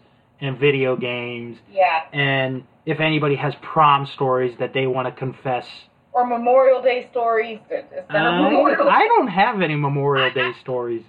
and 0.42 0.58
video 0.60 0.96
games, 0.96 1.58
yeah. 1.72 2.04
and 2.12 2.64
if 2.86 3.00
anybody 3.00 3.36
has 3.36 3.54
prom 3.62 4.06
stories 4.06 4.56
that 4.60 4.74
they 4.74 4.86
want 4.88 5.08
to 5.08 5.12
confess. 5.14 5.66
Or 6.12 6.28
Memorial 6.28 6.82
Day 6.82 7.08
stories. 7.12 7.60
Is 7.70 7.84
that 7.92 8.26
a 8.26 8.30
Uh, 8.30 8.42
Memorial 8.44 8.90
I 8.90 9.08
don't 9.08 9.30
have 9.30 9.62
any 9.62 9.76
Memorial 9.76 10.32
Day 10.32 10.52
stories. 10.62 11.04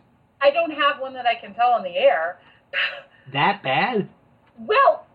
I 0.44 0.50
don't 0.50 0.70
have 0.72 1.00
one 1.00 1.14
that 1.14 1.24
I 1.26 1.34
can 1.40 1.54
tell 1.54 1.70
on 1.70 1.82
the 1.82 1.96
air. 1.96 2.38
That 3.32 3.62
bad? 3.62 4.08
Well, 4.58 5.06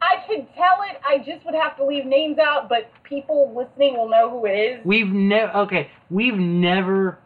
I 0.00 0.26
can 0.26 0.46
tell 0.56 0.78
it. 0.90 0.96
I 1.06 1.18
just 1.18 1.44
would 1.44 1.54
have 1.54 1.76
to 1.76 1.84
leave 1.84 2.06
names 2.06 2.38
out, 2.38 2.68
but 2.68 2.90
people 3.04 3.52
listening 3.54 3.96
will 3.96 4.08
know 4.08 4.30
who 4.30 4.46
it 4.46 4.52
is. 4.52 4.86
We've 4.86 5.06
never, 5.06 5.52
okay, 5.58 5.90
we've 6.10 6.34
never 6.34 7.18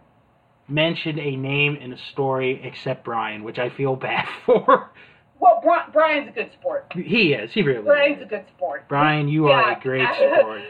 mentioned 0.68 1.20
a 1.20 1.36
name 1.36 1.76
in 1.76 1.92
a 1.92 1.98
story 2.12 2.60
except 2.64 3.04
Brian, 3.04 3.44
which 3.44 3.58
I 3.58 3.70
feel 3.70 3.94
bad 3.94 4.26
for. 4.46 4.90
Well, 5.38 5.60
Bri- 5.62 5.92
Brian's 5.92 6.28
a 6.28 6.32
good 6.32 6.50
sport. 6.58 6.92
He 6.94 7.32
is. 7.32 7.50
He 7.52 7.62
really 7.62 7.78
is. 7.80 7.84
Brian's 7.84 8.22
a 8.22 8.26
good 8.26 8.44
sport. 8.56 8.88
Brian, 8.88 9.28
you 9.28 9.46
are 9.48 9.72
a 9.72 9.80
great 9.80 10.08
sport. 10.16 10.62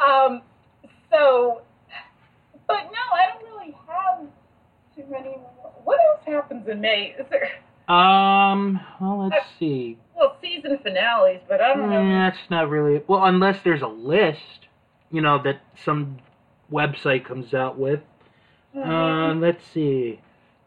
Um, 0.00 0.42
so, 1.10 1.60
but 2.66 2.84
no, 2.84 3.02
I 3.12 3.32
don't 3.34 3.44
really 3.52 3.76
have 3.86 4.26
too 4.96 5.04
many. 5.10 5.30
What 5.84 5.98
else 6.08 6.20
happens 6.26 6.68
in 6.68 6.80
May? 6.80 7.14
Is 7.18 7.26
there 7.30 7.48
Um, 7.94 8.80
well, 9.00 9.28
let's 9.30 9.46
see. 9.58 9.98
well 10.16 10.36
season 10.40 10.78
finales? 10.82 11.40
But 11.48 11.60
I 11.60 11.74
don't 11.74 11.90
know. 11.90 11.96
Mm, 11.96 12.10
that's 12.32 12.50
not 12.50 12.68
really 12.68 13.02
well, 13.06 13.24
unless 13.24 13.62
there's 13.62 13.82
a 13.82 13.86
list, 13.88 14.66
you 15.10 15.20
know, 15.20 15.38
that 15.42 15.60
some 15.84 16.18
website 16.72 17.24
comes 17.24 17.52
out 17.54 17.76
with. 17.78 18.00
Uh, 18.76 18.78
Mhm. 19.34 19.40
let's 19.40 19.64
see. 19.66 20.20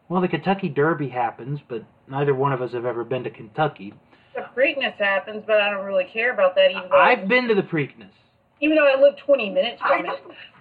Well, 0.08 0.20
the 0.20 0.28
Kentucky 0.28 0.68
Derby 0.68 1.08
happens, 1.08 1.60
but 1.66 1.82
neither 2.08 2.34
one 2.34 2.52
of 2.52 2.60
us 2.60 2.72
have 2.72 2.84
ever 2.84 3.04
been 3.04 3.24
to 3.24 3.30
Kentucky. 3.30 3.94
the 4.34 4.42
Preakness 4.54 4.94
happens, 4.94 5.44
but 5.46 5.60
I 5.60 5.70
don't 5.70 5.84
really 5.86 6.04
care 6.04 6.32
about 6.32 6.56
that. 6.56 6.70
Even 6.72 6.90
I've 6.92 7.28
been 7.28 7.46
to 7.48 7.54
the 7.54 7.62
Preakness. 7.62 8.10
Even 8.60 8.76
though 8.76 8.86
I 8.86 9.00
live 9.00 9.14
20 9.24 9.50
minutes 9.50 9.80
from 9.80 10.06
it. 10.06 10.12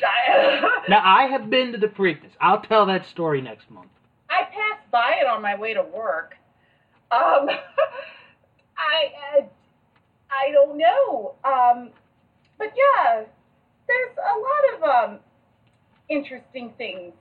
Now, 0.89 1.01
I 1.05 1.27
have 1.31 1.49
been 1.49 1.71
to 1.71 1.77
the 1.77 1.87
Preakness. 1.87 2.31
I'll 2.41 2.61
tell 2.61 2.85
that 2.87 3.05
story 3.11 3.39
next 3.41 3.69
month. 3.71 3.87
I 4.29 4.43
passed 4.43 4.89
by 4.91 5.13
it 5.21 5.27
on 5.27 5.41
my 5.41 5.55
way 5.57 5.73
to 5.73 5.81
work. 5.83 6.33
Um, 7.11 7.47
I, 8.77 9.39
uh, 9.39 9.45
I 10.29 10.51
don't 10.51 10.77
know. 10.77 11.35
Um, 11.45 11.89
but 12.57 12.67
yeah, 12.75 13.23
there's 13.87 14.17
a 14.17 14.37
lot 14.39 15.03
of 15.05 15.09
um, 15.13 15.19
interesting 16.09 16.73
things. 16.77 17.13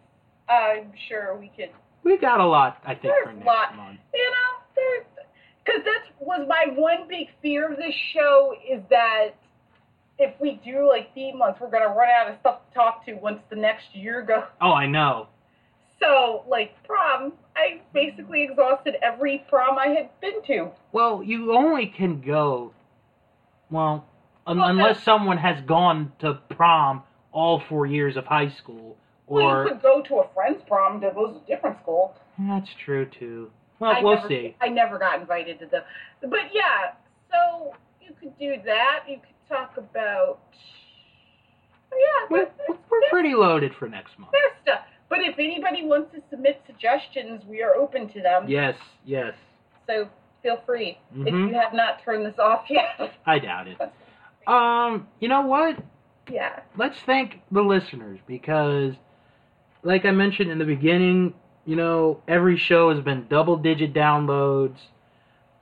I'm 0.48 0.92
sure 1.08 1.36
we 1.38 1.52
could, 1.56 1.70
We 2.04 2.18
got 2.18 2.40
a 2.40 2.46
lot, 2.46 2.78
I 2.84 2.94
think, 2.94 3.02
There's 3.04 3.24
for 3.24 3.30
a 3.30 3.34
next 3.34 3.46
lot. 3.46 3.76
month. 3.76 3.98
you 4.12 4.24
know, 4.30 4.64
there's 4.74 5.04
because 5.64 5.82
that 5.84 6.02
was 6.26 6.44
my 6.48 6.72
one 6.74 7.06
big 7.08 7.28
fear 7.40 7.70
of 7.70 7.78
this 7.78 7.94
show 8.12 8.52
is 8.68 8.82
that 8.90 9.28
if 10.18 10.38
we 10.40 10.60
do 10.64 10.88
like 10.88 11.14
theme 11.14 11.38
months, 11.38 11.60
we're 11.60 11.70
gonna 11.70 11.88
run 11.94 12.08
out 12.10 12.30
of 12.30 12.38
stuff 12.40 12.60
to 12.68 12.74
talk 12.74 13.04
to 13.06 13.14
once 13.14 13.40
the 13.50 13.56
next 13.56 13.94
year 13.94 14.22
goes. 14.22 14.44
Oh, 14.60 14.72
I 14.72 14.86
know. 14.86 15.28
So, 16.00 16.44
like 16.48 16.74
prom, 16.84 17.32
I 17.56 17.80
basically 17.94 18.42
exhausted 18.42 18.96
every 19.02 19.44
prom 19.48 19.78
I 19.78 19.88
had 19.88 20.10
been 20.20 20.42
to. 20.48 20.70
Well, 20.90 21.22
you 21.22 21.56
only 21.56 21.86
can 21.86 22.20
go, 22.20 22.72
well, 23.70 24.04
un- 24.46 24.58
Well, 24.58 24.68
unless 24.68 24.96
no. 24.96 25.02
someone 25.02 25.38
has 25.38 25.60
gone 25.64 26.12
to 26.18 26.34
prom 26.50 27.04
all 27.30 27.62
four 27.68 27.86
years 27.86 28.16
of 28.16 28.26
high 28.26 28.48
school, 28.50 28.96
Well, 29.28 29.46
or 29.46 29.62
you 29.64 29.68
could 29.70 29.82
go 29.82 30.02
to 30.02 30.16
a 30.16 30.28
friend's 30.34 30.62
prom 30.66 31.00
that 31.00 31.14
to 31.14 31.20
a 31.20 31.40
different 31.46 31.78
school. 31.82 32.16
that's 32.38 32.70
true 32.84 33.06
too. 33.06 33.50
Well, 33.78 33.92
I 33.92 34.02
we'll 34.02 34.16
never, 34.16 34.28
see. 34.28 34.56
I 34.60 34.68
never 34.68 34.98
got 34.98 35.20
invited 35.20 35.58
to 35.60 35.66
them. 35.66 35.82
But 36.20 36.52
yeah, 36.52 36.92
so 37.30 37.74
you 38.00 38.10
could 38.20 38.36
do 38.38 38.56
that. 38.64 39.04
You 39.08 39.16
could 39.18 39.41
talk 39.52 39.76
about. 39.76 40.40
oh, 41.92 41.96
Yeah, 41.98 42.26
We're, 42.30 42.48
we're 42.68 43.08
pretty 43.10 43.34
loaded 43.34 43.74
for 43.78 43.88
next 43.88 44.18
month. 44.18 44.32
there's 44.32 44.52
stuff. 44.62 44.86
But 45.08 45.20
if 45.20 45.38
anybody 45.38 45.84
wants 45.84 46.14
to 46.14 46.22
submit 46.30 46.62
suggestions, 46.66 47.42
we 47.46 47.62
are 47.62 47.74
open 47.74 48.08
to 48.14 48.22
them. 48.22 48.48
Yes, 48.48 48.76
yes. 49.04 49.34
So 49.86 50.08
feel 50.42 50.60
free. 50.64 50.98
If 51.14 51.34
Mhm. 51.34 51.48
you 51.48 51.54
have 51.54 51.74
not 51.74 52.02
turned 52.02 52.24
this 52.24 52.38
off 52.38 52.64
yet. 52.70 53.12
I 53.26 53.38
doubt 53.38 53.68
it. 53.68 53.78
Um, 54.46 55.06
you 55.20 55.28
know 55.28 55.42
what? 55.42 55.76
yeah. 56.30 56.60
let's 56.76 56.98
thank 57.00 57.40
the 57.50 57.60
listeners 57.62 58.18
because, 58.26 58.94
like 59.82 60.04
I 60.06 60.12
mentioned 60.12 60.50
in 60.50 60.58
the 60.58 60.64
beginning, 60.64 61.34
you 61.66 61.76
know, 61.76 62.22
every 62.26 62.56
show 62.56 62.92
has 62.94 63.04
been 63.04 63.26
double 63.28 63.56
digit 63.56 63.92
downloads. 63.92 64.78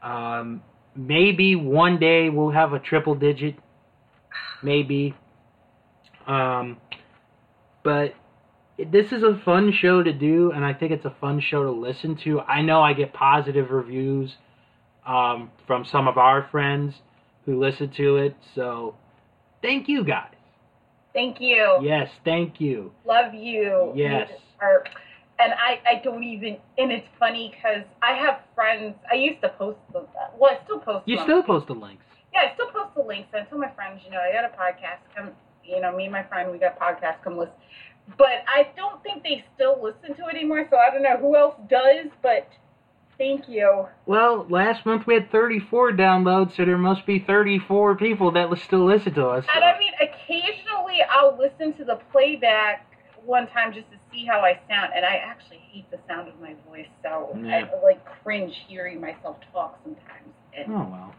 Um, 0.03 0.63
maybe 0.95 1.57
one 1.57 1.99
day 1.99 2.31
we'll 2.31 2.51
have 2.51 2.73
a 2.73 2.79
triple 2.79 3.15
digit. 3.15 3.57
Maybe. 4.63 5.15
Um, 6.27 6.79
but 7.83 8.15
this 8.79 9.13
is 9.13 9.23
a 9.23 9.37
fun 9.45 9.73
show 9.73 10.03
to 10.03 10.13
do, 10.13 10.53
and 10.53 10.65
I 10.65 10.73
think 10.75 10.93
it's 10.93 11.05
a 11.05 11.15
fun 11.21 11.41
show 11.41 11.65
to 11.65 11.71
listen 11.71 12.17
to. 12.25 12.41
I 12.41 12.63
know 12.63 12.83
I 12.83 12.93
get 12.93 13.13
positive 13.13 13.71
reviews 13.71 14.37
um, 15.07 15.51
from 15.67 15.85
some 15.85 16.09
of 16.09 16.19
our 16.19 16.49
friends 16.51 16.95
who 17.47 17.59
listen 17.59 17.91
to 17.91 18.17
it, 18.17 18.37
so 18.55 18.95
thank 19.63 19.89
you 19.89 20.05
guys. 20.05 20.35
Thank 21.13 21.41
you. 21.41 21.79
Yes, 21.83 22.11
thank 22.25 22.61
you. 22.61 22.93
Love 23.05 23.35
you. 23.35 23.93
Yes. 23.97 24.31
You 24.31 24.69
and 25.41 25.55
I, 25.55 25.81
I 25.89 26.01
don't 26.05 26.23
even, 26.23 26.59
and 26.79 26.93
it's 26.93 27.07
funny 27.19 27.53
because 27.55 27.85
I 28.03 28.13
have 28.13 28.41
friends, 28.55 28.95
I 29.11 29.15
used 29.17 29.41
to 29.43 29.49
post 29.49 29.79
the, 29.93 30.07
well, 30.39 30.53
I 30.53 30.63
still 30.65 30.79
post 30.81 31.09
You 31.09 31.17
them. 31.17 31.25
still 31.25 31.43
post 31.43 31.67
the 31.67 31.75
links. 31.75 32.05
Yeah, 32.33 32.49
I 32.51 32.55
still 32.55 32.71
post 32.71 32.95
the 32.95 33.03
links. 33.03 33.29
I 33.35 33.43
tell 33.43 33.59
my 33.59 33.71
friends, 33.71 34.03
you 34.05 34.11
know, 34.11 34.19
I 34.19 34.33
got 34.33 34.45
a 34.45 34.57
podcast. 34.57 35.01
Come, 35.17 35.31
you 35.65 35.81
know, 35.81 35.95
me 35.97 36.05
and 36.05 36.13
my 36.13 36.23
friend, 36.25 36.51
we 36.51 36.59
got 36.59 36.77
a 36.77 36.81
podcast. 36.81 37.23
Come 37.23 37.37
listen. 37.39 37.55
But 38.19 38.45
I 38.49 38.69
don't 38.77 39.03
think 39.03 39.23
they 39.23 39.45
still 39.55 39.81
listen 39.83 40.17
to 40.17 40.29
it 40.29 40.35
anymore. 40.35 40.67
So 40.71 40.77
I 40.77 40.91
don't 40.91 41.03
know 41.03 41.17
who 41.17 41.37
else 41.37 41.57
does. 41.69 42.07
But 42.23 42.49
thank 43.19 43.49
you. 43.49 43.87
Well, 44.07 44.47
last 44.49 44.87
month 44.87 45.07
we 45.07 45.15
had 45.15 45.31
34 45.31 45.93
downloads, 45.93 46.57
so 46.57 46.65
there 46.65 46.79
must 46.79 47.07
be 47.07 47.19
34 47.19 47.97
people 47.97 48.33
that 48.33 48.51
li- 48.51 48.59
still 48.59 48.85
listen 48.85 49.15
to 49.15 49.29
us. 49.29 49.45
And 49.55 49.65
I 49.65 49.79
mean, 49.79 49.93
occasionally 50.01 51.01
I'll 51.11 51.37
listen 51.39 51.73
to 51.75 51.85
the 51.85 51.97
playback 52.11 52.87
one 53.25 53.47
time 53.49 53.73
just 53.73 53.91
to 53.91 53.99
see 54.11 54.25
how 54.25 54.41
I 54.41 54.59
sound, 54.69 54.93
and 54.95 55.05
I 55.05 55.17
actually 55.17 55.59
hate 55.71 55.91
the 55.91 55.99
sound 56.09 56.29
of 56.29 56.41
my 56.41 56.55
voice. 56.69 56.89
So 57.03 57.37
Yeah. 57.41 57.69
I 57.73 57.85
like 57.85 58.05
cringe 58.23 58.55
hearing 58.67 59.01
myself 59.01 59.37
talk 59.53 59.79
sometimes. 59.85 60.35
And 60.57 60.73
oh 60.73 60.89
well. 60.91 61.15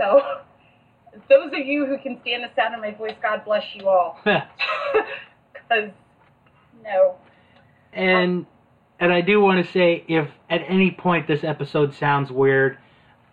So. 0.00 0.22
Those 1.28 1.52
of 1.52 1.66
you 1.66 1.86
who 1.86 1.98
can 1.98 2.20
stand 2.20 2.44
the 2.44 2.50
sound 2.54 2.74
of 2.74 2.80
my 2.80 2.92
voice, 2.92 3.16
God 3.20 3.44
bless 3.44 3.64
you 3.74 3.88
all. 3.88 4.18
Because, 5.52 5.90
no. 6.84 7.14
and 7.92 8.44
and 8.98 9.12
I 9.12 9.20
do 9.20 9.40
want 9.40 9.64
to 9.64 9.72
say, 9.72 10.04
if 10.08 10.28
at 10.48 10.62
any 10.66 10.90
point 10.90 11.28
this 11.28 11.44
episode 11.44 11.94
sounds 11.94 12.32
weird, 12.32 12.76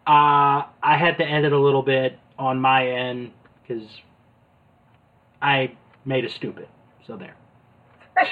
uh, 0.06 0.70
I 0.84 0.98
had 1.00 1.18
to 1.18 1.28
edit 1.28 1.54
a 1.54 1.60
little 1.60 1.82
bit 1.82 2.20
on 2.38 2.62
my 2.62 2.88
end 2.88 3.32
because 3.62 3.88
I 5.42 5.76
made 6.06 6.26
a 6.26 6.30
stupid. 6.30 6.68
So 7.06 7.18
there. 7.18 7.36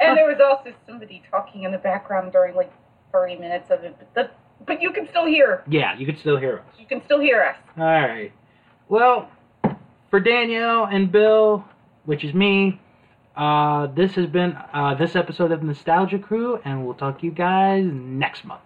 And 0.00 0.16
there 0.16 0.28
was 0.28 0.38
also 0.40 0.72
somebody 0.86 1.22
talking 1.28 1.64
in 1.64 1.72
the 1.72 1.78
background 1.78 2.30
during 2.30 2.54
like 2.54 2.72
30 3.10 3.34
minutes 3.34 3.68
of 3.70 3.82
it. 3.82 3.96
But, 3.98 4.14
the, 4.14 4.30
but 4.66 4.82
you 4.82 4.92
can 4.92 5.08
still 5.08 5.26
hear. 5.26 5.62
Yeah, 5.68 5.96
you 5.98 6.06
can 6.06 6.16
still 6.18 6.36
hear 6.36 6.58
us. 6.58 6.64
You 6.78 6.86
can 6.86 7.02
still 7.04 7.20
hear 7.20 7.42
us. 7.42 7.56
All 7.76 7.84
right. 7.84 8.32
Well, 8.88 9.30
for 10.10 10.20
Danielle 10.20 10.84
and 10.84 11.10
Bill, 11.12 11.64
which 12.04 12.24
is 12.24 12.34
me, 12.34 12.80
uh, 13.36 13.86
this 13.88 14.12
has 14.14 14.26
been 14.26 14.56
uh, 14.72 14.94
this 14.94 15.14
episode 15.14 15.52
of 15.52 15.62
Nostalgia 15.62 16.18
Crew, 16.18 16.58
and 16.64 16.84
we'll 16.84 16.94
talk 16.94 17.20
to 17.20 17.26
you 17.26 17.32
guys 17.32 17.84
next 17.92 18.44
month. 18.44 18.62